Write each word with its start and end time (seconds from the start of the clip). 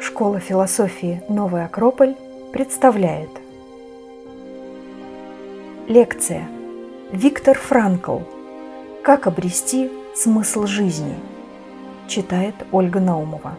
Школа 0.00 0.38
философии 0.38 1.20
«Новый 1.28 1.64
Акрополь» 1.64 2.14
представляет. 2.52 3.30
Лекция. 5.88 6.48
Виктор 7.10 7.58
Франкл. 7.58 8.20
«Как 9.02 9.26
обрести 9.26 9.90
смысл 10.14 10.66
жизни» 10.66 11.16
читает 12.06 12.54
Ольга 12.70 13.00
Наумова. 13.00 13.58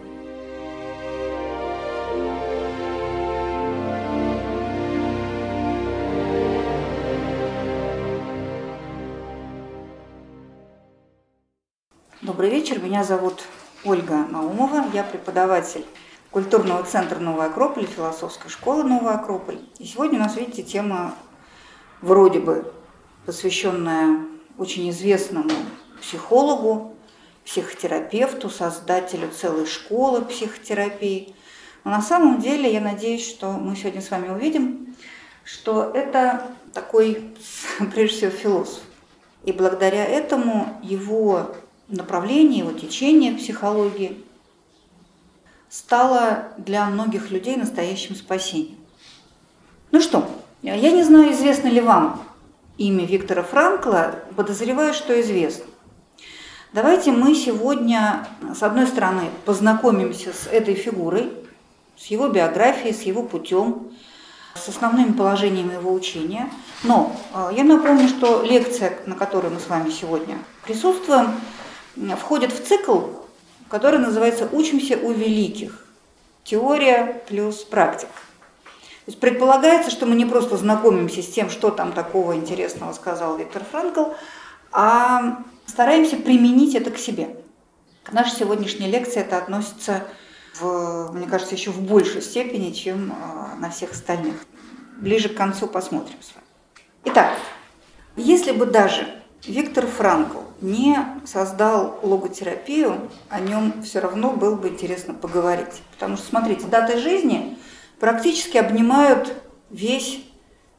Вечер, 12.72 12.84
меня 12.84 13.04
зовут 13.04 13.42
Ольга 13.84 14.24
Наумова, 14.30 14.84
я 14.94 15.04
преподаватель 15.04 15.84
культурного 16.30 16.82
центра 16.84 17.18
«Новая 17.18 17.48
Акрополь», 17.48 17.86
философской 17.86 18.50
школы 18.50 18.84
«Новая 18.84 19.16
Акрополь». 19.16 19.58
И 19.78 19.84
сегодня 19.84 20.18
у 20.18 20.22
нас, 20.22 20.36
видите, 20.36 20.62
тема 20.62 21.14
вроде 22.00 22.40
бы 22.40 22.72
посвященная 23.26 24.24
очень 24.56 24.88
известному 24.88 25.50
психологу, 26.00 26.96
психотерапевту, 27.44 28.48
создателю 28.48 29.28
целой 29.30 29.66
школы 29.66 30.22
психотерапии. 30.22 31.34
Но 31.84 31.90
на 31.90 32.00
самом 32.00 32.40
деле 32.40 32.72
я 32.72 32.80
надеюсь, 32.80 33.28
что 33.28 33.52
мы 33.52 33.76
сегодня 33.76 34.00
с 34.00 34.10
вами 34.10 34.30
увидим, 34.30 34.96
что 35.44 35.90
это 35.92 36.46
такой, 36.72 37.34
прежде 37.94 38.16
всего, 38.16 38.30
философ. 38.30 38.82
И 39.44 39.52
благодаря 39.52 40.06
этому 40.06 40.78
его 40.82 41.54
направление, 41.92 42.60
его 42.60 42.72
течение 42.72 43.34
психологии 43.34 44.24
стало 45.68 46.48
для 46.58 46.86
многих 46.86 47.30
людей 47.30 47.56
настоящим 47.56 48.14
спасением. 48.14 48.78
Ну 49.90 50.00
что, 50.00 50.28
я 50.62 50.90
не 50.90 51.02
знаю, 51.02 51.32
известно 51.32 51.68
ли 51.68 51.80
вам 51.80 52.22
имя 52.78 53.04
Виктора 53.04 53.42
Франкла, 53.42 54.16
подозреваю, 54.36 54.94
что 54.94 55.18
известно. 55.20 55.64
Давайте 56.72 57.12
мы 57.12 57.34
сегодня, 57.34 58.26
с 58.54 58.62
одной 58.62 58.86
стороны, 58.86 59.24
познакомимся 59.44 60.32
с 60.32 60.46
этой 60.46 60.74
фигурой, 60.74 61.30
с 61.98 62.06
его 62.06 62.28
биографией, 62.28 62.94
с 62.94 63.02
его 63.02 63.22
путем, 63.22 63.92
с 64.54 64.68
основными 64.68 65.12
положениями 65.12 65.74
его 65.74 65.92
учения. 65.92 66.50
Но 66.82 67.14
э, 67.34 67.50
я 67.56 67.64
напомню, 67.64 68.08
что 68.08 68.42
лекция, 68.42 68.98
на 69.06 69.14
которой 69.14 69.50
мы 69.50 69.60
с 69.60 69.68
вами 69.68 69.90
сегодня 69.90 70.38
присутствуем, 70.64 71.34
входит 72.16 72.52
в 72.52 72.66
цикл, 72.66 73.00
который 73.68 73.98
называется 73.98 74.48
«Учимся 74.52 74.98
у 74.98 75.12
великих. 75.12 75.86
Теория 76.44 77.22
плюс 77.28 77.62
практика». 77.62 78.12
То 79.04 79.10
есть 79.10 79.18
предполагается, 79.18 79.90
что 79.90 80.06
мы 80.06 80.14
не 80.14 80.26
просто 80.26 80.56
знакомимся 80.56 81.22
с 81.22 81.28
тем, 81.28 81.50
что 81.50 81.70
там 81.70 81.92
такого 81.92 82.36
интересного 82.36 82.92
сказал 82.92 83.36
Виктор 83.36 83.64
Франкл, 83.64 84.10
а 84.70 85.42
стараемся 85.66 86.16
применить 86.16 86.76
это 86.76 86.92
к 86.92 86.98
себе. 86.98 87.36
К 88.04 88.12
нашей 88.12 88.36
сегодняшней 88.36 88.88
лекции 88.88 89.20
это 89.20 89.38
относится, 89.38 90.04
в, 90.60 91.10
мне 91.12 91.26
кажется, 91.26 91.56
еще 91.56 91.70
в 91.72 91.80
большей 91.80 92.22
степени, 92.22 92.70
чем 92.72 93.12
а, 93.12 93.56
на 93.56 93.70
всех 93.70 93.90
остальных. 93.90 94.36
Ближе 94.98 95.28
к 95.28 95.36
концу 95.36 95.66
посмотрим 95.66 96.16
с 96.20 96.32
вами. 96.34 96.46
Итак, 97.04 97.36
если 98.14 98.52
бы 98.52 98.66
даже 98.66 99.06
Виктор 99.44 99.86
Франкл 99.86 100.41
не 100.62 100.96
создал 101.26 101.98
логотерапию, 102.02 103.10
о 103.28 103.40
нем 103.40 103.82
все 103.82 104.00
равно 104.00 104.30
было 104.30 104.54
бы 104.54 104.68
интересно 104.68 105.12
поговорить. 105.12 105.82
Потому 105.92 106.16
что, 106.16 106.26
смотрите, 106.26 106.66
даты 106.66 106.98
жизни 106.98 107.58
практически 108.00 108.56
обнимают 108.56 109.34
весь 109.70 110.20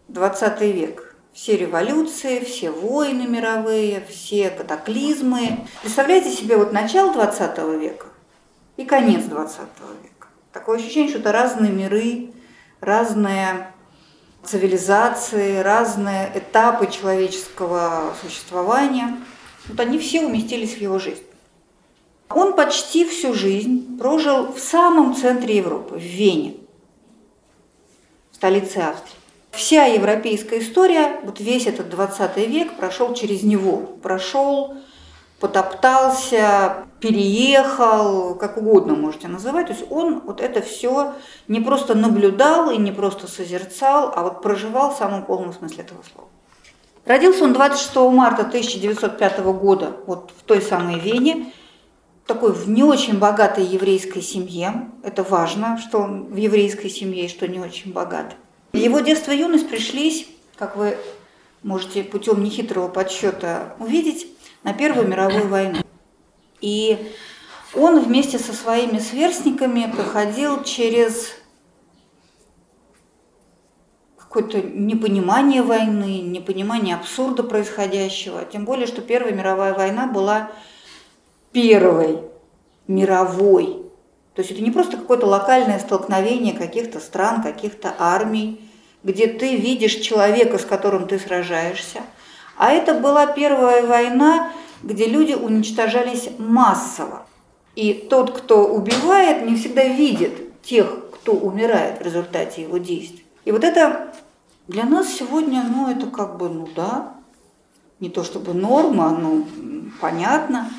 20 0.08 0.62
век. 0.62 1.16
Все 1.34 1.58
революции, 1.58 2.44
все 2.44 2.70
войны 2.70 3.28
мировые, 3.28 4.06
все 4.08 4.50
катаклизмы. 4.50 5.68
Представляете 5.82 6.32
себе 6.32 6.58
вот 6.58 6.72
начало 6.72 7.12
20 7.12 7.58
века 7.80 8.06
и 8.78 8.86
конец 8.86 9.24
20 9.26 9.60
века. 10.04 10.28
Такое 10.52 10.78
ощущение, 10.78 11.10
что 11.10 11.20
это 11.20 11.32
разные 11.32 11.72
миры, 11.72 12.32
разные 12.82 13.68
цивилизации, 14.44 15.60
разные 15.60 16.32
этапы 16.36 16.88
человеческого 16.88 18.14
существования. 18.22 19.18
Вот 19.68 19.80
они 19.80 19.98
все 19.98 20.26
уместились 20.26 20.76
в 20.76 20.82
его 20.82 21.00
жизнь. 21.00 21.24
Он 22.30 22.54
почти 22.54 23.06
всю 23.06 23.34
жизнь 23.34 23.98
прожил 23.98 24.52
в 24.54 24.60
самом 24.60 25.16
центре 25.16 25.58
Европы, 25.58 25.96
в 25.96 26.02
Вене, 26.02 26.56
столице 28.32 28.78
Австрии. 28.78 29.16
Вся 29.52 29.86
европейская 29.86 30.60
история, 30.60 31.20
вот 31.24 31.40
весь 31.40 31.68
этот 31.68 31.90
20 31.90 32.38
век 32.38 32.76
прошел 32.76 33.14
через 33.14 33.44
него, 33.44 33.78
прошел, 34.02 34.78
потоптался, 35.40 36.88
переехал, 37.00 38.34
как 38.34 38.58
угодно 38.58 38.96
можете 38.96 39.28
называть. 39.28 39.68
То 39.68 39.74
есть 39.74 39.86
он 39.92 40.22
вот 40.22 40.42
это 40.42 40.62
все 40.62 41.14
не 41.48 41.60
просто 41.60 41.94
наблюдал 41.94 42.72
и 42.72 42.78
не 42.78 42.92
просто 42.92 43.28
созерцал, 43.28 44.12
а 44.16 44.24
вот 44.24 44.42
проживал 44.42 44.92
в 44.92 44.98
самом 44.98 45.24
полном 45.24 45.54
смысле 45.54 45.84
этого 45.84 46.02
слова. 46.12 46.30
Родился 47.06 47.44
он 47.44 47.54
26 47.54 47.96
марта 47.96 48.44
1905 48.44 49.40
года 49.40 49.98
вот 50.06 50.32
в 50.38 50.44
той 50.44 50.62
самой 50.62 51.00
Вене, 51.00 51.52
такой 52.26 52.54
в 52.54 52.70
не 52.70 52.84
очень 52.84 53.20
богатой 53.20 53.66
еврейской 53.66 54.22
семье. 54.22 54.90
Это 55.04 55.24
важно, 55.24 55.78
что 55.78 56.00
он 56.00 56.26
в 56.26 56.36
еврейской 56.38 56.90
семье 56.90 57.26
и 57.26 57.30
что 57.30 57.48
не 57.48 57.60
очень 57.60 57.92
богат. 57.92 58.38
Его 58.72 59.02
детство 59.02 59.32
и 59.32 59.40
юность 59.40 59.70
пришлись, 59.70 60.28
как 60.58 60.78
вы 60.78 60.98
можете 61.62 62.04
путем 62.04 62.44
нехитрого 62.44 62.88
подсчета 62.88 63.76
увидеть, 63.80 64.28
на 64.64 64.74
Первую 64.74 65.08
мировую 65.08 65.48
войну. 65.50 65.80
И 66.62 66.98
он 67.74 68.00
вместе 68.00 68.40
со 68.40 68.54
своими 68.54 69.00
сверстниками 69.00 69.92
проходил 69.94 70.64
через 70.64 71.34
какое-то 74.34 74.68
непонимание 74.68 75.62
войны, 75.62 76.22
непонимание 76.22 76.96
абсурда 76.96 77.44
происходящего. 77.44 78.44
Тем 78.52 78.66
более, 78.66 78.88
что 78.88 79.02
Первая 79.02 79.32
мировая 79.32 79.76
война 79.76 80.08
была 80.08 80.50
первой 81.52 82.20
мировой. 82.88 83.84
То 84.34 84.42
есть 84.42 84.52
это 84.52 84.62
не 84.64 84.72
просто 84.72 84.98
какое-то 84.98 85.28
локальное 85.28 85.78
столкновение 85.78 86.56
каких-то 86.56 87.00
стран, 87.00 87.44
каких-то 87.44 87.94
армий, 88.00 88.60
где 89.04 89.28
ты 89.28 89.56
видишь 89.56 89.96
человека, 89.98 90.58
с 90.58 90.66
которым 90.66 91.08
ты 91.08 91.20
сражаешься. 91.20 92.02
А 92.58 92.72
это 92.72 92.96
была 92.96 93.28
первая 93.28 93.86
война, 93.86 94.52
где 94.82 95.06
люди 95.06 95.34
уничтожались 95.34 96.30
массово. 96.40 97.28
И 97.76 97.94
тот, 97.94 98.32
кто 98.36 98.66
убивает, 98.66 99.46
не 99.46 99.56
всегда 99.58 99.84
видит 99.84 100.60
тех, 100.64 101.12
кто 101.12 101.34
умирает 101.34 102.00
в 102.00 102.02
результате 102.02 102.64
его 102.64 102.78
действий. 102.78 103.24
И 103.46 103.52
вот 103.52 103.64
это 103.64 104.13
для 104.68 104.86
нас 104.86 105.10
сегодня, 105.10 105.64
ну, 105.70 105.90
это 105.90 106.08
как 106.08 106.38
бы, 106.38 106.50
ну 106.50 106.68
да, 106.76 107.16
не 108.00 108.10
то 108.10 108.24
чтобы 108.24 108.54
норма, 108.54 109.10
ну, 109.10 109.46
понятно. 110.00 110.70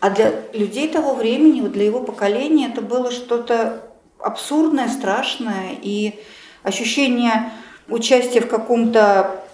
А 0.00 0.10
для 0.10 0.42
людей 0.52 0.88
того 0.88 1.14
времени, 1.14 1.60
вот 1.60 1.72
для 1.72 1.84
его 1.84 2.00
поколения 2.00 2.68
это 2.68 2.82
было 2.82 3.10
что-то 3.10 3.88
абсурдное, 4.18 4.88
страшное, 4.88 5.76
и 5.80 6.20
ощущение 6.62 7.52
участия 7.88 8.40
в 8.40 8.48
каком-то 8.48 9.44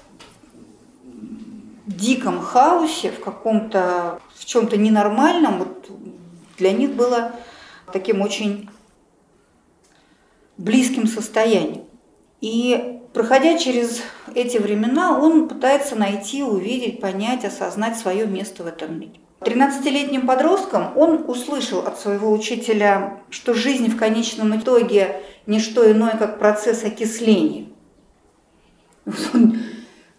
диком 1.86 2.40
хаосе, 2.40 3.10
в 3.10 3.20
каком-то, 3.20 4.20
в 4.34 4.44
чем-то 4.44 4.76
ненормальном, 4.76 5.58
вот 5.58 5.90
для 6.56 6.72
них 6.72 6.94
было 6.94 7.32
таким 7.92 8.20
очень 8.20 8.68
близким 10.56 11.06
состоянием. 11.06 11.84
И 12.40 12.97
проходя 13.12 13.58
через 13.58 14.02
эти 14.34 14.58
времена, 14.58 15.18
он 15.18 15.48
пытается 15.48 15.96
найти, 15.96 16.42
увидеть, 16.42 17.00
понять, 17.00 17.44
осознать 17.44 17.96
свое 17.96 18.26
место 18.26 18.62
в 18.62 18.66
этом 18.66 18.98
мире. 18.98 19.20
13-летним 19.40 20.26
подростком 20.26 20.96
он 20.96 21.24
услышал 21.28 21.80
от 21.80 21.98
своего 22.00 22.32
учителя, 22.32 23.20
что 23.30 23.54
жизнь 23.54 23.88
в 23.88 23.96
конечном 23.96 24.58
итоге 24.58 25.22
не 25.46 25.60
что 25.60 25.90
иное, 25.90 26.16
как 26.16 26.38
процесс 26.38 26.84
окисления. 26.84 27.66
Он 29.32 29.58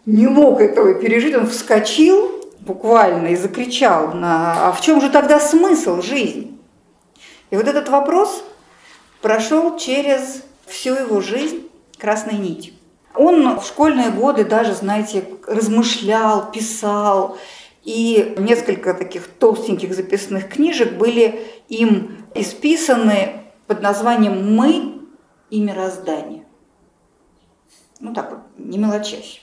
не 0.05 0.27
мог 0.27 0.61
этого 0.61 0.95
пережить, 0.95 1.35
он 1.35 1.47
вскочил 1.47 2.39
буквально 2.61 3.27
и 3.27 3.35
закричал, 3.35 4.13
на, 4.13 4.69
а 4.69 4.71
в 4.71 4.81
чем 4.81 5.01
же 5.01 5.09
тогда 5.09 5.39
смысл 5.39 6.01
жизни? 6.01 6.57
И 7.51 7.55
вот 7.55 7.67
этот 7.67 7.89
вопрос 7.89 8.43
прошел 9.21 9.77
через 9.77 10.43
всю 10.65 10.93
его 10.95 11.19
жизнь 11.19 11.67
красной 11.97 12.37
нитью. 12.37 12.73
Он 13.15 13.59
в 13.59 13.65
школьные 13.65 14.11
годы 14.11 14.45
даже, 14.45 14.73
знаете, 14.73 15.25
размышлял, 15.47 16.51
писал, 16.51 17.37
И 17.83 18.35
несколько 18.37 18.93
таких 18.93 19.27
толстеньких 19.27 19.95
записных 19.95 20.49
книжек 20.49 20.93
были 20.93 21.47
им 21.69 22.25
исписаны 22.35 23.43
под 23.67 23.81
названием 23.81 24.55
«Мы 24.55 24.99
и 25.49 25.59
мироздание». 25.59 26.45
Ну 27.99 28.13
так 28.13 28.31
вот, 28.31 28.39
не 28.57 28.77
мелочась. 28.77 29.41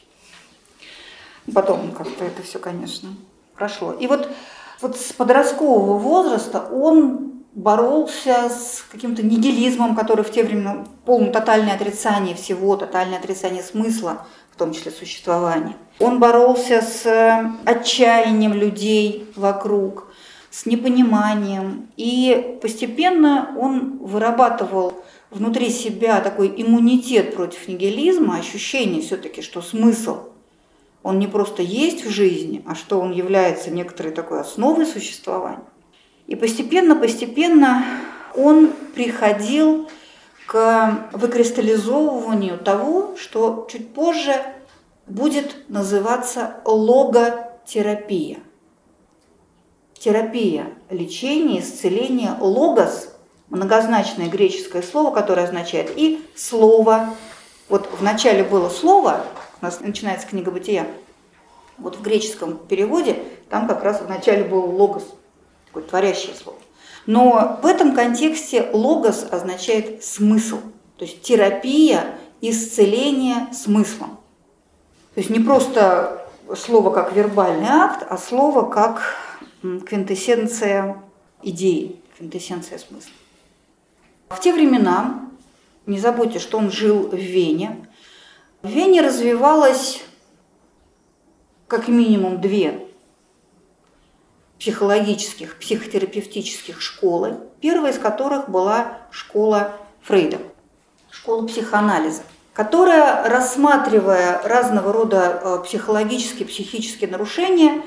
Потом 1.53 1.93
как-то 1.93 2.25
это 2.25 2.43
все, 2.43 2.59
конечно, 2.59 3.09
прошло. 3.55 3.93
И 3.93 4.07
вот, 4.07 4.29
вот 4.81 4.97
с 4.97 5.13
подросткового 5.13 5.99
возраста 5.99 6.61
он 6.61 7.36
боролся 7.57 8.51
с 8.51 8.85
каким-то 8.93 9.23
нигилизмом, 9.25 9.97
который 9.97 10.25
в 10.25 10.31
те 10.31 10.45
времена 10.45 10.85
полное 11.07 11.33
тотальное 11.33 11.75
отрицание 11.75 12.37
всего, 12.37 12.77
тотальное 12.77 13.19
отрицание 13.19 13.63
смысла, 13.63 14.27
в 14.53 14.57
том 14.57 14.73
числе 14.73 14.93
существования. 14.93 15.75
Он 15.99 16.21
боролся 16.21 16.83
с 16.83 17.07
э, 17.07 17.51
отчаянием 17.65 18.53
людей 18.53 19.27
вокруг, 19.37 20.09
с 20.51 20.67
непониманием. 20.67 21.89
И 21.97 22.59
постепенно 22.61 23.55
он 23.59 23.99
вырабатывал 23.99 24.93
внутри 25.31 25.71
себя 25.71 26.21
такой 26.21 26.53
иммунитет 26.55 27.35
против 27.35 27.69
нигилизма, 27.69 28.37
ощущение 28.37 29.01
все-таки, 29.01 29.41
что 29.41 29.63
смысл 29.63 30.19
он 31.03 31.21
не 31.21 31.29
просто 31.29 31.63
есть 31.63 32.05
в 32.05 32.11
жизни, 32.11 32.65
а 32.67 32.75
что 32.75 33.01
он 33.01 33.13
является 33.13 33.71
некоторой 33.71 34.13
такой 34.13 34.41
основой 34.41 34.85
существования. 34.85 35.63
И 36.27 36.35
постепенно-постепенно 36.35 37.85
он 38.35 38.73
приходил 38.95 39.89
к 40.47 41.09
выкристаллизовыванию 41.13 42.59
того, 42.59 43.17
что 43.17 43.67
чуть 43.71 43.93
позже 43.93 44.35
будет 45.07 45.69
называться 45.69 46.57
логотерапия. 46.65 48.39
Терапия, 49.95 50.67
лечение, 50.91 51.61
исцеление, 51.61 52.37
логос– 52.39 53.13
многозначное 53.49 54.29
греческое 54.29 54.83
слово, 54.83 55.15
которое 55.15 55.47
означает 55.47 55.93
и 55.97 56.25
слово. 56.35 57.15
Вот 57.69 57.89
в 57.99 58.03
начале 58.03 58.45
было 58.45 58.69
слово, 58.69 59.25
у 59.61 59.65
нас 59.65 59.81
начинается 59.81 60.27
книга 60.27 60.51
бытия, 60.51 60.87
вот 61.79 61.97
в 61.97 62.03
греческом 62.03 62.59
переводе 62.59 63.23
там 63.49 63.69
как 63.69 63.83
раз 63.85 64.01
в 64.01 64.09
начале 64.09 64.45
был 64.45 64.65
логос– 64.65 65.05
такое 65.77 65.83
творящее 65.83 66.35
слово. 66.35 66.59
Но 67.07 67.61
в 67.63 67.67
этом 67.67 67.95
контексте 67.95 68.69
логос 68.73 69.27
означает 69.31 70.03
смысл, 70.03 70.59
то 70.97 71.05
есть 71.05 71.23
терапия, 71.23 72.19
исцеление 72.41 73.53
смыслом. 73.53 74.19
То 75.15 75.21
есть 75.21 75.31
не 75.31 75.41
просто 75.41 76.27
слово 76.57 76.91
как 76.91 77.13
вербальный 77.13 77.69
акт, 77.69 78.07
а 78.09 78.19
слово 78.19 78.69
как 78.69 79.15
квинтэссенция 79.63 81.03
идеи, 81.43 82.01
квинтэссенция 82.17 82.79
смысла. 82.79 83.13
В 84.29 84.41
те 84.41 84.53
времена, 84.53 85.29
не 85.87 85.99
забудьте, 85.99 86.39
что 86.39 86.59
он 86.59 86.71
жил 86.71 87.09
в 87.09 87.15
Вене, 87.15 87.87
в 88.63 88.69
Вене 88.69 89.01
развивалось 89.01 90.03
как 91.69 91.89
минимум 91.89 92.41
две 92.41 92.86
психологических, 94.59 95.59
психотерапевтических 95.59 96.81
школы, 96.81 97.39
первая 97.61 97.93
из 97.93 97.99
которых 97.99 98.49
была 98.49 98.99
школа 99.11 99.73
Фрейда, 100.03 100.39
школа 101.11 101.47
психоанализа, 101.47 102.23
которая, 102.53 103.29
рассматривая 103.29 104.41
разного 104.43 104.93
рода 104.93 105.41
э, 105.43 105.65
психологические, 105.65 106.49
психические 106.49 107.11
нарушения, 107.11 107.83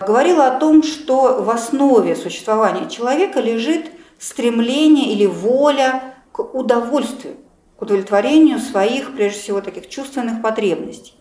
говорила 0.00 0.48
о 0.48 0.58
том, 0.58 0.82
что 0.82 1.42
в 1.42 1.50
основе 1.50 2.16
существования 2.16 2.88
человека 2.88 3.40
лежит 3.40 3.90
стремление 4.18 5.12
или 5.12 5.26
воля 5.26 6.14
к 6.32 6.40
удовольствию, 6.54 7.36
к 7.76 7.82
удовлетворению 7.82 8.58
своих, 8.58 9.14
прежде 9.14 9.38
всего, 9.40 9.60
таких 9.60 9.88
чувственных 9.88 10.42
потребностей. 10.42 11.14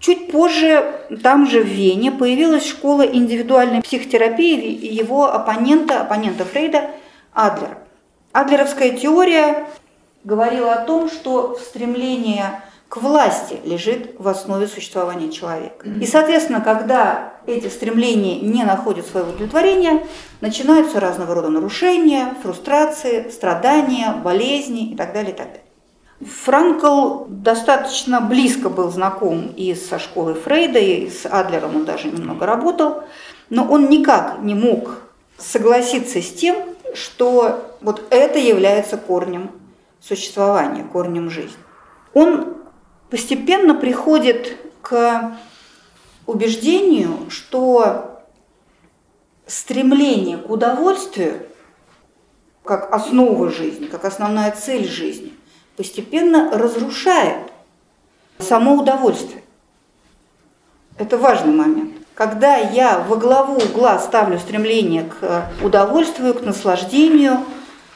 Чуть 0.00 0.30
позже, 0.30 0.94
там 1.22 1.46
же 1.46 1.62
в 1.62 1.66
Вене, 1.66 2.12
появилась 2.12 2.66
школа 2.66 3.02
индивидуальной 3.02 3.82
психотерапии 3.82 4.86
его 4.94 5.32
оппонента, 5.32 6.02
оппонента 6.02 6.44
Фрейда 6.44 6.90
Адлера. 7.32 7.78
Адлеровская 8.32 8.90
теория 8.90 9.66
говорила 10.22 10.74
о 10.74 10.84
том, 10.84 11.10
что 11.10 11.58
стремление 11.60 12.62
к 12.88 12.98
власти 12.98 13.58
лежит 13.64 14.14
в 14.18 14.28
основе 14.28 14.66
существования 14.66 15.30
человека. 15.30 15.86
И, 15.88 16.06
соответственно, 16.06 16.60
когда 16.60 17.34
эти 17.46 17.68
стремления 17.68 18.40
не 18.40 18.64
находят 18.64 19.06
своего 19.06 19.30
удовлетворения, 19.30 20.06
начинаются 20.40 21.00
разного 21.00 21.34
рода 21.34 21.48
нарушения, 21.48 22.34
фрустрации, 22.42 23.28
страдания, 23.30 24.14
болезни 24.22 24.92
и 24.92 24.96
так 24.96 25.12
далее, 25.12 25.32
и 25.32 25.36
так 25.36 25.48
далее. 25.48 25.62
Франкл 26.20 27.26
достаточно 27.28 28.20
близко 28.20 28.68
был 28.68 28.90
знаком 28.90 29.52
и 29.56 29.74
со 29.74 29.98
школой 29.98 30.34
Фрейда, 30.34 30.78
и 30.78 31.08
с 31.10 31.26
Адлером 31.26 31.76
он 31.76 31.84
даже 31.84 32.08
немного 32.08 32.44
работал, 32.44 33.04
но 33.50 33.64
он 33.64 33.88
никак 33.88 34.40
не 34.40 34.54
мог 34.54 34.98
согласиться 35.36 36.20
с 36.20 36.32
тем, 36.32 36.56
что 36.94 37.76
вот 37.80 38.02
это 38.10 38.38
является 38.38 38.96
корнем 38.96 39.52
существования, 40.00 40.82
корнем 40.82 41.30
жизни. 41.30 41.58
Он 42.14 42.56
постепенно 43.10 43.74
приходит 43.74 44.56
к 44.82 45.38
убеждению, 46.26 47.30
что 47.30 48.22
стремление 49.46 50.36
к 50.38 50.50
удовольствию 50.50 51.46
как 52.64 52.92
основа 52.92 53.50
жизни, 53.50 53.86
как 53.86 54.04
основная 54.04 54.50
цель 54.50 54.86
жизни, 54.86 55.32
постепенно 55.78 56.50
разрушает 56.50 57.52
само 58.40 58.74
удовольствие. 58.74 59.44
Это 60.98 61.16
важный 61.16 61.52
момент. 61.52 61.94
Когда 62.14 62.56
я 62.56 62.98
во 62.98 63.14
главу 63.14 63.54
угла 63.54 64.00
ставлю 64.00 64.40
стремление 64.40 65.04
к 65.04 65.48
удовольствию, 65.62 66.34
к 66.34 66.42
наслаждению, 66.42 67.44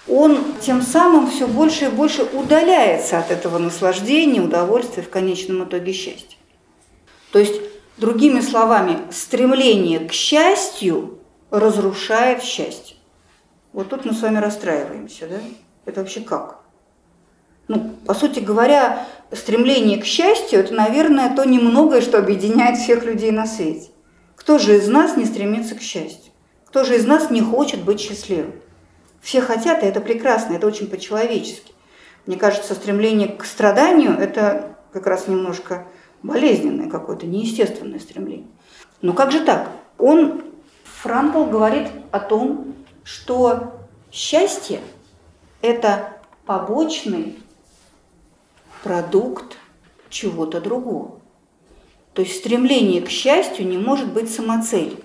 он 0.08 0.55
тем 0.61 0.81
самым 0.81 1.29
все 1.29 1.49
больше 1.49 1.87
и 1.87 1.88
больше 1.88 2.23
удаляется 2.23 3.19
от 3.19 3.32
этого 3.32 3.58
наслаждения, 3.58 4.40
удовольствия, 4.40 5.02
в 5.02 5.11
конечном 5.11 5.64
итоге 5.64 5.93
счастья. 5.93 6.38
То 7.32 7.40
есть, 7.40 7.61
другими 7.96 8.40
словами, 8.40 8.99
стремление 9.11 9.99
к 10.08 10.12
счастью 10.12 11.19
разрушает 11.50 12.44
счастье. 12.44 12.96
Вот 13.72 13.89
тут 13.89 14.05
мы 14.05 14.12
с 14.12 14.22
вами 14.22 14.39
расстраиваемся, 14.39 15.27
да? 15.27 15.41
Это 15.84 16.01
вообще 16.01 16.20
как? 16.20 16.62
Ну, 17.72 17.91
по 18.06 18.12
сути 18.12 18.38
говоря, 18.41 19.06
стремление 19.32 19.96
к 19.96 20.05
счастью– 20.05 20.58
это, 20.60 20.74
наверное, 20.74 21.34
то 21.34 21.44
немногое, 21.44 22.02
что 22.02 22.19
объединяет 22.19 22.76
всех 22.76 23.02
людей 23.05 23.31
на 23.31 23.46
свете. 23.46 23.88
Кто 24.36 24.58
же 24.58 24.76
из 24.76 24.88
нас 24.88 25.17
не 25.17 25.24
стремится 25.24 25.74
к 25.74 25.81
счастью? 25.81 26.32
Кто 26.67 26.84
же 26.84 26.96
из 26.96 27.06
нас 27.06 27.31
не 27.31 27.41
хочет 27.41 27.82
быть 27.82 27.98
счастливым? 27.98 28.52
Все 29.22 29.41
хотят, 29.41 29.82
и 29.82 29.86
это 29.86 30.02
прекрасно, 30.02 30.55
это 30.55 30.67
очень 30.67 30.86
по-человечески. 30.86 31.72
Мне 32.26 32.36
кажется, 32.36 32.74
стремление 32.74 33.29
к 33.29 33.46
страданию– 33.46 34.19
это 34.20 34.76
как 34.93 35.06
раз 35.06 35.26
немножко 35.26 35.86
болезненное 36.22 36.91
какое-то, 36.91 37.24
неестественное 37.24 38.00
стремление. 38.00 38.48
Но 39.00 39.14
как 39.14 39.32
же 39.32 39.41
так? 39.41 39.70
Он, 39.96 40.43
Франкл, 41.00 41.44
говорит 41.44 41.88
о 42.10 42.20
том, 42.20 42.74
что 43.02 43.72
счастье– 44.10 44.81
это 45.62 46.19
побочный 46.44 47.38
продукт 48.82 49.56
чего-то 50.10 50.60
другого. 50.60 51.20
То 52.15 52.22
есть 52.22 52.36
стремление 52.36 53.01
к 53.01 53.08
счастью 53.08 53.67
не 53.67 53.79
может 53.79 54.12
быть 54.12 54.31
самоцелью. 54.32 54.98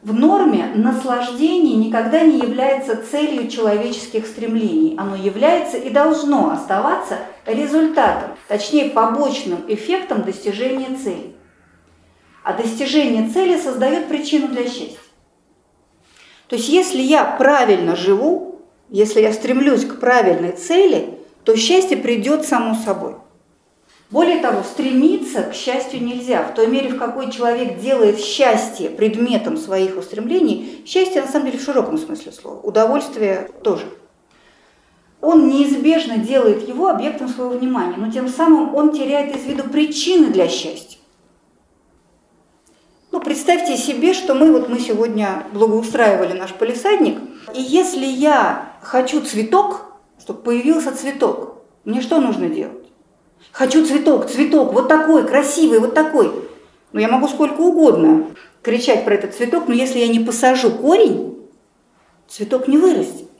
В 0.00 0.14
норме 0.14 0.70
наслаждение 0.76 1.74
никогда 1.74 2.22
не 2.22 2.38
является 2.38 3.04
целью 3.04 3.50
человеческих 3.50 4.26
стремлений. 4.26 4.94
Оно 4.96 5.16
является 5.16 5.76
и 5.76 5.90
должно 5.90 6.52
оставаться 6.52 7.18
результатом, 7.44 8.30
точнее 8.46 8.90
побочным 8.90 9.64
эффектом 9.66 10.22
достижения 10.22 10.96
цели. 10.96 11.34
А 12.44 12.52
достижение 12.52 13.28
цели 13.28 13.58
создает 13.58 14.06
причину 14.06 14.48
для 14.48 14.64
счастья. 14.64 14.98
То 16.46 16.56
есть 16.56 16.68
если 16.68 17.02
я 17.02 17.24
правильно 17.24 17.96
живу, 17.96 18.62
если 18.88 19.20
я 19.20 19.32
стремлюсь 19.32 19.84
к 19.84 19.98
правильной 19.98 20.52
цели, 20.52 21.17
то 21.44 21.56
счастье 21.56 21.96
придет 21.96 22.44
само 22.44 22.74
собой. 22.74 23.14
Более 24.10 24.38
того, 24.40 24.62
стремиться 24.62 25.42
к 25.42 25.54
счастью 25.54 26.02
нельзя. 26.02 26.42
В 26.42 26.54
той 26.54 26.66
мере, 26.66 26.88
в 26.88 26.98
какой 26.98 27.30
человек 27.30 27.78
делает 27.78 28.18
счастье 28.18 28.88
предметом 28.88 29.58
своих 29.58 29.98
устремлений, 29.98 30.82
счастье 30.86 31.20
на 31.20 31.28
самом 31.28 31.46
деле 31.46 31.58
в 31.58 31.62
широком 31.62 31.98
смысле 31.98 32.32
слова, 32.32 32.60
удовольствие 32.60 33.50
тоже. 33.62 33.84
Он 35.20 35.48
неизбежно 35.48 36.16
делает 36.16 36.66
его 36.66 36.88
объектом 36.88 37.28
своего 37.28 37.50
внимания, 37.50 37.96
но 37.98 38.10
тем 38.10 38.28
самым 38.28 38.74
он 38.74 38.92
теряет 38.92 39.36
из 39.36 39.44
виду 39.44 39.64
причины 39.64 40.28
для 40.28 40.48
счастья. 40.48 40.98
Ну, 43.10 43.20
представьте 43.20 43.76
себе, 43.76 44.14
что 44.14 44.34
мы 44.34 44.52
вот 44.52 44.68
мы 44.68 44.78
сегодня 44.78 45.44
благоустраивали 45.52 46.38
наш 46.38 46.52
полисадник, 46.52 47.18
и 47.54 47.60
если 47.60 48.06
я 48.06 48.72
хочу 48.80 49.20
цветок, 49.22 49.87
чтобы 50.28 50.42
появился 50.42 50.94
цветок, 50.94 51.62
мне 51.86 52.02
что 52.02 52.20
нужно 52.20 52.50
делать? 52.50 52.86
Хочу 53.50 53.86
цветок, 53.86 54.28
цветок, 54.28 54.74
вот 54.74 54.86
такой, 54.86 55.26
красивый, 55.26 55.78
вот 55.78 55.94
такой. 55.94 56.30
Ну, 56.92 57.00
я 57.00 57.08
могу 57.08 57.28
сколько 57.28 57.62
угодно 57.62 58.26
кричать 58.60 59.06
про 59.06 59.14
этот 59.14 59.34
цветок, 59.34 59.68
но 59.68 59.72
если 59.72 60.00
я 60.00 60.08
не 60.08 60.20
посажу 60.20 60.70
корень, 60.70 61.38
цветок 62.28 62.68
не 62.68 62.76
вырастет. 62.76 63.30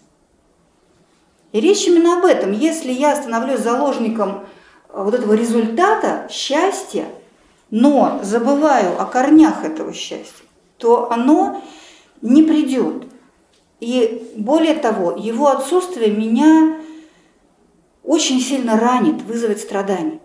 И 1.53 1.61
речь 1.61 1.87
именно 1.87 2.21
об 2.21 2.25
этом. 2.25 2.53
Если 2.53 2.91
я 2.91 3.15
становлюсь 3.17 3.61
заложником 3.61 4.47
э, 4.89 5.03
вот 5.03 5.13
этого 5.13 5.35
результата, 5.35 6.27
счастья, 6.31 7.05
но 7.71 8.19
забываю 8.23 8.99
о 8.99 9.05
корнях 9.05 9.63
этого 9.63 9.93
счастья, 9.93 10.47
то 10.79 11.13
оно 11.13 11.63
не 12.23 12.43
придет. 12.43 13.05
И 13.81 14.33
более 14.37 14.75
того, 14.75 15.13
его 15.13 15.49
отсутствие 15.49 16.11
меня 16.11 16.78
очень 18.09 18.41
сильно 18.41 18.81
ранит, 18.81 19.21
вызовет 19.21 19.61
страдания. 19.61 20.19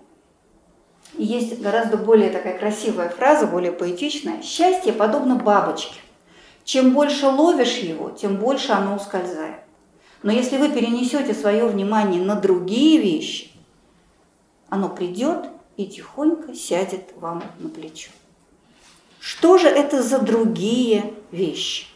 И 1.17 1.25
есть 1.25 1.59
гораздо 1.61 1.97
более 1.97 2.29
такая 2.29 2.57
красивая 2.57 3.09
фраза, 3.09 3.45
более 3.45 3.73
поэтичная. 3.73 4.41
Счастье 4.41 4.93
подобно 4.93 5.35
бабочке. 5.35 5.99
Чем 6.63 6.93
больше 6.93 7.27
ловишь 7.27 7.79
его, 7.79 8.09
тем 8.09 8.37
больше 8.37 8.71
оно 8.71 8.95
ускользает. 8.95 9.57
Но 10.23 10.31
если 10.31 10.57
вы 10.57 10.69
перенесете 10.69 11.33
свое 11.33 11.67
внимание 11.67 12.23
на 12.23 12.35
другие 12.35 13.01
вещи, 13.01 13.51
оно 14.69 14.87
придет 14.87 15.49
и 15.75 15.85
тихонько 15.85 16.55
сядет 16.55 17.11
вам 17.17 17.43
на 17.59 17.67
плечо. 17.67 18.11
Что 19.19 19.57
же 19.57 19.67
это 19.67 20.01
за 20.01 20.19
другие 20.19 21.13
вещи? 21.31 21.87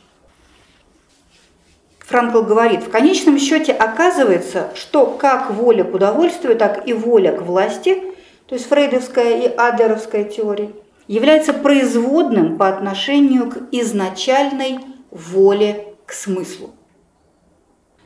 Франкл 2.08 2.42
говорит, 2.42 2.84
в 2.84 2.90
конечном 2.90 3.38
счете 3.38 3.74
оказывается, 3.74 4.70
что 4.76 5.08
как 5.08 5.52
воля 5.52 5.84
к 5.84 5.94
удовольствию, 5.94 6.56
так 6.56 6.88
и 6.88 6.94
воля 6.94 7.34
к 7.34 7.42
власти, 7.42 8.02
то 8.46 8.56
есть 8.56 8.70
фрейдовская 8.70 9.42
и 9.42 9.54
адлеровская 9.54 10.24
теория, 10.24 10.72
является 11.10 11.52
производным 11.52 12.58
по 12.58 12.70
отношению 12.70 13.52
к 13.52 13.58
изначальной 13.74 14.80
воле 15.12 15.96
к 16.06 16.14
смыслу. 16.14 16.70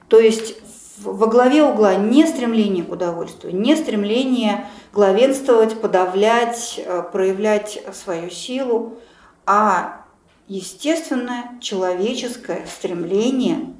То 0.07 0.19
есть 0.19 0.55
во 0.97 1.27
главе 1.27 1.63
угла 1.63 1.93
не 1.93 2.25
стремление 2.25 2.83
к 2.83 2.91
удовольствию, 2.91 3.55
не 3.55 3.75
стремление 3.75 4.65
главенствовать, 4.93 5.79
подавлять, 5.79 6.81
э, 6.83 7.03
проявлять 7.11 7.83
свою 7.93 8.31
силу, 8.31 8.97
а 9.45 10.05
естественное 10.47 11.59
человеческое 11.61 12.65
стремление 12.65 13.75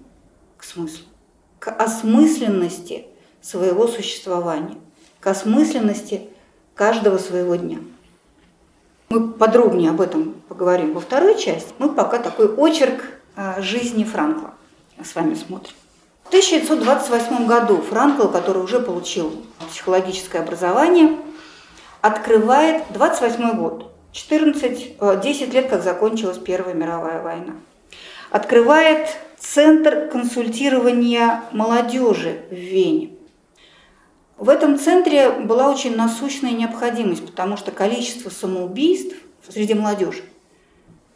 к 0.62 0.64
смыслу, 0.64 1.06
к 1.58 1.72
осмысленности 1.72 3.08
своего 3.42 3.88
существования, 3.88 4.78
к 5.20 5.26
осмысленности 5.26 6.30
каждого 6.76 7.18
своего 7.18 7.56
дня. 7.56 7.80
Мы 9.10 9.32
подробнее 9.32 9.90
об 9.90 10.02
этом 10.02 10.36
поговорим 10.48 10.94
во 10.94 11.02
второй 11.02 11.40
части. 11.40 11.74
Мы 11.80 11.90
пока 11.90 12.20
такой 12.20 12.48
очерк 12.48 13.02
э, 13.36 13.60
жизни 13.60 14.04
Франкла 14.04 14.54
с 15.04 15.16
вами 15.16 15.34
смотрим. 15.34 15.74
В 16.26 16.28
1928 16.28 17.48
году 17.48 17.78
Франкл, 17.82 18.28
который 18.28 18.62
уже 18.62 18.80
получил 18.80 19.44
психологическое 19.68 20.40
образование, 20.44 21.18
открывает 22.02 22.84
28 22.92 23.58
год, 23.58 23.92
14, 24.12 24.98
10 25.22 25.42
э, 25.42 25.52
лет, 25.52 25.70
как 25.72 25.82
закончилась 25.82 26.38
Первая 26.38 26.76
мировая 26.76 27.24
война. 27.24 27.56
Открывает 28.30 29.18
Центр 29.42 30.08
консультирования 30.08 31.44
молодежи 31.52 32.44
в 32.52 32.54
Вене. 32.54 33.10
В 34.38 34.50
этом 34.50 34.78
центре 34.78 35.32
была 35.32 35.72
очень 35.72 35.96
насущная 35.96 36.52
необходимость, 36.52 37.26
потому 37.26 37.58
что 37.58 37.72
количество 37.72 38.30
самоубийств 38.30 39.16
среди 39.50 39.74
молодежи 39.74 40.22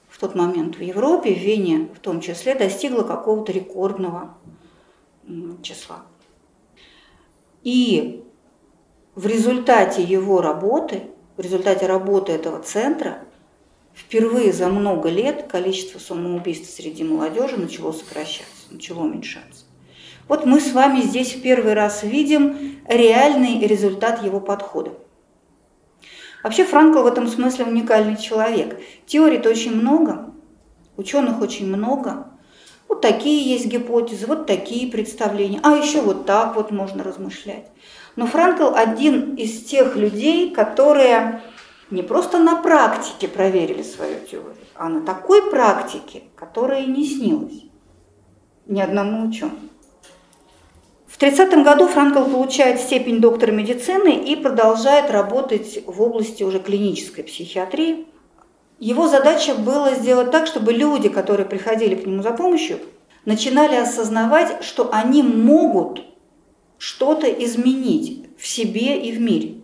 в 0.10 0.17
тот 0.17 0.34
момент 0.34 0.77
в 0.77 0.82
Европе, 0.82 1.36
в 1.36 1.38
Вене 1.38 1.88
в 1.96 2.00
том 2.00 2.20
числе, 2.20 2.55
достигло 2.55 3.03
какого-то 3.03 3.51
рекордного 3.51 4.36
числа. 5.62 6.01
И 7.62 8.24
в 9.13 9.27
результате 9.27 10.01
его 10.01 10.41
работы, 10.41 11.03
в 11.38 11.41
результате 11.41 11.86
работы 11.86 12.32
этого 12.32 12.60
центра, 12.60 13.20
впервые 13.95 14.53
за 14.53 14.67
много 14.67 15.09
лет 15.09 15.47
количество 15.49 15.99
самоубийств 15.99 16.69
среди 16.69 17.03
молодежи 17.03 17.57
начало 17.57 17.91
сокращаться, 17.91 18.65
начало 18.69 19.03
уменьшаться. 19.03 19.65
Вот 20.27 20.45
мы 20.45 20.59
с 20.59 20.71
вами 20.73 21.01
здесь 21.01 21.33
в 21.33 21.41
первый 21.41 21.73
раз 21.73 22.03
видим 22.03 22.79
реальный 22.87 23.59
результат 23.65 24.23
его 24.23 24.39
подхода. 24.39 24.93
Вообще 26.43 26.63
Франкл 26.65 27.01
в 27.01 27.07
этом 27.07 27.27
смысле 27.27 27.65
уникальный 27.65 28.17
человек. 28.17 28.79
Теорий-то 29.07 29.49
очень 29.49 29.75
много, 29.75 30.31
ученых 30.97 31.41
очень 31.41 31.67
много, 31.67 32.27
вот 32.87 33.01
такие 33.01 33.43
есть 33.43 33.65
гипотезы, 33.65 34.27
вот 34.27 34.45
такие 34.45 34.91
представления, 34.91 35.59
а 35.63 35.73
еще 35.73 36.01
вот 36.01 36.25
так 36.25 36.55
вот 36.55 36.71
можно 36.71 37.03
размышлять. 37.03 37.65
Но 38.15 38.27
Франкл 38.27 38.75
один 38.75 39.35
из 39.35 39.63
тех 39.63 39.95
людей, 39.95 40.51
которые 40.51 41.41
не 41.92 42.01
просто 42.01 42.39
на 42.39 42.56
практике 42.56 43.27
проверили 43.27 43.84
свою 43.84 44.20
теорию, 44.20 44.56
а 44.75 44.89
на 44.89 45.01
такой 45.01 45.50
практике, 45.50 46.24
которая 46.36 46.86
не 46.86 47.06
снилась 47.06 47.63
ни 48.65 48.82
одному 48.82 49.27
ученому. 49.27 49.60
В 51.08 51.18
30 51.18 51.63
году 51.63 51.88
Франкл 51.88 52.25
получает 52.25 52.82
степень 52.82 53.22
доктора 53.22 53.51
медицины 53.51 54.15
и 54.15 54.36
продолжает 54.36 55.12
работать 55.12 55.82
в 55.86 56.01
области 56.01 56.44
уже 56.44 56.60
клинической 56.60 57.24
психиатрии. 57.24 58.08
Его 58.80 59.08
задача 59.08 59.56
была 59.56 59.94
сделать 59.94 60.32
так, 60.32 60.46
чтобы 60.46 60.74
люди, 60.74 61.08
которые 61.08 61.46
приходили 61.46 61.96
к 61.96 62.06
нему 62.06 62.22
за 62.22 62.32
помощью, 62.32 62.80
начинали 63.24 63.75
осознавать, 63.75 64.62
что 64.63 64.89
они 64.92 65.24
могут 65.24 66.04
что-то 66.77 67.27
изменить 67.27 68.25
в 68.38 68.46
себе 68.46 69.00
и 69.01 69.13
в 69.13 69.22
мире. 69.22 69.62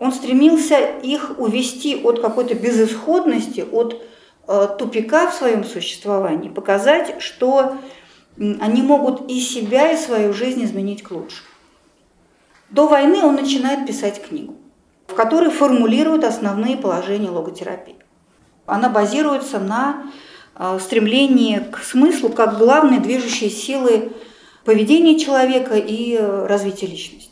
Он 0.00 0.12
стремился 0.12 0.78
их 0.78 1.38
увести 1.38 1.94
от 2.02 2.20
какой-то 2.20 2.54
безысходности, 2.54 3.66
от 3.70 4.02
э, 4.48 4.68
тупика 4.78 5.30
в 5.30 5.34
своем 5.34 5.62
существовании, 5.62 6.48
показать, 6.48 7.20
что 7.20 7.76
они 8.38 8.82
могут 8.82 9.30
и 9.30 9.38
себя, 9.38 9.92
и 9.92 9.98
свою 9.98 10.32
жизнь 10.32 10.64
изменить 10.64 11.02
к 11.02 11.10
лучшему. 11.10 11.46
До 12.70 12.88
войны 12.88 13.22
он 13.22 13.34
начинает 13.34 13.86
писать 13.86 14.26
книгу, 14.26 14.54
в 15.06 15.14
которой 15.14 15.50
формулирует 15.50 16.24
основные 16.24 16.78
положения 16.78 17.28
логотерапии. 17.28 17.96
Она 18.64 18.88
базируется 18.88 19.58
на 19.58 20.10
э, 20.56 20.78
стремлении 20.80 21.58
к 21.58 21.84
смыслу 21.84 22.30
как 22.30 22.56
главной 22.56 23.00
движущей 23.00 23.50
силы 23.50 24.12
поведения 24.64 25.18
человека 25.18 25.74
и 25.74 26.16
э, 26.16 26.46
развития 26.46 26.86
личности. 26.86 27.29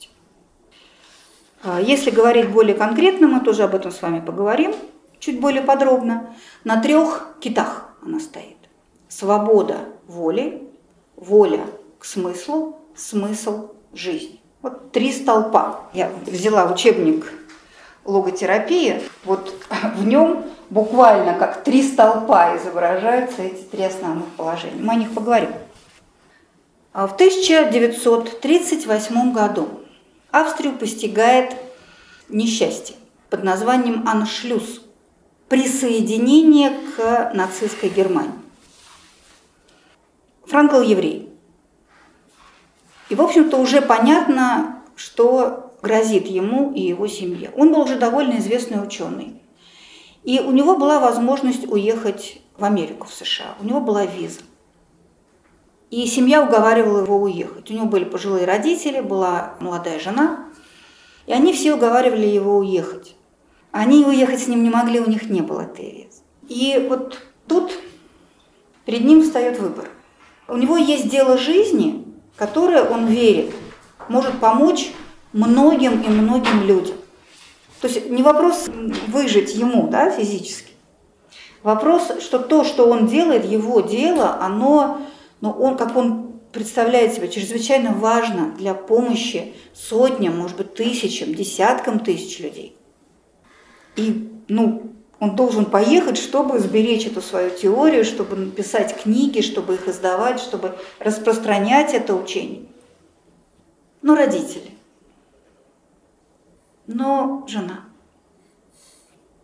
А, 1.62 1.81
если 1.81 2.11
говорить 2.11 2.50
более 2.50 2.75
конкретно, 2.75 3.27
мы 3.27 3.41
тоже 3.41 3.65
об 3.65 3.75
этом 3.75 3.91
с 3.91 4.00
вами 4.00 4.21
поговорим 4.21 4.75
чуть 5.19 5.41
более 5.41 5.62
подробно. 5.62 6.35
На 6.65 6.81
трех 6.81 7.37
китах 7.41 7.91
она 8.05 8.21
стоит. 8.21 8.57
Свобода 9.09 9.79
воли, 10.07 10.69
воля 11.17 11.67
к 11.99 12.05
смыслу, 12.05 12.79
смысл 12.95 13.71
жизни. 13.93 14.41
Вот 14.62 14.93
три 14.93 15.12
столпа. 15.12 15.81
Я 15.93 16.12
взяла 16.27 16.71
учебник 16.71 17.33
логотерапии, 18.05 19.03
вот 19.25 19.53
в 19.97 20.07
нем 20.07 20.45
буквально 20.71 21.35
как 21.35 21.65
три 21.65 21.83
столпа 21.83 22.57
изображаются 22.57 23.43
эти 23.43 23.62
три 23.62 23.83
основных 23.85 24.29
положения. 24.37 24.81
Мы 24.81 24.93
о 24.95 24.97
них 24.97 25.12
поговорим. 25.12 25.50
А 26.93 27.07
в 27.07 27.15
1938 27.15 29.33
году 29.33 29.69
Австрию 30.30 30.76
постигает 30.76 31.56
несчастье 32.28 32.97
под 33.30 33.44
названием 33.44 34.06
«Аншлюз»– 34.06 34.82
присоединение 35.49 36.70
к 36.70 37.32
нацистской 37.35 37.88
Германии. 37.88 38.32
Франкл 40.44 40.80
еврей. 40.82 41.30
И, 43.08 43.14
в 43.14 43.23
общем-то, 43.23 43.56
уже 43.56 43.80
понятно, 43.80 44.82
что 44.97 45.75
грозит 45.80 46.26
ему 46.26 46.73
и 46.73 46.82
его 46.82 47.06
семье. 47.06 47.50
Он 47.56 47.73
был 47.73 47.80
уже 47.80 47.97
довольно 47.97 48.38
известный 48.38 48.82
ученый. 48.82 49.40
И 50.25 50.40
у 50.40 50.52
него 50.52 50.76
была 50.76 51.00
возможность 51.00 51.66
уехать 51.66 52.42
в 52.58 52.64
Америку, 52.64 53.06
в 53.06 53.14
США. 53.14 53.54
У 53.61 53.64
него 53.64 53.80
была 53.80 54.04
виза. 54.04 54.40
И 55.90 56.07
семья 56.07 56.42
уговаривала 56.42 57.02
его 57.02 57.16
уехать. 57.16 57.71
У 57.71 57.75
него 57.75 57.87
были 57.87 58.04
пожилые 58.04 58.47
родители, 58.47 59.00
была 59.00 59.54
молодая 59.61 59.99
жена, 59.99 60.47
и 61.26 61.33
они 61.33 61.52
все 61.52 61.75
уговаривали 61.75 62.26
его 62.26 62.59
уехать. 62.59 63.16
Они 63.71 64.04
уехать 64.04 64.40
с 64.40 64.49
ним 64.49 64.62
не 64.62 64.71
могли, 64.71 65.00
у 65.00 65.09
них 65.09 65.30
не 65.30 65.40
было 65.40 65.64
ТВС. 65.64 66.23
И 66.49 66.87
вот 66.88 67.21
тут 67.47 67.73
перед 68.85 69.04
ним 69.04 69.23
встает 69.23 69.59
выбор. 69.59 69.88
У 70.47 70.57
него 70.57 70.76
есть 70.76 71.09
дело 71.09 71.37
жизни, 71.37 72.04
которое 72.37 72.83
он 72.83 73.07
верит, 73.07 73.54
может 74.09 74.38
помочь 74.40 74.92
многим 75.33 76.00
и 76.00 76.09
многим 76.09 76.64
людям. 76.64 76.97
То 77.80 77.88
есть 77.88 78.11
не 78.11 78.23
вопрос 78.23 78.68
выжить 79.09 79.54
ему 79.54 79.88
да, 79.88 80.11
физически. 80.11 80.73
Вопрос, 81.62 82.12
что 82.21 82.38
то, 82.38 82.64
что 82.64 82.88
он 82.88 83.07
делает, 83.07 83.45
его 83.45 83.80
дело, 83.80 84.38
оно, 84.40 85.00
ну, 85.40 85.50
он, 85.50 85.76
как 85.76 85.97
он 85.97 86.40
представляет 86.52 87.14
себя, 87.14 87.28
чрезвычайно 87.28 87.92
важно 87.92 88.52
для 88.57 88.75
помощи 88.75 89.54
сотням, 89.75 90.38
может 90.38 90.57
быть, 90.57 90.75
тысячам, 90.75 91.35
десяткам 91.35 92.00
тысяч 92.00 92.40
людей. 92.40 92.76
И, 93.97 94.33
ну, 94.49 94.92
он 95.21 95.35
должен 95.35 95.66
поехать, 95.66 96.16
чтобы 96.16 96.59
сберечь 96.59 97.07
эту 97.07 97.21
свою 97.21 97.50
теорию, 97.50 98.04
чтобы 98.04 98.37
написать 98.37 98.97
книги, 99.02 99.40
чтобы 99.40 99.75
их 99.75 99.88
издавать, 99.88 100.40
чтобы 100.40 100.78
распространять 101.00 101.92
это 101.92 102.14
учение. 102.14 102.66
Но 104.00 104.14
родители. 104.14 104.71
Но 106.87 107.45
жена. 107.49 107.85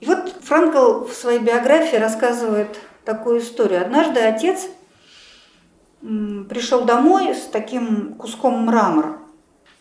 И 0.01 0.07
вот 0.07 0.33
Франкл 0.43 1.05
в 1.07 1.13
своей 1.13 1.41
биографии 1.41 1.97
рассказывает 1.97 2.79
такую 3.05 3.41
историю. 3.41 3.83
Однажды 3.83 4.21
отец 4.21 4.69
пришел 6.49 6.85
домой 6.85 7.35
с 7.35 7.47
таким 7.47 8.15
куском 8.15 8.67
мрамора, 8.67 9.19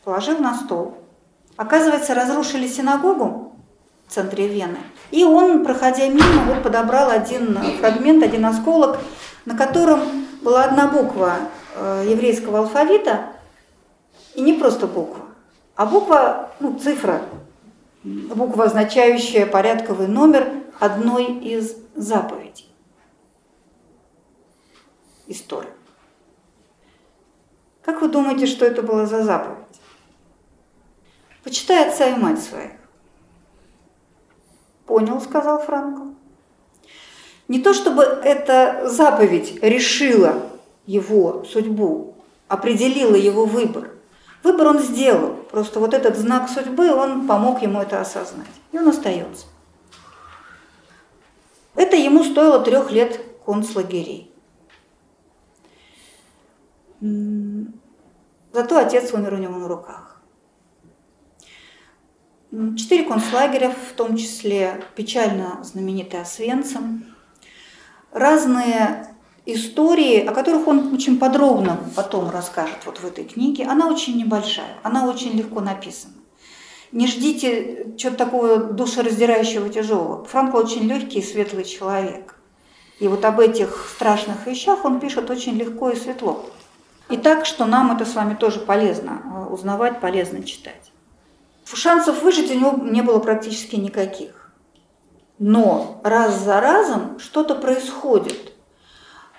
положил 0.03 0.39
на 0.39 0.56
стол. 0.56 0.98
Оказывается, 1.58 2.15
разрушили 2.15 2.68
синагогу 2.68 3.53
в 4.08 4.12
центре 4.13 4.48
Вены. 4.48 4.80
И 5.12 5.24
он, 5.24 5.63
проходя 5.63 6.08
мимо, 6.08 6.44
вот 6.48 6.63
подобрал 6.63 7.10
один 7.10 7.58
фрагмент, 7.80 8.24
один 8.24 8.46
осколок, 8.46 9.00
на 9.46 9.58
котором 9.58 10.00
была 10.42 10.63
одна 10.63 10.88
буква 10.88 11.36
э, 11.75 12.06
еврейского 12.10 12.60
алфавита, 12.60 13.34
и 14.34 14.42
не 14.42 14.53
просто 14.53 14.88
буква, 14.88 15.25
а 15.75 15.86
буква, 15.86 16.50
ну, 16.60 16.80
цифра, 16.80 17.22
буква, 18.03 18.65
означающая 18.65 19.46
порядковый 19.46 20.08
номер 20.08 20.50
одной 20.80 21.25
из 21.25 21.75
заповедей 21.96 22.68
истории. 25.27 25.70
Как 27.84 28.02
вы 28.02 28.08
думаете, 28.08 28.46
что 28.46 28.66
это 28.66 28.82
было 28.82 29.06
за 29.06 29.24
заповедь? 29.24 29.58
Почитай 31.44 31.90
отца 31.90 32.08
и 32.08 32.16
мать 32.16 32.42
своих. 32.42 32.72
Понял, 34.86 35.20
сказал 35.20 35.62
Франко. 35.62 36.13
Не 37.50 37.60
то 37.60 37.74
чтобы 37.74 38.04
эта 38.04 38.88
заповедь 38.88 39.62
решила 39.62 40.42
его 40.86 41.44
судьбу, 41.44 42.16
определила 42.48 43.16
его 43.16 43.46
выбор. 43.46 43.92
Выбор 44.44 44.68
он 44.68 44.80
сделал, 44.80 45.36
просто 45.52 45.80
вот 45.80 45.94
этот 45.94 46.18
знак 46.18 46.50
судьбы, 46.50 46.94
он 46.94 47.28
помог 47.28 47.62
ему 47.62 47.82
это 47.82 48.00
осознать. 48.02 48.48
И 48.72 48.78
он 48.78 48.88
остается. 48.88 49.46
Это 51.75 51.96
ему 51.96 52.24
стоило 52.24 52.60
трех 52.60 52.92
лет 52.92 53.20
концлагерей. 53.46 54.33
Зато 58.53 58.77
отец 58.77 59.13
умер 59.13 59.33
у 59.33 59.38
него 59.38 59.57
на 59.57 59.67
руках. 59.67 60.22
Четыре 62.77 63.03
концлагеря, 63.03 63.72
в 63.72 63.93
том 63.93 64.15
числе 64.15 64.81
печально 64.95 65.60
знаменитый 65.63 66.22
Освенцим. 66.22 67.05
Разные 68.12 69.15
истории, 69.45 70.19
о 70.19 70.31
которых 70.31 70.67
он 70.67 70.93
очень 70.93 71.19
подробно 71.19 71.79
потом 71.95 72.29
расскажет 72.29 72.77
вот 72.85 73.00
в 73.00 73.05
этой 73.05 73.25
книге. 73.25 73.66
Она 73.66 73.89
очень 73.89 74.16
небольшая, 74.18 74.77
она 74.83 75.09
очень 75.09 75.31
легко 75.31 75.59
написана. 75.59 76.13
Не 76.94 77.07
ждите 77.07 77.96
чего-то 77.98 78.18
такого 78.18 78.57
душераздирающего, 78.57 79.68
тяжелого. 79.68 80.24
Франко 80.25 80.57
очень 80.57 80.83
легкий 80.83 81.20
и 81.20 81.24
светлый 81.24 81.66
человек. 81.66 82.35
И 83.00 83.07
вот 83.07 83.25
об 83.25 83.39
этих 83.39 83.89
страшных 83.96 84.46
вещах 84.46 84.85
он 84.85 85.00
пишет 85.00 85.29
очень 85.29 85.55
легко 85.55 85.89
и 85.89 85.96
светло. 85.96 86.46
И 87.09 87.18
так, 87.18 87.46
что 87.46 87.66
нам 87.66 87.96
это 87.96 88.05
с 88.05 88.16
вами 88.16 88.33
тоже 88.33 88.59
полезно 88.59 89.22
э, 89.24 89.53
узнавать, 89.53 90.00
полезно 90.00 90.44
читать. 90.44 90.92
Шансов 91.66 92.22
выжить 92.22 92.51
у 92.51 92.53
него 92.53 92.72
не 92.81 93.01
было 93.01 93.20
практически 93.20 93.75
никаких. 93.75 94.51
Но 95.39 96.00
раз 96.03 96.39
за 96.39 96.61
разом 96.61 97.20
что-то 97.20 97.55
происходит. 97.55 98.53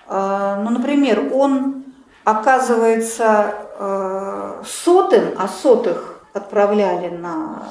Э, 0.07 0.61
ну, 0.63 0.69
например, 0.69 1.33
он 1.33 1.85
оказывается 2.23 3.55
э, 3.77 4.63
сотым, 4.65 5.33
а 5.37 5.47
сотых 5.47 6.21
отправляли 6.33 7.09
на 7.09 7.63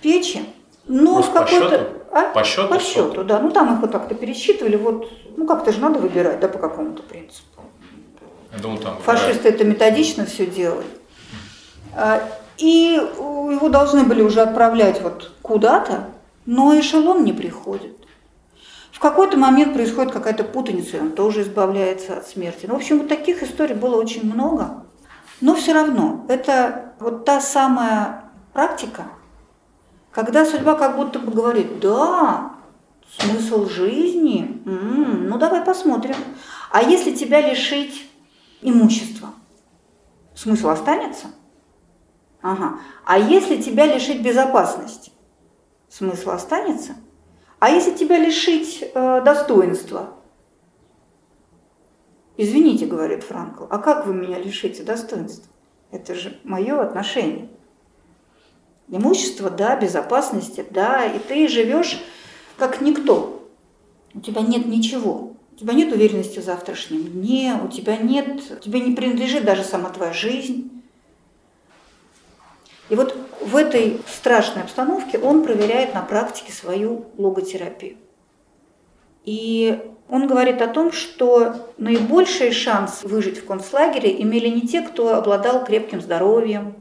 печи, 0.00 0.44
но 0.86 1.22
в 1.22 1.32
какой-то... 1.32 1.92
А? 2.12 2.22
По 2.32 2.44
счету? 2.44 2.68
По 2.68 2.78
счету, 2.78 3.24
да. 3.24 3.38
Ну 3.40 3.50
там 3.50 3.74
их 3.74 3.80
вот 3.80 3.92
так-то 3.92 4.14
пересчитывали, 4.14 4.76
вот, 4.76 5.08
ну 5.36 5.46
как-то 5.46 5.72
же 5.72 5.80
надо 5.80 5.98
выбирать, 5.98 6.40
да, 6.40 6.48
по 6.48 6.58
какому-то 6.58 7.02
принципу. 7.02 7.55
Я 8.56 8.76
там, 8.78 8.98
Фашисты 9.02 9.44
да. 9.44 9.48
это 9.50 9.64
методично 9.64 10.26
все 10.26 10.46
делали. 10.46 10.86
А, 11.94 12.22
и 12.58 13.00
его 13.00 13.68
должны 13.68 14.04
были 14.04 14.22
уже 14.22 14.40
отправлять 14.40 15.00
вот 15.02 15.32
куда-то, 15.42 16.08
но 16.46 16.78
эшелон 16.78 17.24
не 17.24 17.32
приходит. 17.32 17.96
В 18.92 18.98
какой-то 18.98 19.36
момент 19.36 19.74
происходит 19.74 20.12
какая-то 20.12 20.44
путаница, 20.44 20.96
и 20.96 21.00
он 21.00 21.12
тоже 21.12 21.42
избавляется 21.42 22.16
от 22.16 22.26
смерти. 22.26 22.64
Ну, 22.66 22.74
в 22.74 22.76
общем, 22.78 22.98
вот 22.98 23.08
таких 23.08 23.42
историй 23.42 23.74
было 23.74 23.96
очень 23.96 24.24
много. 24.32 24.84
Но 25.42 25.54
все 25.54 25.74
равно, 25.74 26.24
это 26.28 26.94
вот 26.98 27.26
та 27.26 27.42
самая 27.42 28.30
практика, 28.54 29.04
когда 30.10 30.46
судьба 30.46 30.76
как 30.76 30.96
будто 30.96 31.18
бы 31.18 31.30
говорит, 31.30 31.78
да, 31.80 32.52
смысл 33.18 33.68
жизни, 33.68 34.62
м-м, 34.64 35.28
ну 35.28 35.36
давай 35.36 35.60
посмотрим. 35.60 36.16
А 36.70 36.82
если 36.82 37.14
тебя 37.14 37.46
лишить 37.46 38.05
имущество. 38.66 39.30
Смысл 40.34 40.68
останется? 40.68 41.28
Ага. 42.42 42.80
А 43.04 43.18
если 43.18 43.62
тебя 43.62 43.86
лишить 43.86 44.22
безопасности? 44.22 45.12
Смысл 45.88 46.30
останется? 46.30 46.96
А 47.58 47.70
если 47.70 47.94
тебя 47.94 48.18
лишить 48.18 48.82
э, 48.82 49.22
достоинства? 49.24 50.10
Извините, 52.36 52.86
говорит 52.86 53.22
Франкл, 53.22 53.64
а 53.70 53.78
как 53.78 54.06
вы 54.06 54.12
меня 54.12 54.38
лишите 54.38 54.82
достоинства? 54.82 55.50
Это 55.90 56.14
же 56.14 56.38
мое 56.44 56.82
отношение. 56.82 57.48
Имущество, 58.88 59.48
да, 59.48 59.76
безопасности, 59.76 60.66
да, 60.70 61.06
и 61.06 61.18
ты 61.18 61.48
живешь 61.48 62.02
как 62.58 62.80
никто. 62.80 63.48
У 64.12 64.20
тебя 64.20 64.42
нет 64.42 64.66
ничего. 64.66 65.25
У 65.56 65.58
тебя 65.58 65.72
нет 65.72 65.90
уверенности 65.90 66.38
в 66.38 66.44
завтрашнем 66.44 67.04
дне, 67.04 67.58
у 67.64 67.68
тебя 67.68 67.96
нет, 67.96 68.60
тебе 68.60 68.78
не 68.78 68.94
принадлежит 68.94 69.46
даже 69.46 69.64
сама 69.64 69.88
твоя 69.88 70.12
жизнь. 70.12 70.70
И 72.90 72.94
вот 72.94 73.16
в 73.40 73.56
этой 73.56 73.98
страшной 74.06 74.64
обстановке 74.64 75.18
он 75.18 75.42
проверяет 75.42 75.94
на 75.94 76.02
практике 76.02 76.52
свою 76.52 77.06
логотерапию. 77.16 77.96
И 79.24 79.80
он 80.10 80.26
говорит 80.26 80.60
о 80.60 80.68
том, 80.68 80.92
что 80.92 81.70
наибольший 81.78 82.52
шанс 82.52 83.02
выжить 83.02 83.38
в 83.38 83.46
концлагере 83.46 84.20
имели 84.20 84.48
не 84.48 84.60
те, 84.60 84.82
кто 84.82 85.14
обладал 85.14 85.64
крепким 85.64 86.02
здоровьем 86.02 86.74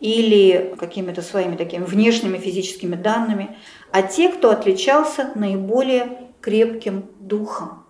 или 0.00 0.74
какими-то 0.78 1.22
своими 1.22 1.56
такими 1.56 1.84
внешними 1.84 2.36
физическими 2.36 2.94
данными, 2.94 3.56
а 3.90 4.02
те, 4.02 4.28
кто 4.28 4.50
отличался 4.50 5.32
наиболее 5.34 6.28
крепким 6.42 7.06
духом 7.20 7.85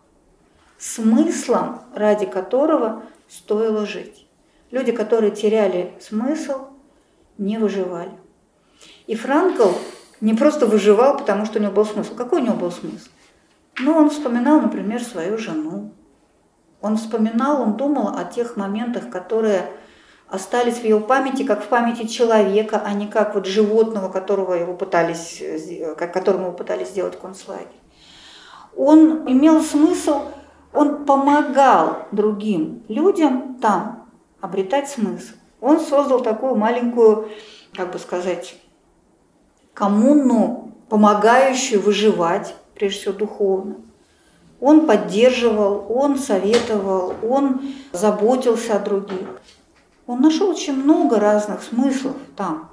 смыслом, 0.79 1.83
ради 1.95 2.27
которого 2.27 3.03
стоило 3.29 3.87
жить. 3.87 4.27
Люди, 4.71 4.93
которые 4.93 5.31
теряли 5.31 5.95
смысл, 6.01 6.69
не 7.39 7.59
выживали. 7.59 8.13
И 9.07 9.15
Франкл 9.15 9.71
не 10.21 10.35
просто 10.35 10.67
выживал, 10.67 11.17
потому 11.17 11.45
что 11.45 11.59
у 11.59 11.63
него 11.63 11.73
был 11.73 11.85
смысл. 11.85 12.15
Какой 12.15 12.41
у 12.41 12.45
него 12.45 12.55
был 12.55 12.71
смысл? 12.71 13.09
Ну, 13.79 13.97
он 13.97 14.11
вспоминал, 14.11 14.61
например, 14.61 15.03
свою 15.03 15.39
жену. 15.39 15.93
Он 16.81 16.97
вспоминал, 16.97 17.63
он 17.63 17.77
думал 17.77 18.17
о 18.17 18.25
тех 18.25 18.57
моментах, 18.57 19.11
которые 19.11 19.71
остались 20.29 20.79
в 20.79 20.85
его 20.85 21.01
памяти, 21.01 21.45
как 21.45 21.63
в 21.63 21.69
памяти 21.69 22.07
человека, 22.07 22.83
а 22.85 22.93
не 22.95 23.07
как 23.07 23.35
вот 23.35 23.47
животного, 23.47 24.11
которого 24.11 24.55
его 24.55 24.75
пытались, 24.75 25.43
которому 25.97 26.47
его 26.47 26.53
пытались 26.53 26.89
сделать 26.89 27.19
концлагерь. 27.19 27.67
Он 28.77 29.31
имел 29.31 29.63
смысл 29.63 30.23
он 30.77 31.07
помогал 31.07 32.07
другим 32.13 32.83
людям 32.89 33.57
там 33.61 34.11
обретать 34.41 34.89
смысл. 34.89 35.33
Он 35.61 35.81
создал 35.81 36.21
такую 36.21 36.55
маленькую, 36.55 37.31
как 37.73 37.93
бы 37.93 37.99
сказать, 37.99 38.57
коммуну 39.73 40.75
помогающую 40.89 41.81
выживать, 41.81 42.55
прежде 42.75 43.01
всего 43.01 43.15
духовно. 43.15 43.77
Он 44.61 44.87
поддерживал, 44.87 45.87
он 45.89 46.19
советовал, 46.19 47.15
он 47.23 47.63
заботился 47.93 48.77
о 48.77 48.79
других. 48.79 49.41
Он 50.07 50.21
нашел 50.21 50.51
очень 50.51 50.75
много 50.75 51.19
разных 51.19 51.63
смыслов 51.63 52.17
там. 52.37 52.71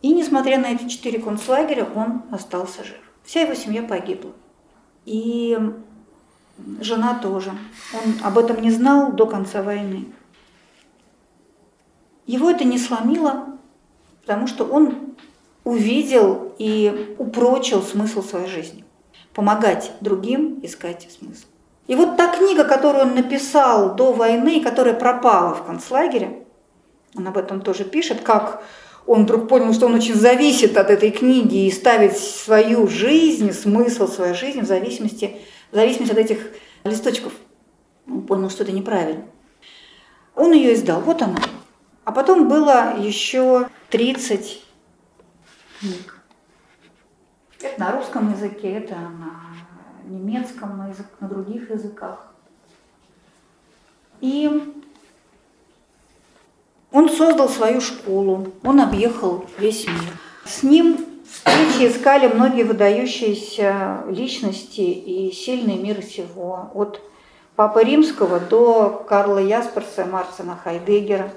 И 0.00 0.12
несмотря 0.12 0.58
на 0.58 0.66
эти 0.66 0.88
четыре 0.88 1.18
концлагеря, 1.18 1.88
он 1.94 2.22
остался 2.30 2.84
жив. 2.84 3.00
Вся 3.24 3.42
его 3.42 3.54
семья 3.54 3.82
погибла. 3.82 4.32
И 5.04 5.58
жена 6.80 7.18
тоже. 7.20 7.52
Он 7.94 8.14
об 8.22 8.38
этом 8.38 8.60
не 8.60 8.70
знал 8.70 9.12
до 9.12 9.26
конца 9.26 9.62
войны. 9.62 10.06
Его 12.26 12.50
это 12.50 12.64
не 12.64 12.78
сломило, 12.78 13.46
потому 14.22 14.46
что 14.46 14.64
он 14.64 15.14
увидел 15.64 16.52
и 16.58 17.14
упрочил 17.18 17.82
смысл 17.82 18.22
своей 18.22 18.48
жизни. 18.48 18.84
Помогать 19.34 19.92
другим 20.00 20.60
искать 20.62 21.08
смысл. 21.18 21.46
И 21.86 21.94
вот 21.94 22.16
та 22.16 22.28
книга, 22.28 22.64
которую 22.64 23.04
он 23.04 23.14
написал 23.14 23.94
до 23.94 24.12
войны, 24.12 24.62
которая 24.62 24.94
пропала 24.94 25.54
в 25.54 25.64
концлагере, 25.64 26.44
он 27.16 27.26
об 27.26 27.38
этом 27.38 27.62
тоже 27.62 27.84
пишет, 27.84 28.20
как 28.20 28.62
он 29.06 29.22
вдруг 29.22 29.48
понял, 29.48 29.72
что 29.72 29.86
он 29.86 29.94
очень 29.94 30.14
зависит 30.14 30.76
от 30.76 30.90
этой 30.90 31.10
книги 31.10 31.66
и 31.66 31.70
ставит 31.70 32.18
свою 32.18 32.86
жизнь, 32.88 33.52
смысл 33.52 34.06
своей 34.06 34.34
жизни 34.34 34.60
в 34.60 34.66
зависимости, 34.66 35.36
в 35.70 35.74
зависимости 35.74 36.12
от 36.12 36.18
этих 36.18 36.38
листочков. 36.84 37.32
Он 38.06 38.22
понял, 38.22 38.50
что 38.50 38.62
это 38.62 38.72
неправильно. 38.72 39.24
Он 40.34 40.52
ее 40.52 40.74
издал, 40.74 41.00
вот 41.00 41.20
она. 41.22 41.38
А 42.04 42.12
потом 42.12 42.48
было 42.48 42.96
еще 42.98 43.68
30 43.90 44.64
книг. 45.80 46.22
Это 47.60 47.80
на 47.80 47.92
русском 47.92 48.32
языке, 48.32 48.70
это 48.72 48.94
на 48.94 49.56
немецком, 50.04 50.78
на, 50.78 50.88
язык, 50.88 51.06
на 51.20 51.28
других 51.28 51.70
языках. 51.70 52.32
И 54.20 54.74
он 56.90 57.08
создал 57.10 57.48
свою 57.48 57.80
школу, 57.80 58.52
он 58.62 58.80
объехал 58.80 59.44
весь 59.58 59.86
мир. 59.86 60.18
С 60.44 60.62
ним 60.62 61.07
встречи 61.30 61.90
искали 61.90 62.26
многие 62.28 62.62
выдающиеся 62.64 64.04
личности 64.08 64.80
и 64.80 65.32
сильные 65.32 65.76
мира 65.76 66.02
сего. 66.02 66.70
От 66.74 67.00
Папы 67.56 67.82
Римского 67.82 68.38
до 68.38 69.04
Карла 69.08 69.38
Ясперса, 69.38 70.04
Марцина 70.04 70.56
Хайдегера. 70.62 71.30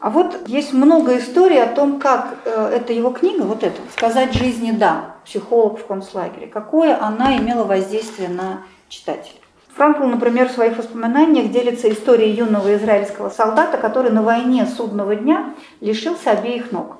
А 0.00 0.10
вот 0.10 0.48
есть 0.48 0.72
много 0.72 1.18
историй 1.18 1.62
о 1.62 1.66
том, 1.66 1.98
как 2.00 2.38
э, 2.44 2.72
эта 2.76 2.92
его 2.92 3.10
книга, 3.10 3.42
вот 3.42 3.62
эта, 3.62 3.80
«Сказать 3.92 4.32
жизни 4.32 4.70
да», 4.70 5.16
психолог 5.24 5.78
в 5.78 5.86
концлагере, 5.86 6.46
какое 6.46 6.98
она 7.00 7.36
имела 7.36 7.64
воздействие 7.64 8.28
на 8.28 8.62
читателя. 8.88 9.38
Франкл, 9.74 10.04
например, 10.04 10.48
в 10.48 10.52
своих 10.52 10.78
воспоминаниях 10.78 11.50
делится 11.50 11.90
историей 11.90 12.32
юного 12.32 12.74
израильского 12.76 13.28
солдата, 13.28 13.76
который 13.76 14.12
на 14.12 14.22
войне 14.22 14.66
судного 14.66 15.16
дня 15.16 15.54
лишился 15.80 16.30
обеих 16.30 16.70
ног. 16.70 16.96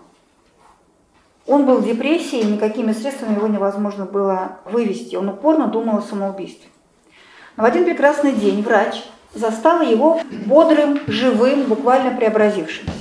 Он 1.46 1.66
был 1.66 1.78
в 1.78 1.87
депрессии, 1.87 2.40
и 2.40 2.46
никакими 2.46 2.92
средствами 2.92 3.37
его 3.37 3.46
невозможно 3.46 4.07
было 4.07 4.59
вывести. 4.64 5.16
Он 5.16 5.28
упорно 5.28 5.66
думал 5.68 5.98
о 5.98 6.02
самоубийстве. 6.02 6.70
Но 7.57 7.64
в 7.64 7.66
один 7.66 7.85
прекрасный 7.85 8.33
день 8.33 8.62
врач 8.62 9.04
застала 9.35 9.83
его 9.83 10.20
бодрым, 10.46 11.00
живым, 11.07 11.64
буквально 11.64 12.16
преобразившимся. 12.16 12.92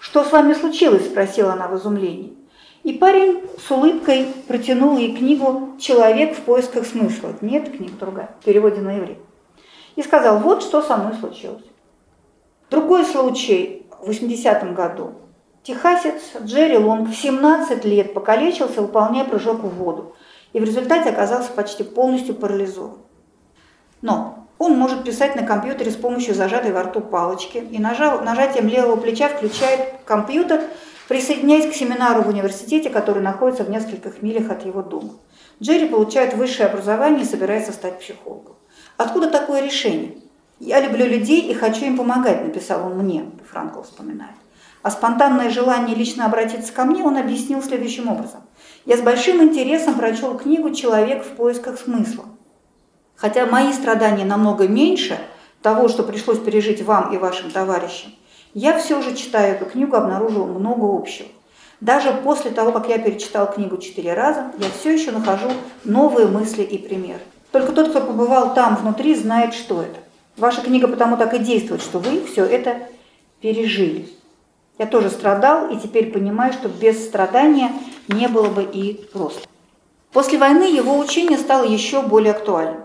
«Что 0.00 0.24
с 0.24 0.32
вами 0.32 0.54
случилось?»– 0.54 1.06
спросила 1.10 1.52
она 1.52 1.68
в 1.68 1.76
изумлении. 1.76 2.36
И 2.82 2.92
парень 2.92 3.42
с 3.58 3.68
улыбкой 3.70 4.28
протянул 4.46 4.96
ей 4.96 5.16
книгу 5.16 5.74
«Человек 5.78 6.36
в 6.36 6.42
поисках 6.42 6.86
смысла». 6.86 7.34
Нет, 7.40 7.76
книга 7.76 7.94
другая, 7.98 8.30
в 8.40 8.44
переводе 8.44 8.80
на 8.80 8.98
иврит. 8.98 9.18
И 9.96 10.02
сказал, 10.02 10.38
вот 10.38 10.62
что 10.62 10.82
со 10.82 10.96
мной 10.96 11.14
случилось. 11.14 11.64
Другой 12.70 13.04
случай 13.04 13.86
в 14.00 14.08
80-м 14.08 14.74
году. 14.74 15.14
Техасец 15.66 16.22
Джерри 16.42 16.78
Лонг 16.78 17.08
в 17.08 17.14
17 17.14 17.84
лет 17.84 18.14
покалечился, 18.14 18.82
выполняя 18.82 19.24
прыжок 19.24 19.64
в 19.64 19.68
воду. 19.68 20.14
И 20.52 20.60
в 20.60 20.64
результате 20.64 21.10
оказался 21.10 21.50
почти 21.50 21.82
полностью 21.82 22.34
парализован. 22.34 22.98
Но 24.00 24.46
он 24.58 24.78
может 24.78 25.04
писать 25.04 25.34
на 25.34 25.42
компьютере 25.42 25.90
с 25.90 25.96
помощью 25.96 26.34
зажатой 26.34 26.72
во 26.72 26.84
рту 26.84 27.00
палочки 27.00 27.58
и 27.58 27.78
нажав, 27.78 28.24
нажатием 28.24 28.68
левого 28.68 28.96
плеча 28.96 29.28
включает 29.28 29.80
компьютер– 30.04 30.62
присоединяясь 31.08 31.70
к 31.70 31.74
семинару 31.74 32.22
в 32.22 32.28
университете, 32.28 32.90
который 32.90 33.22
находится 33.22 33.64
в 33.64 33.70
нескольких 33.70 34.22
милях 34.22 34.50
от 34.50 34.64
его 34.64 34.82
дома. 34.82 35.14
Джерри 35.62 35.88
получает 35.88 36.34
высшее 36.34 36.68
образование 36.68 37.22
и 37.22 37.28
собирается 37.28 37.72
стать 37.72 38.00
психологом. 38.00 38.56
Откуда 38.96 39.30
такое 39.30 39.62
решение? 39.62 40.16
«Я 40.58 40.80
люблю 40.80 41.06
людей 41.06 41.42
и 41.42 41.54
хочу 41.54 41.84
им 41.84 41.98
помогать», 41.98 42.42
написал 42.42 42.86
он 42.86 42.98
мне, 42.98 43.26
Франкл 43.50 43.82
вспоминает. 43.82 44.36
А 44.86 44.90
спонтанное 44.92 45.50
желание 45.50 45.96
лично 45.96 46.26
обратиться 46.26 46.72
ко 46.72 46.84
мне 46.84 47.02
он 47.02 47.16
объяснил 47.16 47.60
следующим 47.60 48.06
образом. 48.08 48.42
«Я 48.84 48.96
с 48.96 49.00
большим 49.00 49.42
интересом 49.42 49.96
прочел 49.96 50.38
книгу 50.38 50.70
«Человек 50.72 51.24
в 51.24 51.30
поисках 51.30 51.80
смысла». 51.80 52.26
Хотя 53.16 53.46
мои 53.46 53.72
страдания 53.72 54.24
намного 54.24 54.68
меньше 54.68 55.18
того, 55.60 55.88
что 55.88 56.04
пришлось 56.04 56.38
пережить 56.38 56.82
вам 56.82 57.12
и 57.12 57.18
вашим 57.18 57.50
товарищам, 57.50 58.12
я 58.54 58.78
все 58.78 59.02
же, 59.02 59.16
читая 59.16 59.54
эту 59.56 59.64
книгу, 59.64 59.96
обнаружила 59.96 60.46
много 60.46 60.84
общего. 60.84 61.26
Даже 61.80 62.12
после 62.22 62.52
того, 62.52 62.70
как 62.70 62.88
я 62.88 63.00
перечитал 63.00 63.52
книгу 63.52 63.78
четыре 63.78 64.14
раза, 64.14 64.52
я 64.60 64.68
все 64.78 64.94
еще 64.94 65.10
нахожу 65.10 65.48
новые 65.82 66.28
мысли 66.28 66.62
и 66.62 66.78
примеры. 66.78 67.22
Только 67.50 67.72
тот, 67.72 67.88
кто 67.88 68.02
побывал 68.02 68.54
там 68.54 68.76
внутри, 68.76 69.16
знает, 69.16 69.52
что 69.52 69.82
это. 69.82 69.98
Ваша 70.36 70.60
книга 70.60 70.86
потому 70.86 71.16
так 71.16 71.34
и 71.34 71.40
действует, 71.40 71.82
что 71.82 71.98
вы 71.98 72.24
все 72.24 72.44
это 72.44 72.86
пережили. 73.40 74.10
Я 74.78 74.86
тоже 74.86 75.08
страдал 75.10 75.70
и 75.70 75.78
теперь 75.78 76.12
понимаю, 76.12 76.52
что 76.52 76.68
без 76.68 77.06
страдания 77.06 77.72
не 78.08 78.28
было 78.28 78.48
бы 78.48 78.62
и 78.62 78.94
просто. 79.12 79.40
После 80.12 80.38
войны 80.38 80.64
его 80.64 80.98
учение 80.98 81.38
стало 81.38 81.64
еще 81.64 82.02
более 82.02 82.32
актуальным. 82.32 82.82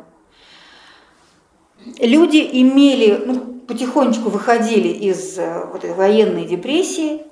Люди 2.00 2.48
имели, 2.52 3.22
ну, 3.26 3.40
потихонечку 3.68 4.30
выходили 4.30 4.88
из 4.88 5.38
э, 5.38 5.66
вот 5.72 5.84
этой 5.84 5.96
военной 5.96 6.46
депрессии, 6.46 7.24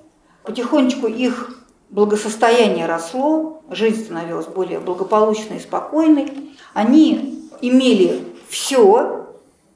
потихонечку 0.43 1.07
их 1.07 1.63
благосостояние 1.89 2.85
росло, 2.85 3.61
жизнь 3.69 4.05
становилась 4.05 4.47
более 4.47 4.79
благополучной 4.79 5.57
и 5.57 5.61
спокойной. 5.61 6.55
Они 6.73 7.47
имели 7.61 8.23
все 8.47 9.27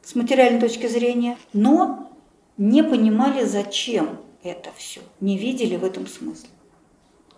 с 0.04 0.16
материальной 0.16 0.60
точки 0.60 0.88
зрения, 0.88 1.38
но 1.54 2.10
не 2.58 2.84
понимали, 2.84 3.44
зачем 3.44 4.10
это 4.44 4.70
все, 4.78 5.02
не 5.20 5.38
видели 5.38 5.76
в 5.76 5.84
этом 5.84 6.08
смысла. 6.08 6.50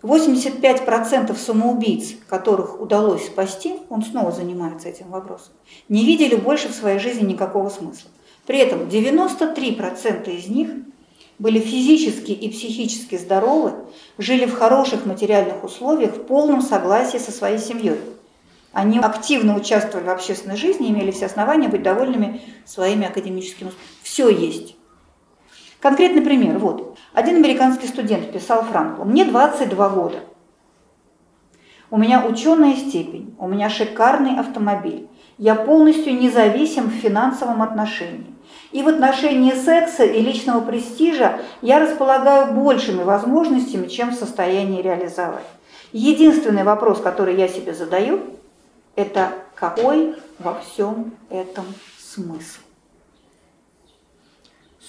85% 0.02 1.34
самоубийц, 1.36 2.14
которых 2.28 2.80
удалось 2.80 3.26
спасти, 3.26 3.74
он 3.88 4.02
снова 4.02 4.30
занимается 4.30 4.88
этим 4.88 5.10
вопросом, 5.10 5.52
не 5.88 6.04
видели 6.04 6.36
больше 6.36 6.68
в 6.68 6.74
своей 6.74 6.98
жизни 6.98 7.32
никакого 7.32 7.68
смысла. 7.70 8.10
При 8.46 8.58
этом 8.58 8.82
93% 8.82 10.30
из 10.36 10.48
них 10.48 10.70
были 11.38 11.58
физически 11.58 12.30
и 12.32 12.48
психически 12.48 13.16
здоровы, 13.16 13.72
жили 14.18 14.46
в 14.46 14.54
хороших 14.54 15.06
материальных 15.06 15.64
условиях, 15.64 16.14
в 16.14 16.24
полном 16.24 16.62
согласии 16.62 17.18
со 17.18 17.32
своей 17.32 17.58
семьей. 17.58 17.98
Они 18.72 18.98
активно 18.98 19.56
участвовали 19.56 20.06
в 20.06 20.10
общественной 20.10 20.56
жизни, 20.56 20.90
имели 20.90 21.10
все 21.10 21.26
основания 21.26 21.68
быть 21.68 21.82
довольными 21.82 22.42
своими 22.64 23.06
академическими 23.06 23.68
успехами. 23.68 23.90
Все 24.02 24.28
есть. 24.28 24.75
Конкретный 25.80 26.22
пример. 26.22 26.58
Вот. 26.58 26.96
Один 27.12 27.36
американский 27.36 27.86
студент 27.86 28.32
писал 28.32 28.64
Франклу. 28.64 29.04
«Мне 29.04 29.24
22 29.24 29.88
года. 29.90 30.18
У 31.90 31.98
меня 31.98 32.24
ученая 32.26 32.74
степень, 32.74 33.34
у 33.38 33.46
меня 33.46 33.70
шикарный 33.70 34.38
автомобиль. 34.38 35.08
Я 35.38 35.54
полностью 35.54 36.18
независим 36.18 36.86
в 36.86 36.94
финансовом 36.94 37.62
отношении. 37.62 38.34
И 38.72 38.82
в 38.82 38.88
отношении 38.88 39.52
секса 39.52 40.04
и 40.04 40.20
личного 40.20 40.60
престижа 40.60 41.40
я 41.62 41.78
располагаю 41.78 42.54
большими 42.54 43.02
возможностями, 43.02 43.86
чем 43.86 44.10
в 44.10 44.14
состоянии 44.14 44.82
реализовать. 44.82 45.44
Единственный 45.92 46.64
вопрос, 46.64 47.00
который 47.00 47.36
я 47.36 47.48
себе 47.48 47.74
задаю, 47.74 48.20
это 48.96 49.30
какой 49.54 50.16
во 50.38 50.60
всем 50.60 51.12
этом 51.30 51.64
смысл? 51.98 52.65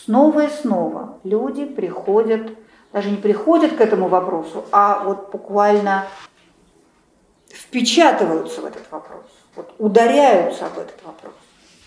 Снова 0.08 0.46
и 0.46 0.50
снова 0.50 1.20
люди 1.26 1.66
приходят, 1.66 2.58
даже 2.94 3.12
не 3.12 3.18
приходят 3.18 3.76
к 3.76 3.82
этому 3.82 4.08
вопросу, 4.08 4.64
а 4.72 5.04
вот 5.04 5.32
буквально 5.34 6.08
впечатываются 7.50 8.62
в 8.62 8.66
этот 8.66 8.90
вопрос, 8.90 9.26
вот 9.58 9.76
ударяются 9.80 10.68
об 10.68 10.80
этот 10.80 11.04
вопрос. 11.04 11.34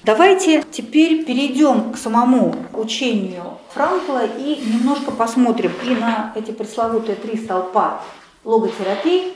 Давайте 0.03 0.63
теперь 0.71 1.25
перейдем 1.25 1.95
к 1.95 1.97
самому 1.97 2.55
учению 2.75 3.57
Франкла 3.73 4.27
и 4.27 4.57
немножко 4.67 5.13
посмотрим 5.13 5.73
и 5.83 5.95
на 5.95 6.35
эти 6.35 6.51
пресловутые 6.51 7.17
три 7.17 7.39
столпа 7.39 8.03
логотерапии, 8.45 9.33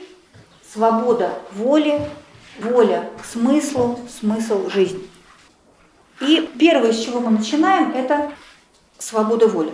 свобода 0.71 1.33
воли, 1.53 1.99
воля 2.59 3.09
к 3.19 3.25
смыслу, 3.25 3.97
смысл 4.07 4.69
жизни. 4.69 5.09
И 6.21 6.47
первое, 6.59 6.93
с 6.93 6.99
чего 6.99 7.19
мы 7.19 7.31
начинаем, 7.31 7.91
это 7.91 8.31
свобода 8.97 9.47
воли. 9.47 9.71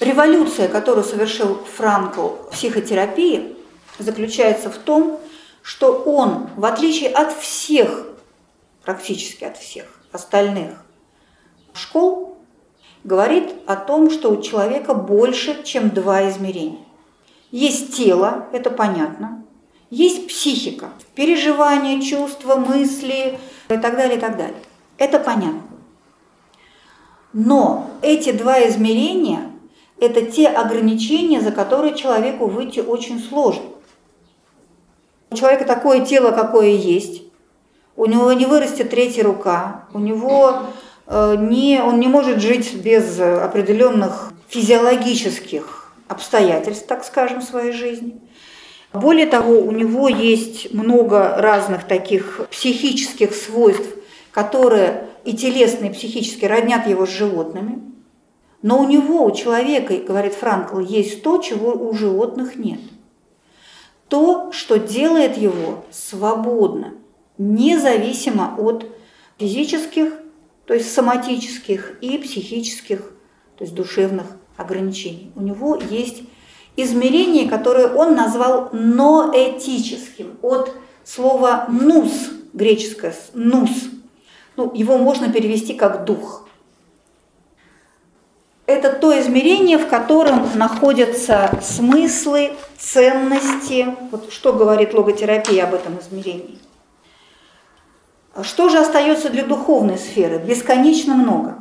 Революция, 0.00 0.68
которую 0.68 1.04
совершил 1.04 1.54
Франкл 1.76 2.28
в 2.28 2.50
психотерапии, 2.50 3.56
заключается 3.98 4.70
в 4.70 4.76
том, 4.76 5.20
что 5.62 6.02
он, 6.02 6.50
в 6.56 6.64
отличие 6.64 7.10
от 7.10 7.32
всех, 7.32 8.06
практически 8.82 9.44
от 9.44 9.56
всех 9.56 9.86
остальных 10.12 10.84
школ, 11.72 12.36
говорит 13.02 13.54
о 13.66 13.76
том, 13.76 14.10
что 14.10 14.30
у 14.30 14.42
человека 14.42 14.94
больше, 14.94 15.62
чем 15.62 15.90
два 15.90 16.28
измерения. 16.28 16.84
Есть 17.50 17.96
тело, 17.96 18.48
это 18.52 18.70
понятно, 18.70 19.44
есть 19.90 20.26
психика, 20.26 20.90
переживания, 21.14 22.02
чувства, 22.02 22.56
мысли 22.56 23.38
и 23.68 23.76
так 23.76 23.96
далее, 23.96 24.16
и 24.16 24.20
так 24.20 24.36
далее. 24.36 24.60
Это 24.98 25.18
понятно. 25.18 25.62
Но 27.34 27.90
эти 28.00 28.30
два 28.30 28.66
измерения– 28.68 29.50
это 30.00 30.22
те 30.22 30.46
ограничения, 30.46 31.40
за 31.40 31.50
которые 31.50 31.94
человеку 31.94 32.46
выйти 32.46 32.78
очень 32.78 33.18
сложно. 33.18 33.64
У 35.30 35.36
человека 35.36 35.64
такое 35.64 36.06
тело, 36.06 36.30
какое 36.30 36.68
есть, 36.68 37.22
у 37.96 38.06
него 38.06 38.32
не 38.32 38.46
вырастет 38.46 38.90
третья 38.90 39.24
рука, 39.24 39.86
у 39.92 39.98
него 39.98 40.62
э, 41.08 41.34
не, 41.36 41.82
он 41.82 41.98
не 41.98 42.06
может 42.06 42.40
жить 42.40 42.72
без 42.76 43.18
определенных 43.18 44.32
физиологических 44.48 45.92
обстоятельств, 46.06 46.86
так 46.86 47.04
скажем, 47.04 47.40
в 47.40 47.44
своей 47.44 47.72
жизни. 47.72 48.20
Более 48.92 49.26
того, 49.26 49.58
у 49.58 49.72
него 49.72 50.08
есть 50.08 50.72
много 50.72 51.34
разных 51.36 51.82
таких 51.82 52.46
психических 52.52 53.34
свойств, 53.34 53.88
которые 54.30 55.08
и 55.24 55.34
телесные, 55.34 55.90
и 55.90 55.94
психически 55.94 56.44
роднят 56.44 56.86
его 56.86 57.06
с 57.06 57.10
животными. 57.10 57.82
Но 58.62 58.80
у 58.80 58.88
него, 58.88 59.24
у 59.24 59.30
человека, 59.30 59.94
говорит 59.96 60.34
Франкл, 60.34 60.78
есть 60.78 61.22
то, 61.22 61.38
чего 61.38 61.72
у 61.72 61.92
животных 61.92 62.56
нет. 62.56 62.80
То, 64.08 64.52
что 64.52 64.78
делает 64.78 65.36
его 65.36 65.84
свободным, 65.90 66.98
независимо 67.36 68.54
от 68.58 68.86
физических, 69.38 70.12
то 70.66 70.74
есть 70.74 70.92
соматических 70.92 71.98
и 72.00 72.18
психических, 72.18 73.00
то 73.56 73.64
есть 73.64 73.74
душевных 73.74 74.24
ограничений. 74.56 75.30
У 75.36 75.42
него 75.42 75.78
есть 75.90 76.22
измерение, 76.76 77.48
которое 77.48 77.88
он 77.88 78.14
назвал 78.14 78.70
ноэтическим, 78.72 80.38
от 80.42 80.72
слова 81.04 81.66
«нус», 81.68 82.30
греческое 82.52 83.14
«нус». 83.34 83.70
Ну, 84.56 84.72
его 84.74 84.98
можно 84.98 85.30
перевести 85.32 85.74
как 85.74 86.04
«дух». 86.04 86.46
Это 88.66 88.92
то 88.92 89.18
измерение, 89.20 89.76
в 89.76 89.88
котором 89.88 90.48
находятся 90.54 91.50
смыслы, 91.62 92.52
ценности. 92.78 93.94
Вот 94.10 94.32
что 94.32 94.54
говорит 94.54 94.94
логотерапия 94.94 95.64
об 95.64 95.74
этом 95.74 95.98
измерении. 96.00 96.58
Что 98.42 98.70
же 98.70 98.78
остается 98.78 99.28
для 99.28 99.44
духовной 99.44 99.98
сферы? 99.98 100.38
Бесконечно 100.38 101.14
много. 101.14 101.58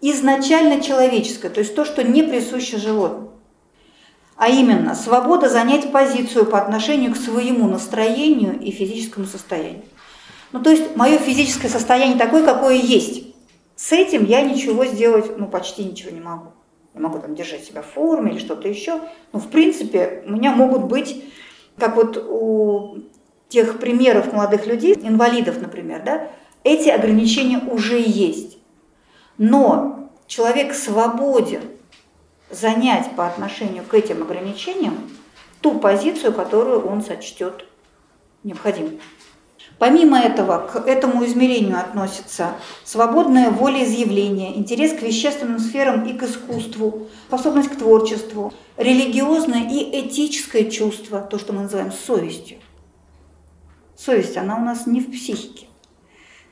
Изначально 0.00 0.80
человеческое, 0.80 1.50
то 1.50 1.60
есть 1.60 1.74
то, 1.74 1.84
что 1.84 2.04
не 2.04 2.22
присуще 2.22 2.76
животным. 2.78 3.30
А 4.36 4.48
именно, 4.48 4.94
свобода 4.94 5.48
занять 5.48 5.92
позицию 5.92 6.46
по 6.46 6.60
отношению 6.60 7.12
к 7.14 7.16
своему 7.16 7.68
настроению 7.68 8.60
и 8.60 8.70
физическому 8.70 9.26
состоянию. 9.26 9.84
Ну, 10.54 10.62
то 10.62 10.70
есть 10.70 10.94
мое 10.94 11.18
физическое 11.18 11.68
состояние 11.68 12.16
такое, 12.16 12.44
какое 12.44 12.76
есть. 12.76 13.34
С 13.74 13.90
этим 13.90 14.24
я 14.24 14.40
ничего 14.40 14.84
сделать, 14.84 15.36
ну, 15.36 15.48
почти 15.48 15.82
ничего 15.82 16.12
не 16.12 16.20
могу. 16.20 16.52
Я 16.94 17.00
могу 17.00 17.18
там 17.18 17.34
держать 17.34 17.64
себя 17.64 17.82
в 17.82 17.86
форме 17.86 18.30
или 18.30 18.38
что-то 18.38 18.68
еще. 18.68 19.00
Но, 19.32 19.40
в 19.40 19.48
принципе, 19.48 20.22
у 20.24 20.30
меня 20.30 20.52
могут 20.52 20.84
быть, 20.84 21.24
как 21.76 21.96
вот 21.96 22.16
у 22.18 22.98
тех 23.48 23.80
примеров 23.80 24.32
молодых 24.32 24.66
людей, 24.66 24.94
инвалидов, 24.94 25.60
например, 25.60 26.04
да, 26.04 26.30
эти 26.62 26.88
ограничения 26.88 27.58
уже 27.58 28.00
есть. 28.00 28.56
Но 29.38 30.08
человек 30.28 30.72
свободен 30.72 31.62
занять 32.48 33.10
по 33.16 33.26
отношению 33.26 33.82
к 33.82 33.92
этим 33.92 34.22
ограничениям 34.22 35.10
ту 35.60 35.80
позицию, 35.80 36.32
которую 36.32 36.86
он 36.86 37.02
сочтет 37.02 37.66
необходимой. 38.44 39.00
Помимо 39.78 40.18
этого, 40.18 40.58
к 40.58 40.86
этому 40.86 41.24
измерению 41.26 41.78
относится 41.78 42.52
свободное 42.84 43.50
волеизъявление, 43.50 44.56
интерес 44.56 44.92
к 44.92 45.02
вещественным 45.02 45.58
сферам 45.58 46.06
и 46.06 46.16
к 46.16 46.22
искусству, 46.22 47.08
способность 47.26 47.70
к 47.70 47.76
творчеству, 47.76 48.52
религиозное 48.76 49.68
и 49.68 50.00
этическое 50.00 50.70
чувство, 50.70 51.20
то, 51.20 51.38
что 51.38 51.52
мы 51.52 51.62
называем 51.62 51.92
совестью. 51.92 52.58
Совесть, 53.96 54.36
она 54.36 54.56
у 54.56 54.60
нас 54.60 54.86
не 54.86 55.00
в 55.00 55.10
психике. 55.10 55.66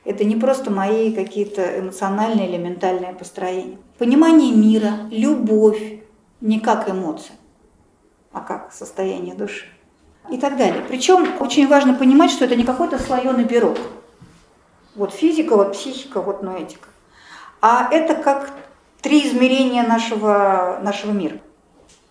Это 0.05 0.25
не 0.25 0.35
просто 0.35 0.69
мои 0.69 1.13
какие-то 1.13 1.79
эмоциональные 1.79 2.49
или 2.49 2.57
ментальные 2.57 3.13
построения. 3.13 3.77
Понимание 3.97 4.53
мира, 4.53 5.07
любовь, 5.11 6.01
не 6.41 6.59
как 6.59 6.89
эмоция, 6.89 7.37
а 8.33 8.41
как 8.41 8.73
состояние 8.73 9.33
души 9.33 9.67
и 10.31 10.37
так 10.37 10.57
далее. 10.57 10.83
Причем 10.87 11.27
очень 11.39 11.67
важно 11.67 11.93
понимать, 11.93 12.31
что 12.31 12.45
это 12.45 12.55
не 12.55 12.63
какой-то 12.63 12.97
слоеный 12.99 13.45
пирог. 13.45 13.77
Вот 14.95 15.13
физика, 15.13 15.55
вот 15.55 15.73
психика, 15.73 16.21
вот 16.21 16.43
ноэтика. 16.43 16.87
А 17.61 17.87
это 17.91 18.15
как 18.15 18.51
три 19.01 19.27
измерения 19.27 19.83
нашего, 19.83 20.79
нашего 20.81 21.11
мира. 21.11 21.37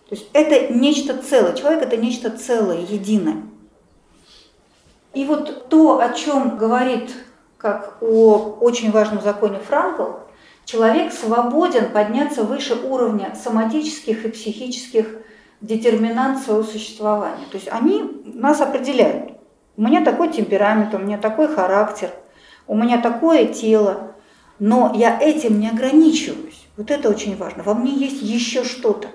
То 0.09 0.15
есть 0.15 0.27
это 0.33 0.73
нечто 0.73 1.17
целое. 1.17 1.53
Человек 1.53 1.83
это 1.83 1.97
нечто 1.97 2.29
целое, 2.29 2.79
единое. 2.79 3.43
И 5.13 5.25
вот 5.25 5.69
то, 5.69 5.99
о 5.99 6.09
чем 6.13 6.57
говорит, 6.57 7.11
как 7.57 7.97
о 8.01 8.57
очень 8.59 8.91
важном 8.91 9.21
законе 9.21 9.59
Франкл, 9.59 10.19
человек 10.65 11.13
свободен 11.13 11.91
подняться 11.91 12.43
выше 12.43 12.75
уровня 12.75 13.37
соматических 13.41 14.25
и 14.25 14.29
психических 14.29 15.07
детерминант 15.63 16.43
своего 16.43 16.63
существования. 16.63 17.45
То 17.49 17.57
есть 17.57 17.69
они 17.71 18.21
нас 18.25 18.61
определяют. 18.61 19.31
У 19.75 19.81
меня 19.81 20.03
такой 20.03 20.29
темперамент, 20.29 20.93
у 20.93 20.99
меня 20.99 21.17
такой 21.17 21.47
характер, 21.47 22.11
у 22.67 22.75
меня 22.75 23.01
такое 23.01 23.47
тело, 23.47 24.15
но 24.59 24.91
я 24.93 25.19
этим 25.19 25.59
не 25.59 25.69
ограничиваюсь. 25.69 26.67
Вот 26.77 26.91
это 26.91 27.09
очень 27.09 27.35
важно. 27.37 27.63
Во 27.63 27.73
мне 27.73 27.91
есть 27.93 28.21
еще 28.21 28.63
что-то. 28.63 29.07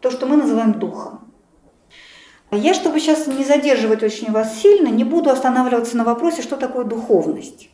То, 0.00 0.10
что 0.10 0.26
мы 0.26 0.36
называем 0.36 0.74
духом. 0.74 1.32
Я, 2.50 2.74
чтобы 2.74 2.98
сейчас 2.98 3.28
не 3.28 3.44
задерживать 3.44 4.02
очень 4.02 4.32
вас 4.32 4.60
сильно, 4.60 4.88
не 4.88 5.04
буду 5.04 5.30
останавливаться 5.30 5.96
на 5.96 6.02
вопросе, 6.04 6.42
что 6.42 6.56
такое 6.56 6.84
духовность. 6.84 7.70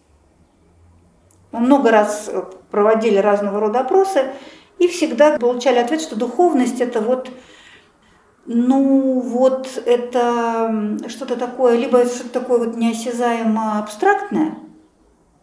Мы 1.50 1.60
много 1.60 1.90
раз 1.90 2.30
проводили 2.70 3.16
разного 3.16 3.58
рода 3.58 3.80
опросы 3.80 4.32
и 4.78 4.88
всегда 4.88 5.38
получали 5.38 5.78
ответ, 5.78 6.00
что 6.00 6.16
духовность 6.16 6.80
это 6.80 7.00
вот, 7.00 7.30
ну 8.46 9.20
вот 9.20 9.68
это 9.86 10.98
что-то 11.08 11.36
такое, 11.36 11.76
либо 11.76 12.04
что-то 12.06 12.40
такое 12.40 12.58
вот 12.58 12.76
неосязаемо 12.76 13.78
абстрактное, 13.78 14.58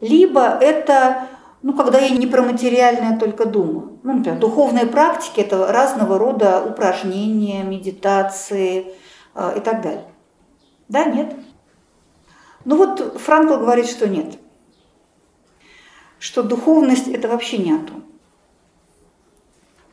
либо 0.02 0.42
это 0.42 1.28
ну, 1.64 1.74
когда 1.74 2.00
я 2.00 2.10
не 2.10 2.28
про 2.28 2.42
материальное 2.42 3.18
только 3.18 3.46
думаю. 3.46 3.98
Ну, 4.04 4.18
например, 4.18 4.38
духовные 4.38 4.86
практики– 4.86 5.40
это 5.42 5.72
разного 5.72 6.20
рода 6.20 6.62
упражнения, 6.62 7.64
медитации, 7.64 8.94
а, 9.34 9.54
и 9.56 9.62
так 9.62 9.82
далее. 9.82 10.06
Да, 10.90 11.06
нет? 11.06 11.34
Ну 12.66 12.76
вот 12.76 13.20
Франкл 13.20 13.56
говорит, 13.56 13.88
что 13.88 14.10
нет. 14.10 14.38
Что 16.20 16.44
духовность– 16.44 17.08
это 17.10 17.30
вообще 17.30 17.58
не 17.58 17.72
о 17.72 17.80
том. 17.80 18.03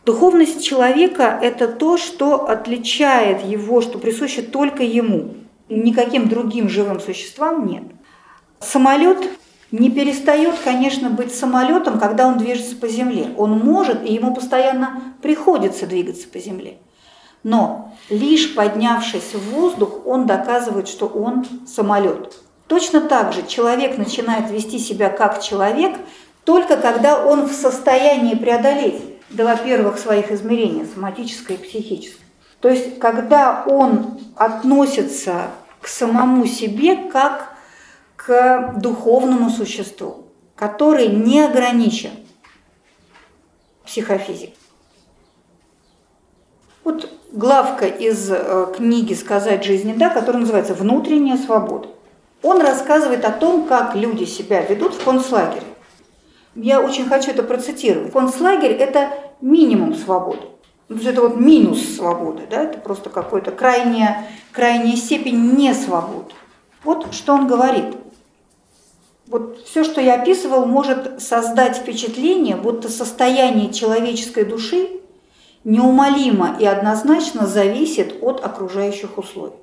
Духовность 0.07 0.65
человека– 0.65 1.39
это 1.43 1.69
то, 1.69 1.99
что 1.99 2.49
отличает 2.49 3.45
его, 3.45 3.83
что 3.83 3.99
присуще 3.99 4.41
только 4.41 4.83
ему. 4.83 5.35
Никаким 5.69 6.29
другим 6.29 6.69
живым 6.69 7.01
существам 7.01 7.67
нет. 7.67 7.83
Самолет 8.61 9.19
не 9.71 9.91
перестает, 9.91 10.55
конечно, 10.65 11.11
быть 11.11 11.35
самолетом, 11.35 12.01
когда 12.01 12.27
он 12.27 12.39
движется 12.39 12.77
по 12.77 12.89
земле. 12.89 13.29
Он 13.37 13.59
может, 13.59 14.05
и 14.05 14.15
ему 14.15 14.35
постоянно 14.35 15.15
приходится 15.23 15.87
двигаться 15.87 16.27
по 16.29 16.39
земле. 16.39 16.79
Но 17.43 17.95
лишь 18.09 18.55
поднявшись 18.55 19.35
в 19.35 19.55
воздух, 19.55 20.07
он 20.07 20.27
доказывает, 20.27 20.89
что 20.89 21.07
он 21.07 21.47
самолет. 21.67 22.39
Точно 22.69 23.03
так 23.03 23.33
же 23.33 23.47
человек 23.47 23.99
начинает 23.99 24.51
вести 24.51 24.79
себя 24.79 25.11
как 25.11 25.43
человек, 25.43 25.99
только 26.45 26.77
когда 26.77 27.25
он 27.25 27.47
в 27.47 27.53
состоянии 27.53 28.35
преодолеть 28.35 29.10
два 29.31 29.57
первых 29.57 29.99
своих 29.99 30.31
измерения, 30.31 30.87
соматическое 30.93 31.57
и 31.57 31.63
психическое. 31.63 32.25
То 32.61 32.69
есть, 32.69 32.99
когда 32.99 33.65
он 33.67 34.21
относится 34.37 35.51
к 35.81 35.89
самому 35.89 36.47
себе 36.47 36.97
как 37.11 37.55
к 38.17 38.75
духовному 38.77 39.49
существу, 39.49 40.27
который 40.57 41.09
не 41.09 41.41
ограничен 41.41 42.11
психофизикой. 43.87 44.55
Вот 46.85 47.11
главка 47.33 47.87
из 47.87 48.31
э, 48.31 48.67
книги 48.77 49.15
«Сказать 49.15 49.65
жизни 49.65 49.95
да», 49.95 50.11
которая 50.11 50.41
называется 50.43 50.75
«Внутренняя 50.75 51.39
свобода». 51.39 51.89
Он 52.43 52.61
рассказывает 52.61 53.25
о 53.25 53.33
том, 53.33 53.67
как 53.67 53.95
люди 53.95 54.25
себя 54.25 54.63
ведут 54.63 54.95
в 54.95 55.05
концлагере. 55.05 55.67
Я 56.55 56.81
очень 56.81 57.07
хочу 57.07 57.31
это 57.31 57.43
процитировать. 57.43 58.13
Концлагерь– 58.13 58.73
это 58.79 59.13
минимум 59.41 59.95
свободы. 59.95 60.43
Есть 60.89 61.07
это 61.07 61.23
вот 61.23 61.37
минус 61.37 61.97
свободы, 61.97 62.43
да? 62.51 62.65
это 62.65 62.79
просто 62.79 63.11
какая-то 63.11 63.53
крайняя, 63.53 64.27
крайняя 64.51 64.97
степень 64.97 65.55
несвободы. 65.55 66.35
Вот 66.83 67.15
что 67.15 67.35
он 67.35 67.47
говорит. 67.47 67.97
Вот 69.29 69.61
все, 69.65 69.85
что 69.85 70.01
я 70.01 70.21
описывал, 70.21 70.67
может 70.67 71.23
создать 71.23 71.77
впечатление, 71.77 72.57
будто 72.57 72.89
состояние 72.89 73.73
человеческой 73.73 74.45
души 74.45 74.89
неумолимо 75.63 76.57
и 76.59 76.65
однозначно 76.65 77.47
зависит 77.47 78.17
от 78.23 78.45
окружающих 78.45 79.19
условий. 79.19 79.55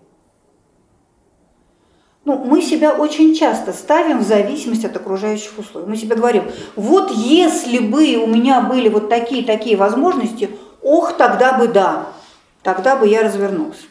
Ну, 2.28 2.38
мы 2.44 2.62
себя 2.62 2.92
очень 2.92 3.34
часто 3.34 3.72
ставим 3.72 4.20
в 4.20 4.24
зависимость 4.24 4.84
от 4.84 4.98
окружающих 4.98 5.58
условий. 5.58 5.88
Мы 5.88 5.96
себе 5.96 6.18
говорим, 6.18 6.44
вот 6.76 7.10
если 7.12 7.80
бы 7.80 8.18
у 8.18 8.28
меня 8.28 8.60
были 8.60 8.90
вот 8.90 9.08
такие-такие 9.08 9.78
возможности, 9.78 10.50
ох, 10.82 11.14
тогда 11.14 11.54
бы 11.58 11.70
да, 11.70 12.08
тогда 12.64 12.98
бы 12.98 13.08
я 13.08 13.24
развернулся. 13.24 13.84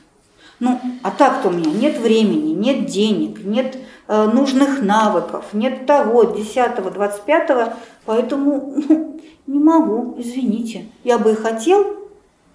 Ну, 0.60 0.78
а 1.02 1.12
так-то 1.12 1.48
у 1.48 1.50
меня 1.50 1.70
нет 1.70 1.96
времени, 1.96 2.52
нет 2.52 2.84
денег, 2.84 3.42
нет 3.42 3.78
э, 4.06 4.26
нужных 4.26 4.82
навыков, 4.82 5.46
нет 5.54 5.86
того, 5.86 6.24
10 6.24 6.92
25 6.92 7.72
поэтому 8.04 8.74
ну, 8.86 9.18
не 9.46 9.58
могу, 9.58 10.14
извините. 10.18 10.88
Я 11.04 11.16
бы 11.16 11.32
и 11.32 11.36
хотел, 11.36 12.10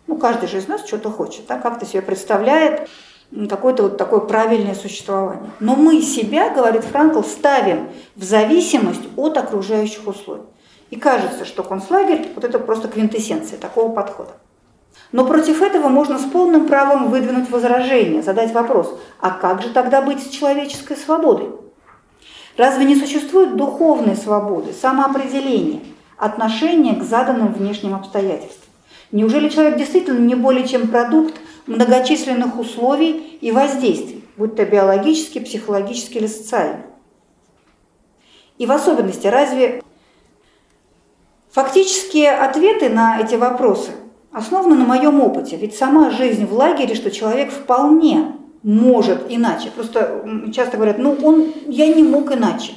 ну, 0.06 0.16
каждый 0.18 0.48
же 0.48 0.60
из 0.60 0.68
нас 0.68 0.86
что-то 0.86 1.10
хочет, 1.10 1.48
да, 1.48 1.58
как-то 1.58 1.88
себе 1.88 2.04
представляет, 2.04 2.88
какое-то 3.50 3.84
вот 3.84 3.98
такое 3.98 4.20
правильное 4.20 4.76
существование. 4.76 5.52
Но 5.60 5.76
мы 5.76 6.02
себя, 6.02 6.50
говорит 6.50 6.84
Франкл, 6.84 7.22
ставим 7.22 7.90
в 8.16 8.24
зависимость 8.24 9.02
от 9.16 9.38
окружающих 9.38 10.08
условий. 10.08 10.44
И 10.90 10.98
кажется, 10.98 11.46
что 11.46 11.64
концлагерь– 11.64 12.30
вот 12.36 12.44
это 12.44 12.60
просто 12.60 12.90
квинтэссенция 12.90 13.58
такого 13.58 13.94
подхода. 13.94 14.32
Но 15.14 15.26
против 15.26 15.62
этого 15.62 15.88
можно 15.88 16.20
с 16.20 16.24
полным 16.24 16.68
правом 16.68 17.10
выдвинуть 17.10 17.50
возражение, 17.50 18.22
задать 18.22 18.54
вопрос, 18.54 18.98
а 19.20 19.32
как 19.32 19.62
же 19.62 19.70
тогда 19.70 20.02
быть 20.02 20.22
с 20.22 20.30
человеческой 20.30 20.98
свободой? 20.98 21.50
Разве 22.58 22.84
не 22.86 22.96
существует 22.96 23.56
духовной 23.56 24.16
свободы, 24.18 24.74
самоопределения, 24.74 25.82
отношения 26.18 26.96
к 26.96 27.04
заданным 27.04 27.54
внешним 27.54 27.96
обстоятельствам? 27.96 28.70
Неужели 29.12 29.50
человек 29.50 29.78
действительно 29.78 30.20
не 30.20 30.36
более 30.36 30.68
чем 30.68 30.88
продукт 30.88 31.36
многочисленных 31.68 32.60
условий 32.60 33.38
и 33.42 33.52
воздействий, 33.52 34.24
будь 34.38 34.56
то 34.56 34.66
биологические, 34.66 35.44
психологические 35.44 36.22
или 36.22 36.28
социальные. 36.28 36.86
И 38.58 38.66
в 38.66 38.72
особенности, 38.72 39.28
разве 39.28 39.82
фактические 41.52 42.32
ответы 42.32 42.90
на 42.90 43.20
эти 43.20 43.36
вопросы 43.36 43.92
основаны 44.32 44.76
на 44.76 44.86
моем 44.86 45.20
опыте? 45.20 45.56
Ведь 45.58 45.76
сама 45.76 46.12
жизнь 46.12 46.46
в 46.46 46.54
лагере, 46.54 46.96
что 46.96 47.10
человек 47.12 47.52
вполне 47.52 48.36
может 48.64 49.26
иначе. 49.30 49.72
Просто 49.72 50.24
часто 50.54 50.78
говорят, 50.78 51.00
ну 51.00 51.18
он, 51.24 51.54
я 51.66 51.88
не 51.94 52.04
мог 52.04 52.32
иначе. 52.32 52.74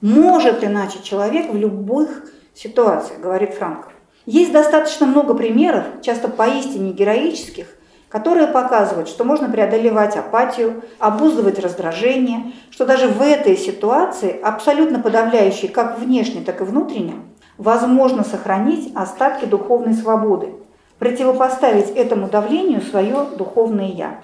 Может 0.00 0.62
иначе 0.62 0.98
человек 1.02 1.52
в 1.52 1.56
любых 1.56 2.30
ситуациях, 2.54 3.20
говорит 3.20 3.54
Франков. 3.54 3.92
Есть 4.26 4.52
достаточно 4.52 5.06
много 5.06 5.34
примеров, 5.34 5.84
часто 6.02 6.28
поистине 6.28 6.92
героических, 6.92 7.66
которые 8.08 8.46
показывают, 8.46 9.08
что 9.08 9.24
можно 9.24 9.50
преодолевать 9.50 10.16
апатию, 10.16 10.82
обуздывать 10.98 11.58
раздражение, 11.58 12.52
что 12.70 12.86
даже 12.86 13.08
в 13.08 13.20
этой 13.20 13.56
ситуации, 13.56 14.38
абсолютно 14.40 14.98
подавляющей 14.98 15.68
как 15.68 15.98
внешне, 15.98 16.42
так 16.42 16.60
и 16.60 16.64
внутренне, 16.64 17.16
возможно 17.58 18.24
сохранить 18.24 18.94
остатки 18.94 19.44
духовной 19.44 19.92
свободы, 19.92 20.54
противопоставить 20.98 21.90
этому 21.90 22.28
давлению 22.28 22.80
свое 22.80 23.26
духовное 23.36 23.88
«я». 23.88 24.20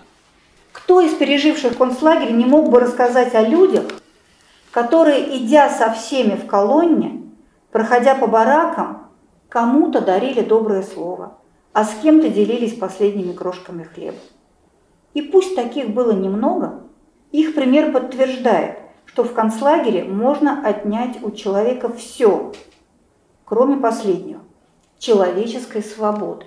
Кто 0.73 1.01
из 1.01 1.15
переживших 1.15 1.77
концлагерь 1.77 2.33
не 2.33 2.47
мог 2.47 2.71
бы 2.71 2.81
рассказать 2.81 3.35
о 3.35 3.43
людях, 3.43 3.85
которые, 4.73 5.37
идя 5.37 5.69
со 5.69 5.93
всеми 5.93 6.35
в 6.35 6.47
колонне, 6.47 7.23
проходя 7.71 8.17
по 8.17 8.27
баракам, 8.27 9.09
кому-то 9.49 10.01
дарили 10.01 10.41
доброе 10.41 10.83
слово– 10.83 11.35
а 11.75 11.85
с 11.85 11.93
кем-то 12.03 12.31
делились 12.31 12.79
последними 12.79 13.33
крошками 13.33 13.83
хлеба. 13.83 14.17
И 15.13 15.21
пусть 15.21 15.57
таких 15.57 15.91
было 15.91 16.13
немного, 16.13 16.85
их 17.33 17.55
пример 17.55 17.93
подтверждает, 17.93 18.79
что 19.05 19.25
в 19.25 19.35
концлагере 19.35 20.05
можно 20.05 20.65
отнять 20.65 21.23
у 21.23 21.33
человека 21.33 21.93
все, 21.93 22.53
кроме 23.45 23.77
последнего– 23.77 24.41
человеческой 24.99 25.83
свободы. 25.83 26.47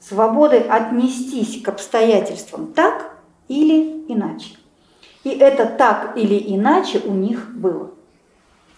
Свободы 0.00 0.58
отнестись 0.58 1.62
к 1.62 1.68
обстоятельствам 1.68 2.72
так 2.72 3.16
или 3.46 4.04
иначе. 4.08 4.56
И 5.22 5.30
это 5.30 5.64
так 5.64 6.16
или 6.16 6.54
иначе 6.54 7.00
у 7.04 7.12
них 7.12 7.52
было. 7.54 7.92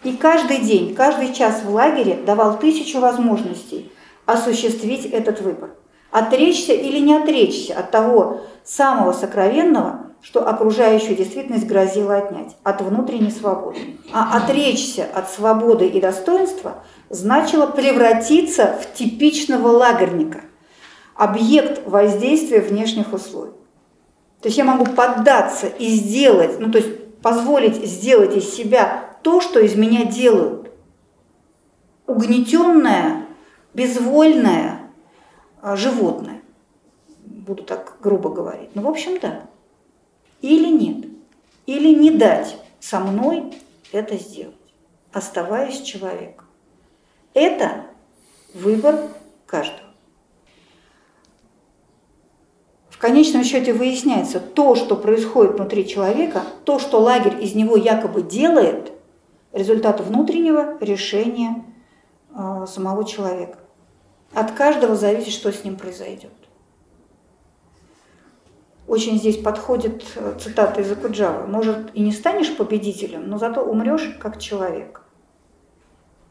И 0.04 0.16
каждый 0.16 0.58
день, 0.58 0.94
каждый 0.94 1.32
час 1.32 1.62
в 1.64 1.70
лагере 1.70 2.22
давал 2.26 2.58
тысячу 2.58 3.00
возможностей– 3.00 3.90
осуществить 4.28 5.06
этот 5.06 5.40
выбор. 5.40 5.70
Отречься 6.10 6.74
или 6.74 6.98
не 6.98 7.16
отречься 7.16 7.78
от 7.78 7.90
того 7.90 8.42
самого 8.62 9.12
сокровенного, 9.12 10.06
что 10.20 10.46
окружающую 10.46 11.16
действительность 11.16 11.66
грозило 11.66 12.16
отнять, 12.16 12.54
от 12.62 12.82
внутренней 12.82 13.30
свободы. 13.30 13.78
А 14.12 14.36
отречься 14.36 15.06
от 15.14 15.30
свободы 15.30 15.86
и 15.86 15.98
достоинства 15.98 16.82
значило 17.08 17.66
превратиться 17.66 18.78
в 18.78 18.92
типичного 18.92 19.68
лагерника, 19.68 20.42
объект 21.14 21.86
воздействия 21.86 22.60
внешних 22.60 23.14
условий. 23.14 23.52
То 24.42 24.48
есть 24.48 24.58
я 24.58 24.64
могу 24.64 24.84
поддаться 24.84 25.66
и 25.66 25.88
сделать, 25.88 26.60
ну 26.60 26.70
то 26.70 26.78
есть 26.78 27.20
позволить 27.22 27.76
сделать 27.76 28.36
из 28.36 28.52
себя 28.52 29.04
то, 29.22 29.40
что 29.40 29.58
из 29.58 29.74
меня 29.74 30.04
делают. 30.04 30.70
Угнетенная 32.06 33.27
безвольное 33.78 34.90
а, 35.62 35.76
животное. 35.76 36.42
Буду 37.24 37.62
так 37.62 37.96
грубо 38.02 38.30
говорить. 38.30 38.70
Ну, 38.74 38.82
в 38.82 38.88
общем, 38.88 39.18
да. 39.20 39.46
Или 40.42 40.68
нет. 40.68 41.06
Или 41.66 41.94
не 41.94 42.10
дать 42.10 42.56
со 42.80 42.98
мной 42.98 43.54
это 43.92 44.16
сделать, 44.16 44.56
оставаясь 45.12 45.80
человеком. 45.82 46.46
Это 47.34 47.86
выбор 48.52 48.96
каждого. 49.46 49.88
В 52.90 52.98
конечном 52.98 53.44
счете 53.44 53.72
выясняется, 53.72 54.40
то, 54.40 54.74
что 54.74 54.96
происходит 54.96 55.54
внутри 55.54 55.86
человека, 55.86 56.42
то, 56.64 56.80
что 56.80 56.98
лагерь 56.98 57.44
из 57.44 57.54
него 57.54 57.76
якобы 57.76 58.22
делает, 58.22 58.92
результат 59.52 60.00
внутреннего 60.00 60.76
решения 60.80 61.64
э, 62.34 62.66
самого 62.66 63.04
человека. 63.04 63.58
От 64.34 64.52
каждого 64.52 64.94
зависит, 64.94 65.32
что 65.32 65.52
с 65.52 65.64
ним 65.64 65.76
произойдет. 65.76 66.32
Очень 68.86 69.18
здесь 69.18 69.36
подходит 69.36 70.04
э, 70.16 70.36
цитата 70.40 70.80
из 70.80 70.90
Акуджавы. 70.90 71.46
Может, 71.46 71.90
и 71.94 72.00
не 72.00 72.12
станешь 72.12 72.56
победителем, 72.56 73.28
но 73.28 73.38
зато 73.38 73.62
умрешь 73.62 74.16
как 74.20 74.38
человек. 74.38 75.02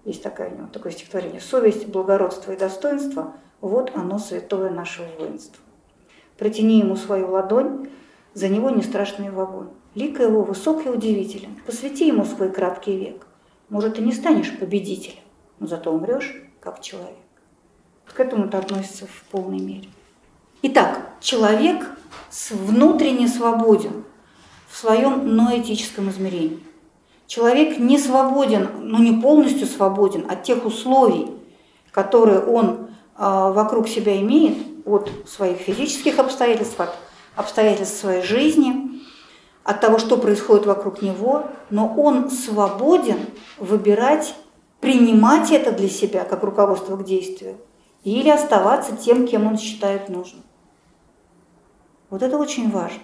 Есть 0.05 0.24
такое, 0.24 0.49
у 0.49 0.55
него 0.55 0.67
такое 0.67 0.91
стихотворение. 0.91 1.41
Совесть, 1.41 1.88
благородство 1.88 2.51
и 2.51 2.57
достоинство– 2.57 3.34
вот 3.61 3.91
оно 3.95 4.19
святое 4.19 4.69
нашего 4.69 5.07
воинства. 5.19 5.63
Протяни 6.38 6.80
ему 6.80 6.95
свою 6.95 7.32
ладонь, 7.32 7.89
за 8.34 8.49
него 8.49 8.69
не 8.69 8.84
страшный 8.84 9.32
в 9.32 9.39
огонь. 9.39 9.69
Лик 9.95 10.19
его 10.19 10.43
высок 10.43 10.86
и 10.86 10.89
удивителен. 10.89 11.59
Посвяти 11.65 12.07
ему 12.07 12.24
свой 12.24 12.51
краткий 12.51 12.97
век. 12.97 13.26
Может, 13.69 13.97
и 13.97 14.03
не 14.03 14.13
станешь 14.13 14.57
победителем, 14.57 15.24
но 15.59 15.67
зато 15.67 15.91
умрешь 15.91 16.43
как 16.59 16.82
человек 16.82 17.26
к 18.14 18.20
этому 18.20 18.45
это 18.45 18.58
относится 18.58 19.05
в 19.05 19.24
полной 19.32 19.60
мере. 19.60 19.89
Итак, 20.64 21.12
человек 21.20 21.86
внутренне 22.51 23.28
свободен 23.28 24.03
в 24.70 24.78
своем 24.78 25.36
ноэтическом 25.36 26.10
измерении. 26.10 26.64
Человек 27.28 27.78
не 27.78 27.99
свободен, 27.99 28.70
но 28.80 28.99
не 28.99 29.22
полностью 29.22 29.68
свободен 29.68 30.26
от 30.30 30.43
тех 30.43 30.66
условий, 30.66 31.28
которые 31.91 32.39
он 32.39 32.88
а, 33.16 33.51
вокруг 33.51 33.88
себя 33.88 34.20
имеет, 34.22 34.58
от 34.86 35.12
своих 35.28 35.58
физических 35.58 36.18
обстоятельств, 36.18 36.80
от 36.80 36.95
обстоятельств 37.36 37.99
своей 37.99 38.24
жизни, 38.24 39.01
от 39.64 39.82
того, 39.82 39.99
что 39.99 40.18
происходит 40.18 40.66
вокруг 40.66 41.01
него, 41.01 41.47
но 41.70 41.93
он 41.97 42.32
свободен 42.32 43.20
выбирать, 43.58 44.34
принимать 44.80 45.51
это 45.51 45.74
для 45.74 45.89
себя 45.89 46.24
как 46.24 46.43
руководство 46.43 46.95
к 46.95 47.03
действию 47.03 47.58
или 48.03 48.29
оставаться 48.29 48.95
тем, 48.95 49.27
кем 49.27 49.47
он 49.47 49.57
считает 49.57 50.09
нужным. 50.09 50.43
Вот 52.09 52.23
это 52.23 52.37
очень 52.37 52.69
важно. 52.69 53.01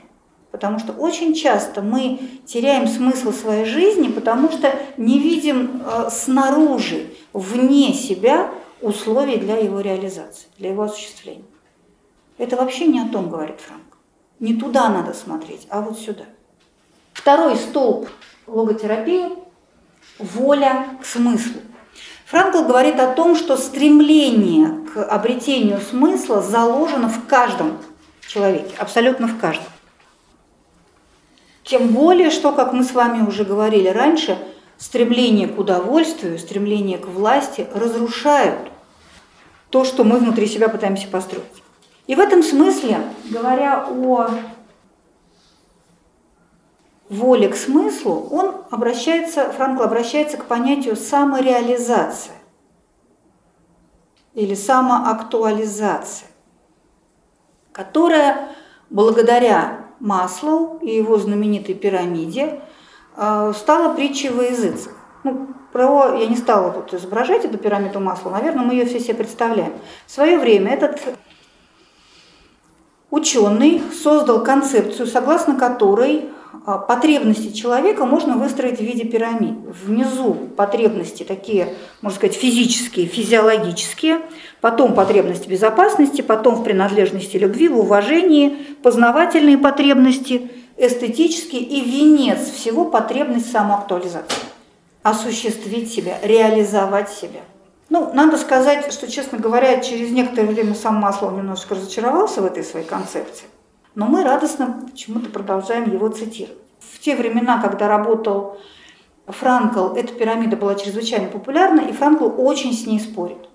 Потому 0.52 0.78
что 0.78 0.94
очень 0.94 1.34
часто 1.34 1.82
мы 1.82 2.20
теряем 2.46 2.88
смысл 2.88 3.32
своей 3.32 3.66
жизни, 3.66 4.08
потому 4.10 4.52
что 4.52 4.74
не 4.98 5.18
видим 5.18 5.82
э, 5.84 6.10
снаружи, 6.12 7.08
вне 7.34 7.94
себя 7.94 8.52
условий 8.80 9.38
для 9.38 9.58
его 9.58 9.80
реализации, 9.82 10.48
для 10.60 10.70
его 10.70 10.84
осуществления. 10.84 11.46
Это 12.38 12.56
вообще 12.56 12.86
не 12.86 13.00
о 13.00 13.08
том, 13.08 13.30
говорит 13.30 13.60
Франк. 13.62 13.98
Не 14.40 14.54
туда 14.54 14.90
надо 14.90 15.14
смотреть, 15.14 15.66
а 15.70 15.82
вот 15.82 15.98
сюда. 15.98 16.26
Второй 17.14 17.56
столб 17.56 18.08
логотерапии– 18.46 19.32
воля 20.20 20.98
к 21.02 21.06
смыслу. 21.06 21.62
Франкл 22.34 22.64
говорит 22.64 23.00
о 23.00 23.14
том, 23.14 23.36
что 23.36 23.58
стремление 23.58 24.88
к 24.92 25.04
обретению 25.04 25.80
смысла 25.80 26.42
заложено 26.42 27.08
в 27.08 27.28
каждом 27.28 27.78
человеке, 28.28 28.74
абсолютно 28.80 29.28
в 29.28 29.38
каждом. 29.38 29.68
Тем 31.64 31.90
более, 31.90 32.32
что, 32.32 32.52
как 32.52 32.74
мы 32.74 32.84
с 32.84 32.92
вами 32.94 33.24
уже 33.24 33.44
говорили 33.46 33.88
раньше, 33.88 34.36
стремление 34.80 35.48
к 35.48 35.60
удовольствию, 35.60 36.40
стремление 36.40 36.98
к 36.98 37.06
власти 37.06 37.68
разрушают 37.76 38.72
то, 39.70 39.86
что 39.86 40.04
мы 40.04 40.18
внутри 40.18 40.48
себя 40.48 40.70
пытаемся 40.70 41.08
построить. 41.08 41.46
И 42.08 42.16
в 42.16 42.20
этом 42.20 42.42
смысле, 42.42 42.98
говоря 43.26 43.86
о 43.88 44.32
воле 47.14 47.50
к 47.50 47.56
смыслу, 47.56 48.28
он 48.32 48.56
обращается, 48.72 49.52
Франкл 49.52 49.84
обращается 49.84 50.38
к 50.38 50.46
понятию 50.46 50.96
самореализация 50.96 52.36
или 54.34 54.56
самоактуализация, 54.56 56.28
которая 57.72 58.50
благодаря 58.90 59.86
Маслоу 60.00 60.80
и 60.80 60.96
его 60.96 61.18
знаменитой 61.18 61.76
пирамиде 61.76 62.62
э, 63.16 63.54
стала 63.56 63.94
притчей 63.94 64.30
во 64.30 64.44
языцах. 64.44 64.94
Ну, 65.24 65.48
про, 65.72 66.16
я 66.16 66.28
не 66.28 66.36
стала 66.36 66.72
тут 66.72 66.94
изображать 66.94 67.46
эту 67.46 67.58
пирамиду 67.58 68.00
масла, 68.00 68.32
наверное, 68.32 68.66
мы 68.66 68.74
ее 68.74 68.86
все 68.86 69.00
себе 69.00 69.16
представляем. 69.16 69.74
В 70.06 70.12
свое 70.12 70.38
время 70.38 70.74
этот 70.74 71.00
ученый 73.10 73.82
создал 73.94 74.44
концепцию, 74.44 75.08
согласно 75.08 75.58
которой 75.58 76.33
потребности 76.62 77.52
человека 77.52 78.06
можно 78.06 78.38
выстроить 78.38 78.78
в 78.78 78.84
виде 78.84 79.06
пирамид. 79.06 79.58
Внизу 79.84 80.34
потребности 80.34 81.24
такие, 81.24 81.74
можно 82.02 82.18
сказать, 82.18 82.36
физические, 82.36 83.08
физиологические, 83.08 84.22
потом 84.62 84.94
потребности 84.94 85.48
безопасности, 85.48 86.22
потом 86.22 86.56
в 86.56 86.64
принадлежности 86.64 87.38
любви, 87.38 87.68
в 87.68 87.80
уважении, 87.80 88.58
познавательные 88.84 89.58
потребности, 89.58 90.52
эстетические 90.78 91.62
и 91.62 91.82
венец 91.82 92.50
всего 92.52 92.86
потребность 92.86 93.52
самоактуализации. 93.52 94.44
Осуществить 95.02 95.92
себя, 95.92 96.18
реализовать 96.22 97.10
себя. 97.10 97.42
Ну, 97.90 98.12
надо 98.14 98.38
сказать, 98.38 98.92
что, 98.94 99.12
честно 99.12 99.38
говоря, 99.38 99.82
через 99.82 100.12
некоторое 100.12 100.48
время 100.48 100.74
сам 100.76 100.96
Маслов 100.96 101.34
немножко 101.34 101.76
разочаровался 101.76 102.42
в 102.42 102.46
этой 102.46 102.64
своей 102.64 102.86
концепции. 102.86 103.46
Но 103.96 104.08
мы 104.08 104.24
радостно 104.24 104.86
почему-то 104.90 105.30
продолжаем 105.30 105.92
его 105.92 106.10
цитировать. 106.10 106.58
В 106.80 107.00
те 107.00 107.16
времена, 107.16 107.62
когда 107.62 107.88
работал 107.88 108.58
Франкл, 109.28 109.94
эта 109.96 110.14
пирамида 110.14 110.58
была 110.58 110.76
чрезвычайно 110.76 111.30
популярна, 111.30 111.82
и 111.82 111.94
Франкл 111.94 112.30
очень 112.38 112.74
с 112.74 112.86
ней 112.86 113.00
спорит. 113.00 113.50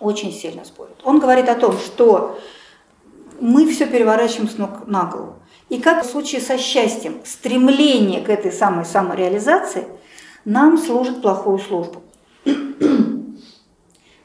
Очень 0.00 0.32
сильно 0.32 0.64
спорит. 0.64 0.96
Он 1.04 1.18
говорит 1.18 1.48
о 1.48 1.54
том, 1.54 1.76
что 1.76 2.38
мы 3.40 3.68
все 3.68 3.86
переворачиваем 3.86 4.48
с 4.48 4.56
ног 4.58 4.86
на 4.86 5.04
голову. 5.04 5.34
И 5.68 5.80
как 5.80 6.04
в 6.04 6.08
случае 6.08 6.40
со 6.40 6.58
счастьем, 6.58 7.20
стремление 7.24 8.20
к 8.20 8.28
этой 8.28 8.52
самой 8.52 8.84
самореализации 8.84 9.86
нам 10.44 10.78
служит 10.78 11.22
плохую 11.22 11.58
службу. 11.58 12.02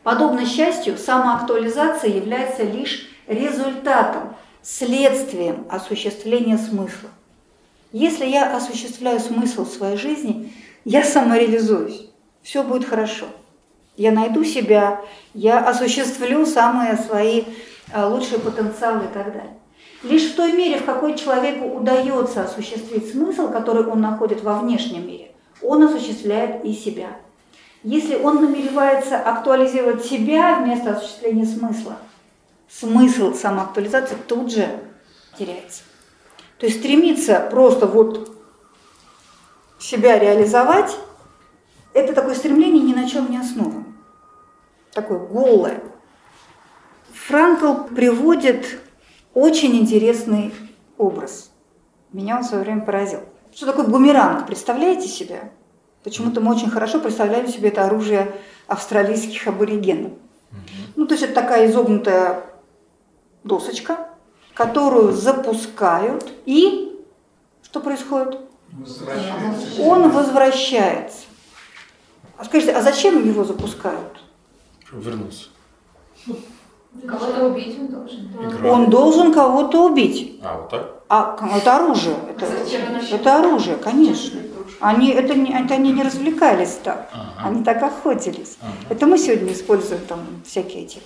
Подобно 0.03 0.45
счастью, 0.45 0.97
самоактуализация 0.97 2.09
является 2.11 2.63
лишь 2.63 3.09
результатом 3.27 4.35
следствием 4.67 5.65
осуществления 5.69 6.57
смысла. 6.57 7.09
Если 7.93 8.25
я 8.25 8.53
осуществляю 8.53 9.21
смысл 9.21 9.63
в 9.63 9.69
своей 9.69 9.95
жизни, 9.95 10.51
я 10.83 11.03
самореализуюсь, 11.03 12.09
все 12.43 12.63
будет 12.63 12.85
хорошо. 12.85 13.25
Я 13.95 14.11
найду 14.11 14.43
себя, 14.43 15.01
я 15.33 15.59
осуществлю 15.59 16.45
самые 16.45 16.97
свои 16.97 17.45
а, 17.93 18.09
лучшие 18.09 18.39
потенциалы 18.39 19.05
и 19.05 19.13
так 19.13 19.27
далее. 19.27 19.57
Лишь 20.03 20.31
в 20.31 20.35
той 20.35 20.51
мере, 20.51 20.79
в 20.79 20.85
какой 20.85 21.17
человеку 21.17 21.77
удается 21.77 22.43
осуществить 22.43 23.09
смысл, 23.09 23.49
который 23.49 23.85
он 23.85 24.01
находит 24.01 24.43
во 24.43 24.59
внешнем 24.59 25.07
мире, 25.07 25.31
он 25.61 25.81
осуществляет 25.83 26.65
и 26.65 26.73
себя. 26.73 27.11
Если 27.83 28.15
он 28.15 28.43
намеревается 28.43 29.17
актуализировать 29.17 30.05
себя 30.05 30.59
вместо 30.59 30.91
осуществления 30.91 31.45
смысла– 31.45 31.99
смысл 32.69 33.33
самоактуализации 33.33 34.17
тут 34.27 34.51
же 34.51 34.67
теряется. 35.37 35.83
То 36.59 36.65
есть 36.65 36.79
стремиться 36.79 37.47
просто 37.51 37.85
вот 37.85 38.31
себя 39.79 40.17
реализовать, 40.17 40.97
это 41.93 42.13
такое 42.13 42.35
стремление 42.35 42.83
ни 42.83 42.93
на 42.93 43.09
чем 43.09 43.29
не 43.29 43.37
основано. 43.37 43.85
Такое 44.93 45.19
голое. 45.19 45.83
Франкл 47.13 47.93
приводит 47.95 48.79
очень 49.33 49.75
интересный 49.77 50.53
образ. 50.97 51.51
Меня 52.11 52.37
он 52.37 52.43
в 52.43 52.47
свое 52.47 52.63
время 52.63 52.81
поразил. 52.81 53.21
Что 53.53 53.67
такое 53.67 53.85
бумеранг? 53.85 54.47
Представляете 54.47 55.07
себе? 55.07 55.51
Почему-то 56.03 56.41
мы 56.41 56.55
очень 56.55 56.69
хорошо 56.69 56.99
представляем 56.99 57.47
себе 57.47 57.69
это 57.69 57.85
оружие 57.85 58.33
австралийских 58.67 59.47
аборигенов. 59.47 60.13
Ну, 60.95 61.05
то 61.05 61.13
есть 61.13 61.23
это 61.23 61.33
такая 61.33 61.69
изогнутая 61.69 62.43
досочка, 63.47 64.09
которую 64.53 65.13
запускают, 65.13 66.31
и 66.45 66.95
что 67.63 67.79
происходит? 67.79 68.39
Возвращается. 68.71 69.81
Он 69.81 70.09
возвращается. 70.09 71.25
А 72.37 72.45
скажите, 72.45 72.73
а 72.73 72.81
зачем 72.81 73.25
его 73.27 73.43
запускают? 73.43 74.21
Вернулся. 74.91 75.45
Кого-то 77.07 77.47
убить 77.47 77.77
он 77.79 77.87
должен. 77.87 78.31
Игра. 78.41 78.71
Он 78.71 78.89
должен 78.89 79.33
кого-то 79.33 79.85
убить. 79.85 80.39
А, 80.43 80.57
вот 80.57 80.69
так? 80.69 81.03
А 81.09 81.37
это 81.55 81.75
оружие. 81.77 82.15
Это, 82.29 82.45
Зачем 82.45 82.81
оно 82.87 82.99
это 82.99 83.39
оружие, 83.39 83.77
конечно. 83.77 84.39
Они, 84.79 85.09
это, 85.09 85.33
не, 85.33 85.51
это 85.51 85.75
они 85.75 85.91
не 85.91 86.03
развлекались 86.03 86.79
так. 86.83 87.09
Ага. 87.13 87.47
Они 87.47 87.63
так 87.63 87.81
охотились. 87.81 88.57
Ага. 88.61 88.71
Это 88.89 89.05
мы 89.05 89.17
сегодня 89.17 89.53
используем 89.53 90.01
там 90.07 90.19
всякие 90.45 90.83
эти 90.83 90.99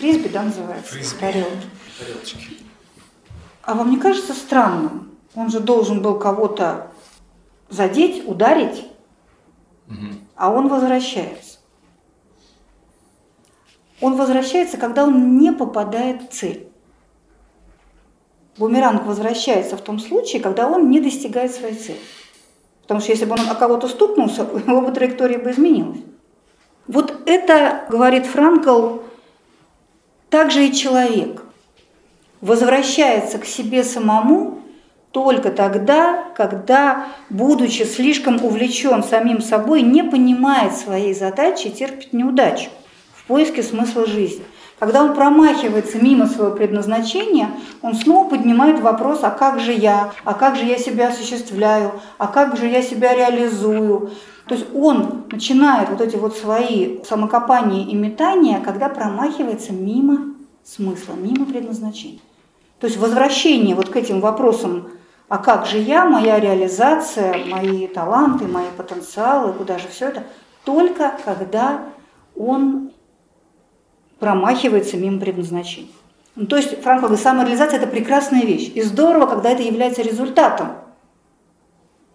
фрисби, 0.00 0.28
да, 0.28 0.42
называется? 0.42 0.92
Фрисби. 0.94 1.18
тарелки. 1.20 1.66
Тарелочки. 1.98 2.38
А 3.62 3.74
вам 3.74 3.90
не 3.90 3.98
кажется 3.98 4.32
странным? 4.34 5.10
Он 5.34 5.50
же 5.50 5.60
должен 5.60 6.02
был 6.02 6.18
кого-то 6.18 6.90
задеть, 7.68 8.26
ударить, 8.26 8.86
Мгм. 9.86 10.18
а 10.34 10.50
он 10.50 10.68
возвращается. 10.68 11.58
Он 14.00 14.16
возвращается, 14.16 14.78
когда 14.78 15.04
он 15.04 15.36
не 15.38 15.52
попадает 15.52 16.22
в 16.22 16.28
цель. 16.34 16.68
Бумеранг 18.56 19.04
возвращается 19.06 19.76
в 19.76 19.82
том 19.82 19.98
случае, 19.98 20.40
когда 20.42 20.68
он 20.68 20.90
не 20.90 21.00
достигает 21.00 21.54
своей 21.54 21.74
цели. 21.74 22.00
Потому 22.82 23.00
что 23.00 23.12
если 23.12 23.26
бы 23.26 23.32
он 23.32 23.48
о 23.48 23.54
кого-то 23.54 23.88
стукнулся, 23.88 24.42
его 24.66 24.80
бы 24.80 24.90
траектория 24.92 25.38
бы 25.38 25.50
изменилась. 25.50 26.00
Вот 26.88 27.14
это, 27.26 27.84
говорит 27.90 28.26
Франкл, 28.26 28.98
также 30.30 30.66
и 30.66 30.72
человек 30.72 31.42
возвращается 32.40 33.38
к 33.38 33.44
себе 33.44 33.84
самому 33.84 34.60
только 35.10 35.50
тогда, 35.50 36.24
когда, 36.36 37.08
будучи 37.28 37.82
слишком 37.82 38.42
увлечен 38.44 39.02
самим 39.02 39.42
собой, 39.42 39.82
не 39.82 40.04
понимает 40.04 40.76
своей 40.76 41.14
задачи 41.14 41.66
и 41.66 41.72
терпит 41.72 42.12
неудачу 42.12 42.70
в 43.12 43.26
поиске 43.26 43.62
смысла 43.62 44.06
жизни. 44.06 44.44
Когда 44.78 45.02
он 45.02 45.14
промахивается 45.14 45.98
мимо 45.98 46.26
своего 46.26 46.56
предназначения, 46.56 47.50
он 47.82 47.94
снова 47.94 48.30
поднимает 48.30 48.80
вопрос, 48.80 49.18
а 49.22 49.30
как 49.30 49.60
же 49.60 49.72
я, 49.72 50.12
а 50.24 50.32
как 50.32 50.56
же 50.56 50.64
я 50.64 50.78
себя 50.78 51.08
осуществляю, 51.08 52.00
а 52.16 52.28
как 52.28 52.56
же 52.56 52.66
я 52.66 52.80
себя 52.80 53.14
реализую. 53.14 54.10
То 54.50 54.56
есть 54.56 54.66
он 54.74 55.26
начинает 55.30 55.90
вот 55.90 56.00
эти 56.00 56.16
вот 56.16 56.36
свои 56.36 57.04
самокопания 57.04 57.86
и 57.86 57.94
метания, 57.94 58.60
когда 58.60 58.88
промахивается 58.88 59.72
мимо 59.72 60.34
смысла, 60.64 61.12
мимо 61.12 61.46
предназначения. 61.46 62.18
То 62.80 62.88
есть 62.88 62.98
возвращение 62.98 63.76
вот 63.76 63.90
к 63.90 63.96
этим 63.96 64.20
вопросам, 64.20 64.88
а 65.28 65.38
как 65.38 65.66
же 65.66 65.78
я, 65.78 66.04
моя 66.04 66.40
реализация, 66.40 67.46
мои 67.46 67.86
таланты, 67.86 68.48
мои 68.48 68.64
потенциалы, 68.76 69.52
куда 69.52 69.78
же 69.78 69.86
все 69.86 70.08
это, 70.08 70.24
только 70.64 71.16
когда 71.24 71.84
он 72.34 72.90
промахивается 74.18 74.96
мимо 74.96 75.20
предназначения. 75.20 75.92
Ну, 76.34 76.46
то 76.46 76.56
есть, 76.56 76.82
Франк 76.82 77.02
говорит, 77.02 77.20
самореализация– 77.20 77.78
это 77.78 77.86
прекрасная 77.86 78.42
вещь. 78.42 78.72
И 78.74 78.82
здорово, 78.82 79.26
когда 79.26 79.50
это 79.50 79.62
является 79.62 80.02
результатом, 80.02 80.72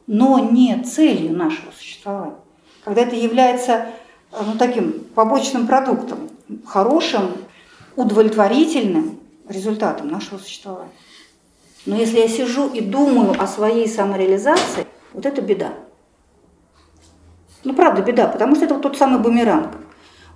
но 0.08 0.40
не 0.40 0.82
целью 0.84 1.36
нашего 1.36 1.72
существования. 1.72 2.36
Когда 2.84 3.02
это 3.02 3.16
является 3.16 3.88
ну, 4.32 4.58
таким 4.58 5.06
побочным 5.16 5.68
продуктом, 5.68 6.30
хорошим, 6.66 7.32
удовлетворительным 7.96 9.20
результатом 9.48 10.10
нашего 10.10 10.38
существования. 10.38 10.92
Но 11.86 11.96
если 11.96 12.20
я 12.20 12.28
сижу 12.28 12.68
и 12.68 12.82
думаю 12.82 13.42
о 13.42 13.48
своей 13.48 13.88
самореализации, 13.88 14.88
вот 15.14 15.26
это 15.26 15.42
беда. 15.42 15.74
Ну, 17.64 17.74
правда, 17.74 18.02
беда, 18.02 18.28
потому 18.28 18.56
что 18.56 18.66
это 18.66 18.76
вот 18.76 18.84
тот 18.84 18.98
самый 18.98 19.20
бумеранг. 19.20 19.72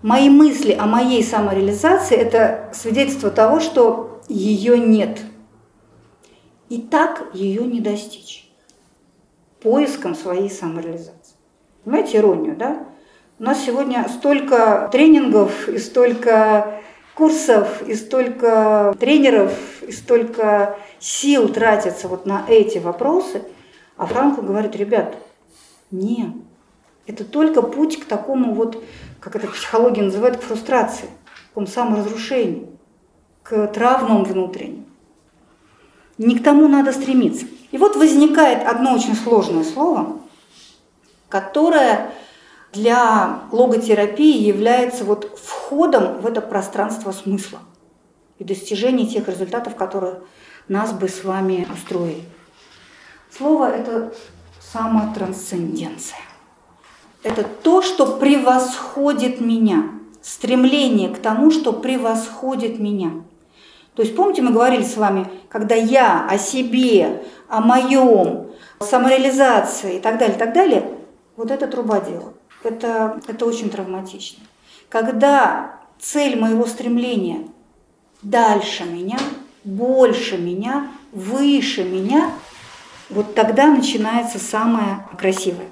Мои 0.01 0.29
мысли 0.29 0.71
о 0.71 0.85
моей 0.85 1.23
самореализации– 1.23 2.15
это 2.17 2.69
свидетельство 2.73 3.29
того, 3.29 3.59
что 3.59 4.21
ее 4.29 4.79
нет. 4.79 5.19
И 6.69 6.81
так 6.81 7.27
ее 7.33 7.63
не 7.63 7.81
достичь. 7.81 8.48
Поиском 9.61 10.15
своей 10.15 10.49
самореализации. 10.49 11.35
Понимаете 11.83 12.17
иронию, 12.17 12.55
да? 12.55 12.85
У 13.39 13.43
нас 13.43 13.63
сегодня 13.63 14.05
столько 14.09 14.89
тренингов 14.91 15.67
и 15.69 15.77
столько 15.77 16.81
курсов, 17.15 17.81
и 17.87 17.95
столько 17.95 18.95
тренеров, 18.99 19.53
и 19.81 19.91
столько 19.91 20.77
сил 20.99 21.49
тратится 21.49 22.07
вот 22.07 22.25
на 22.25 22.45
эти 22.47 22.77
вопросы, 22.77 23.43
а 23.97 24.05
Франкл 24.05 24.41
говорит, 24.41 24.75
ребят, 24.75 25.15
не, 25.91 26.33
это 27.07 27.25
только 27.25 27.61
путь 27.61 27.99
к 27.99 28.05
такому 28.05 28.53
вот 28.53 28.81
как 29.19 29.35
это 29.35 29.47
психология 29.47 30.03
называет, 30.03 30.37
к 30.37 30.41
фрустрации, 30.41 31.09
к 31.53 31.67
саморазрушению, 31.67 32.69
к 33.43 33.67
травмам 33.67 34.23
внутренним. 34.23 34.85
Не 36.19 36.37
к 36.37 36.43
тому 36.43 36.67
надо 36.67 36.91
стремиться. 36.91 37.47
И 37.71 37.77
вот 37.77 37.95
возникает 37.95 38.67
одно 38.67 38.93
очень 38.93 39.15
сложное 39.15 39.63
слово, 39.63 40.19
которое 41.29 42.11
для 42.73 43.39
логотерапии 43.51 44.43
является 44.43 45.05
вот 45.05 45.39
входом 45.41 46.19
в 46.19 46.27
это 46.27 46.41
пространство 46.41 47.13
смысла 47.13 47.59
и 48.37 48.43
достижения 48.43 49.07
тех 49.07 49.29
результатов, 49.29 49.75
которые 49.75 50.21
нас 50.67 50.91
бы 50.91 51.07
с 51.07 51.23
вами 51.23 51.65
устроили. 51.73 52.23
Слово– 53.35 53.71
это 53.71 54.13
самотрансценденция. 54.59 56.19
Это 57.23 57.43
то, 57.43 57.81
что 57.81 58.17
превосходит 58.17 59.39
меня. 59.39 59.91
Стремление 60.21 61.09
к 61.09 61.19
тому, 61.19 61.49
что 61.49 61.71
превосходит 61.71 62.77
меня. 62.77 63.23
То 63.99 64.03
есть, 64.03 64.15
помните, 64.15 64.41
мы 64.41 64.51
говорили 64.51 64.83
с 64.83 64.95
вами, 64.95 65.27
когда 65.49 65.75
я 65.75 66.25
о 66.25 66.37
себе, 66.37 67.21
о 67.49 67.59
моем, 67.59 68.51
самореализации 68.79 69.97
и 69.97 69.99
так 69.99 70.17
далее, 70.17 70.37
и 70.37 70.39
так 70.39 70.53
далее, 70.53 70.89
вот 71.35 71.51
это 71.51 71.67
труба 71.67 71.99
дела. 71.99 72.31
Это, 72.63 73.19
это 73.27 73.45
очень 73.45 73.69
травматично. 73.69 74.41
Когда 74.87 75.81
цель 75.99 76.39
моего 76.39 76.65
стремления 76.65 77.49
дальше 78.21 78.85
меня, 78.85 79.17
больше 79.65 80.37
меня, 80.37 80.87
выше 81.11 81.83
меня, 81.83 82.31
вот 83.09 83.35
тогда 83.35 83.67
начинается 83.67 84.39
самое 84.39 85.05
красивое 85.17 85.67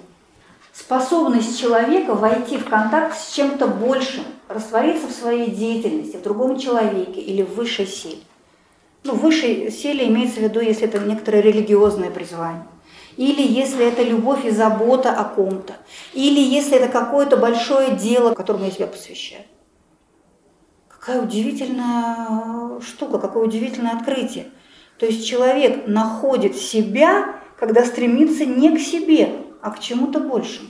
способность 0.77 1.59
человека 1.59 2.13
войти 2.13 2.57
в 2.57 2.65
контакт 2.65 3.17
с 3.17 3.33
чем-то 3.33 3.67
большим, 3.67 4.23
раствориться 4.47 5.07
в 5.07 5.11
своей 5.11 5.49
деятельности, 5.49 6.17
в 6.17 6.21
другом 6.21 6.59
человеке 6.59 7.19
или 7.19 7.41
в 7.41 7.55
высшей 7.55 7.87
силе. 7.87 8.21
Ну, 9.03 9.15
высшей 9.15 9.71
силе 9.71 10.07
имеется 10.07 10.39
в 10.39 10.43
виду, 10.43 10.59
если 10.59 10.87
это 10.87 10.99
некоторое 10.99 11.41
религиозное 11.41 12.11
призвание. 12.11 12.67
Или 13.15 13.41
если 13.41 13.85
это 13.85 14.03
любовь 14.03 14.45
и 14.45 14.51
забота 14.51 15.11
о 15.11 15.23
ком-то. 15.23 15.73
Или 16.13 16.39
если 16.39 16.77
это 16.77 16.89
какое-то 16.89 17.37
большое 17.37 17.95
дело, 17.95 18.35
которому 18.35 18.65
я 18.65 18.71
себя 18.71 18.85
посвящаю. 18.87 19.43
Какая 20.87 21.21
удивительная 21.21 22.79
штука, 22.81 23.17
какое 23.17 23.45
удивительное 23.45 23.93
открытие. 23.93 24.47
То 24.99 25.07
есть 25.07 25.25
человек 25.25 25.87
находит 25.87 26.55
себя, 26.55 27.39
когда 27.57 27.83
стремится 27.85 28.45
не 28.45 28.75
к 28.75 28.79
себе, 28.79 29.46
а 29.67 29.71
к 29.71 29.79
чему-то 29.79 30.21
большему. 30.21 30.69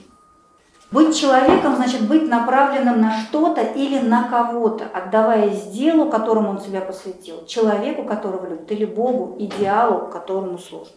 Быть 0.90 1.16
человеком 1.16 1.76
значит 1.76 2.08
быть 2.08 2.28
направленным 2.28 3.00
на 3.00 3.20
что-то 3.20 3.60
или 3.60 4.00
на 4.00 4.28
кого-то, 4.28 4.86
отдаваясь 4.92 5.66
делу, 5.66 6.10
которому 6.10 6.50
он 6.50 6.60
себя 6.60 6.80
посвятил, 6.80 7.46
человеку, 7.46 8.02
которого 8.02 8.48
любит, 8.48 8.72
или 8.72 8.84
Богу, 8.84 9.36
идеалу, 9.38 10.08
которому 10.08 10.58
служит. 10.58 10.96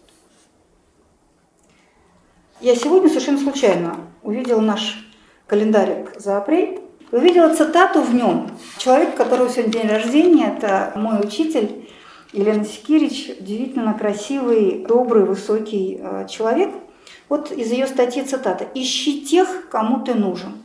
Я 2.59 2.75
сегодня 2.75 3.09
совершенно 3.09 3.37
случайно 3.37 3.97
увидела 4.23 4.61
наш 4.61 5.05
календарик 5.45 6.19
за 6.19 6.37
апрель, 6.37 6.79
увидела 7.11 7.53
цитату 7.53 8.01
в 8.01 8.15
нем. 8.15 8.49
Человек, 8.79 9.13
у 9.13 9.17
которого 9.17 9.49
сегодня 9.49 9.73
день 9.73 9.87
рождения, 9.87 10.55
это 10.57 10.93
мой 10.95 11.19
учитель 11.19 11.87
Елена 12.33 12.65
Секирич, 12.65 13.35
удивительно 13.39 13.93
красивый, 13.93 14.85
добрый, 14.87 15.25
высокий 15.25 15.99
э, 16.01 16.25
человек– 16.27 16.73
вот 17.29 17.51
из 17.51 17.71
ее 17.71 17.87
статьи 17.87 18.23
цитата. 18.23 18.67
«Ищи 18.73 19.25
тех, 19.25 19.69
кому 19.69 20.03
ты 20.03 20.13
нужен, 20.13 20.61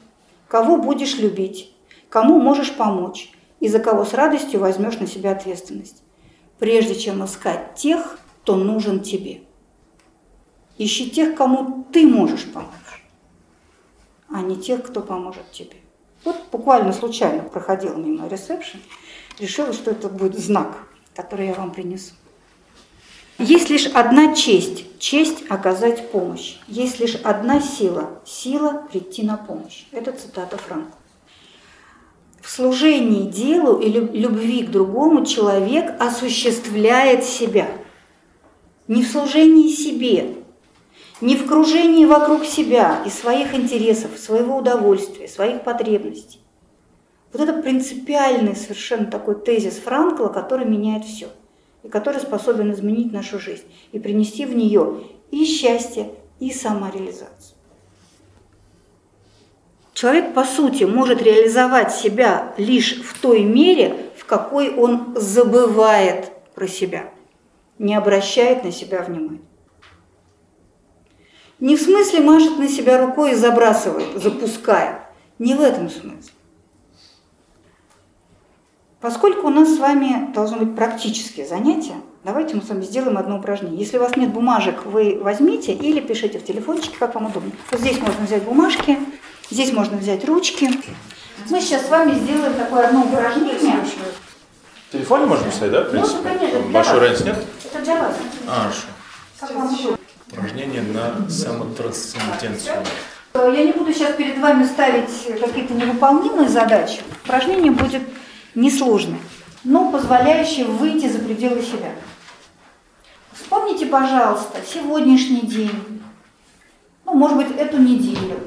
кого 0.48 0.78
будешь 0.78 1.16
любить, 1.18 1.72
кому 2.08 2.40
можешь 2.40 2.74
помочь 2.74 3.30
и 3.60 3.68
за 3.68 3.78
кого 3.78 4.04
с 4.04 4.14
радостью 4.14 4.60
возьмешь 4.60 4.98
на 4.98 5.06
себя 5.06 5.32
ответственность, 5.32 6.02
прежде 6.58 6.94
чем 6.94 7.24
искать 7.24 7.74
тех, 7.76 8.18
кто 8.42 8.56
нужен 8.56 9.00
тебе. 9.00 9.42
Ищи 10.78 11.10
тех, 11.10 11.34
кому 11.36 11.86
ты 11.92 12.06
можешь 12.06 12.50
помочь, 12.52 13.04
а 14.28 14.42
не 14.42 14.56
тех, 14.56 14.82
кто 14.82 15.00
поможет 15.00 15.50
тебе». 15.52 15.76
Вот 16.24 16.36
буквально 16.50 16.92
случайно 16.92 17.44
проходила 17.44 17.94
мимо 17.94 18.26
ресепшн, 18.26 18.78
решила, 19.38 19.72
что 19.72 19.92
это 19.92 20.08
будет 20.08 20.36
знак, 20.36 20.88
который 21.14 21.46
я 21.46 21.54
вам 21.54 21.70
принесу. 21.70 22.12
Есть 23.38 23.68
лишь 23.68 23.86
одна 23.86 24.34
честь– 24.34 24.98
честь 24.98 25.44
оказать 25.50 26.10
помощь. 26.10 26.56
Есть 26.68 27.00
лишь 27.00 27.16
одна 27.16 27.60
сила– 27.60 28.18
сила 28.24 28.86
прийти 28.90 29.22
на 29.24 29.36
помощь. 29.36 29.84
Это 29.92 30.12
цитата 30.12 30.56
Франка. 30.56 30.96
В 32.40 32.48
служении 32.48 33.28
делу 33.28 33.78
и 33.78 33.90
любви 33.90 34.62
к 34.62 34.70
другому 34.70 35.26
человек 35.26 36.00
осуществляет 36.00 37.24
себя. 37.24 37.68
Не 38.88 39.02
в 39.02 39.08
служении 39.08 39.68
себе, 39.68 40.36
не 41.20 41.36
в 41.36 41.46
кружении 41.46 42.06
вокруг 42.06 42.46
себя 42.46 43.02
и 43.04 43.10
своих 43.10 43.54
интересов, 43.54 44.12
своего 44.16 44.56
удовольствия, 44.56 45.28
своих 45.28 45.62
потребностей. 45.62 46.40
Вот 47.34 47.42
это 47.42 47.60
принципиальный 47.60 48.56
совершенно 48.56 49.10
такой 49.10 49.34
тезис 49.34 49.74
Франкла, 49.74 50.28
который 50.28 50.64
меняет 50.64 51.04
все– 51.04 51.28
и 51.86 51.88
который 51.88 52.20
способен 52.20 52.72
изменить 52.72 53.12
нашу 53.12 53.38
жизнь 53.38 53.64
и 53.92 53.98
принести 53.98 54.44
в 54.44 54.54
нее 54.54 55.04
и 55.30 55.44
счастье, 55.44 56.10
и 56.40 56.50
самореализацию. 56.50 57.56
Человек, 59.94 60.34
по 60.34 60.44
сути, 60.44 60.84
может 60.84 61.22
реализовать 61.22 61.94
себя 61.94 62.54
лишь 62.58 63.00
в 63.00 63.18
той 63.18 63.42
мере, 63.42 63.96
в 64.16 64.26
какой 64.26 64.74
он 64.74 65.14
забывает 65.16 66.30
про 66.54 66.68
себя, 66.68 67.10
не 67.78 67.94
обращает 67.94 68.64
на 68.64 68.72
себя 68.72 69.02
внимания. 69.02 69.40
Не 71.58 71.76
в 71.76 71.80
смысле 71.80 72.20
машет 72.20 72.58
на 72.58 72.68
себя 72.68 73.00
рукой 73.00 73.32
и 73.32 73.36
забрасывает, 73.36 74.20
запуская. 74.20 75.08
Не 75.38 75.54
в 75.54 75.62
этом 75.62 75.88
смысле. 75.88 76.35
Поскольку 79.00 79.48
у 79.48 79.50
нас 79.50 79.74
с 79.74 79.78
вами 79.78 80.32
должны 80.32 80.58
быть 80.58 80.74
практические 80.74 81.46
занятия, 81.46 81.96
давайте 82.24 82.56
мы 82.56 82.62
с 82.62 82.68
вами 82.68 82.82
сделаем 82.82 83.18
одно 83.18 83.38
упражнение. 83.38 83.78
Если 83.78 83.98
у 83.98 84.00
вас 84.00 84.16
нет 84.16 84.30
бумажек, 84.30 84.86
вы 84.86 85.18
возьмите 85.20 85.72
или 85.72 86.00
пишите 86.00 86.38
в 86.38 86.44
телефончике, 86.44 86.96
как 86.98 87.14
вам 87.14 87.26
удобно. 87.26 87.52
Вот 87.70 87.80
здесь 87.80 88.00
можно 88.00 88.24
взять 88.24 88.42
бумажки, 88.44 88.98
здесь 89.50 89.72
можно 89.72 89.98
взять 89.98 90.24
ручки. 90.24 90.70
Мы 91.50 91.60
сейчас 91.60 91.86
с 91.86 91.90
вами 91.90 92.14
сделаем 92.14 92.54
такое 92.54 92.86
одно 92.88 93.02
упражнение. 93.02 93.76
В 94.88 94.92
телефоне 94.92 95.26
можно 95.26 95.50
писать, 95.50 95.70
да, 95.70 95.82
в 95.82 95.90
принципе? 95.90 96.28
Конечно. 96.28 96.60
Большой 96.72 97.00
разницы 97.00 97.24
нет? 97.24 97.36
Это 97.70 97.84
для 97.84 97.94
вас. 97.96 98.14
А, 98.48 98.60
хорошо. 98.62 98.80
Как 99.40 99.54
вам 99.54 99.74
удобно. 99.74 99.98
Упражнение 100.32 100.82
на 100.82 101.28
самотрансценденцию. 101.28 102.76
Я 103.34 103.64
не 103.64 103.72
буду 103.72 103.92
сейчас 103.92 104.14
перед 104.14 104.38
вами 104.38 104.64
ставить 104.64 105.10
какие-то 105.38 105.74
невыполнимые 105.74 106.48
задачи. 106.48 107.02
Упражнение 107.24 107.70
будет 107.70 108.02
несложное. 108.56 109.20
но 109.64 109.90
позволяющее 109.90 110.64
выйти 110.64 111.08
за 111.08 111.18
пределы 111.18 111.60
себя. 111.60 111.92
Вспомните, 113.32 113.86
пожалуйста, 113.86 114.60
сегодняшний 114.64 115.40
день, 115.40 116.02
ну, 117.04 117.14
может 117.14 117.36
быть, 117.36 117.56
эту 117.56 117.78
неделю, 117.78 118.38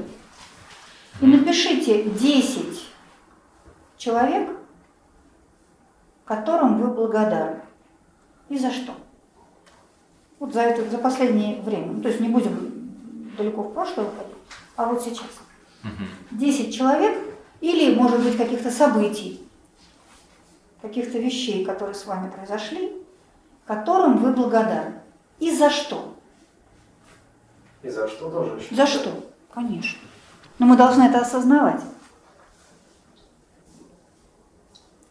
и 1.20 1.26
напишите 1.26 2.04
10 2.04 2.86
человек, 3.98 4.48
которым 6.24 6.80
вы 6.80 6.88
благодарны. 6.88 7.60
И 8.48 8.56
за 8.56 8.70
что? 8.70 8.94
Вот 10.38 10.54
за 10.54 10.62
это, 10.62 10.88
за 10.90 10.96
последнее 10.96 11.60
время. 11.60 11.92
Ну, 11.92 12.00
то 12.00 12.08
есть 12.08 12.20
не 12.20 12.28
будем 12.28 13.34
далеко 13.36 13.62
в 13.62 13.74
прошлое 13.74 14.06
уходить, 14.06 14.36
а 14.76 14.86
вот 14.86 15.02
сейчас. 15.02 15.28
10 16.30 16.74
человек 16.74 17.18
или, 17.60 17.94
может 17.94 18.22
быть, 18.22 18.38
каких-то 18.38 18.70
событий, 18.70 19.46
каких-то 20.82 21.18
вещей, 21.18 21.64
которые 21.64 21.94
с 21.94 22.06
вами 22.06 22.30
произошли, 22.30 22.92
которым 23.66 24.18
вы 24.18 24.32
благодарны. 24.32 25.00
И 25.38 25.54
за 25.54 25.70
что? 25.70 26.16
И 27.82 27.88
за 27.88 28.08
что 28.08 28.30
тоже? 28.30 28.62
За 28.70 28.86
что? 28.86 29.10
Конечно. 29.52 29.98
Но 30.58 30.66
мы 30.66 30.76
должны 30.76 31.04
это 31.04 31.20
осознавать. 31.20 31.80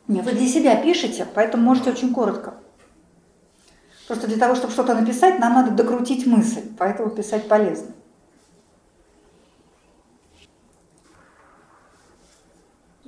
Нет, 0.08 0.26
вы 0.26 0.32
для 0.32 0.48
себя 0.48 0.76
пишете, 0.82 1.28
поэтому 1.34 1.64
можете 1.64 1.92
очень 1.92 2.14
коротко. 2.14 2.56
Просто 4.08 4.28
для 4.28 4.38
того, 4.38 4.56
чтобы 4.56 4.74
что-то 4.74 4.96
написать, 4.96 5.40
нам 5.40 5.54
надо 5.54 5.72
докрутить 5.72 6.26
мысль, 6.26 6.64
поэтому 6.80 7.12
писать 7.12 7.48
полезно. 7.48 7.92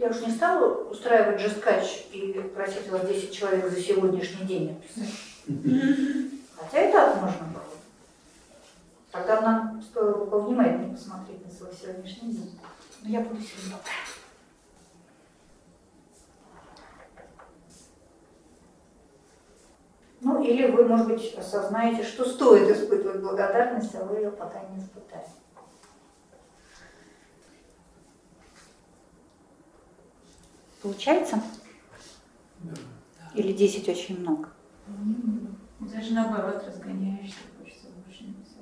Я 0.02 0.10
уж 0.10 0.20
не 0.22 0.32
стала 0.32 0.90
устраивать 0.90 1.40
жесткач 1.40 2.08
и 2.12 2.34
просить 2.56 2.90
вас 2.90 3.08
10 3.08 3.32
человек 3.32 3.70
за 3.70 3.80
сегодняшний 3.80 4.48
день 4.48 4.70
написать. 4.70 5.14
Хотя 6.58 6.90
и 6.90 6.92
так 6.92 7.22
можно 7.22 7.46
было. 7.54 7.64
Тогда 9.12 9.42
нам 9.42 9.80
стоило 9.80 10.26
повнимательнее 10.26 10.96
посмотреть 10.96 11.46
на 11.46 11.52
свой 11.52 11.70
сегодняшний 11.80 12.32
день. 12.32 12.60
Но 13.04 13.10
я 13.10 13.20
буду 13.20 13.40
сегодня. 13.42 13.78
Ну, 20.22 20.44
или 20.44 20.72
вы, 20.72 20.86
может 20.88 21.10
быть, 21.10 21.36
осознаете, 21.36 22.04
что 22.04 22.26
стоит 22.26 22.76
испытывать 22.76 23.22
благодарность, 23.22 23.94
а 23.94 24.06
вы 24.06 24.16
ее 24.16 24.32
пока 24.32 24.64
не 24.64 24.80
испытали. 24.80 25.28
Получается? 30.82 31.42
Или 33.36 33.54
10 33.54 33.88
очень 33.90 34.20
много? 34.20 34.50
Даже 35.80 36.14
наоборот 36.14 36.64
разгоняешься, 36.68 37.38
хочется 37.60 37.88
больше 38.06 38.24
написать. 38.26 38.62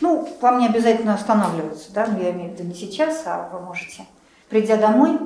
Ну, 0.00 0.28
вам 0.40 0.58
не 0.58 0.66
обязательно 0.66 1.14
останавливаться, 1.14 1.92
да, 1.92 2.06
ну, 2.06 2.20
я 2.20 2.30
имею 2.30 2.50
в 2.50 2.54
виду 2.54 2.68
не 2.68 2.74
сейчас, 2.74 3.22
а 3.26 3.48
вы 3.52 3.60
можете, 3.60 4.06
придя 4.48 4.76
домой, 4.76 5.18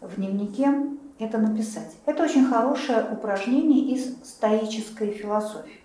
в 0.00 0.16
дневнике 0.16 0.72
это 1.18 1.38
написать. 1.38 1.96
Это 2.04 2.24
очень 2.24 2.46
хорошее 2.46 3.06
упражнение 3.10 3.94
из 3.94 4.22
стоической 4.24 5.12
философии. 5.12 5.80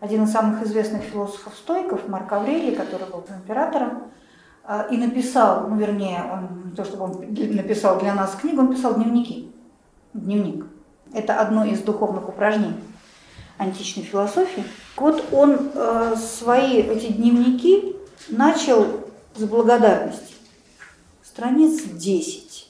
Один 0.00 0.24
из 0.24 0.32
самых 0.32 0.62
известных 0.62 1.02
философов-стоиков, 1.02 2.08
Марк 2.08 2.32
Аврелий, 2.32 2.76
который 2.76 3.08
был 3.10 3.24
императором, 3.28 4.12
и 4.90 4.96
написал, 4.96 5.68
ну, 5.68 5.76
вернее, 5.76 6.22
он, 6.30 6.74
то 6.74 6.84
чтобы 6.84 7.04
он 7.04 7.34
написал 7.56 7.98
для 7.98 8.14
нас 8.14 8.34
книгу, 8.34 8.60
он 8.60 8.74
писал 8.74 8.94
дневники. 8.94 9.50
Дневник. 10.12 10.66
Это 11.12 11.40
одно 11.40 11.64
из 11.64 11.80
духовных 11.80 12.28
упражнений 12.28 12.74
античной 13.58 14.04
философии. 14.04 14.64
Вот 14.96 15.24
он 15.32 15.70
э, 15.74 16.14
свои 16.16 16.80
эти 16.80 17.12
дневники 17.12 17.96
начал 18.28 18.86
с 19.34 19.42
благодарности. 19.42 20.34
Страниц 21.22 21.82
10. 21.82 22.68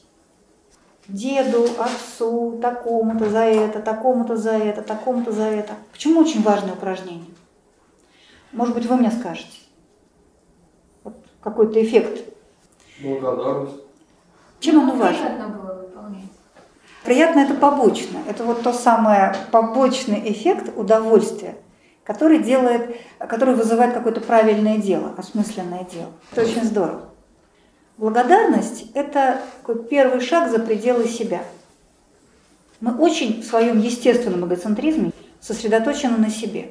Деду, 1.08 1.66
отцу, 1.78 2.58
такому-то 2.60 3.30
за 3.30 3.40
это, 3.40 3.80
такому-то 3.80 4.36
за 4.36 4.52
это, 4.52 4.82
такому-то 4.82 5.32
за 5.32 5.44
это. 5.44 5.74
Почему 5.92 6.20
очень 6.20 6.42
важное 6.42 6.72
упражнение? 6.72 7.30
Может 8.52 8.74
быть, 8.74 8.86
вы 8.86 8.96
мне 8.96 9.10
скажете. 9.10 9.56
Какой-то 11.40 11.82
эффект. 11.82 12.24
Благодарность. 13.00 13.76
Чем 14.60 14.80
оно 14.80 14.94
важно? 14.96 15.26
Приятно 15.26 15.48
было 15.48 15.74
выполнять. 15.74 16.30
Приятно 17.04 17.40
это 17.40 17.54
побочно. 17.54 18.18
Это 18.28 18.44
вот 18.44 18.62
то 18.62 18.72
самое 18.72 19.34
побочный 19.52 20.20
эффект 20.32 20.76
удовольствия, 20.76 21.56
который 22.02 22.40
делает, 22.40 22.96
который 23.18 23.54
вызывает 23.54 23.94
какое-то 23.94 24.20
правильное 24.20 24.78
дело, 24.78 25.14
осмысленное 25.16 25.84
дело. 25.84 26.10
Это 26.32 26.42
очень 26.42 26.64
здорово. 26.64 27.02
Благодарность– 27.96 28.90
это 28.94 29.40
такой 29.60 29.84
первый 29.84 30.20
шаг 30.20 30.50
за 30.50 30.60
пределы 30.60 31.06
себя. 31.06 31.42
Мы 32.80 32.96
очень 32.96 33.42
в 33.42 33.44
своем 33.44 33.80
естественном 33.80 34.46
эгоцентризме 34.46 35.12
сосредоточены 35.40 36.16
на 36.16 36.30
себе. 36.30 36.70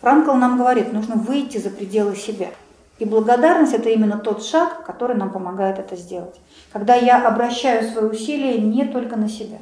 Франкл 0.00 0.32
нам 0.32 0.56
говорит, 0.56 0.92
нужно 0.92 1.16
выйти 1.16 1.58
за 1.58 1.68
пределы 1.70 2.16
себя. 2.16 2.48
И 2.98 3.04
благодарность– 3.04 3.72
это 3.74 3.90
именно 3.90 4.18
тот 4.18 4.44
шаг, 4.44 4.84
который 4.86 5.16
нам 5.16 5.30
помогает 5.30 5.78
это 5.78 5.96
сделать. 5.96 6.34
Когда 6.72 6.94
я 6.94 7.26
обращаю 7.26 7.90
свои 7.90 8.06
усилия 8.06 8.58
не 8.58 8.86
только 8.86 9.16
на 9.16 9.28
себя. 9.28 9.58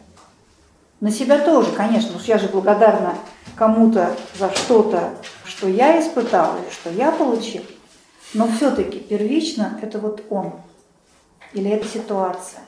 На 1.01 1.11
себя 1.11 1.39
тоже, 1.39 1.73
конечно, 1.73 2.09
потому 2.09 2.21
что 2.21 2.33
я 2.33 2.39
же 2.39 2.49
благодарна 2.49 3.15
кому-то 3.57 4.15
за 4.39 4.51
что-то, 4.55 5.11
что 5.45 5.69
я 5.69 6.01
испытала 6.01 6.57
что 6.71 6.91
я 6.91 7.11
получил. 7.11 7.63
Но 8.35 8.49
все-таки 8.49 8.99
первично 9.01 9.79
это 9.83 9.99
вот 9.99 10.23
он, 10.31 10.53
или 11.53 11.71
эта 11.71 11.87
ситуация, 11.87 12.63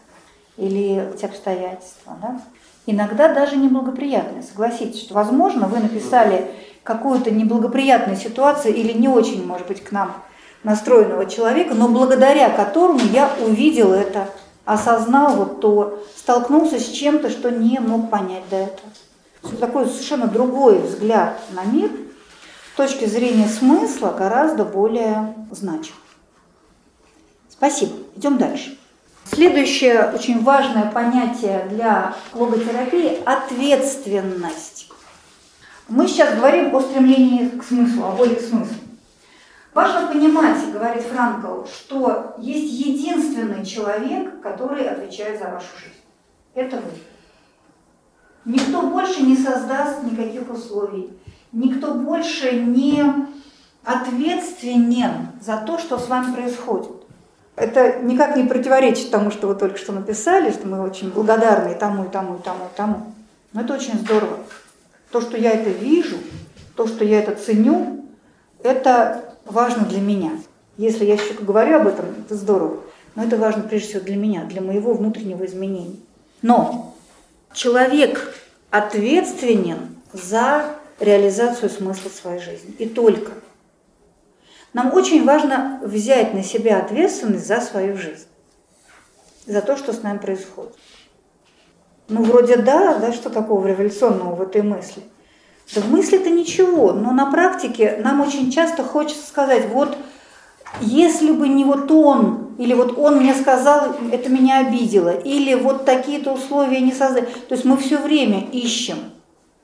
или 0.56 1.12
эти 1.14 1.24
обстоятельства. 1.24 2.16
Да? 2.20 2.40
Иногда 2.86 3.32
даже 3.32 3.56
неблагоприятные. 3.56 4.42
Согласитесь, 4.42 5.02
что, 5.02 5.14
возможно, 5.14 5.66
вы 5.66 5.78
написали 5.78 6.50
какую-то 6.84 7.30
неблагоприятную 7.32 8.16
ситуацию 8.16 8.74
или 8.74 8.92
не 8.92 9.08
очень, 9.08 9.44
может 9.44 9.66
быть, 9.66 9.82
к 9.82 9.90
нам 9.90 10.22
настроенного 10.66 11.26
человека, 11.26 11.74
но 11.74 11.88
благодаря 11.88 12.50
которому 12.50 13.00
я 13.12 13.30
увидел 13.46 13.92
это, 13.92 14.28
осознал 14.64 15.36
вот 15.36 15.60
то, 15.60 16.02
столкнулся 16.16 16.78
с 16.78 16.88
чем-то, 16.88 17.30
что 17.30 17.50
не 17.50 17.78
мог 17.78 18.10
понять 18.10 18.48
до 18.50 18.56
этого. 18.56 18.88
Это 19.44 19.56
такой 19.56 19.86
совершенно 19.86 20.26
другой 20.26 20.78
взгляд 20.78 21.40
на 21.52 21.64
мир– 21.64 21.90
с 22.72 22.76
точки 22.76 23.06
зрения 23.06 23.48
смысла 23.48 24.10
гораздо 24.10 24.66
более 24.66 25.34
значим. 25.50 25.94
Спасибо. 27.48 27.94
Идем 28.16 28.36
дальше. 28.36 28.76
Следующее 29.24 30.12
очень 30.14 30.42
важное 30.42 30.90
понятие 30.90 31.66
для 31.70 32.14
логотерапии– 32.34 33.18
ответственность. 33.24 34.90
Мы 35.88 36.06
сейчас 36.06 36.34
говорим 36.34 36.76
о 36.76 36.82
стремлении 36.82 37.48
к 37.48 37.64
смыслу, 37.64 38.04
о 38.04 38.10
воле 38.10 38.34
к 38.34 38.42
смыслу. 38.42 38.76
Важно 39.76 40.06
понимать, 40.06 40.72
говорит 40.72 41.02
Франкл, 41.02 41.66
что 41.66 42.34
есть 42.38 42.72
единственный 42.72 43.62
человек, 43.62 44.40
который 44.40 44.88
отвечает 44.88 45.38
за 45.38 45.50
вашу 45.50 45.66
жизнь. 45.78 46.00
Это 46.54 46.76
вы. 46.76 46.92
Никто 48.46 48.80
больше 48.80 49.22
не 49.22 49.36
создаст 49.36 50.02
никаких 50.02 50.50
условий, 50.50 51.12
никто 51.52 51.92
больше 51.92 52.52
не 52.52 53.04
ответственен 53.84 55.28
за 55.42 55.58
то, 55.58 55.76
что 55.76 55.98
с 55.98 56.08
вами 56.08 56.32
происходит. 56.32 56.96
Это 57.54 57.98
никак 58.00 58.34
не 58.34 58.44
противоречит 58.44 59.10
тому, 59.10 59.30
что 59.30 59.48
вы 59.48 59.56
только 59.56 59.76
что 59.76 59.92
написали, 59.92 60.52
что 60.52 60.66
мы 60.66 60.80
очень 60.80 61.10
благодарны 61.10 61.72
и 61.72 61.78
тому, 61.78 62.04
и 62.04 62.08
тому, 62.08 62.36
и 62.36 62.42
тому, 62.42 62.64
и 62.64 62.76
тому. 62.76 63.12
Но 63.52 63.60
это 63.60 63.74
очень 63.74 63.98
здорово. 63.98 64.38
То, 65.10 65.20
что 65.20 65.36
я 65.36 65.50
это 65.50 65.68
вижу, 65.68 66.16
то, 66.76 66.86
что 66.86 67.04
я 67.04 67.18
это 67.18 67.34
ценю, 67.34 68.06
это 68.62 69.25
важно 69.46 69.84
для 69.86 70.00
меня. 70.00 70.32
Если 70.76 71.04
я 71.04 71.14
еще 71.14 71.34
говорю 71.34 71.76
об 71.76 71.86
этом, 71.86 72.06
это 72.24 72.34
здорово. 72.34 72.80
Но 73.14 73.24
это 73.24 73.36
важно 73.36 73.62
прежде 73.62 73.88
всего 73.88 74.02
для 74.02 74.16
меня, 74.16 74.44
для 74.44 74.60
моего 74.60 74.92
внутреннего 74.92 75.46
изменения. 75.46 75.96
Но 76.42 76.94
человек 77.54 78.34
ответственен 78.70 79.96
за 80.12 80.76
реализацию 81.00 81.70
смысла 81.70 82.10
своей 82.10 82.40
жизни. 82.40 82.72
И 82.78 82.88
только. 82.88 83.32
Нам 84.72 84.92
очень 84.92 85.24
важно 85.24 85.80
взять 85.82 86.34
на 86.34 86.42
себя 86.42 86.78
ответственность 86.78 87.46
за 87.46 87.60
свою 87.62 87.96
жизнь, 87.96 88.26
за 89.46 89.62
то, 89.62 89.76
что 89.76 89.94
с 89.94 90.02
нами 90.02 90.18
происходит. 90.18 90.74
Ну, 92.08 92.22
вроде 92.22 92.56
да, 92.56 92.98
да, 92.98 93.12
что 93.12 93.30
такого 93.30 93.66
революционного 93.66 94.34
в 94.34 94.42
этой 94.42 94.62
мысли? 94.62 95.02
Да 95.76 95.82
в 95.82 95.90
мысли-то 95.90 96.30
ничего, 96.30 96.92
но 96.94 97.12
на 97.12 97.30
практике 97.30 98.00
нам 98.02 98.22
очень 98.22 98.50
часто 98.50 98.82
хочется 98.82 99.26
сказать, 99.26 99.68
вот 99.68 99.98
если 100.80 101.30
бы 101.32 101.48
не 101.48 101.64
вот 101.64 101.90
он, 101.90 102.54
или 102.56 102.72
вот 102.72 102.96
он 102.96 103.18
мне 103.18 103.34
сказал, 103.34 103.94
это 104.10 104.30
меня 104.30 104.60
обидело, 104.60 105.10
или 105.10 105.52
вот 105.54 105.84
такие-то 105.84 106.32
условия 106.32 106.80
не 106.80 106.92
создали. 106.92 107.26
То 107.26 107.54
есть 107.54 107.66
мы 107.66 107.76
все 107.76 107.98
время 107.98 108.48
ищем 108.52 108.96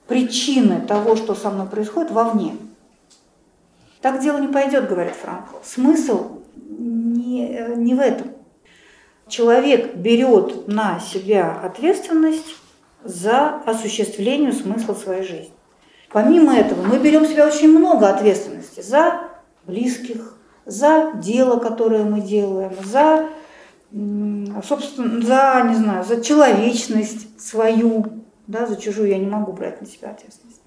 причины 0.06 0.82
того, 0.86 1.16
что 1.16 1.34
со 1.34 1.48
мной 1.48 1.66
происходит, 1.66 2.10
вовне. 2.10 2.56
Так 4.02 4.20
дело 4.20 4.36
не 4.36 4.48
пойдет, 4.48 4.88
говорит 4.88 5.14
Франкл. 5.14 5.56
Смысл 5.64 6.40
не, 6.54 7.58
не 7.76 7.94
в 7.94 8.00
этом. 8.00 8.32
Человек 9.28 9.94
берет 9.94 10.68
на 10.68 11.00
себя 11.00 11.58
ответственность 11.62 12.56
за 13.02 13.62
осуществление 13.64 14.52
смысла 14.52 14.92
своей 14.92 15.22
жизни. 15.22 15.52
Помимо 16.12 16.54
этого, 16.54 16.82
мы 16.82 16.98
берем 16.98 17.24
в 17.24 17.28
себя 17.28 17.46
очень 17.46 17.68
много 17.68 18.08
ответственности 18.08 18.80
за 18.80 19.28
близких, 19.66 20.38
за 20.66 21.12
дело, 21.14 21.58
которое 21.58 22.04
мы 22.04 22.20
делаем, 22.20 22.72
за, 22.84 23.30
собственно, 24.62 25.22
за, 25.22 25.66
не 25.68 25.74
знаю, 25.74 26.04
за 26.04 26.22
человечность 26.22 27.40
свою, 27.40 28.04
да, 28.46 28.66
за 28.66 28.76
чужую 28.76 29.08
я 29.08 29.18
не 29.18 29.26
могу 29.26 29.52
брать 29.52 29.80
на 29.80 29.86
себя 29.86 30.10
ответственность. 30.10 30.60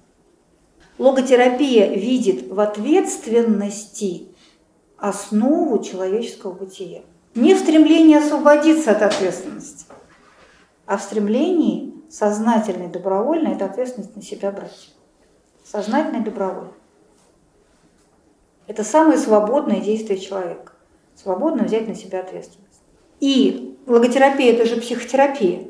Логотерапия 0.98 1.94
видит 1.94 2.50
в 2.50 2.58
ответственности 2.58 4.28
основу 4.96 5.82
человеческого 5.82 6.52
бытия. 6.52 7.02
Не 7.34 7.54
в 7.54 7.58
стремлении 7.58 8.16
освободиться 8.16 8.92
от 8.92 9.02
ответственности, 9.02 9.84
а 10.86 10.96
в 10.96 11.02
стремлении 11.02 11.94
сознательно 12.08 12.84
и 12.84 12.92
добровольно 12.92 13.48
эту 13.48 13.66
ответственность 13.66 14.16
на 14.16 14.22
себя 14.22 14.50
брать. 14.50 14.95
Сознательно 15.70 16.18
и 16.18 16.24
добровольно. 16.24 16.72
Это 18.68 18.84
самое 18.84 19.18
свободное 19.18 19.80
действие 19.80 20.18
человека. 20.18 20.72
Свободно 21.14 21.64
взять 21.64 21.88
на 21.88 21.94
себя 21.94 22.20
ответственность. 22.20 22.80
И 23.20 23.76
логотерапия– 23.86 24.52
это 24.54 24.64
же 24.66 24.80
психотерапия. 24.80 25.66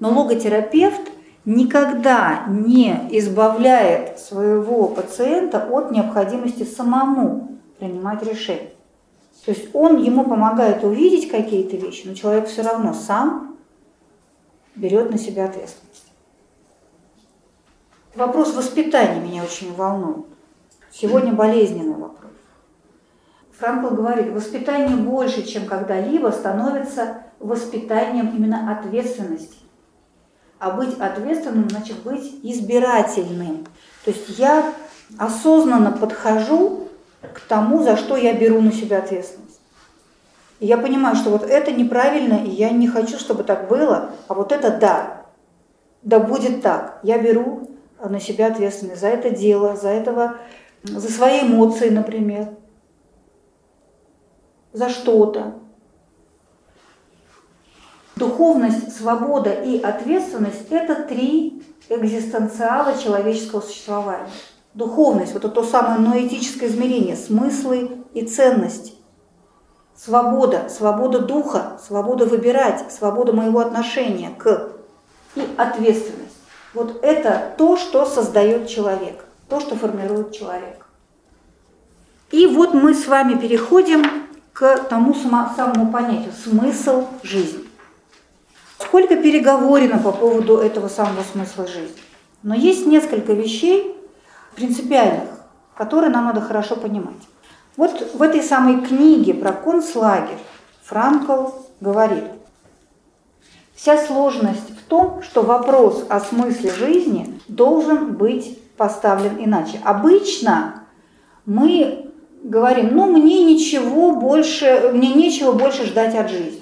Но 0.00 0.10
логотерапевт 0.10 1.10
никогда 1.44 2.46
не 2.48 3.08
избавляет 3.10 4.18
своего 4.18 4.88
пациента 4.88 5.68
от 5.70 5.90
необходимости 5.90 6.64
самому 6.64 7.58
принимать 7.78 8.22
решения. 8.22 8.72
То 9.44 9.52
есть 9.52 9.68
он 9.72 10.02
ему 10.02 10.24
помогает 10.24 10.82
увидеть 10.84 11.30
какие-то 11.30 11.76
вещи, 11.76 12.06
но 12.06 12.14
человек 12.14 12.48
все 12.48 12.62
равно 12.62 12.92
сам 12.92 13.56
берет 14.74 15.10
на 15.10 15.18
себя 15.18 15.46
ответственность. 15.46 15.87
Вопрос 18.18 18.52
воспитания 18.52 19.20
меня 19.20 19.44
очень 19.44 19.72
волнует. 19.72 20.26
Сегодня 20.90 21.32
болезненный 21.32 21.94
вопрос. 21.94 22.32
Франкл 23.56 23.94
говорит, 23.94 24.32
воспитание 24.32 24.96
больше, 24.96 25.44
чем 25.44 25.66
когда-либо, 25.66 26.30
становится 26.30 27.22
воспитанием 27.38 28.34
именно 28.36 28.72
ответственности. 28.76 29.58
А 30.58 30.72
быть 30.72 30.98
ответственным 30.98 31.70
значит 31.70 32.02
быть 32.02 32.40
избирательным. 32.42 33.64
То 34.04 34.10
есть 34.10 34.36
я 34.36 34.74
осознанно 35.16 35.92
подхожу 35.92 36.88
к 37.20 37.38
тому, 37.42 37.84
за 37.84 37.96
что 37.96 38.16
я 38.16 38.32
беру 38.34 38.60
на 38.60 38.72
себя 38.72 38.98
ответственность. 38.98 39.60
И 40.58 40.66
я 40.66 40.76
понимаю, 40.76 41.14
что 41.14 41.30
вот 41.30 41.44
это 41.44 41.70
неправильно, 41.70 42.44
и 42.44 42.50
я 42.50 42.70
не 42.70 42.88
хочу, 42.88 43.16
чтобы 43.16 43.44
так 43.44 43.68
было, 43.68 44.10
а 44.26 44.34
вот 44.34 44.50
это 44.50 44.76
да. 44.76 45.22
Да 46.02 46.18
будет 46.18 46.62
так. 46.62 46.98
Я 47.04 47.18
беру 47.18 47.77
на 48.02 48.20
себя 48.20 48.48
ответственность 48.48 49.00
за 49.00 49.08
это 49.08 49.30
дело, 49.30 49.76
за 49.76 49.88
этого, 49.88 50.36
за 50.82 51.10
свои 51.10 51.42
эмоции, 51.42 51.88
например 51.88 52.48
за 54.72 54.88
что-то. 54.88 55.54
Духовность, 58.16 58.96
свобода 58.96 59.50
и 59.50 59.80
ответственность– 59.80 60.66
это 60.70 61.04
три 61.04 61.62
экзистенциала 61.88 62.98
человеческого 62.98 63.60
существования. 63.60 64.30
Духовность– 64.74 65.32
вот 65.34 65.44
это 65.44 65.54
то 65.54 65.62
самое 65.62 66.00
ноэтическое 66.00 66.68
измерение, 66.68 67.16
смыслы 67.16 68.04
и 68.14 68.22
ценности. 68.26 68.94
Свобода, 69.96 70.68
свобода 70.68 71.20
духа, 71.20 71.78
свобода 71.84 72.26
выбирать, 72.26 72.92
свобода 72.92 73.32
моего 73.32 73.60
отношения 73.60 74.30
к 74.30 74.72
и 75.34 75.42
ответственность. 75.56 76.27
Вот 76.74 77.02
это 77.02 77.54
то, 77.56 77.76
что 77.76 78.04
создает 78.04 78.68
человек, 78.68 79.24
то, 79.48 79.60
что 79.60 79.76
формирует 79.76 80.32
человек. 80.32 80.86
И 82.30 82.46
вот 82.46 82.74
мы 82.74 82.94
с 82.94 83.06
вами 83.06 83.34
переходим 83.38 84.04
к 84.52 84.76
тому 84.84 85.14
самому 85.14 85.90
понятию 85.90 86.32
смысл 86.32 87.06
жизни. 87.22 87.64
Сколько 88.78 89.16
переговорено 89.16 89.98
по 89.98 90.12
поводу 90.12 90.58
этого 90.58 90.88
самого 90.88 91.22
смысла 91.22 91.66
жизни. 91.66 91.96
Но 92.42 92.54
есть 92.54 92.86
несколько 92.86 93.32
вещей 93.32 93.96
принципиальных, 94.54 95.30
которые 95.74 96.10
нам 96.10 96.26
надо 96.26 96.40
хорошо 96.40 96.76
понимать. 96.76 97.16
Вот 97.76 98.14
в 98.14 98.22
этой 98.22 98.42
самой 98.42 98.84
книге 98.84 99.34
про 99.34 99.52
концлагерь 99.52 100.38
Франкл 100.84 101.50
говорит, 101.80 102.24
вся 103.74 103.96
сложность 104.04 104.77
том, 104.88 105.22
что 105.22 105.42
вопрос 105.42 106.04
о 106.08 106.20
смысле 106.20 106.72
жизни 106.72 107.38
должен 107.46 108.14
быть 108.14 108.58
поставлен 108.76 109.36
иначе. 109.38 109.80
Обычно 109.84 110.84
мы 111.46 112.10
говорим, 112.42 112.94
ну 112.94 113.06
мне 113.06 113.44
ничего 113.44 114.12
больше, 114.12 114.90
мне 114.94 115.12
нечего 115.12 115.52
больше 115.52 115.86
ждать 115.86 116.14
от 116.14 116.30
жизни. 116.30 116.60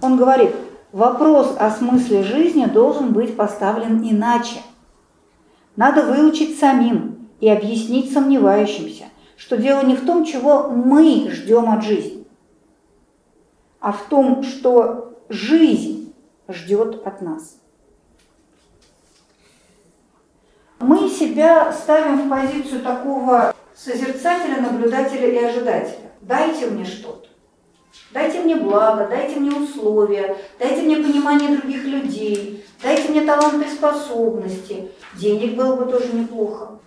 Он 0.00 0.16
говорит, 0.16 0.50
вопрос 0.92 1.54
о 1.58 1.70
смысле 1.70 2.22
жизни 2.22 2.64
должен 2.66 3.12
быть 3.12 3.36
поставлен 3.36 4.00
иначе. 4.02 4.60
Надо 5.76 6.02
выучить 6.02 6.58
самим 6.58 7.28
и 7.40 7.48
объяснить 7.48 8.12
сомневающимся, 8.12 9.04
что 9.36 9.56
дело 9.56 9.82
не 9.82 9.96
в 9.96 10.06
том, 10.06 10.24
чего 10.24 10.68
мы 10.70 11.28
ждем 11.30 11.68
от 11.68 11.82
жизни, 11.84 12.24
а 13.80 13.92
в 13.92 14.02
том, 14.08 14.44
что 14.44 15.18
жизнь 15.28 16.03
ждет 16.48 17.06
от 17.06 17.22
нас. 17.22 17.56
Мы 20.78 21.08
себя 21.08 21.72
ставим 21.72 22.26
в 22.26 22.30
позицию 22.30 22.82
такого 22.82 23.54
созерцателя, 23.74 24.60
наблюдателя 24.60 25.28
и 25.28 25.44
ожидателя. 25.44 26.12
Дайте 26.20 26.66
мне 26.66 26.84
что-то. 26.84 27.28
Дайте 28.12 28.40
мне 28.40 28.56
благо, 28.56 29.06
дайте 29.08 29.40
мне 29.40 29.50
условия, 29.50 30.36
дайте 30.58 30.82
мне 30.82 30.96
понимание 30.96 31.56
других 31.56 31.84
людей, 31.84 32.64
дайте 32.82 33.08
мне 33.08 33.22
таланты 33.22 33.66
и 33.66 33.74
способности. 33.74 34.90
Денег 35.14 35.56
было 35.56 35.76
бы 35.76 35.90
тоже 35.90 36.12
неплохо. 36.12 36.78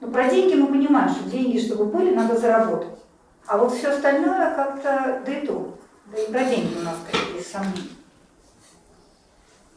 Но 0.00 0.08
про 0.08 0.28
деньги 0.28 0.54
мы 0.54 0.68
понимаем, 0.68 1.10
что 1.10 1.28
деньги, 1.28 1.58
чтобы 1.58 1.86
были, 1.86 2.14
надо 2.14 2.38
заработать. 2.38 2.98
А 3.46 3.58
вот 3.58 3.72
все 3.72 3.88
остальное 3.88 4.54
как-то, 4.54 5.22
да 5.24 5.32
и 5.32 5.46
то. 5.46 5.76
Да 6.06 6.22
и 6.22 6.30
про 6.30 6.44
деньги 6.44 6.78
у 6.80 6.84
нас 6.84 6.96
какие-то 7.10 7.48
сомнения. 7.48 7.99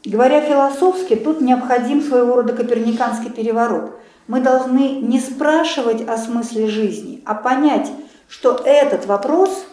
Говоря 0.04 0.40
философски, 0.40 1.16
тут 1.16 1.40
необходим 1.40 2.02
своего 2.02 2.36
рода 2.36 2.52
коперниканский 2.52 3.30
переворот– 3.30 3.98
мы 4.26 4.40
должны 4.40 5.00
не 5.00 5.20
спрашивать 5.20 6.06
о 6.08 6.16
смысле 6.16 6.68
жизни, 6.68 7.22
а 7.24 7.34
понять, 7.34 7.90
что 8.28 8.54
этот 8.64 9.06
вопрос 9.06 9.66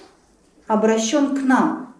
обращен 0.67 1.36
к 1.36 1.41
нам. 1.41 1.95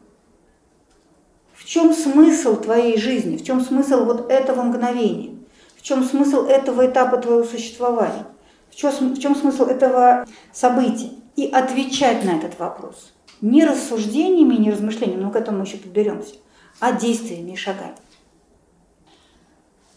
В 1.54 1.66
чем 1.66 1.94
смысл 1.94 2.58
твоей 2.58 2.98
жизни? 2.98 3.38
В 3.38 3.46
чем 3.46 3.62
смысл 3.62 4.04
вот 4.04 4.30
этого 4.30 4.64
мгновения? 4.64 5.38
В 5.78 5.82
чем 5.82 6.04
смысл 6.04 6.46
этого 6.46 6.86
этапа 6.88 7.18
твоего 7.18 7.44
существования? 7.44 8.26
В 8.70 8.76
чем, 8.76 9.14
в 9.14 9.20
чем 9.20 9.36
смысл 9.36 9.66
этого 9.66 10.26
события? 10.52 11.12
И 11.38 11.48
отвечать 11.48 12.26
на 12.26 12.32
этот 12.32 12.60
вопрос. 12.60 13.14
Не 13.40 13.64
рассуждениями, 13.64 14.56
не 14.56 14.72
размышлениями, 14.72 15.24
но 15.24 15.32
к 15.32 15.36
этому 15.36 15.60
мы 15.60 15.64
еще 15.64 15.78
подберемся, 15.78 16.36
а 16.80 16.92
действиями 16.92 17.52
и 17.52 17.56
шагами. 17.56 17.96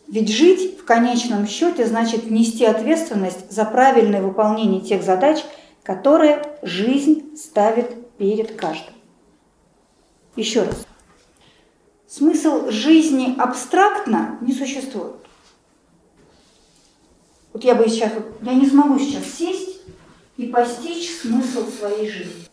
Ведь 0.07 0.29
жить 0.29 0.79
в 0.79 0.85
конечном 0.85 1.47
счете 1.47 1.87
значит 1.87 2.31
нести 2.31 2.65
ответственность 2.65 3.51
за 3.51 3.65
правильное 3.65 4.23
выполнение 4.23 4.81
тех 4.81 5.03
задач, 5.03 5.45
которые 5.83 6.43
жизнь 6.63 7.37
ставит 7.37 8.17
перед 8.17 8.55
каждым. 8.57 8.95
Еще 10.37 10.63
раз. 10.63 10.87
Смысл 12.07 12.71
жизни 12.71 13.35
абстрактно 13.39 14.39
не 14.41 14.53
существует. 14.53 15.17
Вот 17.53 17.65
я 17.65 17.75
бы 17.75 17.89
сейчас, 17.89 18.13
я 18.43 18.55
не 18.55 18.67
смогу 18.67 18.99
сейчас 18.99 19.25
сесть 19.25 19.81
и 20.37 20.47
постичь 20.47 21.17
смысл 21.21 21.69
своей 21.71 22.11
жизни. 22.11 22.45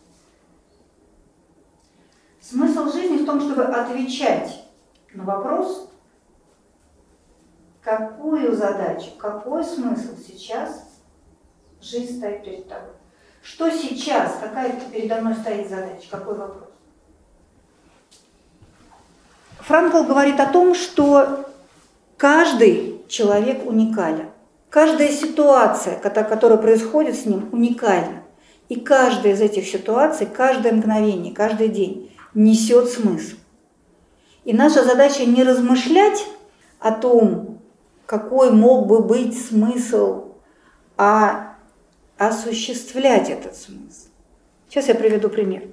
Смысл 2.40 2.90
жизни 2.92 3.18
в 3.18 3.26
том, 3.26 3.40
чтобы 3.40 3.64
отвечать 3.64 4.64
на 5.12 5.24
вопрос, 5.24 5.88
какую 7.82 8.54
задачу, 8.54 9.10
какой 9.18 9.64
смысл 9.64 10.16
сейчас 10.26 10.84
жизнь 11.80 12.18
ставит 12.18 12.44
перед 12.44 12.68
тобой. 12.68 12.92
Что 13.42 13.70
сейчас? 13.70 14.36
Какая 14.40 14.72
передо 14.92 15.16
мной 15.16 15.34
стоит 15.34 15.68
задача? 15.68 16.06
Какой 16.10 16.36
вопрос? 16.36 16.68
Франкл 19.58 20.04
говорит 20.04 20.38
о 20.38 20.46
том, 20.46 20.74
что 20.74 21.48
каждый 22.16 23.04
человек 23.08 23.66
уникален. 23.66 24.28
Каждая 24.70 25.08
ситуация, 25.08 25.98
которая 25.98 26.58
происходит 26.58 27.16
с 27.16 27.26
ним, 27.26 27.48
уникальна. 27.52 28.22
И 28.68 28.76
каждая 28.76 29.34
из 29.34 29.40
этих 29.40 29.66
ситуаций, 29.66 30.26
каждое 30.26 30.72
мгновение, 30.72 31.34
каждый 31.34 31.68
день 31.68 32.16
несет 32.32 32.88
смысл. 32.88 33.36
И 34.44 34.54
наша 34.54 34.82
задача 34.82 35.26
не 35.26 35.42
размышлять 35.44 36.24
о 36.78 36.92
том, 36.92 37.51
какой 38.12 38.50
мог 38.50 38.88
бы 38.88 39.00
быть 39.00 39.42
смысл, 39.42 40.34
а 40.98 41.56
осуществлять 42.18 43.30
этот 43.30 43.56
смысл. 43.56 44.08
Сейчас 44.68 44.88
я 44.88 44.94
приведу 44.94 45.30
пример. 45.30 45.66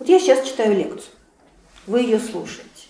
Вот 0.00 0.08
я 0.08 0.18
сейчас 0.18 0.48
читаю 0.48 0.74
лекцию, 0.74 1.12
вы 1.86 2.00
ее 2.00 2.18
слушаете. 2.18 2.88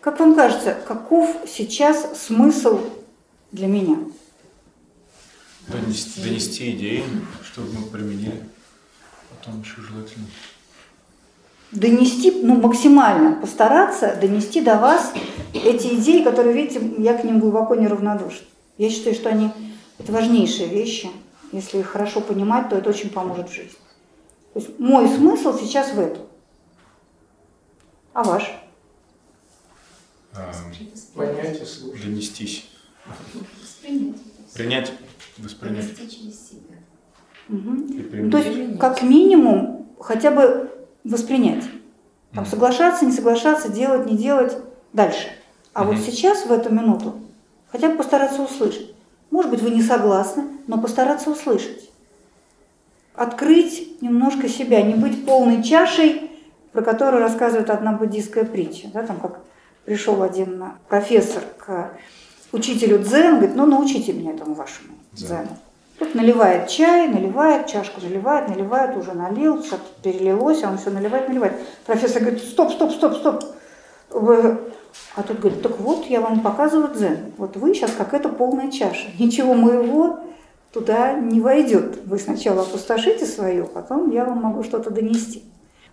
Как 0.00 0.18
вам 0.18 0.34
кажется, 0.34 0.72
каков 0.88 1.36
сейчас 1.46 2.18
смысл 2.18 2.88
для 3.52 3.66
меня? 3.66 3.98
Донести, 5.68 6.22
донести 6.22 6.70
идеи, 6.70 7.04
чтобы 7.44 7.70
мы 7.70 7.86
применили. 7.86 8.48
Потом 9.28 9.60
еще 9.60 9.82
желательно. 9.82 10.24
Донести, 11.72 12.32
ну, 12.42 12.56
максимально 12.56 13.40
постараться 13.40 14.16
донести 14.20 14.60
до 14.60 14.76
вас 14.78 15.12
эти 15.54 15.94
идеи, 15.94 16.22
которые, 16.24 16.52
видите, 16.52 16.80
я 16.98 17.16
к 17.16 17.22
ним 17.22 17.38
глубоко 17.38 17.76
неравнодушна. 17.76 18.46
Я 18.76 18.90
считаю, 18.90 19.14
что 19.14 19.28
они 19.28 19.50
это 19.98 20.10
важнейшие 20.10 20.68
вещи. 20.68 21.10
Если 21.52 21.78
их 21.78 21.86
хорошо 21.86 22.20
понимать, 22.20 22.68
то 22.68 22.76
это 22.76 22.90
очень 22.90 23.10
поможет 23.10 23.50
в 23.50 23.54
жизни. 23.54 23.78
То 24.54 24.60
есть 24.60 24.78
мой 24.80 25.08
смысл 25.08 25.56
сейчас 25.56 25.92
в 25.92 26.00
этом. 26.00 26.22
А 28.12 28.24
ваш? 28.24 28.50
А, 30.32 30.52
Понять 31.14 31.60
и 31.60 31.64
слушать. 31.64 32.04
донестись. 32.04 32.68
Воспринять. 33.60 34.16
Принять, 34.54 34.92
воспринять. 35.38 35.96
Донести 35.96 36.16
через 36.16 36.48
себя. 36.48 36.78
Угу. 37.48 37.92
И 37.92 38.22
Ну, 38.22 38.30
то 38.30 38.38
есть, 38.38 38.78
как 38.78 39.02
минимум, 39.02 39.88
хотя 40.00 40.30
бы 40.30 40.70
воспринять. 41.04 41.64
Там, 42.32 42.46
соглашаться, 42.46 43.04
не 43.04 43.12
соглашаться, 43.12 43.68
делать, 43.68 44.06
не 44.06 44.16
делать, 44.16 44.56
дальше. 44.92 45.28
А 45.72 45.84
вот 45.84 45.98
сейчас, 45.98 46.46
в 46.46 46.52
эту 46.52 46.72
минуту, 46.72 47.14
хотя 47.70 47.88
бы 47.88 47.96
постараться 47.96 48.42
услышать. 48.42 48.94
Может 49.30 49.50
быть, 49.50 49.62
вы 49.62 49.70
не 49.70 49.82
согласны, 49.82 50.44
но 50.66 50.78
постараться 50.78 51.30
услышать. 51.30 51.90
Открыть 53.14 54.00
немножко 54.02 54.48
себя, 54.48 54.82
не 54.82 54.94
быть 54.94 55.24
полной 55.26 55.62
чашей, 55.62 56.30
про 56.72 56.82
которую 56.82 57.22
рассказывает 57.22 57.70
одна 57.70 57.92
буддийская 57.92 58.44
притча. 58.44 58.88
Да, 58.92 59.02
там 59.02 59.18
как 59.20 59.40
пришел 59.84 60.22
один 60.22 60.64
профессор 60.88 61.42
к 61.58 61.90
учителю 62.52 62.98
дзен, 62.98 63.36
говорит, 63.36 63.56
ну 63.56 63.66
научите 63.66 64.12
меня 64.12 64.32
этому 64.32 64.54
вашему 64.54 64.94
Дзен. 65.12 65.26
дзену. 65.44 65.56
Тут 66.00 66.14
наливает 66.14 66.68
чай, 66.70 67.08
наливает, 67.08 67.66
чашку 67.66 68.00
заливает, 68.00 68.48
наливает, 68.48 68.96
уже 68.96 69.12
налил, 69.12 69.62
что-то 69.62 69.84
перелилось, 70.02 70.64
а 70.64 70.70
он 70.70 70.78
все 70.78 70.88
наливает, 70.88 71.28
наливает. 71.28 71.52
Профессор 71.84 72.22
говорит, 72.22 72.42
стоп, 72.42 72.72
стоп, 72.72 72.92
стоп, 72.92 73.14
стоп. 73.16 73.44
А 74.10 75.22
тут 75.22 75.40
говорит, 75.40 75.60
так 75.60 75.78
вот, 75.78 76.06
я 76.06 76.22
вам 76.22 76.40
показываю 76.40 76.94
дзен. 76.94 77.34
Вот 77.36 77.54
вы 77.58 77.74
сейчас 77.74 77.90
как 77.92 78.14
это 78.14 78.30
полная 78.30 78.70
чаша. 78.70 79.08
Ничего 79.18 79.52
моего 79.52 80.20
туда 80.72 81.12
не 81.12 81.38
войдет. 81.38 81.98
Вы 82.06 82.18
сначала 82.18 82.62
опустошите 82.62 83.26
свое, 83.26 83.64
потом 83.64 84.10
я 84.10 84.24
вам 84.24 84.40
могу 84.40 84.62
что-то 84.62 84.88
донести. 84.88 85.44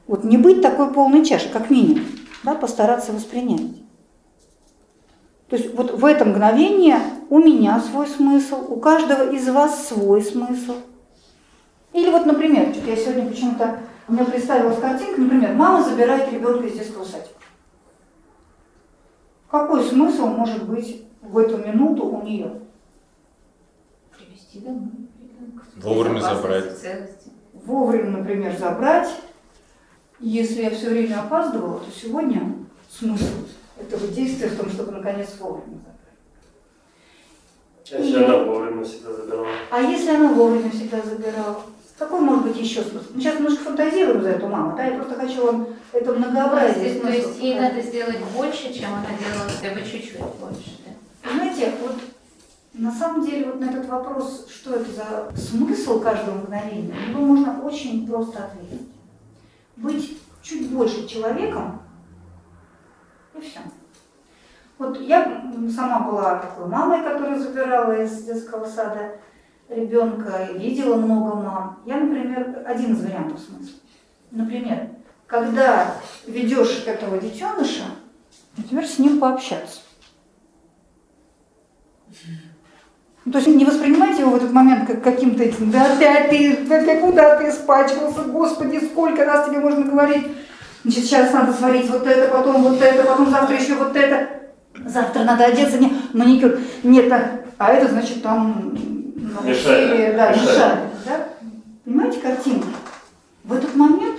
Вот 0.08 0.24
не 0.24 0.38
быть 0.38 0.62
такой 0.62 0.93
полной 0.93 1.26
чашей, 1.26 1.51
как 1.51 1.70
минимум, 1.70 2.05
да, 2.45 2.55
постараться 2.55 3.12
воспринять. 3.12 3.76
То 5.50 5.56
есть 5.56 5.74
вот 5.76 5.93
в 5.93 6.06
это 6.06 6.26
мгновение 6.26 7.00
у 7.30 7.39
меня 7.39 7.80
свой 7.80 8.08
смысл, 8.08 8.66
у 8.68 8.78
каждого 8.78 9.32
из 9.32 9.48
вас 9.48 9.88
свой 9.88 10.22
смысл. 10.22 10.76
Или 11.93 12.10
вот, 12.10 12.26
например, 12.26 12.74
что-то 12.74 12.89
я 12.89 12.95
сегодня 12.98 13.30
почему-то, 13.30 13.80
у 14.08 14.14
меня 14.14 14.26
представилась 14.26 14.80
картинка, 14.80 15.22
например, 15.22 15.54
мама 15.54 15.84
забирает 15.84 16.32
ребенка 16.32 16.68
из 16.68 16.74
детского 16.74 17.06
садика. 17.06 17.30
Какой 19.50 19.84
смысл 19.86 20.28
может 20.28 20.68
быть 20.68 21.04
в 21.22 21.38
эту 21.38 21.58
минуту 21.58 22.06
у 22.06 22.22
нее? 22.24 22.60
Привести 24.18 24.60
домой 24.60 24.89
Вовремя 25.78 26.20
забрать. 26.20 26.66
Вовремя, 27.54 28.18
например, 28.18 28.58
забрать. 28.58 29.10
Если 30.20 30.64
я 30.64 30.72
все 30.72 30.89
время 30.89 31.22
опаздывала, 31.22 31.80
то 31.80 31.86
сегодня 31.91 32.56
смысл 32.89 33.26
этого 33.80 34.07
действия 34.07 34.47
в 34.47 34.57
том, 34.57 34.69
чтобы 34.69 34.91
наконец 34.91 35.30
вовремя 35.39 35.78
забрать. 35.78 36.07
А 37.91 37.99
если 37.99 38.23
она 38.23 38.43
вовремя 38.43 38.84
всегда 38.84 39.13
забирала? 39.13 39.47
А 39.71 39.82
если 39.82 40.09
она 40.09 40.34
вовремя 40.34 40.69
всегда 40.71 41.01
забирала? 41.01 41.61
Какой 41.97 42.19
может 42.19 42.43
быть 42.45 42.57
еще 42.57 42.84
смысл? 42.84 43.05
Мы 43.13 43.21
сейчас 43.21 43.39
немножко 43.39 43.63
фантазируем 43.63 44.21
за 44.21 44.30
эту 44.30 44.47
маму, 44.47 44.78
да? 44.78 44.86
Я 44.86 44.97
просто 44.97 45.15
хочу 45.15 45.45
вам 45.45 45.67
это 45.93 46.13
многообразие 46.13 46.99
То 46.99 47.09
есть 47.09 47.23
смыслов 47.23 47.39
ей 47.39 47.59
надо 47.59 47.82
сделать 47.82 48.19
больше, 48.36 48.73
чем 48.73 48.93
она 48.93 49.07
делала 49.17 49.49
хотя 49.49 49.73
бы 49.73 49.82
чуть-чуть 49.82 50.19
больше. 50.19 50.78
Да? 50.86 51.32
Знаете, 51.32 51.73
вот 51.82 51.95
на 52.73 52.91
самом 52.91 53.25
деле 53.25 53.45
вот 53.47 53.59
на 53.59 53.71
этот 53.71 53.88
вопрос, 53.88 54.47
что 54.49 54.75
это 54.75 54.91
за 54.91 55.36
смысл 55.36 55.99
каждого 55.99 56.36
мгновения, 56.36 56.93
на 56.93 57.09
него 57.09 57.21
можно 57.21 57.59
очень 57.63 58.07
просто 58.07 58.45
ответить. 58.45 58.88
Быть 59.75 60.17
чуть 60.43 60.69
больше 60.69 61.07
человеком, 61.07 61.82
и 63.38 63.42
все. 63.42 63.60
Вот 64.78 65.00
я 65.02 65.44
сама 65.76 66.00
была 66.00 66.36
такой 66.36 66.68
мамой, 66.68 67.04
которая 67.04 67.40
забирала 67.40 68.04
из 68.04 68.24
детского 68.24 68.66
сада 68.66 69.20
ребенка, 69.70 70.50
видела 70.54 70.96
много 70.96 71.36
мам. 71.36 71.80
Я, 71.86 71.98
например, 71.98 72.64
один 72.66 72.94
из 72.94 73.04
вариантов 73.04 73.40
смысла. 73.40 73.80
Например, 74.32 74.90
когда 75.26 75.96
ведешь 76.26 76.84
этого 76.86 77.18
детеныша, 77.18 77.86
например, 78.56 78.86
с 78.86 79.00
ним 79.00 79.20
пообщаться. 79.20 79.82
Ну, 83.26 83.34
То 83.34 83.40
есть 83.40 83.50
не 83.50 83.66
воспринимайте 83.66 84.22
его 84.22 84.32
в 84.32 84.36
этот 84.38 84.54
момент 84.54 84.88
как 84.88 85.04
каким-то 85.04 85.44
этим, 85.44 85.70
да 85.70 85.94
опять 85.94 86.30
ты, 86.30 86.66
ты 86.66 87.00
куда 87.02 87.38
ты 87.38 87.50
испачкался, 87.50 88.24
господи, 88.24 88.80
сколько 88.86 89.26
раз 89.26 89.50
тебе 89.50 89.60
можно 89.60 89.84
говорить. 89.84 90.28
Значит, 90.88 91.04
сейчас 91.04 91.34
надо 91.34 91.52
сварить 91.52 91.90
вот 91.90 92.08
это, 92.08 92.32
потом 92.34 92.64
вот 92.64 92.82
это, 92.82 93.04
потом 93.04 93.30
завтра 93.30 93.58
еще 93.58 93.76
вот 93.76 93.94
это. 93.94 94.30
Завтра 94.86 95.26
надо 95.26 95.44
одеться, 95.44 95.78
не, 95.80 95.92
маникюр. 96.14 96.60
Нет, 96.82 97.12
а, 97.12 97.42
а 97.58 97.74
это 97.74 97.92
значит 97.92 98.24
там 98.24 98.74
на 98.74 99.46
Мешает, 99.46 99.92
веселье, 99.92 100.14
да, 100.14 100.30
мешает. 100.30 100.48
мешает. 100.48 100.80
Да? 101.06 101.30
Понимаете 101.84 102.22
картинку? 102.22 102.68
В 103.44 103.52
этот 103.52 103.76
момент 103.76 104.18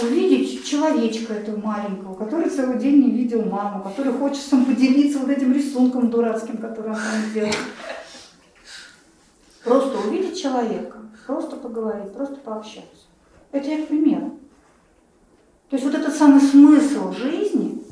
увидеть 0.00 0.64
человечка 0.64 1.34
этого 1.34 1.56
маленького, 1.60 2.14
который 2.14 2.48
целый 2.48 2.78
день 2.78 3.02
не 3.02 3.10
видел 3.10 3.44
маму, 3.44 3.82
который 3.82 4.12
хочет 4.12 4.44
сам 4.44 4.66
поделиться 4.66 5.18
вот 5.18 5.30
этим 5.30 5.52
рисунком 5.52 6.10
дурацким, 6.10 6.58
который 6.58 6.92
он 6.92 6.96
там 6.96 7.30
сделал. 7.30 7.50
Просто 9.64 9.98
увидеть 9.98 10.40
человека, 10.40 10.98
просто 11.26 11.56
поговорить, 11.56 12.12
просто 12.12 12.36
пообщаться. 12.36 13.08
Это 13.50 13.68
я 13.68 13.82
к 13.84 13.88
примеру. 13.88 14.38
То 15.68 15.76
есть 15.76 15.84
вот 15.84 15.94
этот 15.94 16.14
самый 16.14 16.40
смысл 16.40 17.12
жизни, 17.12 17.82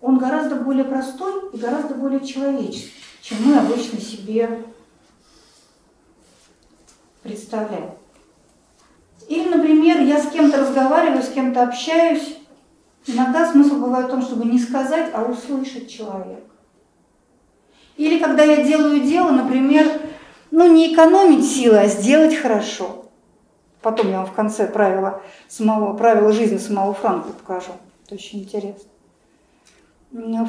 он 0.00 0.18
гораздо 0.18 0.56
более 0.56 0.84
простой 0.84 1.50
и 1.52 1.56
гораздо 1.56 1.94
более 1.94 2.24
человеческий, 2.26 2.92
чем 3.22 3.38
мы 3.44 3.56
обычно 3.56 4.00
себе 4.00 4.64
представляем. 7.22 7.92
Или, 9.28 9.48
например, 9.48 10.02
я 10.02 10.20
с 10.22 10.30
кем-то 10.30 10.58
разговариваю, 10.58 11.22
с 11.22 11.28
кем-то 11.28 11.62
общаюсь. 11.62 12.36
Иногда 13.06 13.50
смысл 13.50 13.76
бывает 13.76 14.06
в 14.06 14.10
том, 14.10 14.22
чтобы 14.22 14.44
не 14.44 14.58
сказать, 14.58 15.10
а 15.14 15.22
услышать 15.22 15.88
человека. 15.88 16.42
Или 17.96 18.18
когда 18.18 18.42
я 18.42 18.64
делаю 18.64 19.00
дело, 19.00 19.30
например, 19.30 20.00
ну 20.50 20.72
не 20.72 20.92
экономить 20.92 21.46
силы, 21.46 21.78
а 21.78 21.86
сделать 21.86 22.34
хорошо. 22.34 23.03
Потом 23.84 24.08
я 24.08 24.16
вам 24.16 24.26
в 24.26 24.32
конце 24.32 24.66
правила, 24.66 25.20
самого, 25.46 25.94
правила 25.94 26.32
жизни 26.32 26.56
самого 26.56 26.94
Франкла 26.94 27.32
покажу. 27.32 27.72
Это 28.06 28.14
очень 28.14 28.40
интересно. 28.40 28.88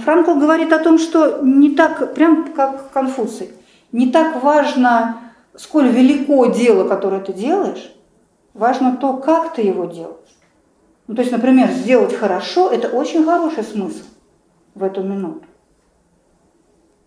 Франкл 0.06 0.36
говорит 0.36 0.72
о 0.72 0.80
том, 0.80 0.98
что 0.98 1.42
не 1.42 1.76
так, 1.76 2.14
прям 2.14 2.54
как 2.54 2.92
Конфуций, 2.92 3.52
не 3.92 4.10
так 4.10 4.42
важно, 4.42 5.18
сколь 5.54 5.90
велико 5.90 6.46
дело, 6.46 6.88
которое 6.88 7.20
ты 7.20 7.34
делаешь, 7.34 7.94
важно 8.54 8.96
то, 8.96 9.18
как 9.18 9.54
ты 9.54 9.64
его 9.64 9.84
делаешь. 9.84 10.38
Ну, 11.08 11.16
то 11.16 11.22
есть, 11.22 11.34
например, 11.34 11.70
сделать 11.72 12.16
хорошо– 12.16 12.70
это 12.72 12.88
очень 12.88 13.26
хороший 13.26 13.66
смысл 13.66 14.06
в 14.76 14.82
эту 14.82 15.04
минуту. 15.04 15.44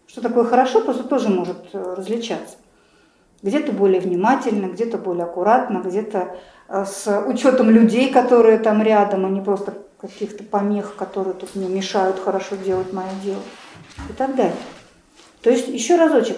Что 0.07 0.20
такое 0.20 0.45
хорошо, 0.45 0.83
просто 0.83 1.05
тоже 1.05 1.31
может 1.31 1.57
э, 1.72 1.95
различаться. 1.97 2.59
Где-то 3.43 3.72
более 3.72 4.01
внимательно, 4.01 4.66
где-то 4.66 4.99
более 4.99 5.24
аккуратно, 5.24 5.78
где-то 5.78 6.36
э, 6.68 6.84
с 6.84 7.24
учетом 7.26 7.70
людей, 7.70 8.12
которые 8.12 8.59
там 8.59 8.82
рядом, 8.82 9.26
а 9.26 9.28
не 9.28 9.41
просто 9.41 9.74
каких-то 10.01 10.45
помех, 10.45 10.97
которые 10.97 11.34
тут 11.34 11.55
мне 11.55 11.68
мешают 11.68 12.18
хорошо 12.18 12.57
делать 12.57 12.93
мое 12.93 13.09
дело 13.22 13.43
и 14.09 14.12
так 14.12 14.34
далее. 14.34 14.57
То 15.43 15.51
есть, 15.51 15.68
еще 15.68 15.97
разочек, 15.97 16.36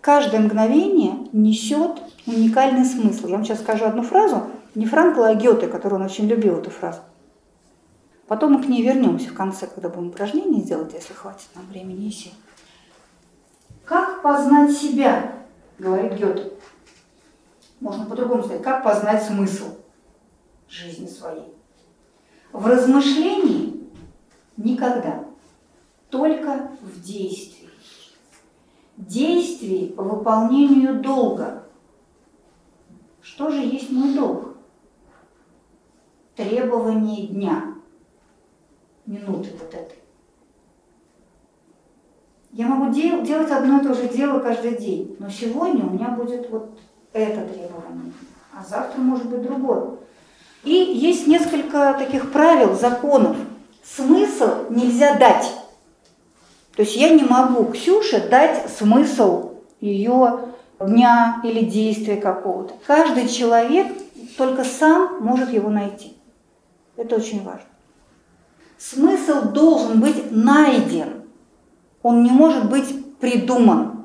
каждое 0.00 0.40
мгновение 0.40 1.28
несет 1.32 2.02
уникальный 2.26 2.84
смысл. 2.84 3.28
Я 3.28 3.34
вам 3.34 3.44
сейчас 3.44 3.60
скажу 3.60 3.84
одну 3.84 4.02
фразу, 4.02 4.42
не 4.74 4.86
Франкла, 4.86 5.28
а 5.28 5.34
Гёте, 5.34 5.66
которую 5.66 6.00
он 6.00 6.06
очень 6.06 6.26
любил, 6.26 6.58
эту 6.58 6.70
фразу. 6.70 7.00
Потом 8.26 8.52
мы 8.52 8.62
к 8.62 8.68
ней 8.68 8.82
вернемся 8.82 9.28
в 9.28 9.34
конце, 9.34 9.66
когда 9.66 9.88
будем 9.88 10.08
упражнение 10.08 10.62
делать, 10.62 10.94
если 10.94 11.12
хватит 11.12 11.48
нам 11.54 11.66
времени 11.66 12.06
и 12.06 12.10
сил. 12.10 12.32
Как 13.84 14.22
познать 14.22 14.72
себя, 14.72 15.32
говорит 15.82 16.12
Гёте. 16.14 16.52
Можно 17.80 18.06
по-другому 18.06 18.44
сказать, 18.44 18.62
как 18.62 18.84
познать 18.84 19.22
смысл 19.24 19.76
жизни 20.68 21.06
своей. 21.06 21.52
В 22.52 22.66
размышлении 22.66 23.90
никогда, 24.56 25.24
только 26.08 26.70
в 26.80 27.02
действии. 27.02 27.68
Действий 28.96 29.88
по 29.88 30.04
выполнению 30.04 31.02
долга. 31.02 31.64
Что 33.20 33.50
же 33.50 33.60
есть 33.62 33.90
мой 33.90 34.14
долг? 34.14 34.56
Требование 36.36 37.26
дня, 37.26 37.74
минуты 39.06 39.50
вот 39.58 39.74
этой. 39.74 40.01
Я 42.52 42.66
могу 42.66 42.92
дел, 42.92 43.22
делать 43.22 43.50
одно 43.50 43.80
и 43.80 43.82
то 43.82 43.94
же 43.94 44.08
дело 44.08 44.38
каждый 44.40 44.76
день, 44.76 45.16
но 45.18 45.30
сегодня 45.30 45.86
у 45.86 45.90
меня 45.90 46.08
будет 46.08 46.50
вот 46.50 46.78
это 47.14 47.46
требование, 47.46 48.12
а 48.52 48.62
завтра 48.62 49.00
может 49.00 49.26
быть 49.26 49.42
другое. 49.42 49.92
И 50.62 50.72
есть 50.74 51.26
несколько 51.26 51.94
таких 51.98 52.30
правил, 52.30 52.74
законов. 52.74 53.36
Смысл 53.82 54.70
нельзя 54.70 55.18
дать. 55.18 55.50
То 56.76 56.82
есть 56.82 56.94
я 56.96 57.08
не 57.08 57.24
могу 57.24 57.64
Ксюше 57.72 58.28
дать 58.28 58.70
смысл 58.70 59.52
ее 59.80 60.40
дня 60.78 61.40
или 61.44 61.64
действия 61.64 62.16
какого-то. 62.16 62.74
Каждый 62.86 63.28
человек 63.28 63.88
только 64.36 64.64
сам 64.64 65.20
может 65.20 65.50
его 65.50 65.70
найти. 65.70 66.16
Это 66.96 67.16
очень 67.16 67.42
важно. 67.42 67.66
Смысл 68.78 69.52
должен 69.52 70.00
быть 70.00 70.30
найден. 70.30 71.21
Он 72.02 72.22
не 72.22 72.30
может 72.30 72.68
быть 72.68 73.18
придуман. 73.20 74.02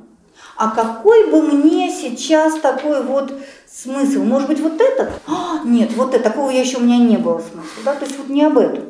А 0.56 0.72
какой 0.72 1.30
бы 1.30 1.42
мне 1.42 1.92
сейчас 1.92 2.60
такой 2.60 3.04
вот 3.04 3.34
смысл? 3.68 4.24
Может 4.24 4.48
быть, 4.48 4.60
вот 4.60 4.82
этот? 4.82 5.10
А, 5.28 5.62
нет, 5.64 5.92
вот 5.96 6.14
это, 6.14 6.24
такого 6.24 6.50
я 6.50 6.62
еще 6.62 6.78
у 6.78 6.82
меня 6.82 6.98
не 6.98 7.18
было 7.18 7.40
смысла. 7.40 7.84
Да? 7.86 7.94
То 7.94 8.06
есть 8.06 8.18
вот 8.18 8.30
не 8.30 8.44
об 8.44 8.58
этом. 8.58 8.86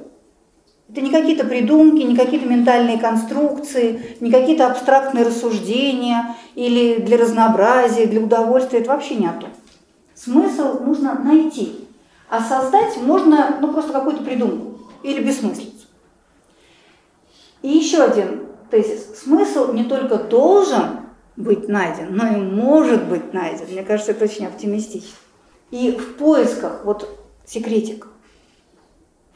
Это 0.90 1.02
не 1.02 1.12
какие-то 1.12 1.46
придумки, 1.46 2.02
не 2.02 2.16
какие-то 2.16 2.46
ментальные 2.48 2.98
конструкции, 2.98 4.16
не 4.22 4.32
какие-то 4.32 4.68
абстрактные 4.68 5.26
рассуждения 5.26 6.36
или 6.56 7.02
для 7.02 7.18
разнообразия, 7.18 8.06
для 8.06 8.22
удовольствия. 8.22 8.80
Это 8.80 8.92
вообще 8.92 9.16
не 9.16 9.28
о 9.28 9.34
том. 9.34 9.50
Смысл 10.16 10.80
нужно 10.86 11.20
найти. 11.20 11.86
А 12.30 12.42
создать 12.42 12.98
можно 12.98 13.58
ну, 13.60 13.74
просто 13.74 13.92
какую-то 13.92 14.24
придумку 14.24 14.80
или 15.04 15.22
бессмыслицу. 15.22 15.88
И 17.62 17.70
еще 17.70 18.04
один 18.04 18.47
тезис. 18.70 19.20
Смысл 19.20 19.74
не 19.74 19.84
только 19.84 20.18
должен 20.18 21.02
быть 21.36 21.68
найден, 21.68 22.16
но 22.16 22.28
и 22.28 22.42
может 22.42 23.06
быть 23.08 23.34
найден. 23.34 23.68
Мне 23.72 23.84
кажется, 23.84 24.12
это 24.12 24.26
очень 24.26 24.48
оптимистично. 24.48 25.16
И 25.72 25.92
в 25.92 26.18
поисках, 26.18 26.86
вот 26.86 27.20
секретик, 27.46 28.08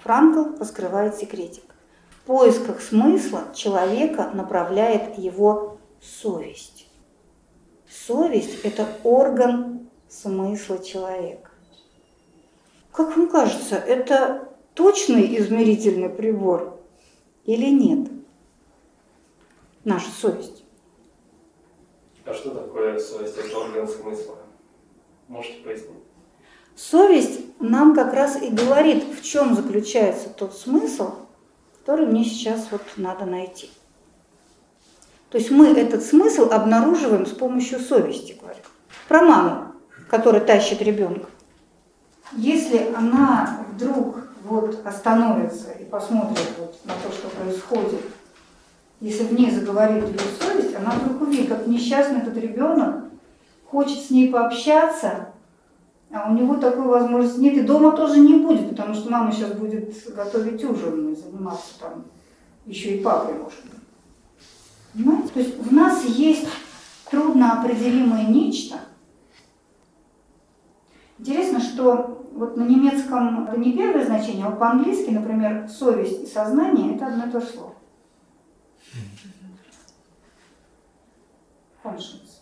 Франкл 0.03 0.57
раскрывает 0.59 1.15
секретик. 1.15 1.63
В 2.09 2.25
поисках 2.25 2.81
смысла 2.81 3.45
человека 3.53 4.31
направляет 4.33 5.17
его 5.17 5.77
совесть. 6.01 6.87
Совесть– 7.89 8.61
это 8.63 8.87
орган 9.03 9.89
смысла 10.07 10.79
человека. 10.79 11.49
Как 12.91 13.15
вам 13.15 13.29
кажется, 13.29 13.75
это 13.75 14.49
точный 14.73 15.37
измерительный 15.37 16.09
прибор 16.09 16.79
или 17.45 17.69
нет? 17.69 18.09
Наша 19.83 20.09
совесть. 20.11 20.63
А 22.25 22.33
что 22.33 22.51
такое 22.51 22.99
совесть? 22.99 23.37
Это 23.37 23.57
орган 23.57 23.87
смысла. 23.87 24.37
Можете 25.27 25.63
пояснить? 25.63 26.03
Совесть 26.75 27.41
нам 27.59 27.95
как 27.95 28.13
раз 28.13 28.41
и 28.41 28.49
говорит, 28.49 29.03
в 29.03 29.23
чем 29.23 29.55
заключается 29.55 30.29
тот 30.29 30.55
смысл, 30.55 31.13
который 31.79 32.05
мне 32.05 32.23
сейчас 32.23 32.67
вот 32.71 32.81
надо 32.97 33.25
найти. 33.25 33.69
То 35.29 35.37
есть 35.37 35.49
мы 35.49 35.67
этот 35.69 36.03
смысл 36.03 36.49
обнаруживаем 36.51 37.25
с 37.25 37.31
помощью 37.31 37.79
совести, 37.79 38.37
говорю. 38.39 38.59
Про 39.07 39.21
маму, 39.23 39.73
которая 40.09 40.41
тащит 40.41 40.81
ребенка. 40.81 41.27
Если 42.33 42.93
она 42.95 43.65
вдруг 43.71 44.17
вот 44.43 44.85
остановится 44.85 45.71
и 45.71 45.85
посмотрит 45.85 46.47
вот 46.57 46.77
на 46.85 46.93
то, 46.93 47.13
что 47.13 47.29
происходит, 47.29 48.01
если 49.01 49.23
в 49.23 49.33
ней 49.33 49.49
заговорит 49.49 50.07
ее 50.07 50.19
совесть, 50.39 50.75
она 50.75 50.91
вдруг 50.91 51.21
увидит, 51.21 51.49
как 51.49 51.67
несчастный 51.67 52.19
этот 52.19 52.37
ребенок 52.37 53.05
хочет 53.65 53.99
с 53.99 54.11
ней 54.11 54.29
пообщаться, 54.29 55.29
а 56.13 56.29
у 56.29 56.35
него 56.35 56.55
такой 56.55 56.85
возможности 56.85 57.39
нет, 57.39 57.57
и 57.57 57.61
дома 57.61 57.93
тоже 57.93 58.19
не 58.19 58.35
будет, 58.35 58.69
потому 58.69 58.93
что 58.93 59.09
мама 59.09 59.31
сейчас 59.31 59.53
будет 59.53 59.91
готовить 60.13 60.63
ужин 60.63 61.11
и 61.11 61.15
заниматься 61.15 61.79
там 61.79 62.05
еще 62.65 62.97
и 62.97 63.03
папой, 63.03 63.33
может 63.33 63.59
быть. 63.63 63.81
Понимаете? 64.93 65.29
То 65.33 65.39
есть 65.39 65.57
в 65.57 65.73
нас 65.73 66.05
есть 66.05 66.47
трудно 67.09 67.59
определимое 67.59 68.25
нечто. 68.27 68.75
Интересно, 71.17 71.59
что 71.59 72.27
вот 72.33 72.57
на 72.57 72.63
немецком 72.63 73.47
это 73.47 73.59
не 73.59 73.73
первое 73.73 74.05
значение, 74.05 74.45
а 74.45 74.51
по-английски, 74.51 75.09
например, 75.09 75.67
совесть 75.69 76.23
и 76.23 76.27
сознание– 76.27 76.95
это 76.95 77.07
одно 77.07 77.25
и 77.25 77.31
то 77.31 77.39
же 77.39 77.47
слово. 77.47 77.70
Conscience. 81.83 82.41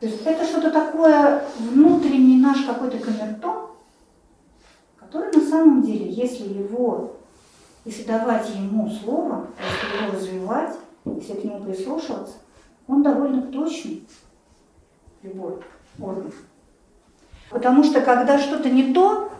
То 0.00 0.06
есть 0.06 0.22
это 0.26 0.44
что-то 0.44 0.70
такое, 0.70 1.44
внутренний 1.58 2.36
наш 2.38 2.64
какой-то 2.64 2.98
камертон, 2.98 3.68
который 4.98 5.32
на 5.32 5.40
самом 5.40 5.82
деле, 5.82 6.10
если 6.10 6.46
его, 6.46 7.16
если 7.84 8.02
давать 8.04 8.50
ему 8.50 8.90
слово, 8.90 9.46
если 9.58 10.04
его 10.04 10.12
развивать, 10.12 10.76
если 11.04 11.34
к 11.34 11.44
нему 11.44 11.64
прислушиваться, 11.64 12.34
он 12.86 13.02
довольно 13.02 13.42
точный, 13.42 14.06
любой 15.22 15.58
орган. 15.98 16.32
Потому 17.50 17.84
что 17.84 18.00
когда 18.00 18.38
что-то 18.38 18.68
не 18.68 18.92
то, 18.92 19.30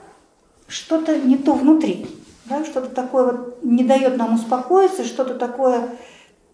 что-то 0.69 1.19
не 1.19 1.37
то 1.37 1.55
внутри, 1.55 2.07
да, 2.47 2.65
что-то 2.65 2.89
такое 2.89 3.33
вот 3.33 3.63
не 3.63 3.85
дает 3.85 4.17
нам 4.17 4.35
успокоиться, 4.35 5.05
что-то 5.05 5.35
такое 5.35 5.97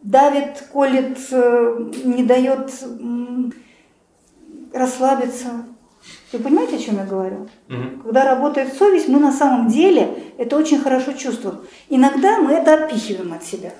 давит, 0.02 0.68
колет, 0.72 1.18
э, 1.30 1.90
не 2.04 2.24
дает 2.24 2.72
расслабиться. 4.72 5.48
Вы 6.32 6.38
понимаете, 6.38 6.76
о 6.76 6.78
чем 6.78 6.96
я 6.96 7.04
говорю? 7.04 7.48
Угу. 7.68 8.02
Когда 8.04 8.24
работает 8.24 8.72
совесть, 8.74 9.08
мы 9.08 9.18
на 9.18 9.32
самом 9.32 9.68
деле 9.68 10.32
это 10.38 10.56
очень 10.56 10.80
хорошо 10.80 11.12
чувствуем. 11.12 11.60
Иногда 11.88 12.38
мы 12.38 12.52
это 12.52 12.74
отпихиваем 12.74 13.32
от 13.32 13.44
себя. 13.44 13.72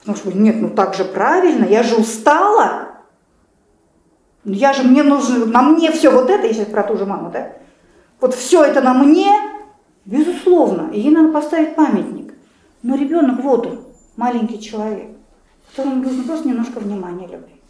Потому 0.00 0.16
что, 0.16 0.32
нет, 0.32 0.56
ну 0.60 0.68
так 0.70 0.94
же 0.94 1.04
правильно, 1.04 1.64
я 1.64 1.82
же 1.82 1.96
устала. 1.96 2.88
Я 4.44 4.74
же, 4.74 4.82
мне 4.82 5.02
нужно, 5.02 5.46
на 5.46 5.62
мне 5.62 5.90
все 5.90 6.10
вот 6.10 6.28
это, 6.28 6.46
я 6.46 6.52
сейчас 6.52 6.66
про 6.66 6.82
ту 6.82 6.98
же 6.98 7.06
маму, 7.06 7.30
да? 7.30 7.52
Вот 8.20 8.34
все 8.34 8.62
это 8.62 8.82
на 8.82 8.92
мне, 8.92 9.32
безусловно, 10.04 10.90
ей 10.92 11.10
надо 11.10 11.32
поставить 11.32 11.74
памятник. 11.74 12.34
Но 12.82 12.96
ребенок, 12.96 13.40
вот 13.40 13.66
он, 13.66 13.84
маленький 14.16 14.60
человек, 14.60 15.13
которому 15.74 16.02
нужно 16.02 16.24
просто 16.24 16.48
немножко 16.48 16.80
внимания, 16.80 17.26
любви 17.26 17.60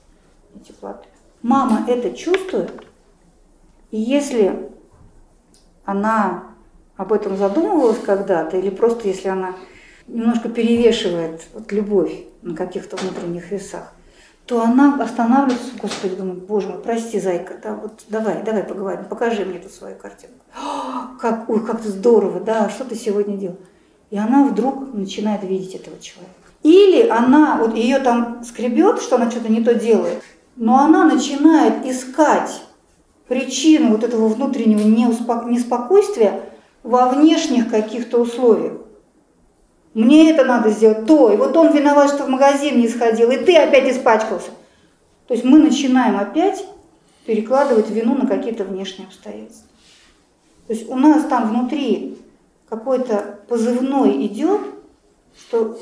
и 0.55 0.61
теплоты 0.61 1.09
мама 1.45 1.85
это 1.87 2.11
чувствует, 2.17 2.73
и 3.91 4.01
если 4.01 4.71
она 5.85 6.45
об 6.97 7.13
этом 7.13 7.37
задумывалась 7.37 7.99
когда-то, 7.99 8.57
или 8.57 8.71
просто 8.71 9.07
если 9.07 9.29
она 9.29 9.55
немножко 10.09 10.49
перевешивает 10.49 11.43
вот, 11.53 11.71
любовь 11.71 12.25
на 12.43 12.57
каких-то 12.57 12.97
внутренних 12.97 13.51
весах, 13.51 13.93
то 14.47 14.63
она 14.63 15.03
останавливается, 15.03 15.73
Господи, 15.81 16.17
думает, 16.17 16.45
Боже 16.45 16.69
мой, 16.69 16.79
прости, 16.83 17.21
зайка, 17.21 17.59
да, 17.63 17.75
вот 17.75 18.05
давай, 18.09 18.43
давай 18.43 18.65
поговорим, 18.65 19.05
покажи 19.05 19.45
мне 19.45 19.59
тут 19.59 19.73
свою 19.73 19.97
картинку. 19.97 20.45
Как, 21.21 21.49
ой, 21.49 21.65
как 21.65 21.83
здорово, 21.83 22.41
да, 22.41 22.69
что 22.69 22.85
ты 22.85 22.95
сегодня 22.97 23.37
делал? 23.37 23.57
И 24.11 24.19
она 24.19 24.45
вдруг 24.45 24.93
начинает 24.93 25.43
видеть 25.43 25.75
этого 25.75 25.99
человека. 25.99 26.44
Или 26.65 27.07
она, 27.09 27.59
вот 27.59 27.77
ее 27.77 27.99
там 27.99 28.43
скребет, 28.43 29.01
что 29.01 29.17
она 29.17 29.31
что-то 29.31 29.51
не 29.51 29.63
то 29.63 29.75
делает, 29.75 30.23
но 30.57 30.79
она 30.79 31.05
начинает 31.05 31.85
искать 31.87 32.63
причину 33.29 33.91
вот 33.91 34.03
этого 34.03 34.29
внутреннего 34.29 34.81
неспокойствия 35.47 36.41
во 36.83 37.11
внешних 37.11 37.71
каких-то 37.71 38.19
условиях. 38.19 38.79
Мне 39.93 40.31
это 40.31 40.47
надо 40.47 40.71
сделать, 40.71 41.07
то, 41.07 41.31
и 41.31 41.37
вот 41.37 41.55
он 41.55 41.71
виноват, 41.71 42.09
что 42.09 42.25
в 42.25 42.29
магазин 42.29 42.81
не 42.81 42.89
сходил, 42.89 43.31
и 43.31 43.37
ты 43.37 43.57
опять 43.57 43.95
испачкался. 43.95 44.51
То 45.29 45.35
есть 45.35 45.45
мы 45.45 45.59
начинаем 45.59 46.17
опять 46.19 46.65
перекладывать 47.27 47.91
вину 47.91 48.15
на 48.15 48.27
какие-то 48.27 48.65
внешние 48.65 49.07
обстоятельства. 49.07 49.69
То 50.67 50.73
есть 50.73 50.89
у 50.89 50.97
нас 50.97 51.25
там 51.27 51.51
внутри 51.51 52.19
какой-то 52.71 53.39
позывной 53.49 54.27
идет, 54.27 54.63
что 55.39 55.79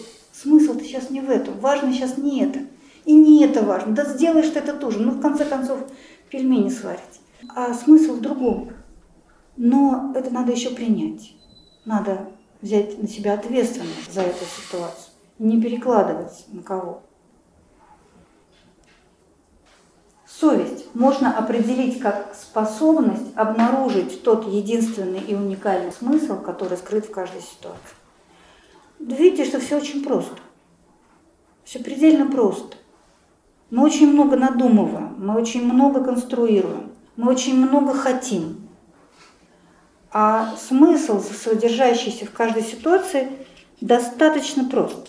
сейчас 0.92 1.10
не 1.10 1.20
в 1.20 1.30
этом, 1.30 1.58
важно 1.58 1.92
сейчас 1.92 2.18
не 2.18 2.42
это. 2.42 2.60
И 3.04 3.14
не 3.14 3.44
это 3.44 3.62
важно. 3.62 3.94
Да 3.94 4.04
сделаешь 4.04 4.50
ты 4.50 4.60
это 4.60 4.74
тоже. 4.74 5.00
Ну, 5.00 5.12
в 5.12 5.20
конце 5.20 5.44
концов, 5.44 5.80
пельмени 6.30 6.68
сварить. 6.68 7.00
А 7.48 7.74
смысл 7.74 8.14
в 8.14 8.20
другом. 8.20 8.70
Но 9.56 10.12
это 10.14 10.30
надо 10.30 10.52
еще 10.52 10.70
принять. 10.70 11.34
Надо 11.84 12.28
взять 12.60 13.02
на 13.02 13.08
себя 13.08 13.34
ответственность 13.34 14.12
за 14.12 14.20
эту 14.20 14.44
ситуацию. 14.44 15.12
Не 15.38 15.60
перекладывать 15.60 16.44
на 16.52 16.62
кого. 16.62 17.02
Совесть 20.26 20.86
можно 20.94 21.36
определить 21.36 22.00
как 22.00 22.34
способность 22.34 23.36
обнаружить 23.36 24.22
тот 24.22 24.46
единственный 24.46 25.20
и 25.20 25.34
уникальный 25.34 25.92
смысл, 25.92 26.40
который 26.40 26.78
скрыт 26.78 27.06
в 27.06 27.10
каждой 27.10 27.42
ситуации. 27.42 27.96
Видите, 28.98 29.44
что 29.44 29.58
все 29.58 29.76
очень 29.76 30.04
просто. 30.04 30.36
Все 31.64 31.78
предельно 31.78 32.30
просто. 32.30 32.76
Мы 33.70 33.84
очень 33.84 34.12
много 34.12 34.36
надумываем, 34.36 35.14
мы 35.18 35.34
очень 35.34 35.64
много 35.64 36.04
конструируем, 36.04 36.92
мы 37.16 37.30
очень 37.30 37.56
много 37.56 37.94
хотим. 37.94 38.68
А 40.10 40.54
смысл, 40.56 41.20
содержащийся 41.20 42.26
в 42.26 42.32
каждой 42.32 42.62
ситуации, 42.62 43.30
достаточно 43.80 44.68
прост. 44.68 45.08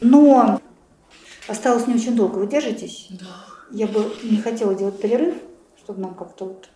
Но 0.00 0.60
осталось 1.46 1.86
не 1.86 1.94
очень 1.94 2.16
долго. 2.16 2.38
Вы 2.38 2.48
держитесь? 2.48 3.06
Да. 3.10 3.26
Я 3.70 3.86
бы 3.86 4.12
не 4.24 4.38
хотела 4.38 4.74
делать 4.74 5.00
перерыв, 5.00 5.36
чтобы 5.78 6.00
нам 6.00 6.14
как-то 6.14 6.46
вот 6.46 6.68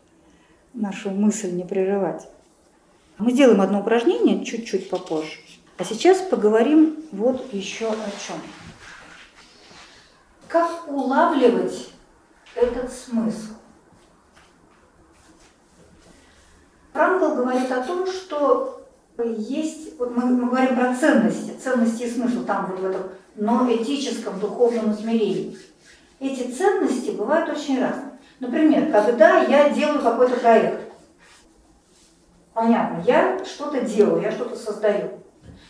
нашу 0.74 1.10
мысль 1.10 1.50
не 1.50 1.64
прерывать. 1.64 2.28
Мы 3.18 3.32
сделаем 3.32 3.60
одно 3.60 3.80
упражнение 3.80 4.44
чуть-чуть 4.44 4.88
попозже. 4.90 5.38
А 5.78 5.84
сейчас 5.84 6.18
поговорим 6.22 7.04
вот 7.12 7.52
еще 7.52 7.88
о 7.88 8.10
чем. 8.26 8.36
Как 10.48 10.88
улавливать 10.88 11.90
этот 12.54 12.90
смысл? 12.90 13.52
Франкл 16.94 17.34
говорит 17.34 17.70
о 17.70 17.82
том, 17.82 18.06
что 18.06 18.88
есть, 19.18 19.98
вот 19.98 20.16
мы, 20.16 20.24
мы 20.24 20.48
говорим 20.48 20.76
про 20.76 20.96
ценности, 20.96 21.54
ценности 21.62 22.04
и 22.04 22.10
смысл 22.10 22.44
там 22.44 22.66
вот 22.70 22.80
в 22.80 22.84
этом, 22.86 23.02
но 23.34 23.70
этическом, 23.70 24.40
духовном 24.40 24.92
измерении. 24.92 25.58
Эти 26.20 26.50
ценности 26.50 27.10
бывают 27.10 27.50
очень 27.50 27.82
разные. 27.82 28.18
Например, 28.40 28.90
когда 28.90 29.40
я 29.42 29.68
делаю 29.68 30.00
какой-то 30.00 30.36
проект, 30.36 30.90
понятно, 32.54 33.02
я 33.06 33.44
что-то 33.44 33.82
делаю, 33.82 34.22
я 34.22 34.32
что-то 34.32 34.56
создаю. 34.56 35.20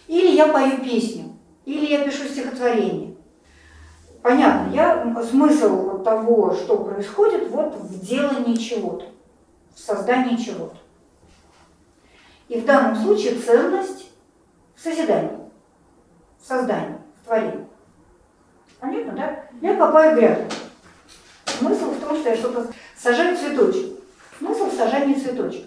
Или 0.07 0.37
я 0.37 0.49
пою 0.49 0.79
песню, 0.79 1.37
или 1.65 1.87
я 1.87 2.05
пишу 2.05 2.25
стихотворение. 2.25 3.17
Понятно, 4.23 4.73
я 4.75 5.23
смысл 5.29 6.03
того, 6.03 6.55
что 6.55 6.79
происходит, 6.79 7.49
вот 7.51 7.77
в 7.77 8.05
делании 8.05 8.57
чего-то, 8.57 9.07
в 9.75 9.79
создании 9.79 10.37
чего-то. 10.37 10.77
И 12.49 12.61
в 12.61 12.65
данном 12.65 12.97
случае 12.97 13.39
ценность 13.39 14.11
в 14.77 14.81
созидании, 14.81 15.39
в 16.41 16.47
создании, 16.47 16.99
в 17.21 17.27
творении. 17.27 17.67
Понятно, 18.79 19.13
да? 19.13 19.45
Я 19.61 19.77
копаю 19.77 20.17
грядку. 20.17 20.53
Смысл 21.47 21.91
в 21.91 22.01
том, 22.01 22.17
что 22.17 22.29
я 22.29 22.37
что-то 22.37 22.71
сажаю 22.97 23.37
цветочек. 23.37 23.99
Смысл 24.39 24.67
в 24.67 24.75
сажании 24.75 25.15
цветочек. 25.15 25.65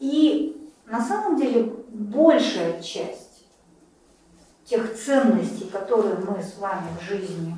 И 0.00 0.53
на 0.86 1.00
самом 1.00 1.36
деле 1.36 1.72
большая 1.88 2.80
часть 2.82 3.46
тех 4.64 4.94
ценностей, 4.94 5.66
которые 5.66 6.16
мы 6.16 6.42
с 6.42 6.58
вами 6.58 6.88
в 6.98 7.04
жизни 7.04 7.54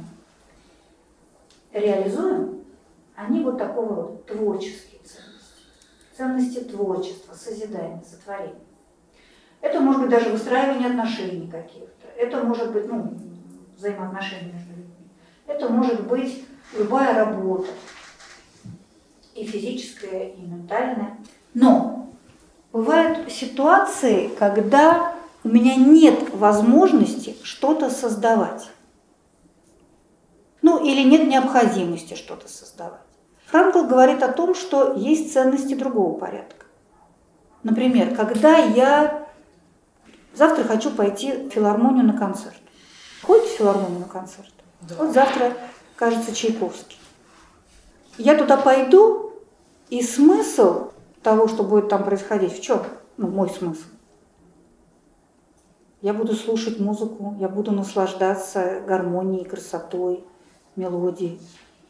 реализуем, 1.73 2.65
они 3.15 3.43
вот 3.43 3.59
такого 3.59 3.95
вот 3.95 4.27
творческие 4.27 5.01
ценности. 5.01 5.37
Ценности 6.17 6.61
творчества, 6.65 7.35
созидания, 7.35 8.03
сотворения. 8.03 8.55
Это 9.61 9.81
может 9.81 10.03
быть 10.03 10.11
даже 10.11 10.31
выстраивание 10.31 10.89
отношений 10.89 11.49
каких-то. 11.49 12.07
Это 12.17 12.43
может 12.43 12.73
быть 12.73 12.87
ну, 12.87 13.19
взаимоотношения 13.77 14.53
между 14.53 14.71
людьми. 14.71 15.11
Это 15.47 15.69
может 15.69 16.07
быть 16.07 16.45
любая 16.77 17.15
работа. 17.25 17.69
И 19.35 19.45
физическая, 19.45 20.31
и 20.31 20.41
ментальная. 20.41 21.19
Но 21.53 22.06
бывают 22.77 23.33
ситуации, 23.33 24.29
когда 24.29 25.15
у 25.45 25.49
меня 25.49 25.77
нет 25.77 26.35
возможности 26.35 27.37
что-то 27.43 27.91
создавать. 27.91 28.69
Ну, 30.63 30.85
или 30.85 31.03
нет 31.03 31.27
необходимости 31.27 32.15
что-то 32.15 32.49
создавать. 32.49 33.01
Франкл 33.47 33.85
говорит 33.85 34.23
о 34.23 34.33
том, 34.33 34.55
что 34.55 34.95
есть 34.95 35.33
ценности 35.33 35.75
другого 35.75 36.19
порядка. 36.19 36.67
Например, 37.63 38.15
когда 38.15 38.59
я 38.59 39.27
Завтра 40.37 40.65
хочу 40.65 40.91
пойти 40.91 41.33
в 41.33 41.49
филармонию 41.49 42.05
на 42.05 42.13
концерт. 42.13 42.61
Ходите 43.23 43.55
в 43.55 43.59
филармонию 43.59 44.01
на 44.01 44.07
концерт? 44.07 44.53
Да. 44.83 44.97
Вот 44.99 45.15
завтра, 45.15 45.55
кажется, 45.97 46.35
Чайковский. 46.35 46.99
Я 48.19 48.37
туда 48.37 48.59
пойду, 48.59 49.33
и 49.89 50.03
смысл 50.03 50.91
того, 51.27 51.49
что 51.49 51.65
будет 51.65 51.89
там 51.89 52.05
происходить, 52.05 52.57
в 52.57 52.63
чем? 52.63 52.85
Ну, 53.17 53.27
мой 53.27 53.51
смысл. 53.51 53.83
Я 56.01 56.15
буду 56.15 56.35
слушать 56.35 56.79
музыку, 56.79 57.35
я 57.41 57.49
буду 57.49 57.73
наслаждаться 57.73 58.81
гармонией, 58.87 59.45
красотой, 59.45 60.23
мелодией. 60.77 61.41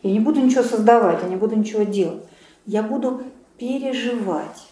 Я 0.03 0.13
не 0.13 0.21
буду 0.21 0.41
ничего 0.41 0.63
создавать, 0.63 1.23
я 1.23 1.29
не 1.29 1.37
буду 1.37 1.55
ничего 1.55 1.83
делать. 1.83 2.25
Я 2.65 2.83
буду 2.83 3.25
переживать 3.59 4.69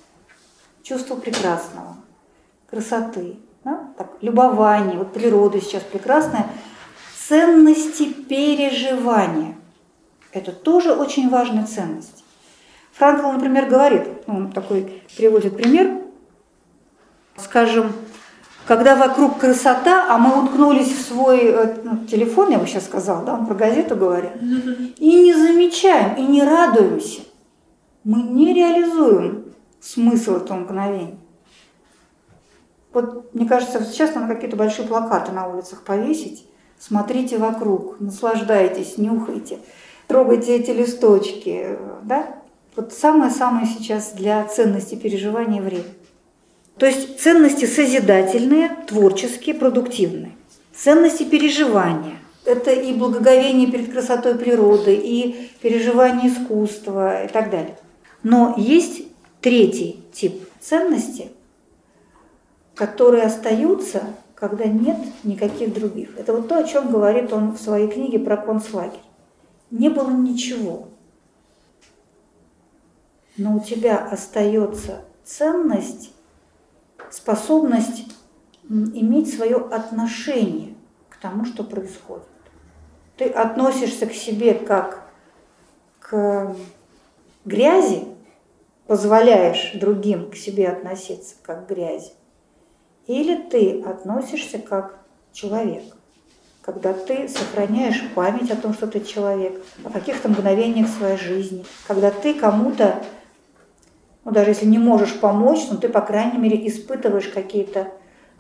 чувство 0.83 1.17
прекрасного, 1.17 1.97
красоты, 2.71 3.37
да? 3.65 3.93
так, 3.99 4.17
любование, 4.23 4.97
вот 4.97 5.13
природа 5.13 5.61
сейчас 5.61 5.83
прекрасная, 5.83 6.47
ценности 7.29 8.11
переживания. 8.11 9.57
Это 10.33 10.53
тоже 10.53 10.95
очень 10.95 11.29
важная 11.29 11.67
ценность. 11.67 12.24
Франкл, 12.95 13.33
например, 13.33 13.67
говорит, 13.67 14.03
ну, 14.27 14.37
он 14.37 14.53
такой 14.53 15.03
приводит 15.17 15.57
пример, 15.57 16.03
скажем, 17.37 17.93
когда 18.67 18.95
вокруг 18.95 19.39
красота, 19.39 20.07
а 20.09 20.17
мы 20.17 20.45
уткнулись 20.45 20.93
в 20.93 21.03
свой 21.03 21.41
э, 21.45 21.77
ну, 21.83 22.07
телефон, 22.07 22.51
я 22.51 22.59
бы 22.59 22.67
сейчас 22.67 22.85
сказала, 22.85 23.25
да, 23.25 23.37
про 23.37 23.55
газету 23.55 23.97
говорит, 23.97 24.31
и 24.99 25.25
не 25.25 25.35
замечаем, 25.35 26.15
и 26.15 26.23
не 26.23 26.43
радуемся, 26.43 27.23
мы 28.05 28.23
не 28.23 28.55
реализуем 28.55 29.45
смысл 29.81 30.37
этого 30.37 30.59
мгновения. 30.59 31.19
Вот, 32.93 33.35
мне 33.35 33.47
кажется, 33.47 33.83
сейчас 33.85 34.15
надо 34.15 34.35
какие-то 34.35 34.57
большие 34.57 34.87
плакаты 34.87 35.33
на 35.33 35.49
улицах 35.49 35.83
повесить. 35.83 36.49
Смотрите 36.79 37.39
вокруг, 37.39 37.99
наслаждайтесь, 37.99 38.99
нюхайте, 38.99 39.59
трогайте 40.07 40.55
эти 40.55 40.71
листочки. 40.71 41.77
Да? 42.05 42.44
Вот 42.77 42.93
самое-самое 42.93 43.67
сейчас 43.67 44.13
для 44.13 44.45
ценности 44.45 44.95
переживания 44.95 45.63
время. 45.63 45.85
То 46.77 46.87
есть 46.87 47.21
ценности 47.21 47.67
созидательные, 47.67 48.71
творческие, 48.87 49.55
продуктивные. 49.55 50.33
Ценности 50.75 51.23
переживания. 51.23 52.17
Это 52.45 52.73
и 52.73 52.93
благоговение 52.93 53.71
перед 53.71 53.93
красотой 53.93 54.35
природы, 54.35 54.95
и 54.95 55.51
переживание 55.63 56.33
искусства 56.33 57.25
и 57.25 57.29
так 57.29 57.51
далее. 57.51 57.79
Но 58.23 58.55
есть 58.59 59.03
третий 59.41 60.03
тип 60.13 60.43
ценности– 60.61 61.29
которые 62.75 63.25
остаются, 63.25 64.03
когда 64.35 64.65
нет 64.65 64.99
никаких 65.23 65.73
других. 65.73 66.19
Это 66.19 66.33
вот 66.33 66.49
то, 66.49 66.59
о 66.59 66.65
чем 66.65 66.91
говорит 66.91 67.33
он 67.33 67.53
в 67.53 67.61
своей 67.61 67.89
книге 67.89 68.19
про 68.19 68.37
концлагерь. 68.37 69.01
Не 69.71 69.89
было 69.89 70.11
ничего, 70.11 70.89
но 73.37 73.57
у 73.57 73.61
тебя 73.61 73.99
остается 73.99 75.03
ценность, 75.25 76.13
способность 77.11 78.05
иметь 78.69 79.35
свое 79.35 79.57
отношение 79.57 80.75
к 81.09 81.17
тому, 81.19 81.45
что 81.45 81.65
происходит. 81.65 82.27
ты 83.17 83.27
относишься 83.27 84.07
к 84.07 84.13
себе 84.13 84.55
как 84.55 85.03
к 86.01 86.55
грязи, 87.45 88.05
позволяешь 88.87 89.73
другим 89.75 90.31
к 90.31 90.37
себе 90.37 90.69
относиться 90.69 91.35
как 91.43 91.67
к 91.67 91.71
грязи, 91.71 92.13
или 93.07 93.37
ты 93.37 93.83
относишься 93.83 94.59
как 94.59 94.99
человек, 95.33 95.85
когда 96.63 96.93
ты 96.93 97.29
сохраняешь 97.29 98.03
память 98.15 98.51
о 98.51 98.57
том, 98.57 98.73
что 98.73 98.87
ты 98.87 99.01
человек, 99.01 99.63
о 99.85 99.91
каких-то 99.91 100.29
мгновениях 100.29 100.89
своей 100.89 101.19
жизни, 101.19 101.65
когда 101.87 102.11
ты 102.11 102.35
кому-то, 102.35 103.03
ну 104.25 104.31
даже 104.31 104.51
если 104.51 104.67
не 104.67 104.79
можешь 104.79 105.19
помочь, 105.21 105.61
но 105.71 105.77
ты, 105.77 105.89
по 105.89 106.01
крайней 106.01 106.39
мере, 106.39 106.67
испытываешь 106.69 107.29
какие-то 107.29 107.93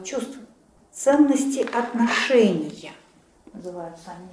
чувства, 0.02 0.42
ценности 0.92 1.60
отношения, 1.60 2.92
называются 3.52 4.10
они 4.10 4.28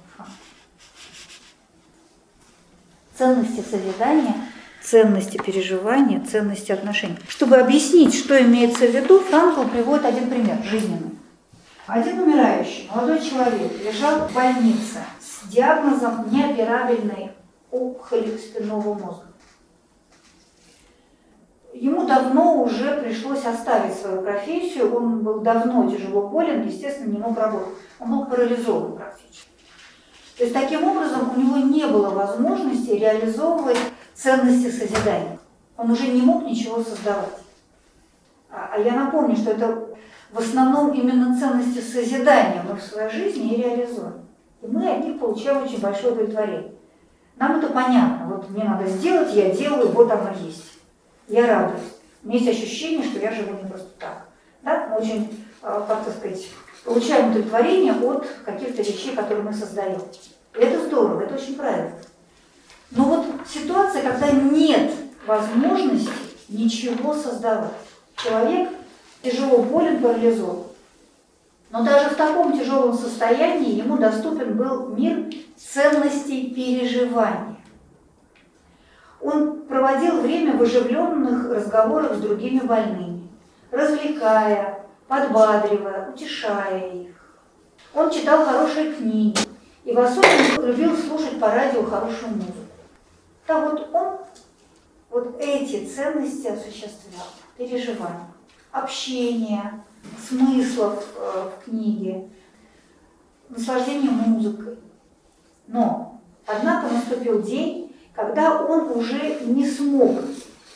ценности 3.16 3.62
созидания, 3.68 4.34
ценности 4.82 5.36
переживания, 5.36 6.20
ценности 6.20 6.72
отношений. 6.72 7.18
Чтобы 7.28 7.56
объяснить, 7.56 8.14
что 8.14 8.40
имеется 8.42 8.86
в 8.86 8.90
виду, 8.90 9.20
Франкл 9.20 9.64
приводит 9.68 10.06
один 10.06 10.28
пример 10.28 10.58
жизненный. 10.64 11.18
Один 11.86 12.20
умирающий 12.20 12.88
молодой 12.92 13.20
человек 13.20 13.72
лежал 13.84 14.26
в 14.26 14.32
больнице 14.32 15.00
с 15.20 15.48
диагнозом 15.48 16.30
неоперабельной 16.32 17.32
опухоли 17.70 18.36
спинного 18.36 18.94
мозга. 18.94 19.31
Ему 21.72 22.06
давно 22.06 22.62
уже 22.62 23.00
пришлось 23.00 23.44
оставить 23.46 23.94
свою 23.94 24.22
профессию, 24.22 24.94
он 24.94 25.22
был 25.22 25.40
давно 25.40 25.90
тяжело 25.90 26.28
болен, 26.28 26.66
естественно, 26.66 27.10
не 27.10 27.18
мог 27.18 27.38
работать. 27.38 27.74
Он 27.98 28.10
был 28.10 28.26
парализован 28.26 28.92
практически. 28.92 29.48
То 30.36 30.44
есть 30.44 30.52
таким 30.54 30.84
образом 30.84 31.32
у 31.34 31.40
него 31.40 31.56
не 31.58 31.86
было 31.86 32.10
возможности 32.10 32.90
реализовывать 32.90 33.78
ценности 34.14 34.70
созидания. 34.70 35.38
Он 35.76 35.90
уже 35.90 36.08
не 36.08 36.20
мог 36.20 36.44
ничего 36.44 36.82
создавать. 36.82 37.38
А, 38.50 38.70
а 38.74 38.78
я 38.78 38.92
напомню, 38.92 39.36
что 39.36 39.52
это 39.52 39.88
в 40.30 40.38
основном 40.38 40.92
именно 40.92 41.38
ценности 41.38 41.80
созидания 41.80 42.62
мы 42.68 42.76
в 42.76 42.82
своей 42.82 43.10
жизни 43.10 43.54
и 43.54 43.62
реализуем. 43.62 44.26
И 44.62 44.66
мы 44.66 44.90
от 44.90 45.04
них 45.04 45.18
получаем 45.18 45.64
очень 45.64 45.80
большое 45.80 46.12
удовлетворение. 46.12 46.72
Нам 47.36 47.58
это 47.58 47.68
понятно. 47.68 48.26
Вот 48.28 48.50
мне 48.50 48.64
надо 48.64 48.86
сделать, 48.86 49.34
я 49.34 49.50
делаю, 49.50 49.88
вот 49.88 50.10
оно 50.10 50.30
есть. 50.44 50.71
Я 51.28 51.46
радуюсь. 51.46 51.92
У 52.24 52.28
меня 52.28 52.38
есть 52.38 52.58
ощущение, 52.58 53.04
что 53.04 53.18
я 53.18 53.32
живу 53.32 53.62
не 53.62 53.68
просто 53.68 53.88
так. 53.98 54.26
Да? 54.62 54.88
Мы 54.88 54.96
очень, 54.96 55.44
а, 55.62 55.80
как 55.86 56.02
сказать, 56.14 56.48
получаем 56.84 57.30
удовлетворение 57.30 57.92
от 57.92 58.26
каких-то 58.44 58.82
вещей, 58.82 59.14
которые 59.14 59.42
мы 59.42 59.52
создаем. 59.52 60.00
И 60.54 60.58
это 60.58 60.86
здорово, 60.86 61.22
это 61.22 61.34
очень 61.34 61.56
правильно. 61.56 61.92
Но 62.90 63.04
вот 63.04 63.26
ситуация, 63.48 64.02
когда 64.02 64.30
нет 64.30 64.92
возможности 65.26 66.10
ничего 66.48 67.14
создавать. 67.14 67.72
Человек 68.16 68.68
тяжело 69.22 69.62
болен, 69.62 70.02
парализован. 70.02 70.64
Но 71.70 71.82
даже 71.82 72.10
в 72.10 72.16
таком 72.16 72.58
тяжелом 72.58 72.96
состоянии 72.96 73.76
ему 73.76 73.96
доступен 73.96 74.56
был 74.56 74.88
мир 74.88 75.32
ценностей 75.56 76.52
переживания. 76.54 77.56
Он 79.22 79.62
проводил 79.62 80.20
время 80.20 80.56
в 80.56 80.62
оживленных 80.62 81.48
разговорах 81.50 82.14
с 82.14 82.20
другими 82.20 82.58
больными, 82.60 83.28
развлекая, 83.70 84.84
подбадривая, 85.06 86.10
утешая 86.10 86.90
их. 86.90 87.10
Он 87.94 88.10
читал 88.10 88.44
хорошие 88.44 88.92
книги 88.92 89.38
и 89.84 89.92
в 89.92 90.00
особенности 90.00 90.60
любил 90.60 90.96
слушать 90.96 91.38
по 91.38 91.48
радио 91.48 91.84
хорошую 91.84 92.32
музыку. 92.32 92.52
Да 93.46 93.60
вот 93.60 93.88
он 93.92 94.18
вот 95.10 95.36
эти 95.38 95.86
ценности 95.86 96.48
осуществлял, 96.48 97.26
переживания, 97.56 98.28
общение, 98.72 99.84
смыслов 100.28 101.04
э, 101.16 101.50
в 101.50 101.64
книге, 101.64 102.28
наслаждение 103.48 104.10
музыкой. 104.10 104.78
Но, 105.66 106.20
однако, 106.46 106.92
наступил 106.92 107.42
день, 107.42 107.81
когда 108.14 108.62
он 108.62 108.90
уже 108.96 109.40
не 109.44 109.66
смог 109.66 110.20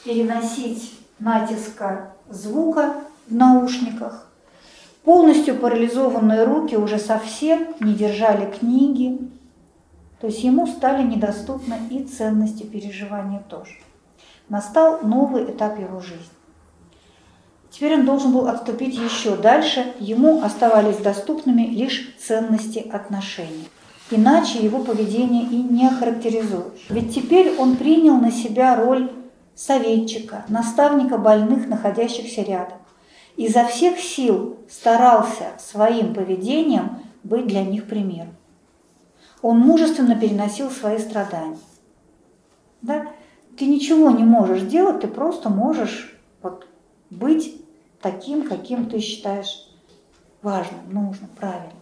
переносить 0.05 0.99
натиска 1.19 2.13
звука 2.29 2.95
в 3.29 3.35
наушниках. 3.35 4.27
Полностью 5.05 5.57
парализованные 5.57 6.45
руки 6.45 6.77
уже 6.77 6.99
совсем 6.99 7.75
не 7.81 7.95
держали 7.95 8.51
книги, 8.51 9.19
то 10.21 10.27
есть 10.27 10.43
ему 10.43 10.67
стали 10.67 11.03
недоступны 11.05 11.79
и 11.91 12.05
ценности 12.05 12.65
переживания 12.65 13.41
тоже. 13.49 13.77
Настал 14.49 15.03
новый 15.03 15.45
этап 15.45 15.79
его 15.79 16.01
жизни. 16.01 16.25
Теперь 17.71 17.95
он 17.95 18.07
должен 18.07 18.33
был 18.33 18.49
отступить 18.49 18.97
еще 18.97 19.37
дальше, 19.37 19.93
ему 20.01 20.43
оставались 20.43 20.97
доступными 20.97 21.63
лишь 21.63 22.15
ценности 22.19 22.79
отношений. 22.79 23.69
Иначе 24.11 24.61
его 24.61 24.85
поведение 24.85 25.45
и 25.45 25.57
не 25.57 25.89
охарактеризуешь. 25.89 26.87
Ведь 26.89 27.15
теперь 27.15 27.57
он 27.57 27.77
принял 27.77 28.17
на 28.17 28.31
себя 28.31 28.77
роль 28.77 29.11
советчика, 29.55 30.45
наставника 30.49 31.19
больных, 31.19 31.67
находящихся 31.67 32.43
рядом. 32.43 32.79
Изо 33.37 33.65
всех 33.65 33.99
сил 33.99 34.59
старался 34.69 35.53
своим 35.59 36.15
поведением 36.15 37.01
быть 37.25 37.47
для 37.47 37.65
них 37.65 37.87
примером. 37.87 38.37
Он 39.43 39.59
мужественно 39.59 40.15
переносил 40.15 40.71
свои 40.71 40.99
страдания. 40.99 41.59
Да? 42.83 43.09
Ты 43.59 43.67
ничего 43.67 44.11
не 44.11 44.25
можешь 44.25 44.63
делать, 44.63 45.01
ты 45.01 45.09
просто 45.09 45.49
можешь 45.51 46.17
вот, 46.43 46.67
быть 47.11 47.61
таким, 48.01 48.49
каким 48.49 48.89
ты 48.89 49.01
считаешь 49.01 49.69
важным, 50.43 50.81
нужным, 50.91 51.29
правильным. 51.39 51.76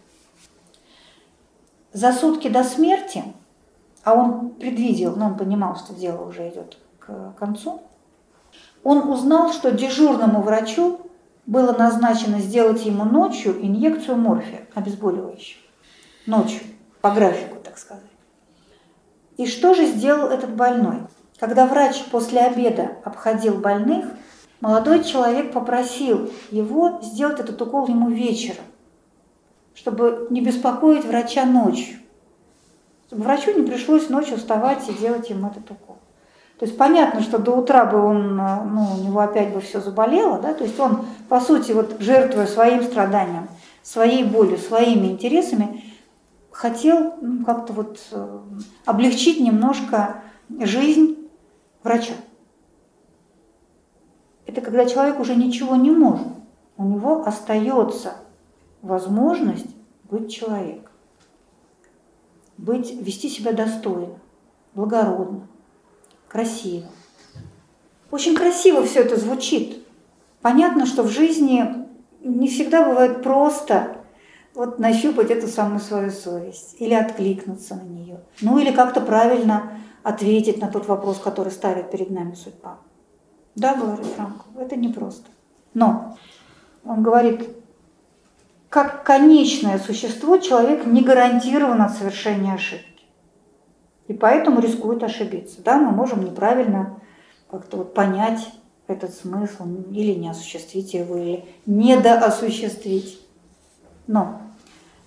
За 1.95 2.13
сутки 2.13 2.49
до 2.49 2.65
смерти, 2.65 3.23
а 4.03 4.15
он 4.15 4.51
предвидел, 4.51 5.15
но 5.15 5.27
он 5.29 5.37
понимал, 5.37 5.77
что 5.77 5.95
дело 5.95 6.27
уже 6.27 6.49
идет 6.49 6.77
к 6.99 7.35
концу, 7.39 7.83
он 8.83 9.09
узнал, 9.09 9.53
что 9.53 9.71
дежурному 9.71 10.43
врачу 10.43 11.01
было 11.47 11.73
назначено 11.73 12.41
сделать 12.41 12.85
ему 12.85 13.05
ночью 13.05 13.65
инъекцию 13.65 14.17
морфия, 14.17 14.67
обезболивающего. 14.75 15.61
Ночью, 16.27 16.63
по 17.01 17.13
графику, 17.13 17.59
так 17.63 17.79
сказать. 17.79 18.03
И 19.37 19.47
что 19.47 19.75
же 19.75 19.87
сделал 19.87 20.31
этот 20.31 20.55
больной? 20.57 21.03
Когда 21.39 21.65
врач 21.67 22.03
после 22.11 22.41
обеда 22.41 22.97
обходил 23.05 23.55
больных, 23.55 24.07
молодой 24.61 25.05
человек 25.05 25.53
попросил 25.53 26.29
его 26.51 26.99
сделать 27.03 27.39
этот 27.39 27.63
укол 27.63 27.87
ему 27.87 28.11
вечером, 28.11 28.65
чтобы 29.75 30.29
не 30.31 30.41
беспокоить 30.41 31.05
врача 31.05 31.45
ночью. 31.45 31.99
Чтобы 33.07 33.25
врачу 33.25 33.53
не 33.53 33.67
пришлось 33.67 34.09
ночью 34.09 34.39
вставать 34.39 34.89
и 34.89 34.95
делать 34.95 35.31
ему 35.31 35.49
этот 35.49 35.71
укол. 35.71 35.99
То 36.59 36.67
есть 36.67 36.79
понятно, 36.79 37.21
что 37.21 37.39
до 37.39 37.53
утра 37.53 37.85
бы 37.85 38.01
он, 38.01 38.37
ну, 38.37 38.87
у 38.99 39.05
него 39.05 39.21
опять 39.21 39.53
бы 39.53 39.61
все 39.61 39.81
заболело, 39.81 40.39
да, 40.39 40.55
то 40.55 40.63
есть 40.65 40.79
он, 40.79 41.05
по 41.29 41.41
сути, 41.41 41.73
вот 41.73 41.97
жертвуя 41.99 42.47
своим 42.47 42.83
страданием, 42.85 43.49
своей 43.83 44.23
болью, 44.23 44.57
своими 44.57 45.09
интересами, 45.09 45.83
хотел 46.53 47.15
ну, 47.21 47.45
как-то 47.45 47.73
вот 47.73 47.99
э, 48.13 48.39
облегчить 48.85 49.41
немножко 49.41 50.23
жизнь 50.61 51.29
врача. 51.83 52.15
Это 54.47 54.61
когда 54.61 54.87
человек 54.87 55.19
уже 55.19 55.35
ничего 55.35 55.75
не 55.75 55.91
может, 55.91 56.29
у 56.77 56.85
него 56.85 57.25
остается 57.27 58.15
возможность 58.85 59.75
быть 60.11 60.33
человеком, 60.33 60.93
быть, 62.59 62.95
вести 63.01 63.29
себя 63.29 63.53
достойно, 63.53 64.19
благородно 64.75 65.49
красиво. 66.29 66.87
Очень 68.11 68.37
красиво 68.37 68.85
все 68.85 69.01
это 69.01 69.17
звучит. 69.17 69.85
Понятно, 70.43 70.87
что 70.87 71.03
в 71.03 71.09
жизни 71.09 71.87
не 72.21 72.49
всегда 72.49 72.87
бывает 72.87 73.23
просто 73.23 73.97
вот 74.55 74.79
нащупать 74.79 75.31
эту 75.31 75.49
самую 75.49 75.81
свою 75.81 76.11
совесть 76.11 76.77
или 76.79 76.95
откликнуться 76.95 77.77
на 77.77 77.83
нее. 77.83 78.21
Ну 78.41 78.59
или 78.59 78.71
как-то 78.71 79.01
правильно 79.01 79.73
ответить 80.03 80.61
на 80.61 80.69
тот 80.69 80.87
вопрос, 80.87 81.19
который 81.19 81.51
ставит 81.51 81.91
перед 81.91 82.11
нами 82.11 82.35
судьба. 82.35 82.79
Да, 83.55 83.75
говорит 83.75 84.07
Франко, 84.07 84.45
это 84.59 84.77
непросто. 84.77 85.31
Но 85.73 86.17
он 86.85 87.03
говорит, 87.03 87.49
как 88.75 89.05
конечное 89.05 89.79
существо 89.79 90.39
человек 90.39 90.85
не 90.85 91.01
гарантирован 91.01 91.81
от 91.81 91.93
совершения 91.93 92.55
ошибки. 92.55 93.05
И 94.09 94.13
поэтому 94.13 94.59
рискует 94.59 95.01
ошибиться. 95.05 95.63
Да, 95.63 95.79
мы 95.79 95.93
можем 95.93 96.25
неправильно 96.25 96.99
как-то 97.49 97.77
вот 97.77 97.95
понять 97.95 98.53
этот 98.89 99.15
смысл 99.15 99.69
или 99.93 100.15
не 100.15 100.29
осуществить 100.29 100.93
его, 100.93 101.17
или 101.17 101.45
недоосуществить. 101.67 103.21
Но 104.09 104.41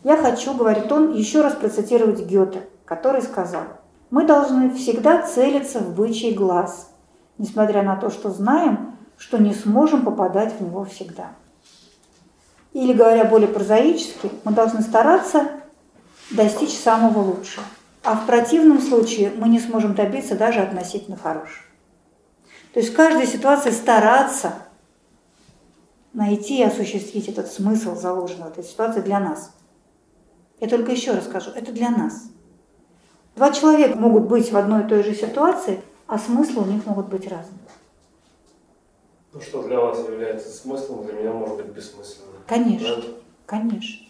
Я 0.02 0.16
хочу, 0.16 0.54
говорит 0.54 0.90
он, 0.90 1.12
еще 1.12 1.42
раз 1.42 1.52
процитировать 1.52 2.26
Гёте, 2.26 2.62
который 2.86 3.22
сказал, 3.22 3.64
мы 4.12 4.26
должны 4.26 4.74
всегда 4.76 5.24
целиться 5.24 5.80
в 5.80 5.94
бычий 5.94 6.34
глаз, 6.34 6.90
несмотря 7.38 7.84
на 7.84 7.98
то, 7.98 8.12
что 8.12 8.30
знаем, 8.30 8.94
что 9.18 9.38
не 9.38 9.54
сможем 9.54 10.06
попадать 10.06 10.54
в 10.58 10.62
него 10.62 10.86
всегда. 10.86 11.32
Или, 12.78 12.94
говоря 12.94 13.26
более 13.26 13.48
прозаически, 13.48 14.30
мы 14.44 14.52
должны 14.52 14.84
стараться 14.84 15.50
достичь 16.30 16.78
самого 16.78 17.24
лучшего. 17.24 17.66
А 18.04 18.14
в 18.14 18.28
противном 18.28 18.80
случае 18.80 19.32
мы 19.36 19.50
не 19.50 19.60
сможем 19.60 19.96
добиться 19.96 20.36
даже 20.36 20.60
относительно 20.60 21.18
хорошего. 21.18 21.66
То 22.76 22.80
есть 22.80 22.94
в 22.94 22.96
каждой 22.96 23.26
ситуации 23.26 23.72
стараться 23.72 24.54
найти 26.14 26.60
и 26.60 26.64
осуществить 26.64 27.28
этот 27.28 27.52
смысл, 27.52 27.96
заложенный 27.96 28.44
в 28.44 28.52
этой 28.52 28.64
ситуации 28.64 29.02
для 29.02 29.20
нас. 29.20 29.50
Я 30.60 30.68
только 30.68 30.92
еще 30.92 31.14
раз 31.14 31.26
скажу, 31.26 31.50
это 31.56 31.72
для 31.72 31.90
нас. 31.90 32.26
Два 33.36 33.52
человека 33.54 33.98
могут 33.98 34.28
быть 34.28 34.52
в 34.52 34.56
одной 34.56 34.84
и 34.84 34.88
той 34.88 35.02
же 35.02 35.16
ситуации, 35.16 35.82
а 36.06 36.20
смыслы 36.20 36.62
у 36.62 36.66
них 36.66 36.86
могут 36.86 37.08
быть 37.08 37.24
разные. 37.24 37.58
Ну, 39.38 39.44
что 39.44 39.62
для 39.62 39.80
вас 39.80 40.00
является 40.00 40.50
смыслом, 40.52 41.06
для 41.06 41.14
меня 41.14 41.32
может 41.32 41.58
быть 41.58 41.68
бессмысленным. 41.68 42.34
Конечно, 42.48 42.96
Да? 42.96 43.04
конечно. 43.46 44.08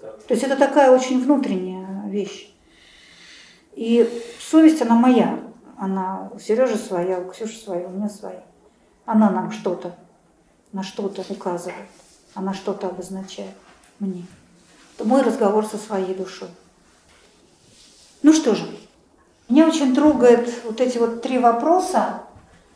Так. 0.00 0.22
То 0.22 0.34
есть 0.34 0.44
это 0.44 0.56
такая 0.56 0.92
очень 0.92 1.20
внутренняя 1.20 2.08
вещь. 2.08 2.54
И 3.74 4.08
совесть, 4.38 4.80
она 4.80 4.94
моя. 4.94 5.40
Она 5.76 6.30
у 6.32 6.38
Сережи 6.38 6.76
своя, 6.76 7.18
у 7.18 7.30
Ксюши 7.30 7.58
своя, 7.58 7.88
у 7.88 7.90
меня 7.90 8.08
своя. 8.08 8.44
Она 9.06 9.28
нам 9.28 9.50
что-то, 9.50 9.96
на 10.72 10.84
что-то 10.84 11.24
указывает. 11.30 11.88
Она 12.34 12.54
что-то 12.54 12.86
обозначает 12.88 13.54
мне. 13.98 14.24
Это 14.96 15.04
мой 15.08 15.22
разговор 15.22 15.66
со 15.66 15.78
своей 15.78 16.14
душой. 16.14 16.48
Ну 18.22 18.32
что 18.32 18.54
же, 18.54 18.64
меня 19.48 19.66
очень 19.66 19.94
трогает 19.96 20.48
вот 20.64 20.80
эти 20.80 20.98
вот 20.98 21.22
три 21.22 21.38
вопроса, 21.40 22.22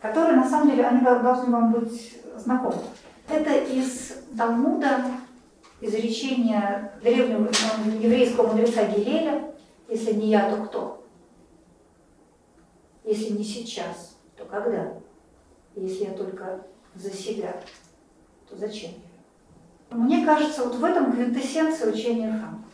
которые 0.00 0.36
на 0.36 0.48
самом 0.48 0.70
деле 0.70 0.86
они 0.86 1.00
должны 1.00 1.50
вам 1.50 1.72
быть 1.72 2.18
знакомы. 2.36 2.82
Это 3.28 3.52
из 3.54 4.14
Талмуда, 4.36 5.04
изречение 5.80 6.92
древнего 7.02 7.48
еврейского 8.00 8.48
мудреца 8.48 8.84
Гилеля, 8.86 9.52
если 9.88 10.14
не 10.14 10.28
я, 10.28 10.50
то 10.50 10.64
кто? 10.64 11.04
Если 13.04 13.32
не 13.32 13.44
сейчас, 13.44 14.16
то 14.36 14.44
когда? 14.44 14.94
Если 15.74 16.04
я 16.04 16.12
только 16.12 16.60
за 16.94 17.10
себя, 17.10 17.54
то 18.48 18.56
зачем 18.56 18.90
я? 18.90 19.96
Мне 19.96 20.24
кажется, 20.24 20.64
вот 20.64 20.74
в 20.74 20.84
этом 20.84 21.12
квинтэссенция 21.12 21.92
учения 21.92 22.30
Франка. 22.30 22.68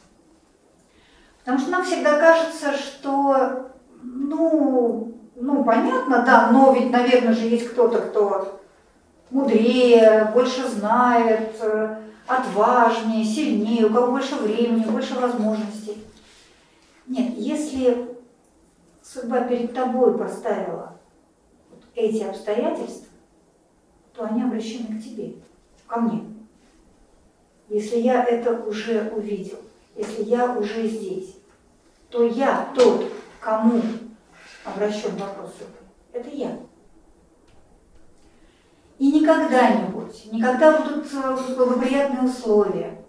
Потому 1.41 1.59
что 1.59 1.71
нам 1.71 1.85
всегда 1.85 2.19
кажется, 2.19 2.73
что, 2.73 3.71
ну, 4.03 5.14
ну, 5.37 5.65
понятно, 5.65 6.23
да, 6.25 6.51
но 6.51 6.73
ведь, 6.73 6.91
наверное, 6.91 7.35
же 7.35 7.47
есть 7.47 7.69
кто-то, 7.71 7.99
кто 7.99 8.61
мудрее, 9.31 10.31
больше 10.33 10.69
знает, 10.69 11.57
э, 11.61 11.97
отважнее, 12.27 13.25
сильнее, 13.25 13.87
у 13.87 13.93
кого 13.93 14.13
больше 14.13 14.37
времени, 14.37 14.85
больше 14.85 15.15
возможностей. 15.15 16.05
Нет, 17.07 17.35
если 17.37 18.17
судьба 19.03 19.43
перед 19.43 19.75
тобой 19.75 20.17
поставила 20.17 20.97
вот 21.71 21.83
эти 21.95 22.23
обстоятельства, 22.23 23.09
то 24.15 24.25
они 24.25 24.43
обращены 24.43 24.99
к 24.99 25.03
тебе, 25.03 25.35
ко 25.87 26.01
мне. 26.01 26.25
Если 27.69 27.99
я 27.99 28.25
это 28.25 28.53
уже 28.53 29.11
увидел, 29.15 29.59
если 29.97 30.23
я 30.23 30.55
уже 30.57 30.87
здесь, 30.87 31.37
то 32.11 32.25
я 32.25 32.69
тот, 32.75 33.11
кому 33.41 33.83
обращен 34.65 35.17
вопрос. 35.17 35.55
Это 36.13 36.29
я. 36.31 36.59
И 38.99 39.11
не 39.11 39.25
когда-нибудь, 39.25 40.33
не 40.33 40.41
когда 40.41 40.81
будут 40.81 41.07
э, 41.13 41.55
благоприятные 41.57 42.23
условия, 42.23 43.05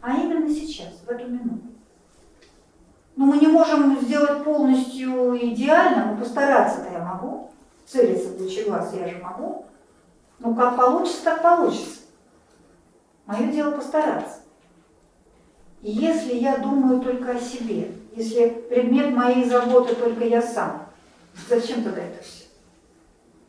а 0.00 0.14
именно 0.16 0.48
сейчас, 0.48 1.00
в 1.06 1.08
эту 1.08 1.26
минуту. 1.28 1.62
Но 3.16 3.26
мы 3.26 3.38
не 3.38 3.46
можем 3.46 4.00
сделать 4.00 4.44
полностью 4.44 5.36
идеально, 5.36 6.12
но 6.12 6.18
постараться-то 6.18 6.92
я 6.92 7.04
могу. 7.04 7.50
Целиться 7.86 8.30
в 8.30 8.40
лучи 8.40 8.64
глаз 8.64 8.92
я 8.94 9.08
же 9.08 9.18
могу. 9.18 9.66
Ну, 10.38 10.54
как 10.54 10.76
получится, 10.76 11.24
так 11.24 11.42
получится. 11.42 12.00
Мое 13.26 13.52
дело 13.52 13.72
постараться. 13.72 14.40
И 15.82 15.90
если 15.90 16.34
я 16.34 16.58
думаю 16.58 17.00
только 17.00 17.32
о 17.32 17.40
себе, 17.40 17.92
если 18.14 18.48
предмет 18.68 19.12
моей 19.14 19.44
заботы 19.44 19.94
только 19.94 20.24
я 20.24 20.42
сам, 20.42 20.81
зачем 21.48 21.82
тогда 21.82 22.02
это 22.02 22.22
все? 22.22 22.44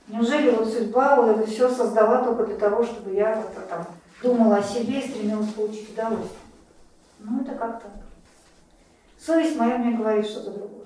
Неужели 0.07 0.51
вот 0.51 0.71
судьба 0.71 1.15
вот 1.15 1.37
это 1.37 1.49
все 1.49 1.69
создала 1.69 2.23
только 2.23 2.45
для 2.45 2.57
того, 2.57 2.83
чтобы 2.83 3.15
я 3.15 3.35
как-то 3.35 3.61
там 3.61 3.87
думала 4.21 4.57
о 4.57 4.63
себе 4.63 4.99
и 4.99 5.09
стремилась 5.09 5.51
получить 5.53 5.91
удовольствие? 5.91 6.39
Ну, 7.19 7.41
это 7.41 7.53
как-то... 7.53 7.87
Совесть 9.25 9.57
моя 9.57 9.77
мне 9.77 9.97
говорит 9.97 10.25
что-то 10.25 10.51
другое. 10.51 10.83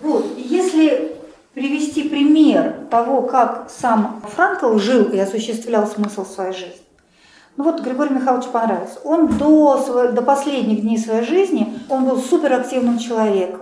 Вот, 0.00 0.36
если 0.36 1.16
привести 1.54 2.08
пример 2.08 2.86
того, 2.90 3.22
как 3.22 3.70
сам 3.70 4.22
Франкл 4.34 4.76
жил 4.78 5.10
и 5.10 5.18
осуществлял 5.18 5.86
смысл 5.86 6.26
своей 6.26 6.52
жизни, 6.52 6.82
ну 7.56 7.64
вот 7.64 7.80
Григорий 7.80 8.14
Михайлович 8.14 8.48
понравился. 8.48 8.98
Он 9.04 9.26
до, 9.26 10.10
до 10.12 10.22
последних 10.22 10.80
дней 10.80 10.98
своей 10.98 11.24
жизни, 11.24 11.78
он 11.88 12.06
был 12.06 12.18
суперактивным 12.18 12.98
человеком. 12.98 13.61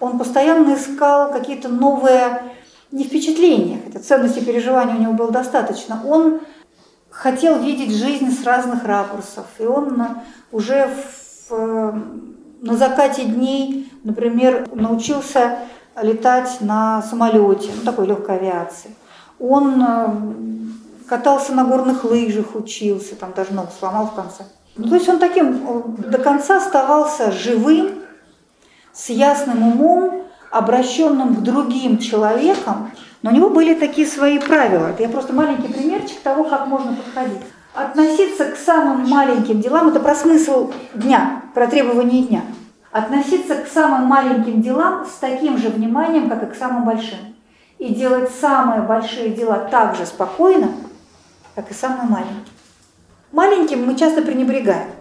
Он 0.00 0.18
постоянно 0.18 0.74
искал 0.74 1.32
какие-то 1.32 1.68
новые, 1.68 2.42
не 2.92 3.04
впечатления, 3.04 3.80
хотя 3.84 4.00
ценности 4.00 4.40
переживания 4.40 4.94
у 4.94 5.00
него 5.00 5.12
было 5.12 5.30
достаточно. 5.30 6.00
Он 6.06 6.40
хотел 7.10 7.58
видеть 7.58 7.94
жизнь 7.94 8.30
с 8.30 8.44
разных 8.44 8.84
ракурсов. 8.84 9.46
И 9.58 9.64
он 9.64 10.02
уже 10.52 10.90
в, 11.48 11.94
на 12.60 12.76
закате 12.76 13.24
дней, 13.24 13.90
например, 14.04 14.68
научился 14.72 15.58
летать 16.00 16.58
на 16.60 17.02
самолете, 17.02 17.70
ну, 17.74 17.82
такой 17.84 18.06
легкой 18.06 18.36
авиации. 18.36 18.94
Он 19.38 19.82
катался 21.08 21.54
на 21.54 21.64
горных 21.64 22.04
лыжах, 22.04 22.54
учился, 22.54 23.16
там 23.16 23.32
даже 23.34 23.52
ногу 23.52 23.70
сломал 23.78 24.06
в 24.06 24.14
конце. 24.14 24.44
Ну, 24.76 24.88
то 24.88 24.94
есть 24.94 25.08
он 25.08 25.18
таким 25.18 25.96
до 25.98 26.18
конца 26.18 26.58
оставался 26.58 27.32
живым, 27.32 28.02
с 28.96 29.10
ясным 29.10 29.62
умом, 29.62 30.22
обращенным 30.50 31.36
к 31.36 31.40
другим 31.42 31.98
человекам, 31.98 32.90
но 33.22 33.30
у 33.30 33.34
него 33.34 33.50
были 33.50 33.74
такие 33.74 34.06
свои 34.06 34.38
правила. 34.38 34.88
Это 34.88 35.02
я 35.02 35.08
просто 35.08 35.32
маленький 35.32 35.72
примерчик 35.72 36.20
того, 36.20 36.44
как 36.44 36.66
можно 36.66 36.94
подходить. 36.94 37.42
Относиться 37.74 38.46
к 38.46 38.56
самым 38.56 39.06
маленьким 39.08 39.60
делам, 39.60 39.88
это 39.88 40.00
про 40.00 40.14
смысл 40.14 40.72
дня, 40.94 41.42
про 41.52 41.66
требования 41.66 42.22
дня. 42.22 42.42
Относиться 42.90 43.56
к 43.56 43.66
самым 43.66 44.04
маленьким 44.06 44.62
делам 44.62 45.04
с 45.04 45.18
таким 45.18 45.58
же 45.58 45.68
вниманием, 45.68 46.30
как 46.30 46.42
и 46.42 46.46
к 46.46 46.54
самым 46.54 46.86
большим. 46.86 47.18
И 47.76 47.94
делать 47.94 48.30
самые 48.30 48.80
большие 48.80 49.30
дела 49.30 49.68
так 49.70 49.96
же 49.96 50.06
спокойно, 50.06 50.68
как 51.54 51.70
и 51.70 51.74
самые 51.74 52.08
маленькие. 52.08 52.54
Маленьким 53.32 53.84
мы 53.84 53.96
часто 53.96 54.22
пренебрегаем. 54.22 54.95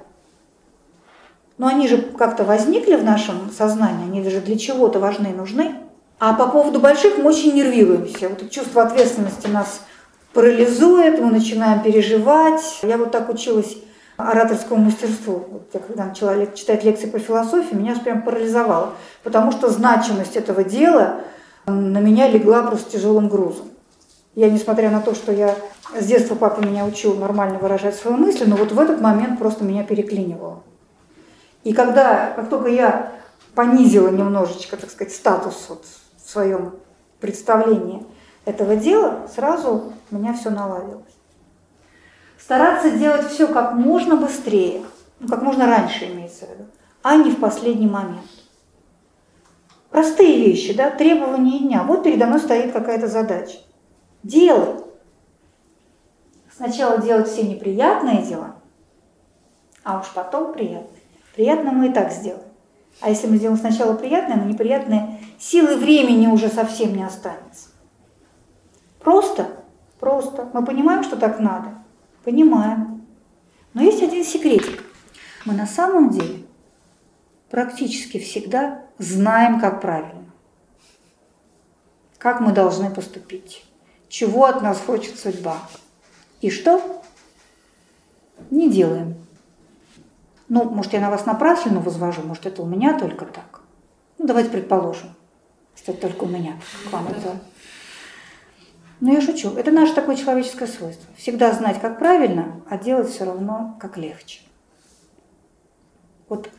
Но 1.58 1.68
они 1.68 1.88
же 1.88 1.98
как-то 1.98 2.44
возникли 2.44 2.96
в 2.96 3.04
нашем 3.04 3.52
сознании, 3.56 4.06
они 4.06 4.22
даже 4.22 4.42
для 4.42 4.58
чего-то 4.58 5.00
важны 5.00 5.28
и 5.28 5.34
нужны. 5.34 5.76
А 6.20 6.34
по 6.34 6.48
поводу 6.48 6.80
больших 6.80 7.18
мы 7.18 7.30
очень 7.30 7.54
нервируемся. 7.54 8.30
Вот 8.30 8.50
чувство 8.50 8.84
ответственности 8.84 9.48
нас 9.48 9.82
парализует, 10.34 11.20
мы 11.20 11.32
начинаем 11.32 11.82
переживать. 11.82 12.80
Я 12.84 12.98
вот 12.98 13.12
так 13.12 13.30
училась 13.30 13.78
ораторскому 14.18 14.86
мастерству. 14.86 15.46
Вот 15.50 15.70
я 15.74 15.80
когда 15.80 16.06
начала 16.06 16.46
читать 16.48 16.84
лекции 16.84 17.08
по 17.08 17.20
философии, 17.20 17.76
меня 17.76 17.96
же 17.96 18.02
прям 18.02 18.22
парализовало, 18.22 18.92
потому 19.24 19.52
что 19.52 19.70
значимость 19.70 20.36
этого 20.36 20.64
дела 20.64 21.22
на 21.66 22.00
меня 22.00 22.28
легла 22.28 22.64
просто 22.64 22.92
тяжелым 22.92 23.28
грузом. 23.28 23.68
Я, 24.36 24.50
несмотря 24.50 24.90
на 24.90 25.02
то, 25.02 25.16
что 25.16 25.32
я 25.32 25.56
с 25.98 26.06
детства 26.06 26.36
папа 26.36 26.60
меня 26.60 26.86
учил 26.86 27.16
нормально 27.16 27.58
выражать 27.58 27.96
свои 27.96 28.14
мысли, 28.14 28.46
но 28.46 28.58
вот 28.58 28.72
в 28.72 28.80
этот 28.80 29.02
момент 29.02 29.40
просто 29.40 29.64
меня 29.64 29.84
переклинивало. 29.84 30.62
И 31.66 31.74
когда, 31.74 32.32
как 32.36 32.48
только 32.50 32.70
я 32.70 33.12
понизила 33.56 34.10
немножечко, 34.10 34.78
так 34.78 34.92
сказать, 34.92 35.12
статус 35.14 35.66
вот 35.68 35.84
в 36.16 36.30
своем 36.30 36.76
представлении 37.20 38.06
этого 38.46 38.76
дела, 38.76 39.28
сразу 39.34 39.92
у 40.12 40.16
меня 40.16 40.34
все 40.34 40.52
наладилось. 40.52 41.04
Стараться 42.40 42.92
делать 42.92 43.28
все 43.28 43.48
как 43.48 43.74
можно 43.74 44.16
быстрее, 44.16 44.84
ну, 45.20 45.28
как 45.28 45.42
можно 45.42 45.66
раньше 45.66 46.06
имеется 46.06 46.46
в 46.46 46.50
виду, 46.52 46.66
а 47.02 47.16
не 47.16 47.32
в 47.32 47.40
последний 47.40 47.88
момент. 47.88 48.30
Простые 49.90 50.38
вещи, 50.46 50.72
да, 50.76 50.92
требования 50.92 51.60
дня. 51.60 51.82
Вот 51.82 52.04
передо 52.04 52.28
мной 52.28 52.42
стоит 52.42 52.74
какая-то 52.74 53.08
задача. 53.08 53.58
Делай. 54.22 54.84
Сначала 56.56 57.00
делать 57.00 57.28
все 57.28 57.42
неприятные 57.42 58.22
дела, 58.22 58.56
а 59.84 60.00
уж 60.00 60.08
потом 60.14 60.54
приятные. 60.54 60.95
Приятно 61.36 61.72
мы 61.72 61.90
и 61.90 61.94
так 61.94 62.12
сделаем. 62.12 62.44
А 63.02 63.10
если 63.10 63.28
мы 63.28 63.38
сделаем 63.38 63.60
сначала 63.60 63.94
приятное, 63.94 64.38
но 64.38 64.46
неприятное, 64.46 65.20
силы 65.38 65.76
времени 65.76 66.28
уже 66.28 66.48
совсем 66.48 66.96
не 66.96 67.04
останется. 67.04 67.70
Просто, 69.00 69.48
просто. 70.00 70.50
Мы 70.54 70.64
понимаем, 70.66 71.04
что 71.04 71.18
так 71.18 71.40
надо? 71.40 71.84
Понимаем. 72.24 73.06
Но 73.74 73.84
есть 73.84 74.02
один 74.02 74.24
секретик. 74.24 74.84
Мы 75.44 75.54
на 75.54 75.68
самом 75.68 76.10
деле 76.10 76.46
практически 77.50 78.18
всегда 78.18 78.86
знаем, 78.98 79.60
как 79.60 79.82
правильно. 79.82 80.24
Как 82.18 82.40
мы 82.40 82.54
должны 82.54 82.90
поступить. 82.90 83.66
Чего 84.08 84.46
от 84.46 84.62
нас 84.62 84.80
хочет 84.80 85.20
судьба. 85.20 85.58
И 86.40 86.50
что? 86.50 87.04
Не 88.50 88.70
делаем. 88.70 89.25
Ну, 90.48 90.64
может, 90.70 90.94
я 90.94 91.00
на 91.00 91.10
вас 91.10 91.26
напрасленно 91.26 91.80
возвожу, 91.80 92.22
может, 92.22 92.46
это 92.46 92.62
у 92.62 92.66
меня 92.66 92.98
только 92.98 93.26
так. 93.26 93.62
Ну, 94.18 94.28
давайте 94.28 94.50
предположим, 94.52 95.10
что 95.76 95.92
это 95.92 96.02
только 96.02 96.26
у 96.26 96.28
меня. 96.28 96.58
К 96.90 96.94
вам 96.94 97.08
это... 97.08 97.40
Ну, 99.02 99.14
я 99.14 99.22
шучу. 99.22 99.52
Это 99.56 99.72
наше 99.72 99.94
такое 99.94 100.16
человеческое 100.16 100.68
свойство. 100.68 101.14
Всегда 101.18 101.52
знать, 101.52 101.82
как 101.82 102.00
правильно, 102.00 102.62
а 102.70 102.78
делать 102.78 103.10
все 103.10 103.26
равно, 103.26 103.78
как 103.80 103.98
легче. 103.98 104.42
Вот 106.30 106.50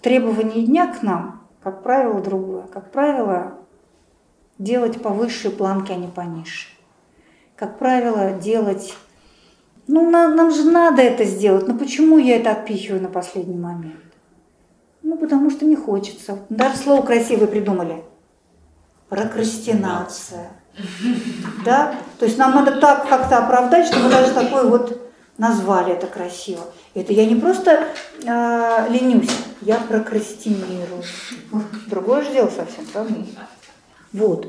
требование 0.00 0.64
дня 0.64 0.92
к 0.92 1.02
нам, 1.02 1.46
как 1.62 1.82
правило, 1.82 2.20
другое. 2.20 2.62
Как 2.68 2.92
правило, 2.92 3.58
делать 4.58 5.02
по 5.02 5.10
высшей 5.10 5.50
планке, 5.50 5.94
а 5.94 5.96
не 5.96 6.08
по 6.08 6.20
низшей. 6.20 6.78
Как 7.56 7.78
правило, 7.78 8.32
делать 8.32 8.94
ну, 9.86 10.10
нам, 10.10 10.34
нам 10.36 10.50
же 10.50 10.64
надо 10.64 11.02
это 11.02 11.24
сделать. 11.24 11.68
Но 11.68 11.74
почему 11.74 12.18
я 12.18 12.36
это 12.36 12.52
отпихиваю 12.52 13.02
на 13.02 13.08
последний 13.08 13.58
момент? 13.58 14.00
Ну, 15.02 15.16
потому 15.18 15.50
что 15.50 15.64
не 15.66 15.76
хочется. 15.76 16.38
Даже 16.48 16.76
слово 16.76 17.02
красивое 17.02 17.46
придумали. 17.46 18.02
Прокрастинация. 19.08 20.48
Да? 21.64 21.94
То 22.18 22.24
есть 22.24 22.38
нам 22.38 22.54
надо 22.54 22.80
так 22.80 23.08
как-то 23.08 23.38
оправдать, 23.38 23.86
что 23.86 23.98
мы 23.98 24.10
даже 24.10 24.32
такой 24.32 24.68
вот 24.68 25.00
назвали 25.36 25.92
это 25.92 26.06
красиво. 26.06 26.64
Это 26.94 27.12
я 27.12 27.26
не 27.26 27.34
просто 27.34 27.88
э, 28.24 28.86
ленюсь, 28.88 29.30
я 29.60 29.78
прокрастинирую. 29.78 31.02
Другое 31.88 32.22
же 32.22 32.32
дело 32.32 32.48
совсем, 32.48 32.86
правда? 32.92 33.14
Вот. 34.12 34.46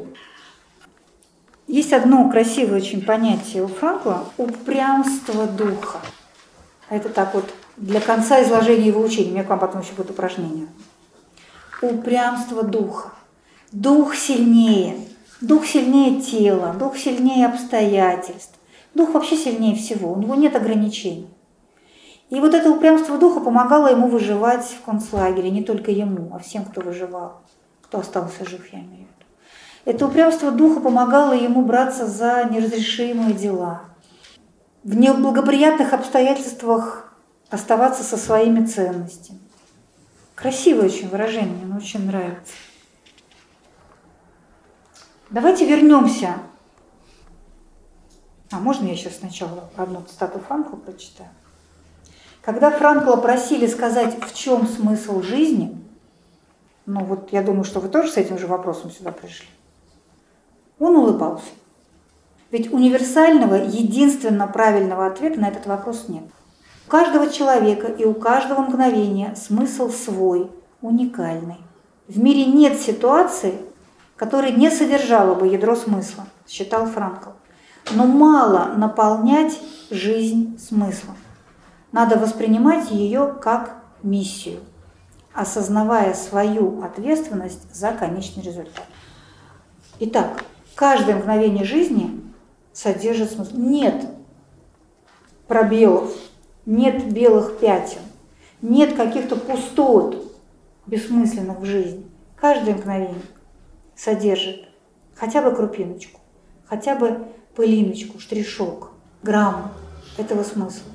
Есть 1.68 1.94
одно 1.94 2.30
красивое 2.30 2.78
очень 2.78 3.04
понятие 3.04 3.64
у 3.64 3.68
Франкла– 3.68 4.26
упрямство 4.38 5.48
духа. 5.48 6.00
Это 6.90 7.10
так 7.10 7.34
вот 7.34 7.46
для 7.78 8.00
конца 8.00 8.44
изложения 8.44 8.88
его 8.88 9.02
учения. 9.02 9.30
У 9.30 9.34
меня 9.34 9.44
к 9.44 9.50
вам 9.50 9.60
потом 9.60 9.82
еще 9.82 9.94
будет 9.94 10.12
упражнение. 10.12 10.68
Упрямство 11.82 12.64
духа. 12.64 13.12
Дух 13.72 14.16
сильнее. 14.16 14.96
Дух 15.42 15.66
сильнее 15.66 16.22
тела, 16.22 16.74
дух 16.74 16.98
сильнее 16.98 17.48
обстоятельств. 17.48 18.58
Дух 18.94 19.14
вообще 19.14 19.36
сильнее 19.36 19.76
всего, 19.76 20.14
у 20.14 20.18
него 20.18 20.36
нет 20.36 20.56
ограничений. 20.56 21.28
И 22.30 22.40
вот 22.40 22.54
это 22.54 22.72
упрямство 22.72 23.18
духа 23.18 23.42
помогало 23.42 23.88
ему 23.88 24.08
выживать 24.08 24.66
в 24.66 24.86
концлагере, 24.86 25.52
не 25.52 25.64
только 25.64 25.92
ему, 25.92 26.34
а 26.34 26.40
всем, 26.40 26.64
кто 26.64 26.82
выживал, 26.82 27.42
кто 27.82 28.00
остался 28.00 28.46
жив, 28.50 28.66
я 28.72 28.80
имею 28.80 28.90
в 28.90 29.00
виду. 29.00 29.15
Это 29.86 30.08
упрямство 30.08 30.50
духа 30.50 30.80
помогало 30.80 31.34
ему 31.34 31.64
браться 31.64 32.08
за 32.08 32.46
неразрешимые 32.52 33.34
дела. 33.34 33.84
В 34.84 34.96
неблагоприятных 34.96 35.94
обстоятельствах 35.94 37.16
оставаться 37.50 38.04
со 38.04 38.18
своими 38.18 38.66
ценностями. 38.66 39.40
Красивое 40.34 40.88
очень 40.88 41.08
выражение, 41.08 41.66
мне 41.66 41.78
очень 41.78 42.06
нравится. 42.08 42.54
Давайте 45.30 45.66
вернемся. 45.66 46.36
А 48.52 48.60
можно 48.60 48.88
я 48.88 48.96
сейчас 48.96 49.18
сначала 49.18 49.70
одну 49.76 50.02
цитату 50.04 50.40
Франкла 50.40 50.78
прочитаю? 50.78 51.30
Когда 52.42 52.72
Франкла 52.72 53.16
просили 53.18 53.68
сказать, 53.68 54.24
в 54.24 54.34
чем 54.34 54.68
смысл 54.68 55.22
жизни, 55.22 55.78
ну 56.86 57.04
вот 57.04 57.32
я 57.32 57.42
думаю, 57.42 57.64
что 57.64 57.80
вы 57.80 57.90
тоже 57.90 58.12
с 58.12 58.18
этим 58.18 58.38
же 58.38 58.48
вопросом 58.48 58.92
сюда 58.92 59.12
пришли. 59.12 59.48
Он 60.80 60.96
улыбался. 60.96 61.52
Ведь 62.52 62.72
универсального, 62.72 63.56
единственно 63.56 64.48
правильного 64.48 65.08
ответа 65.08 65.40
на 65.40 65.48
этот 65.48 65.66
вопрос 65.66 66.06
нет. 66.08 66.24
У 66.88 66.90
каждого 66.90 67.30
человека 67.30 67.88
и 67.88 68.06
у 68.06 68.14
каждого 68.14 68.62
мгновения 68.62 69.36
смысл 69.36 69.90
свой, 69.90 70.52
уникальный. 70.82 71.58
В 72.08 72.20
мире 72.20 72.46
нет 72.46 72.80
ситуации, 72.80 73.56
которая 74.16 74.52
не 74.52 74.70
содержала 74.70 75.34
бы 75.34 75.48
ядро 75.48 75.76
смысла, 75.76 76.26
считал 76.48 76.86
Франкл. 76.86 77.32
Но 77.92 78.06
мало 78.06 78.74
наполнять 78.78 79.60
жизнь 79.90 80.58
смыслом. 80.60 81.16
Надо 81.92 82.18
воспринимать 82.18 82.92
ее 82.92 83.36
как 83.42 83.76
миссию, 84.04 84.60
осознавая 85.34 86.14
свою 86.14 86.84
ответственность 86.84 87.74
за 87.74 87.92
конечный 87.92 88.44
результат. 88.44 88.86
Итак, 90.00 90.44
Каждое 90.76 91.16
мгновение 91.16 91.64
жизни 91.64 92.22
содержит 92.74 93.32
смысл. 93.32 93.56
Нет 93.56 94.06
пробелов, 95.48 96.14
нет 96.66 97.12
белых 97.12 97.60
пятен, 97.60 98.02
нет 98.62 98.96
каких-то 98.96 99.38
пустот 99.38 100.36
бессмысленных 100.86 101.60
в 101.60 101.66
жизни. 101.66 102.06
Каждое 102.36 102.76
мгновение 102.76 103.22
содержит 103.96 104.68
хотя 105.16 105.42
бы 105.42 105.56
крупиночку, 105.56 106.20
хотя 106.66 106.96
бы 106.96 107.26
пылиночку, 107.56 108.20
штришок, 108.20 108.92
грамм 109.24 109.72
этого 110.18 110.44
смысла. 110.44 110.92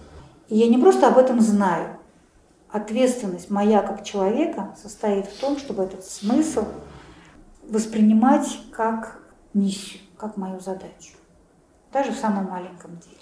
И 0.48 0.57
я 0.59 0.69
не 0.69 0.77
просто 0.77 1.09
об 1.09 1.16
этом 1.16 1.40
знаю. 1.40 1.97
Ответственность 2.69 3.51
моя 3.51 3.82
как 3.82 4.05
человека 4.05 4.77
состоит 4.81 5.27
в 5.27 5.40
том, 5.40 5.59
чтобы 5.59 5.85
этот 5.85 6.05
смысл 6.05 6.66
воспринимать 7.69 8.59
как 8.73 9.20
миссию, 9.55 10.01
как 10.16 10.36
мою 10.36 10.60
задачу. 10.60 11.14
Даже 11.93 12.12
в 12.12 12.16
самом 12.16 12.47
маленьком 12.47 12.98
деле. 12.98 13.16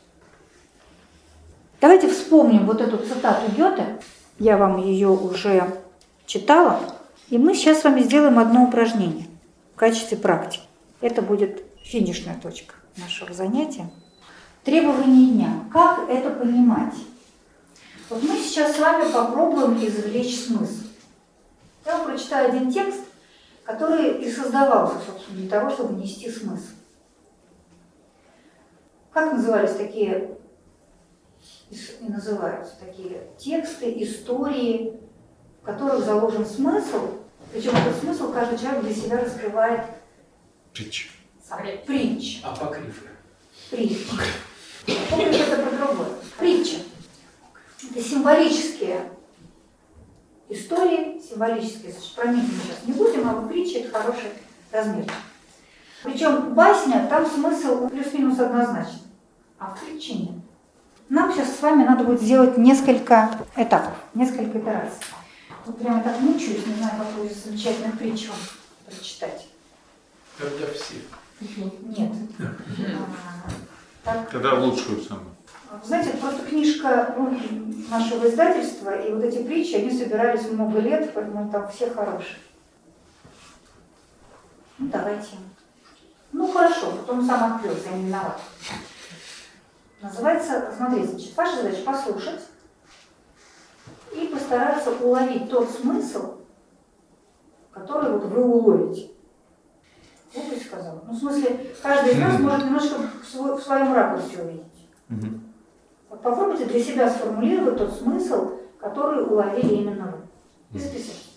Давайте 1.81 2.09
вспомним 2.09 2.67
вот 2.67 2.81
эту 2.81 2.99
цитату 2.99 3.51
Гёте. 3.57 4.01
Я 4.39 4.57
вам 4.57 4.79
ее 4.79 5.09
уже 5.09 5.79
читала. 6.27 6.81
И 7.29 7.39
мы 7.39 7.55
сейчас 7.55 7.81
с 7.81 7.85
вами 7.85 8.01
сделаем 8.01 8.39
одно 8.39 8.65
упражнение 8.65 9.27
в 9.75 9.79
качестве 9.79 10.17
практики. 10.17 10.65
Это 11.01 11.23
будет 11.23 11.63
финишная 11.83 12.39
точка 12.41 12.75
нашего 12.97 13.33
занятия. 13.33 13.89
Требования 14.65 15.31
дня. 15.33 15.51
Как 15.73 16.09
это 16.09 16.31
понимать? 16.31 16.95
Вот 18.11 18.23
мы 18.23 18.37
сейчас 18.39 18.77
с 18.77 18.79
вами 18.79 19.11
попробуем 19.13 19.77
извлечь 19.77 20.47
смысл. 20.47 20.85
Я 21.87 21.99
вам 21.99 22.07
прочитаю 22.07 22.49
один 22.49 22.73
текст, 22.73 23.01
который 23.69 24.23
и 24.23 24.31
создавался, 24.31 24.97
собственно, 25.05 25.41
для 25.41 25.51
того, 25.51 25.69
чтобы 25.69 26.01
нести 26.01 26.31
смысл. 26.31 26.73
Как 29.13 29.35
назывались 29.35 29.77
такие, 29.77 30.39
и 31.71 32.09
называются 32.09 32.77
такие 32.81 33.29
тексты, 33.37 34.03
истории, 34.03 34.99
в 35.61 35.67
которых 35.67 36.03
заложен 36.03 36.47
смысл, 36.47 37.19
причем 37.53 37.77
этот 37.77 38.01
смысл 38.01 38.33
каждый 38.33 38.59
человек 38.59 38.85
для 38.85 38.95
себя 38.95 39.21
раскрывает 39.21 39.85
Притч. 40.73 41.11
сам. 41.47 41.61
Притч. 41.87 42.41
Апокрифы. 42.43 43.09
Притч. 43.71 44.07
Помните, 45.11 45.41
это 45.41 45.63
про 45.63 45.77
другое. 45.77 46.09
Притча. 46.39 46.79
Это 47.91 48.03
символические 48.03 49.13
истории 50.49 51.21
символические, 51.21 51.95
про 52.17 52.29
них 52.29 52.45
мы 52.45 52.59
сейчас 52.63 52.87
не 52.87 52.93
будем, 52.93 53.29
а 53.29 53.35
вот 53.35 53.49
притчи 53.49 53.77
это 53.79 53.99
хороший 53.99 54.31
размер. 54.73 55.05
Причем 56.03 56.55
басня, 56.55 57.07
там 57.09 57.27
смысл 57.27 57.89
плюс-минус 57.89 58.39
однозначный, 58.39 59.03
а 59.59 59.75
в 59.75 59.81
притче 59.81 60.15
нет. 60.15 60.31
Нам 61.09 61.33
сейчас 61.33 61.57
с 61.57 61.63
вами 61.63 61.85
надо 61.85 62.05
будет 62.05 62.21
сделать 62.21 62.59
несколько 62.59 63.31
этапов, 63.57 63.95
несколько 64.15 64.59
итераций. 64.59 65.05
Вот 65.65 65.79
прямо 65.79 66.03
так 66.03 66.21
мучаюсь, 66.21 66.67
не 66.67 66.75
знаю, 66.75 66.93
какую 66.99 67.31
из 67.31 67.45
замечательных 67.45 67.99
притч 67.99 68.29
вам 68.29 68.39
прочитать. 68.87 69.49
Как 70.39 70.57
для 70.57 70.67
всех. 70.67 71.03
Нет. 71.97 72.13
А, 74.05 74.25
Тогда 74.31 74.55
лучшую 74.55 75.01
самую. 75.03 75.38
Знаете, 75.85 76.11
это 76.11 76.19
просто 76.19 76.47
книжка 76.47 77.15
ну, 77.17 77.39
нашего 77.91 78.27
издательства, 78.27 78.91
и 79.01 79.13
вот 79.13 79.23
эти 79.23 79.43
притчи, 79.43 79.75
они 79.75 79.91
собирались 79.91 80.49
много 80.49 80.79
лет, 80.81 81.13
поэтому 81.15 81.51
там 81.51 81.69
все 81.71 81.91
хорошие. 81.91 82.39
Ну, 84.79 84.89
давайте. 84.89 85.37
Ну, 86.33 86.51
хорошо, 86.53 86.91
вот 86.91 87.09
он 87.11 87.25
сам 87.27 87.55
открылся, 87.57 87.91
я 87.91 87.97
не 87.97 88.07
виноват. 88.07 88.41
Называется, 90.01 90.73
смотрите, 90.77 91.09
значит, 91.09 91.37
ваша 91.37 91.57
задача 91.57 91.83
послушать 91.85 92.41
и 94.15 94.27
постараться 94.29 94.91
уловить 94.93 95.51
тот 95.51 95.69
смысл, 95.71 96.37
который 97.73 98.13
вот 98.13 98.25
вы 98.27 98.43
уловите. 98.45 99.11
Вот 100.35 100.53
и 100.53 100.61
сказал. 100.61 101.03
Ну, 101.07 101.13
в 101.13 101.19
смысле, 101.19 101.75
каждый 101.83 102.13
из 102.13 102.19
нас 102.19 102.39
может 102.39 102.65
немножко 102.65 102.97
в, 103.23 103.27
свой- 103.27 103.57
в 103.57 103.63
своем 103.63 103.93
ракурсе 103.93 104.43
увидеть. 104.43 104.65
Вот 106.09 106.23
попробуйте 106.23 106.65
для 106.65 106.83
себя 106.83 107.11
сформулировать 107.11 107.79
тот 107.79 107.93
смысл, 107.93 108.59
который 108.79 109.25
уловили 109.25 109.75
именно 109.75 110.07
вы. 110.07 110.79
И 110.79 110.81
записать. 110.81 111.29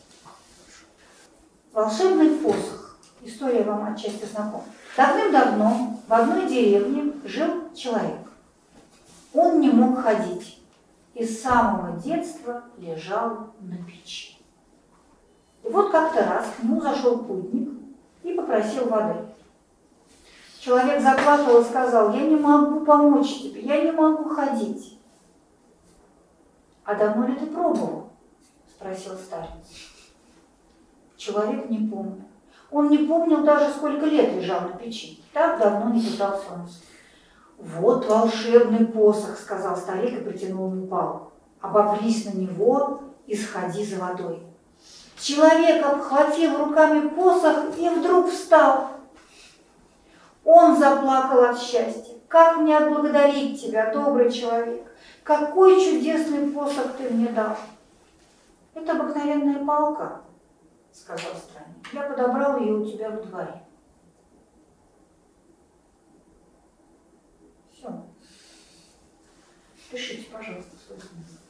Волшебный 1.73 2.38
посох. 2.38 2.98
История 3.23 3.64
вам 3.64 3.93
отчасти 3.93 4.26
знакома. 4.26 4.64
Давным-давно 4.98 5.99
в 6.07 6.14
одной 6.14 6.48
деревне 6.48 7.14
жил 7.23 7.73
человек. 7.73 8.19
Он 9.34 9.60
не 9.60 9.69
мог 9.69 10.02
ходить 10.02 10.61
и 11.14 11.26
с 11.26 11.41
самого 11.41 11.99
детства 11.99 12.64
лежал 12.77 13.53
на 13.60 13.77
печи. 13.77 14.38
И 15.64 15.69
вот 15.69 15.91
как-то 15.91 16.26
раз 16.26 16.48
к 16.57 16.64
нему 16.64 16.81
зашел 16.81 17.19
путник 17.19 17.69
и 18.23 18.34
попросил 18.34 18.89
воды. 18.89 19.19
Человек 20.62 21.02
заплакал 21.02 21.60
и 21.60 21.64
сказал, 21.64 22.14
я 22.14 22.22
не 22.22 22.36
могу 22.36 22.86
помочь 22.86 23.42
тебе, 23.42 23.62
я 23.62 23.84
не 23.84 23.92
могу 23.92 24.30
ходить. 24.30 25.00
А 26.86 26.94
давно 26.94 27.26
ли 27.26 27.36
ты 27.36 27.48
пробовал? 27.48 28.10
Спросил 28.70 29.14
старец. 29.16 29.50
Человек 31.18 31.68
не 31.68 31.80
помнил. 31.90 32.22
Он 32.70 32.90
не 32.90 33.00
помнил 33.00 33.44
даже, 33.44 33.74
сколько 33.74 34.06
лет 34.06 34.36
лежал 34.36 34.62
на 34.62 34.78
печи. 34.78 35.24
Так 35.34 35.60
давно 35.60 35.92
не 35.92 36.00
питался 36.00 36.44
он. 36.54 36.70
Вот 37.58 38.08
волшебный 38.08 38.86
посох, 38.86 39.40
сказал 39.40 39.76
старик 39.76 40.22
и 40.22 40.24
протянул 40.24 40.72
ему 40.72 40.86
палку. 40.86 41.32
Обопрись 41.60 42.26
на 42.26 42.38
него 42.38 43.02
и 43.26 43.36
сходи 43.36 43.84
за 43.84 44.00
водой. 44.00 44.44
Человек 45.18 45.84
обхватил 45.84 46.66
руками 46.66 47.08
посох 47.08 47.76
и 47.80 47.90
вдруг 47.90 48.30
встал. 48.30 49.01
Он 50.43 50.77
заплакал 50.77 51.43
от 51.43 51.59
счастья. 51.59 52.15
Как 52.27 52.57
мне 52.57 52.77
отблагодарить 52.77 53.61
тебя, 53.61 53.93
добрый 53.93 54.31
человек? 54.31 54.89
Какой 55.23 55.80
чудесный 55.84 56.49
посох 56.51 56.97
ты 56.97 57.09
мне 57.09 57.30
дал. 57.30 57.57
Это 58.73 58.93
обыкновенная 58.93 59.65
палка, 59.65 60.22
сказал 60.91 61.34
странник. 61.35 61.93
Я 61.93 62.03
подобрал 62.03 62.59
ее 62.59 62.73
у 62.73 62.85
тебя 62.85 63.09
во 63.11 63.22
дворе. 63.22 63.63
Все. 67.73 68.05
Пишите, 69.91 70.30
пожалуйста, 70.31 70.72
свой 70.88 70.99
смысл. 70.99 71.41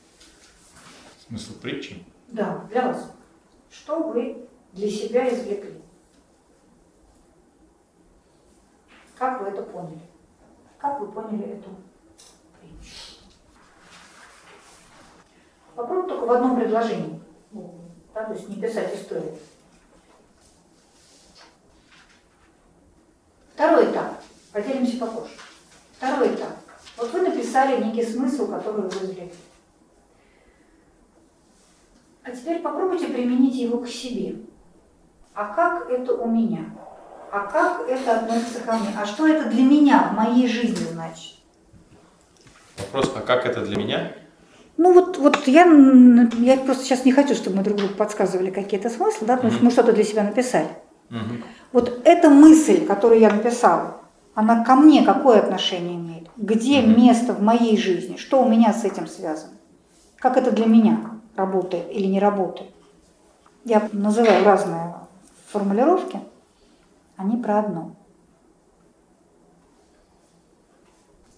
Смысл 1.27 1.53
притчи? 1.61 2.03
Да, 2.27 2.65
для 2.69 2.87
вас. 2.87 3.11
Что 3.69 4.03
вы 4.03 4.47
для 4.73 4.89
себя 4.89 5.29
извлекли? 5.33 5.81
Как 9.21 9.39
вы 9.39 9.49
это 9.49 9.61
поняли? 9.61 10.01
Как 10.79 10.99
вы 10.99 11.11
поняли 11.11 11.43
эту 11.43 11.69
притчу? 12.59 13.21
Попробуйте 15.75 16.15
только 16.15 16.25
в 16.25 16.31
одном 16.31 16.59
предложении. 16.59 17.21
Ну, 17.51 17.81
Да, 18.15 18.23
то 18.23 18.33
есть 18.33 18.49
не 18.49 18.59
писать 18.59 18.95
историю. 18.95 19.37
Второй 23.53 23.91
этап. 23.91 24.23
Поделимся 24.51 24.97
попозже. 24.97 25.35
Второй 25.97 26.33
этап. 26.33 26.57
Вот 26.97 27.11
вы 27.11 27.21
написали 27.21 27.83
некий 27.83 28.03
смысл, 28.03 28.49
который 28.49 28.81
вы 28.81 28.87
извлекли. 28.87 29.31
А 32.23 32.31
теперь 32.31 32.63
попробуйте 32.63 33.05
применить 33.05 33.53
его 33.53 33.81
к 33.81 33.87
себе. 33.87 34.37
А 35.35 35.53
как 35.53 35.91
это 35.91 36.15
у 36.15 36.27
меня? 36.27 36.65
А 37.31 37.39
как 37.47 37.87
это 37.87 38.19
относится 38.19 38.59
ко 38.59 38.73
мне? 38.73 38.89
А 39.01 39.05
что 39.05 39.25
это 39.25 39.49
для 39.49 39.63
меня 39.63 40.09
в 40.11 40.15
моей 40.17 40.47
жизни 40.49 40.85
значит? 40.91 41.35
Вопрос, 42.77 43.13
а 43.15 43.21
как 43.21 43.45
это 43.45 43.61
для 43.61 43.77
меня? 43.77 44.11
Ну 44.75 44.93
вот, 44.93 45.17
вот 45.17 45.47
я, 45.47 45.63
я 46.39 46.57
просто 46.57 46.83
сейчас 46.83 47.05
не 47.05 47.13
хочу, 47.13 47.33
чтобы 47.35 47.57
мы 47.57 47.63
друг 47.63 47.77
другу 47.77 47.93
подсказывали 47.93 48.51
какие-то 48.51 48.89
смыслы, 48.89 49.27
да, 49.27 49.37
потому 49.37 49.53
что 49.53 49.63
мы 49.63 49.71
что-то 49.71 49.93
для 49.93 50.03
себя 50.03 50.23
написали. 50.23 50.67
Мгм. 51.09 51.43
Вот 51.71 52.01
эта 52.03 52.29
мысль, 52.29 52.85
которую 52.85 53.21
я 53.21 53.29
написала, 53.29 54.01
она 54.33 54.65
ко 54.65 54.75
мне 54.75 55.03
какое 55.03 55.39
отношение 55.39 55.95
имеет? 55.95 56.27
Где 56.35 56.81
Мгм. 56.81 56.97
место 56.97 57.33
в 57.33 57.41
моей 57.41 57.77
жизни? 57.77 58.17
Что 58.17 58.43
у 58.43 58.49
меня 58.49 58.73
с 58.73 58.83
этим 58.83 59.07
связано? 59.07 59.53
Как 60.17 60.35
это 60.35 60.51
для 60.51 60.65
меня 60.65 60.99
работает 61.35 61.91
или 61.91 62.07
не 62.07 62.19
работает? 62.19 62.71
Я 63.63 63.87
называю 63.93 64.43
разные 64.43 64.95
формулировки, 65.51 66.19
они 67.21 67.41
про 67.41 67.59
одно. 67.59 67.95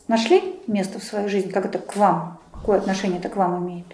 Нашли 0.08 0.62
место 0.68 1.00
в 1.00 1.04
своей 1.04 1.28
жизни, 1.28 1.52
как 1.52 1.66
это 1.66 1.80
к 1.80 1.96
вам, 1.96 2.40
какое 2.52 2.80
отношение 2.80 3.20
это 3.20 3.30
к 3.30 3.36
вам 3.36 3.66
имеет? 3.66 3.88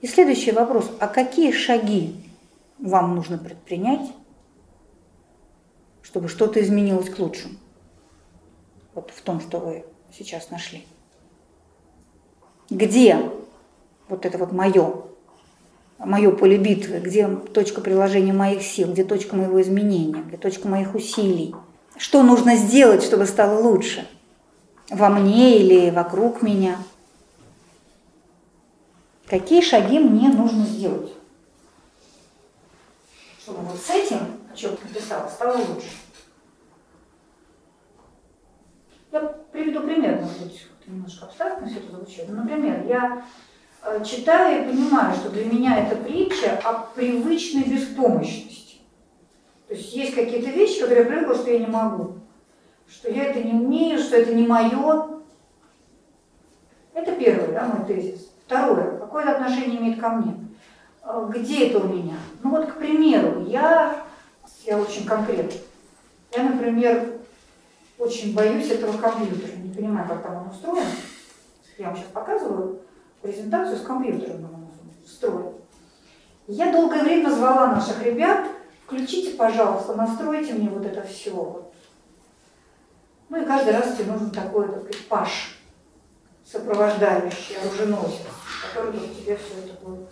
И 0.00 0.06
следующий 0.06 0.52
вопрос. 0.52 0.90
А 1.00 1.08
какие 1.08 1.52
шаги 1.52 2.24
вам 2.78 3.16
нужно 3.16 3.36
предпринять, 3.36 4.12
чтобы 6.02 6.28
что-то 6.28 6.60
изменилось 6.60 7.10
к 7.10 7.18
лучшему? 7.18 7.54
Вот 8.94 9.10
в 9.10 9.20
том, 9.22 9.40
что 9.40 9.58
вы 9.58 9.84
сейчас 10.12 10.50
нашли. 10.50 10.86
Где 12.70 13.30
вот 14.08 14.24
это 14.24 14.38
вот 14.38 14.52
мое, 14.52 15.07
мое 15.98 16.30
поле 16.30 16.56
битвы, 16.56 17.00
где 17.00 17.28
точка 17.28 17.80
приложения 17.80 18.32
моих 18.32 18.62
сил, 18.62 18.92
где 18.92 19.04
точка 19.04 19.36
моего 19.36 19.60
изменения, 19.60 20.22
где 20.22 20.36
точка 20.36 20.68
моих 20.68 20.94
усилий? 20.94 21.54
Что 21.96 22.22
нужно 22.22 22.56
сделать, 22.56 23.02
чтобы 23.02 23.26
стало 23.26 23.60
лучше? 23.60 24.08
Во 24.90 25.08
мне 25.10 25.58
или 25.58 25.90
вокруг 25.90 26.42
меня? 26.42 26.78
Какие 29.26 29.60
шаги 29.60 29.98
мне 29.98 30.28
нужно 30.28 30.64
сделать? 30.64 31.12
Чтобы 33.42 33.60
вот 33.60 33.80
с 33.80 33.90
этим, 33.90 34.18
о 34.52 34.56
чем 34.56 34.76
ты 34.76 34.88
написала, 34.88 35.28
стало 35.28 35.58
лучше. 35.58 35.88
Я 39.10 39.20
приведу 39.52 39.80
пример, 39.80 40.20
может 40.20 40.42
быть, 40.42 40.66
немножко 40.86 41.26
абстрактно 41.26 41.66
все 41.66 41.78
это 41.78 41.96
звучит. 41.96 42.28
Например, 42.28 42.86
я 42.86 43.24
читаю 44.04 44.62
и 44.62 44.68
понимаю, 44.68 45.14
что 45.14 45.30
для 45.30 45.44
меня 45.44 45.78
это 45.78 45.96
притча 45.96 46.58
о 46.64 46.86
привычной 46.94 47.64
беспомощности. 47.64 48.78
То 49.68 49.74
есть 49.74 49.92
есть 49.94 50.14
какие-то 50.14 50.50
вещи, 50.50 50.80
которые 50.80 51.04
я 51.04 51.10
привыкла, 51.10 51.34
что 51.34 51.50
я 51.50 51.58
не 51.58 51.66
могу, 51.66 52.14
что 52.88 53.10
я 53.10 53.24
это 53.26 53.42
не 53.42 53.52
умею, 53.52 53.98
что 53.98 54.16
это 54.16 54.34
не 54.34 54.46
мое. 54.46 55.20
Это 56.94 57.12
первый, 57.12 57.52
да, 57.52 57.66
мой 57.66 57.86
тезис. 57.86 58.30
Второе, 58.46 58.98
какое 58.98 59.22
это 59.22 59.32
отношение 59.36 59.78
имеет 59.78 60.00
ко 60.00 60.08
мне? 60.08 60.34
Э, 61.04 61.26
Где 61.28 61.68
это 61.68 61.78
у 61.80 61.88
меня? 61.88 62.16
Ну 62.42 62.50
вот, 62.50 62.66
к 62.66 62.78
примеру, 62.78 63.44
я, 63.46 64.04
я 64.64 64.78
очень 64.78 65.04
конкретно. 65.04 65.60
Я, 66.34 66.44
например, 66.44 67.20
очень 67.98 68.34
боюсь 68.34 68.70
этого 68.70 68.96
компьютера, 68.96 69.56
не 69.56 69.72
понимаю, 69.72 70.08
как 70.08 70.22
там 70.22 70.36
он 70.36 70.48
устроен. 70.48 70.86
Я 71.76 71.88
вам 71.88 71.96
сейчас 71.96 72.08
показываю 72.08 72.80
презентацию 73.22 73.76
с 73.76 73.82
компьютером, 73.82 74.68
устроен. 75.04 75.54
Я 76.46 76.72
долгое 76.72 77.02
время 77.02 77.30
звала 77.30 77.74
наших 77.74 78.02
ребят, 78.02 78.46
включите, 78.86 79.36
пожалуйста, 79.36 79.94
настройте 79.94 80.54
мне 80.54 80.68
вот 80.70 80.84
это 80.84 81.02
все. 81.02 81.70
Ну 83.28 83.42
и 83.42 83.44
каждый 83.44 83.74
раз 83.74 83.96
тебе 83.96 84.12
нужен 84.12 84.30
такой, 84.30 84.68
так 84.68 84.78
сказать, 84.78 85.06
паш, 85.08 85.58
сопровождающий, 86.44 87.56
оруженосец, 87.62 88.26
который 88.62 88.98
вот 88.98 89.16
тебе 89.16 89.36
все 89.36 89.58
это 89.64 89.84
будет. 89.84 90.08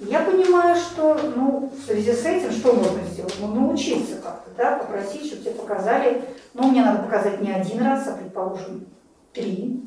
Я 0.00 0.22
понимаю, 0.22 0.74
что 0.74 1.14
ну, 1.36 1.70
в 1.72 1.84
связи 1.84 2.12
с 2.12 2.24
этим 2.24 2.50
что 2.50 2.72
можно 2.72 3.02
сделать? 3.04 3.36
Ну, 3.38 3.46
научиться 3.48 4.16
как-то, 4.16 4.50
да, 4.56 4.76
попросить, 4.78 5.26
чтобы 5.26 5.42
тебе 5.42 5.54
показали. 5.54 6.24
Ну, 6.54 6.68
мне 6.68 6.82
надо 6.82 7.04
показать 7.04 7.40
не 7.40 7.52
один 7.52 7.80
раз, 7.82 8.08
а, 8.08 8.16
предположим, 8.16 8.86
три, 9.32 9.84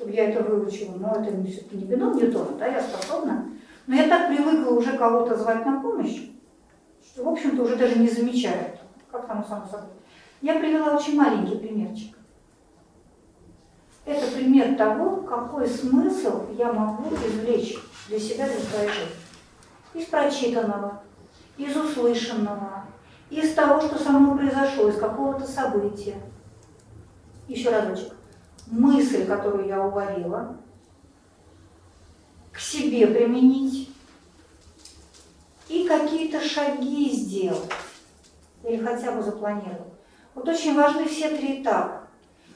чтобы 0.00 0.12
я 0.12 0.30
это 0.30 0.42
выучила. 0.42 0.94
Но 0.96 1.08
это 1.08 1.30
все-таки 1.46 1.76
не 1.76 1.84
бином 1.84 2.16
Ньютона, 2.16 2.56
да, 2.58 2.66
я 2.66 2.80
способна. 2.80 3.50
Но 3.86 3.94
я 3.94 4.08
так 4.08 4.28
привыкла 4.28 4.70
уже 4.70 4.96
кого-то 4.96 5.36
звать 5.36 5.66
на 5.66 5.82
помощь, 5.82 6.22
что, 7.04 7.24
в 7.24 7.28
общем-то, 7.28 7.62
уже 7.62 7.76
даже 7.76 7.98
не 7.98 8.08
замечаю 8.08 8.60
этого. 8.60 8.88
Как 9.12 9.26
там 9.26 9.44
само 9.46 9.66
собой. 9.66 9.90
Я 10.40 10.58
привела 10.58 10.96
очень 10.96 11.16
маленький 11.16 11.56
примерчик. 11.56 12.16
Это 14.06 14.26
пример 14.28 14.76
того, 14.76 15.16
какой 15.16 15.68
смысл 15.68 16.46
я 16.56 16.72
могу 16.72 17.14
извлечь 17.14 17.76
для 18.08 18.18
себя, 18.18 18.46
для 18.46 18.58
своей 18.58 18.88
жизни. 18.88 19.14
Из 19.92 20.06
прочитанного, 20.06 21.02
из 21.58 21.76
услышанного, 21.76 22.86
из 23.28 23.52
того, 23.52 23.80
что 23.82 23.98
со 23.98 24.12
мной 24.12 24.38
произошло, 24.38 24.88
из 24.88 24.96
какого-то 24.96 25.46
события. 25.46 26.16
Еще 27.48 27.68
разочек. 27.68 28.14
Мысль, 28.70 29.26
которую 29.26 29.66
я 29.66 29.82
уловила, 29.82 30.56
к 32.52 32.58
себе 32.58 33.06
применить 33.06 33.90
и 35.68 35.86
какие-то 35.86 36.40
шаги 36.40 37.10
сделать 37.10 37.70
или 38.64 38.82
хотя 38.82 39.12
бы 39.12 39.22
запланировать. 39.22 39.92
Вот 40.34 40.48
очень 40.48 40.74
важны 40.74 41.06
все 41.06 41.30
три 41.30 41.62
этапа. 41.62 42.02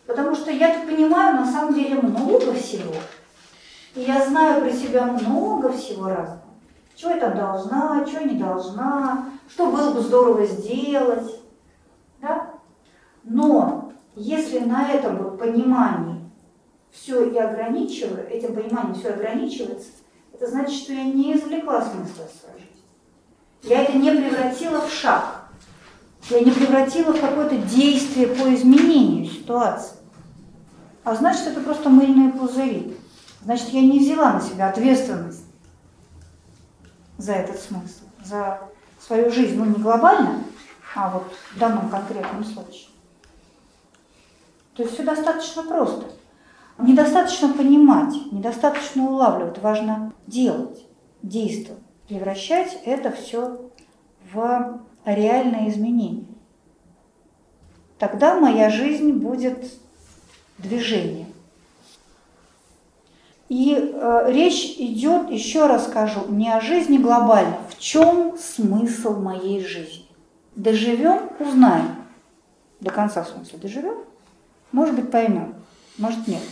Потому 0.07 0.35
что 0.35 0.51
я 0.51 0.75
так 0.75 0.87
понимаю, 0.87 1.37
на 1.37 1.51
самом 1.51 1.75
деле 1.75 2.01
много 2.01 2.53
всего. 2.55 2.95
И 3.95 4.03
я 4.03 4.27
знаю 4.27 4.61
про 4.61 4.71
себя 4.71 5.05
много 5.07 5.73
всего 5.73 6.09
разного. 6.09 6.43
Чего 6.95 7.13
я 7.13 7.21
там 7.21 7.37
должна, 7.37 8.05
чего 8.05 8.21
не 8.21 8.39
должна, 8.39 9.31
что 9.49 9.71
было 9.71 9.93
бы 9.93 10.01
здорово 10.01 10.45
сделать. 10.47 11.41
Да? 12.21 12.51
Но 13.25 13.84
если 14.17 14.61
на 14.61 14.91
этом 14.91 15.19
вот 15.19 15.39
понимании 15.39 16.21
все 16.91 17.25
и 17.29 17.37
ограничиваю, 17.37 18.29
этим 18.29 18.55
пониманием 18.55 18.95
все 18.95 19.11
ограничивается, 19.11 19.89
это 20.33 20.49
значит, 20.49 20.81
что 20.81 20.93
я 20.93 21.05
не 21.05 21.35
извлекла 21.35 21.81
смысла 21.81 22.25
своей 22.41 22.61
жизни. 22.61 22.83
Я 23.63 23.83
это 23.83 23.97
не 23.97 24.11
превратила 24.11 24.81
в 24.81 24.93
шаг. 24.93 25.49
Я 26.31 26.41
не 26.41 26.51
превратила 26.51 27.13
в 27.13 27.21
какое-то 27.21 27.57
действие 27.57 28.29
по 28.29 28.55
изменению 28.55 29.27
ситуации. 29.27 29.97
А 31.03 31.15
значит, 31.15 31.49
это 31.49 31.61
просто 31.61 31.91
мыльные 31.91 32.33
пузыри. 32.33 32.97
Значит, 33.43 33.69
я 33.71 33.83
не 33.83 33.99
взяла 33.99 34.33
на 34.33 34.41
себя 34.41 34.71
ответственность 34.71 35.45
за 37.19 37.33
этот 37.33 37.61
смысл, 37.61 38.05
за 38.25 38.61
свою 38.99 39.31
жизнь, 39.31 39.57
ну 39.57 39.67
не 39.67 39.75
глобально, 39.75 40.45
а 40.95 41.11
вот 41.11 41.33
в 41.55 41.59
данном 41.59 41.91
конкретном 41.91 42.45
случае. 42.45 42.89
То 44.75 44.83
есть 44.83 44.95
все 44.95 45.05
достаточно 45.05 45.63
просто. 45.63 46.07
Недостаточно 46.79 47.53
понимать, 47.53 48.15
недостаточно 48.33 49.09
улавливать, 49.09 49.59
важно 49.59 50.13
делать, 50.27 50.85
действовать, 51.23 51.83
превращать 52.09 52.79
это 52.85 53.13
все 53.13 53.71
в 54.33 54.81
реальное 55.05 55.69
изменение. 55.69 56.27
Тогда 57.99 58.39
моя 58.41 58.71
жизнь 58.71 59.13
будет 59.13 59.73
движением. 60.59 61.29
И 63.49 63.77
э, 63.77 64.25
речь 64.33 64.75
идет, 64.79 65.31
еще 65.31 65.67
раз 65.67 65.87
скажу, 65.87 66.27
не 66.29 66.51
о 66.53 66.61
жизни 66.61 66.99
глобально. 66.99 67.59
В 67.69 67.79
чем 67.79 68.37
смысл 68.37 69.21
моей 69.21 69.65
жизни? 69.65 70.07
Доживем, 70.57 71.31
узнаем. 71.39 71.95
До 72.81 72.91
конца 72.91 73.23
в 73.23 73.29
смысле 73.29 73.59
доживем. 73.59 73.99
Может 74.75 74.97
быть, 74.97 75.09
поймем, 75.13 75.55
может 75.99 76.27
нет. 76.27 76.43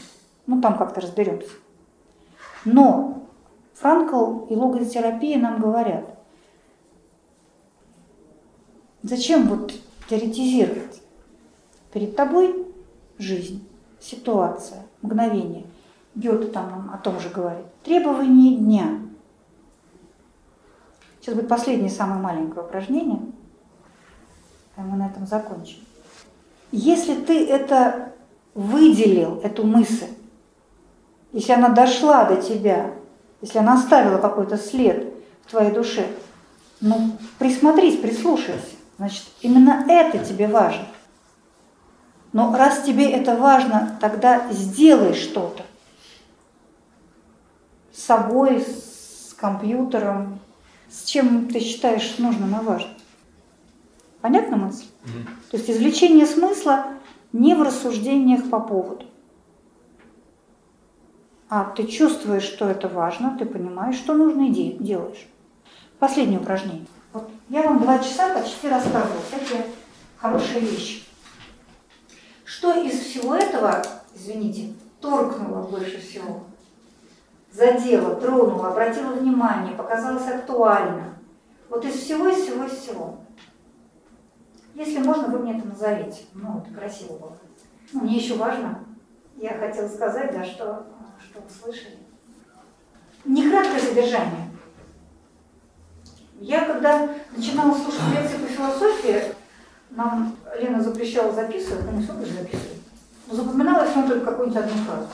Ну, 0.47 0.61
там 0.61 0.78
как-то 0.78 1.01
разберемся. 1.01 1.51
Но 2.65 3.27
Франкл 3.74 4.47
и 4.47 4.55
логотерапия 4.55 5.40
нам 5.40 5.61
говорят, 5.61 6.05
Зачем 9.03 9.49
вот 9.49 9.74
теоретизировать? 10.09 11.03
Перед 11.93 12.15
тобой 12.15 12.65
жизнь, 13.19 13.66
ситуация, 13.99 14.86
мгновение. 15.03 15.66
Гёте 16.15 16.47
там 16.47 16.70
нам 16.70 16.90
о 16.94 16.99
том 16.99 17.19
же 17.19 17.28
говорит. 17.28 17.66
Требования 17.82 18.55
дня. 18.55 19.01
Сейчас 21.20 21.35
будет 21.35 21.49
последнее, 21.49 21.90
самое 21.90 22.20
маленькое 22.20 22.65
упражнение. 22.65 23.20
И 24.77 24.81
мы 24.81 24.97
на 24.97 25.09
этом 25.09 25.27
закончим. 25.27 25.81
Если 26.73 27.15
ты 27.15 27.47
это 27.47 28.15
выделил, 28.55 29.40
эту 29.43 29.65
мысль, 29.65 30.09
если 31.32 31.53
она 31.53 31.69
дошла 31.69 32.24
до 32.24 32.40
тебя, 32.40 32.93
если 33.43 33.59
она 33.59 33.74
оставила 33.74 34.19
какой-то 34.19 34.57
след 34.57 35.12
в 35.44 35.51
твоей 35.51 35.70
душе, 35.70 36.07
ну, 36.81 37.16
присмотрись, 37.39 37.99
прислушайся. 37.99 38.77
Значит, 38.97 39.24
именно 39.43 39.85
это 39.86 40.19
тебе 40.24 40.49
важно. 40.49 40.86
Но 42.32 42.57
раз 42.57 42.82
тебе 42.82 43.11
это 43.11 43.36
важно, 43.36 43.99
тогда 44.01 44.51
сделай 44.51 45.15
что-то. 45.15 45.65
С 47.93 48.03
собой, 48.03 48.61
с 48.61 49.35
компьютером, 49.35 50.40
с 50.90 51.05
чем 51.05 51.49
ты 51.49 51.61
считаешь 51.61 52.16
нужным 52.19 52.59
и 52.59 52.65
важным. 52.65 52.94
Понятна 54.23 54.57
мысль? 54.57 54.86
Mm-hmm. 55.05 55.41
То 55.53 55.59
есть 55.59 55.69
извлечение 55.69 56.24
смысла 56.24 56.87
не 57.35 57.55
в 57.55 57.61
рассуждениях 57.61 58.49
по 58.49 58.59
поводу. 58.59 59.05
А 61.51 61.65
ты 61.65 61.87
чувствуешь, 61.87 62.45
что 62.45 62.70
это 62.70 62.89
важно, 62.89 63.37
ты 63.39 63.45
понимаешь, 63.45 63.97
что 63.97 64.15
нужно 64.15 64.49
и 64.49 64.73
делаешь. 64.79 65.29
Последнее 65.99 66.41
упражнение. 66.41 66.87
Вот 67.12 67.29
я 67.51 67.65
вам 67.65 67.83
два 67.83 67.99
часа 67.99 68.33
почти 68.35 68.70
рассказывала 68.70 69.20
всякие 69.29 69.66
хорошие 70.16 70.61
вещи. 70.61 71.03
Что 72.47 72.73
из 72.83 72.99
всего 73.01 73.35
этого, 73.35 73.83
извините, 74.15 74.73
торкнуло 75.03 75.66
больше 75.66 76.01
всего? 76.01 76.45
Задело, 77.53 78.15
тронуло, 78.15 78.69
обратило 78.69 79.12
внимание, 79.12 79.74
показалось 79.74 80.27
актуально. 80.27 81.15
Вот 81.69 81.85
из 81.85 81.97
всего, 81.97 82.29
из 82.29 82.43
всего, 82.43 82.65
из 82.65 82.73
всего. 82.73 83.19
Если 84.74 84.99
можно, 84.99 85.28
вы 85.28 85.40
мне 85.40 85.59
это 85.59 85.69
назовите. 85.69 86.23
Ну, 86.35 86.59
это 86.59 86.74
красиво 86.74 87.19
было. 87.19 87.39
Ну, 87.93 88.03
мне 88.03 88.16
еще 88.16 88.36
важно, 88.36 88.85
я 89.36 89.51
хотела 89.59 89.89
сказать, 89.89 90.32
да, 90.32 90.44
что, 90.44 90.86
что 91.20 91.40
вы 91.40 91.51
слышали. 91.51 91.99
Не 93.24 93.51
краткое 93.51 93.81
содержание. 93.81 94.51
Я 96.40 96.65
когда 96.65 97.09
начинала 97.36 97.74
слушать 97.74 98.01
лекции 98.12 98.39
по 98.39 98.47
философии, 98.47 99.23
нам 99.90 100.36
Лена 100.59 100.82
запрещала 100.82 101.32
записывать, 101.32 101.85
ну 101.85 101.99
не 101.99 102.03
сколько 102.03 102.24
же 102.24 102.32
записывать, 102.32 102.82
но 103.28 103.35
запоминала 103.35 103.86
все 103.86 104.07
только 104.09 104.27
какую-нибудь 104.27 104.61
одну 104.61 104.85
фразу. 104.85 105.09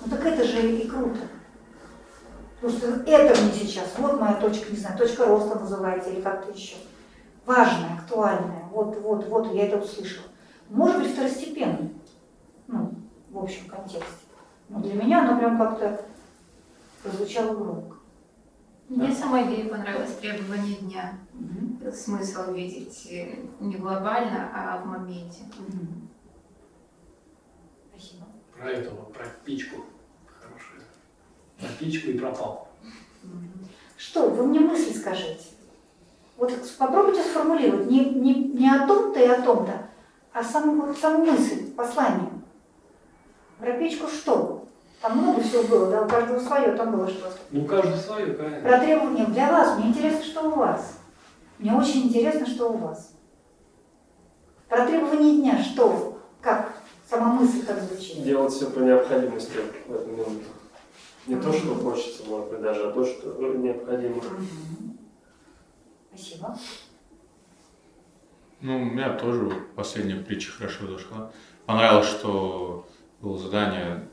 Ну 0.00 0.10
так 0.10 0.26
это 0.26 0.44
же 0.44 0.72
и 0.72 0.88
круто. 0.88 1.20
Потому 2.60 2.78
что 2.78 3.10
это 3.10 3.42
мне 3.42 3.52
сейчас, 3.52 3.92
вот 3.98 4.20
моя 4.20 4.34
точка, 4.34 4.72
не 4.72 4.78
знаю, 4.78 4.98
точка 4.98 5.24
роста 5.26 5.58
называется 5.58 6.10
или 6.10 6.20
как-то 6.20 6.52
еще. 6.52 6.76
Важная, 7.44 7.94
актуальная, 7.98 8.64
вот, 8.70 8.96
вот, 9.00 9.26
вот, 9.26 9.52
я 9.52 9.66
это 9.66 9.78
услышала. 9.78 10.26
Может 10.68 11.02
быть, 11.02 11.12
второстепенная, 11.12 11.90
ну, 12.68 12.94
в 13.30 13.38
общем 13.38 13.66
контексте. 13.66 14.26
Но 14.68 14.80
для 14.80 14.94
меня 14.94 15.22
оно 15.22 15.38
прям 15.38 15.58
как-то 15.58 16.04
прозвучало 17.02 17.54
громко. 17.54 17.96
Мне 18.88 19.08
да. 19.08 19.14
сама 19.14 19.42
идея 19.42 19.68
понравилась 19.68 20.16
требование 20.16 20.76
дня. 20.76 21.18
Угу. 21.34 21.92
Смысл 21.92 22.52
видеть 22.52 23.06
э, 23.10 23.38
не 23.60 23.76
глобально, 23.76 24.50
а 24.54 24.78
в 24.78 24.86
моменте. 24.86 25.42
Угу. 25.58 25.86
Спасибо. 27.90 28.26
Про 28.56 28.70
этого, 28.70 29.04
про 29.06 29.24
пичку. 29.44 29.84
Хорошая. 30.26 30.86
Про 31.58 31.68
пичку 31.78 32.10
и 32.10 32.18
пропал. 32.18 32.68
Угу. 33.24 33.68
Что, 33.96 34.28
вы 34.28 34.46
мне 34.46 34.60
мысль 34.60 34.94
скажите. 34.94 35.46
Вот 36.42 36.52
попробуйте 36.76 37.22
сформулировать 37.22 37.88
не, 37.88 38.04
не, 38.04 38.34
не 38.34 38.68
о 38.68 38.84
том-то 38.84 39.20
и 39.20 39.28
о 39.28 39.40
том-то, 39.42 39.86
а 40.32 40.42
саму, 40.42 40.86
вот, 40.86 40.98
саму 40.98 41.24
мысль, 41.24 41.70
послание. 41.70 42.30
Про 43.60 43.74
печку 43.74 44.08
что? 44.08 44.64
Там 45.00 45.18
много 45.18 45.40
всего 45.40 45.62
было, 45.62 45.88
да, 45.88 46.02
у 46.02 46.08
каждого 46.08 46.40
свое, 46.40 46.72
там 46.72 46.96
было 46.96 47.08
что-то. 47.08 47.36
Ну, 47.52 47.64
каждый 47.64 47.96
свое, 47.96 48.34
конечно. 48.34 48.68
Про 48.68 48.80
требования 48.80 49.26
для 49.26 49.52
вас. 49.52 49.78
Мне 49.78 49.90
интересно, 49.90 50.24
что 50.24 50.48
у 50.48 50.56
вас. 50.56 50.98
Мне 51.60 51.72
очень 51.74 52.08
интересно, 52.08 52.44
что 52.44 52.72
у 52.72 52.76
вас. 52.76 53.12
Про 54.68 54.84
требования 54.86 55.36
дня, 55.36 55.62
что, 55.62 56.18
как, 56.40 56.72
сама 57.08 57.34
мысль 57.34 57.64
как 57.64 57.80
звучит. 57.82 58.20
Делать 58.24 58.52
все 58.52 58.66
по 58.66 58.80
необходимости 58.80 59.58
в 59.86 59.94
эту 59.94 60.08
минуту. 60.08 60.40
Не 61.24 61.36
mm-hmm. 61.36 61.40
то, 61.40 61.52
что 61.52 61.74
хочется, 61.76 62.24
может 62.28 62.50
быть, 62.50 62.62
даже, 62.62 62.88
а 62.88 62.90
то, 62.90 63.04
что 63.04 63.28
необходимо. 63.38 64.16
Mm-hmm. 64.16 64.91
Спасибо. 66.14 66.58
Ну, 68.60 68.80
у 68.80 68.84
меня 68.84 69.14
тоже 69.14 69.50
последняя 69.74 70.16
притча 70.16 70.52
хорошо 70.52 70.86
зашла. 70.86 71.32
Понравилось, 71.66 72.06
что 72.06 72.88
было 73.20 73.38
задание 73.38 74.08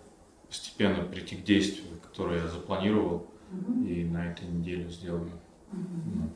постепенно 0.48 1.04
прийти 1.04 1.36
к 1.36 1.44
действию, 1.44 2.00
которое 2.02 2.42
я 2.42 2.48
запланировал, 2.48 3.28
угу. 3.52 3.84
и 3.86 4.04
на 4.06 4.32
этой 4.32 4.48
неделе 4.48 4.90
сделаю. 4.90 5.32
Угу. 5.72 6.30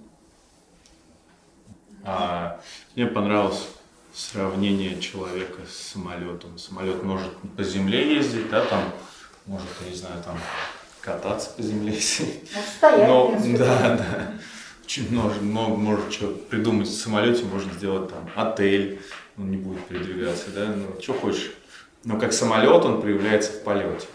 А 2.03 2.61
мне 2.95 3.07
понравилось 3.07 3.69
сравнение 4.13 4.99
человека 4.99 5.61
с 5.67 5.93
самолетом. 5.93 6.57
Самолет 6.57 7.01
может 7.03 7.31
по 7.55 7.63
земле 7.63 8.15
ездить, 8.15 8.49
да, 8.49 8.65
там, 8.65 8.83
может, 9.45 9.67
я 9.81 9.89
не 9.89 9.95
знаю, 9.95 10.21
там 10.23 10.37
кататься 11.01 11.49
по 11.51 11.61
земле. 11.61 11.93
стоять, 11.99 13.07
Но, 13.07 13.35
да, 13.57 13.97
да. 13.97 14.33
Много, 15.09 15.33
много 15.41 15.75
может 15.75 16.11
что 16.13 16.27
придумать 16.27 16.87
в 16.87 16.93
самолете, 16.93 17.45
можно 17.45 17.73
сделать 17.73 18.09
там 18.09 18.29
отель, 18.35 18.99
он 19.37 19.49
не 19.49 19.57
будет 19.57 19.85
передвигаться, 19.87 20.51
да, 20.51 20.67
ну, 20.67 21.01
что 21.01 21.13
хочешь 21.13 21.53
Но 22.03 22.19
как 22.19 22.33
самолет 22.33 22.83
он 22.85 23.01
проявляется 23.01 23.53
в 23.53 23.63
полете, 23.63 24.07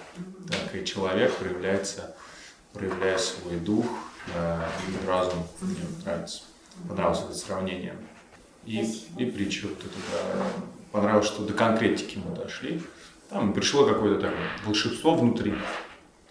так 0.49 0.75
и 0.75 0.85
человек 0.85 1.33
проявляется, 1.35 2.15
проявляя 2.73 3.19
свой 3.19 3.57
дух 3.57 3.87
э, 4.35 4.61
и 4.89 5.07
разум. 5.07 5.47
Мне 5.61 5.77
нравится, 6.05 6.43
понравилось 6.87 7.21
это 7.25 7.35
сравнение. 7.35 7.97
И, 8.67 8.83
и 9.17 9.25
притча 9.25 9.67
вот 9.67 9.79
это, 9.79 9.97
да, 10.13 10.45
понравилось, 10.93 11.27
что 11.27 11.43
до 11.43 11.55
конкретики 11.55 12.19
мы 12.19 12.37
дошли. 12.37 12.83
Там 13.31 13.53
пришло 13.53 13.87
какое-то 13.87 14.21
такое 14.21 14.47
волшебство 14.65 15.15
внутри. 15.15 15.55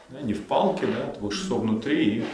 Да, 0.10 0.22
не 0.22 0.34
в 0.34 0.44
палке, 0.44 0.86
да, 0.88 1.10
это 1.10 1.20
волшебство 1.20 1.58
внутри. 1.58 2.20
И 2.20 2.26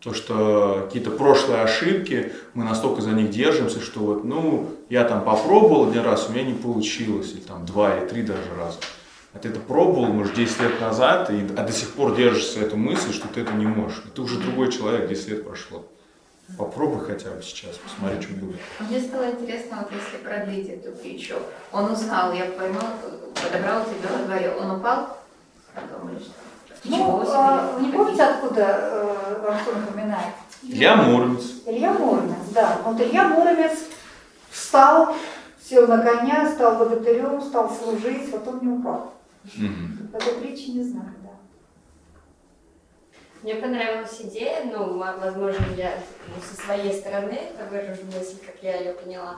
то, 0.00 0.14
что 0.14 0.86
какие-то 0.86 1.10
прошлые 1.10 1.62
ошибки, 1.62 2.32
мы 2.54 2.64
настолько 2.64 3.02
за 3.02 3.10
них 3.10 3.30
держимся, 3.30 3.80
что 3.80 4.00
вот, 4.00 4.24
ну, 4.24 4.70
я 4.88 5.04
там 5.04 5.22
попробовал 5.24 5.90
один 5.90 6.02
раз, 6.02 6.28
у 6.28 6.32
меня 6.32 6.44
не 6.44 6.54
получилось, 6.54 7.32
или 7.32 7.40
там 7.40 7.66
два 7.66 7.98
или 7.98 8.08
три 8.08 8.22
даже 8.22 8.54
раза. 8.58 8.78
А 9.32 9.38
ты 9.38 9.50
это 9.50 9.60
пробовал, 9.60 10.06
может, 10.06 10.34
10 10.34 10.60
лет 10.60 10.80
назад, 10.80 11.30
и, 11.30 11.46
а 11.56 11.64
до 11.64 11.72
сих 11.72 11.92
пор 11.92 12.16
держишься 12.16 12.60
эту 12.60 12.76
мысль, 12.76 13.12
что 13.12 13.28
ты 13.28 13.42
это 13.42 13.52
не 13.52 13.66
можешь. 13.66 14.02
И 14.06 14.08
ты 14.08 14.22
уже 14.22 14.40
другой 14.40 14.72
человек, 14.72 15.08
10 15.08 15.28
лет 15.28 15.44
прошло. 15.44 15.86
Попробуй 16.58 17.04
хотя 17.04 17.30
бы 17.30 17.42
сейчас, 17.42 17.76
посмотри, 17.76 18.20
что 18.20 18.34
будет. 18.34 18.58
Мне 18.80 19.00
стало 19.00 19.30
интересно, 19.30 19.78
вот 19.82 19.92
если 19.92 20.16
продлить 20.24 20.68
эту 20.68 20.96
притчу. 20.98 21.36
Он 21.70 21.92
узнал, 21.92 22.32
я 22.32 22.46
поймал, 22.46 22.88
подобрал 23.34 23.84
тебя 23.84 24.18
во 24.18 24.24
дворе, 24.24 24.50
он 24.58 24.70
упал, 24.80 25.18
потом? 25.74 26.10
Ну, 26.84 27.22
а, 27.26 27.78
не 27.80 27.92
помните, 27.92 28.22
откуда 28.22 28.62
э, 28.62 29.40
вам 29.42 29.58
что 29.58 29.72
напоминает? 29.76 30.34
Илья 30.62 30.96
Муромец. 30.96 31.62
Илья 31.66 31.92
Муромец, 31.92 32.48
да. 32.52 32.78
Вот 32.84 33.00
Илья 33.00 33.28
Муромец 33.28 33.78
встал, 34.50 35.14
сел 35.62 35.86
на 35.86 35.98
коня, 35.98 36.50
стал 36.50 36.76
богатырем, 36.76 37.40
стал 37.42 37.70
служить, 37.70 38.30
вот 38.30 38.46
он 38.48 38.60
не 38.60 38.78
упал. 38.78 39.12
Мгм. 39.56 40.10
Этой 40.12 40.34
притчи 40.34 40.70
не 40.70 40.84
знаю, 40.84 41.14
да. 41.22 41.30
Мне 43.42 43.54
понравилась 43.54 44.20
идея, 44.20 44.64
ну, 44.64 44.98
возможно, 44.98 45.64
я 45.76 45.94
ну, 46.28 46.42
со 46.42 46.62
своей 46.62 46.92
стороны 46.92 47.32
это 47.32 47.70
выражу 47.70 48.02
мысль, 48.06 48.36
как 48.44 48.56
я 48.62 48.76
ее 48.78 48.92
поняла, 48.92 49.36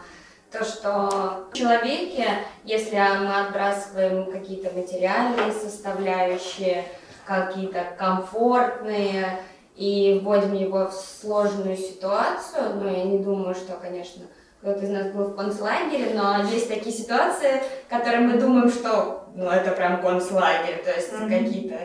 то, 0.51 0.65
что 0.65 1.49
в 1.51 1.57
человеке, 1.57 2.27
если 2.65 2.97
мы 2.97 3.41
отбрасываем 3.41 4.31
какие-то 4.31 4.71
материальные 4.77 5.53
составляющие, 5.53 6.85
какие-то 7.25 7.85
комфортные, 7.99 9.39
и 9.77 10.21
вводим 10.23 10.55
его 10.55 10.89
в 10.89 10.93
сложную 10.93 11.77
ситуацию, 11.77 12.77
ну, 12.77 12.91
я 12.91 13.05
не 13.05 13.19
думаю, 13.19 13.55
что, 13.55 13.75
конечно, 13.75 14.23
кто-то 14.61 14.85
из 14.85 14.91
нас 14.91 15.07
был 15.13 15.25
в 15.29 15.37
концлагере, 15.37 16.13
но 16.15 16.45
есть 16.45 16.69
такие 16.69 16.95
ситуации, 16.95 17.63
которые 17.89 18.21
мы 18.21 18.39
думаем, 18.39 18.69
что, 18.71 19.29
ну, 19.35 19.51
это 19.51 19.73
прям 19.73 20.03
концлагерь, 20.03 20.83
то 20.85 20.93
есть 20.93 21.13
Мгм. 21.13 21.29
какие-то 21.29 21.79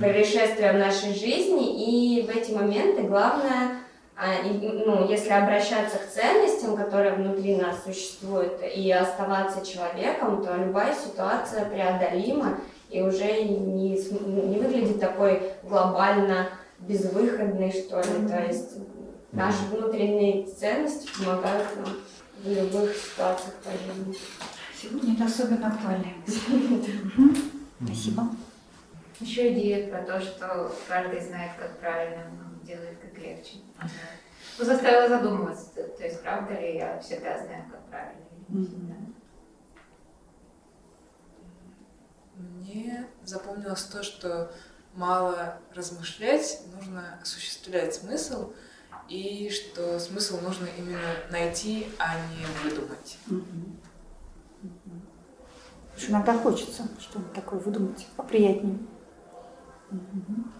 происшествия 0.00 0.72
в 0.72 0.78
нашей 0.78 1.14
жизни, 1.14 2.18
и 2.18 2.22
в 2.22 2.30
эти 2.30 2.52
моменты 2.52 3.02
главное, 3.02 3.78
а, 4.16 4.26
ну, 4.44 5.08
если 5.08 5.30
обращаться 5.32 5.98
к 5.98 6.08
ценностям, 6.08 6.76
которые 6.76 7.14
внутри 7.14 7.56
нас 7.56 7.82
существуют, 7.84 8.60
и 8.62 8.90
оставаться 8.92 9.64
человеком, 9.66 10.42
то 10.44 10.54
любая 10.56 10.94
ситуация 10.94 11.64
преодолима 11.66 12.58
и 12.92 13.00
уже 13.00 13.44
не, 13.44 13.96
не 13.96 14.58
выглядит 14.58 15.00
такой 15.00 15.54
глобально 15.62 16.50
безвыходной, 16.80 17.72
что 17.72 18.00
ли. 18.00 18.28
То 18.28 18.44
есть 18.44 18.76
наши 19.32 19.64
внутренние 19.70 20.46
ценности 20.46 21.08
помогают 21.18 21.68
нам 21.76 21.94
в 22.44 22.48
любых 22.48 22.94
ситуациях 22.94 23.54
по 23.64 23.70
жизни. 23.70 24.16
Сегодня 24.80 25.14
это 25.14 25.24
особенно. 25.24 25.74
Мгм. 27.16 27.36
Спасибо. 27.84 28.22
Еще 29.20 29.52
идея 29.52 29.88
про 29.88 30.02
то, 30.02 30.20
что 30.20 30.72
каждый 30.88 31.20
знает, 31.20 31.52
как 31.58 31.78
правильно, 31.78 32.24
но 32.30 32.66
делает 32.66 32.98
как 33.00 33.16
легче. 33.22 33.58
Ну, 34.58 34.64
заставила 34.64 35.08
задумываться, 35.08 35.70
то, 35.74 35.82
то 35.84 36.04
есть 36.04 36.22
правда 36.22 36.60
ли 36.60 36.76
я 36.76 36.98
всегда 37.00 37.38
знаю, 37.38 37.64
как 37.70 37.84
правильно 37.86 38.20
или 38.48 38.58
не 38.58 38.66
всегда. 38.66 38.94
Мне 42.42 43.06
запомнилось 43.24 43.84
то, 43.84 44.02
что 44.02 44.52
мало 44.94 45.58
размышлять, 45.74 46.60
нужно 46.74 47.18
осуществлять 47.22 47.94
смысл, 47.94 48.52
и 49.08 49.50
что 49.50 49.98
смысл 49.98 50.40
нужно 50.40 50.66
именно 50.78 51.14
найти, 51.30 51.86
а 51.98 52.16
не 52.30 52.46
выдумать. 52.62 53.18
Потому 54.62 55.98
что 55.98 56.10
иногда 56.10 56.38
хочется 56.38 56.88
что-нибудь 56.98 57.32
такое 57.32 57.60
выдумать 57.60 58.06
поприятнее. 58.16 58.78
Мгм. 59.90 60.52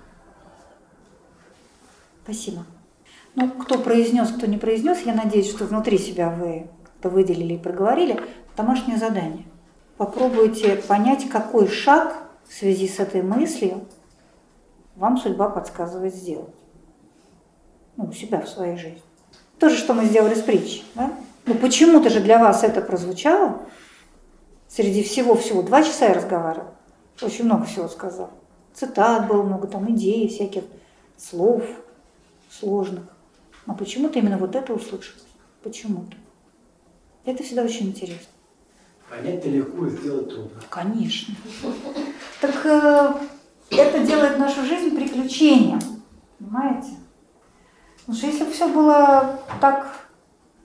Спасибо. 2.23 2.65
Ну, 3.35 3.51
кто 3.51 3.79
произнес, 3.79 4.31
кто 4.31 4.47
не 4.47 4.59
произнес, 4.59 5.01
я 5.01 5.15
надеюсь, 5.15 5.51
что 5.51 5.65
внутри 5.65 5.99
себя 5.99 6.31
вы 6.31 6.71
это 6.99 7.09
выделили 7.09 7.55
и 7.55 7.59
проговорили. 7.59 8.23
Домашнее 8.57 8.99
задание. 8.99 9.47
Попробуйте 10.03 10.75
понять, 10.89 11.29
какой 11.29 11.69
шаг 11.69 12.25
в 12.49 12.53
связи 12.53 12.89
с 12.89 12.99
этой 12.99 13.23
мыслью 13.23 13.87
вам 14.97 15.17
судьба 15.17 15.49
подсказывает 15.49 16.13
сделать. 16.13 16.53
Ну, 17.97 18.07
у 18.07 18.13
себя 18.13 18.41
в 18.41 18.49
своей 18.49 18.77
жизни. 18.77 19.01
То 19.61 19.69
же, 19.69 19.77
что 19.77 19.95
мы 19.95 20.07
сделали 20.07 20.35
с 20.35 20.43
притчей. 20.43 20.85
Да? 20.97 21.13
Ну, 21.47 21.55
почему-то 21.55 22.11
же 22.11 22.19
для 22.19 22.41
вас 22.41 22.65
это 22.65 22.81
прозвучало. 22.81 23.61
Среди 24.67 25.05
всего-всего. 25.05 25.63
Два 25.63 25.85
часа 25.85 26.07
я 26.07 26.15
разговаривала. 26.15 26.75
Очень 27.21 27.45
много 27.45 27.67
всего 27.67 27.87
сказал. 27.87 28.31
Цитат 28.75 29.29
было 29.29 29.45
много, 29.45 29.69
там 29.69 29.89
идей, 29.95 30.29
всяких 30.29 30.65
слов 31.17 31.63
сложных. 32.51 33.05
Но 33.67 33.77
почему-то 33.77 34.19
именно 34.19 34.37
вот 34.37 34.57
это 34.57 34.75
услышалось. 34.75 35.23
Почему-то. 35.63 36.17
Это 37.25 37.45
всегда 37.45 37.63
очень 37.63 37.91
интересно. 37.91 38.32
Понять-то 39.13 39.51
легко, 39.51 39.89
сделать 39.91 40.31
трудно. 40.31 40.63
Конечно. 40.71 41.35
Так 42.41 42.65
э, 42.65 43.13
это 43.69 44.07
делает 44.07 44.39
нашу 44.39 44.65
жизнь 44.65 44.97
приключением. 44.97 45.81
Понимаете? 46.39 46.93
Потому 47.99 48.17
что 48.17 48.27
если 48.27 48.45
бы 48.45 48.51
все 48.53 48.69
было 48.69 49.39
так 49.61 50.07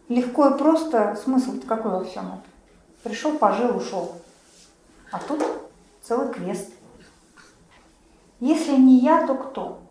легко 0.07 0.47
и 0.47 0.57
просто, 0.57 1.19
смысл 1.21 1.59
какой 1.67 1.91
во 1.91 2.05
всем 2.05 2.27
этом? 2.27 2.41
Пришел, 3.03 3.37
пожил, 3.37 3.75
ушел. 3.75 4.15
А 5.11 5.19
тут 5.19 5.43
целый 6.01 6.33
квест. 6.33 6.71
Если 8.39 8.77
не 8.77 8.99
я, 8.99 9.27
то 9.27 9.35
кто? 9.35 9.81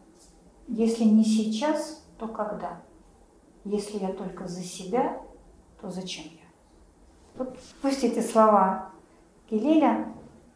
Если 0.67 1.05
не 1.05 1.27
сейчас, 1.27 2.03
то 2.19 2.27
когда? 2.27 2.81
Если 3.65 3.99
я 3.99 4.15
только 4.15 4.49
за 4.49 4.63
себя, 4.63 5.21
то 5.83 5.91
зачем? 5.91 6.25
Вот 7.39 7.59
пусть 7.83 8.03
эти 8.03 8.21
слова 8.21 8.91
Гилеля 9.51 10.07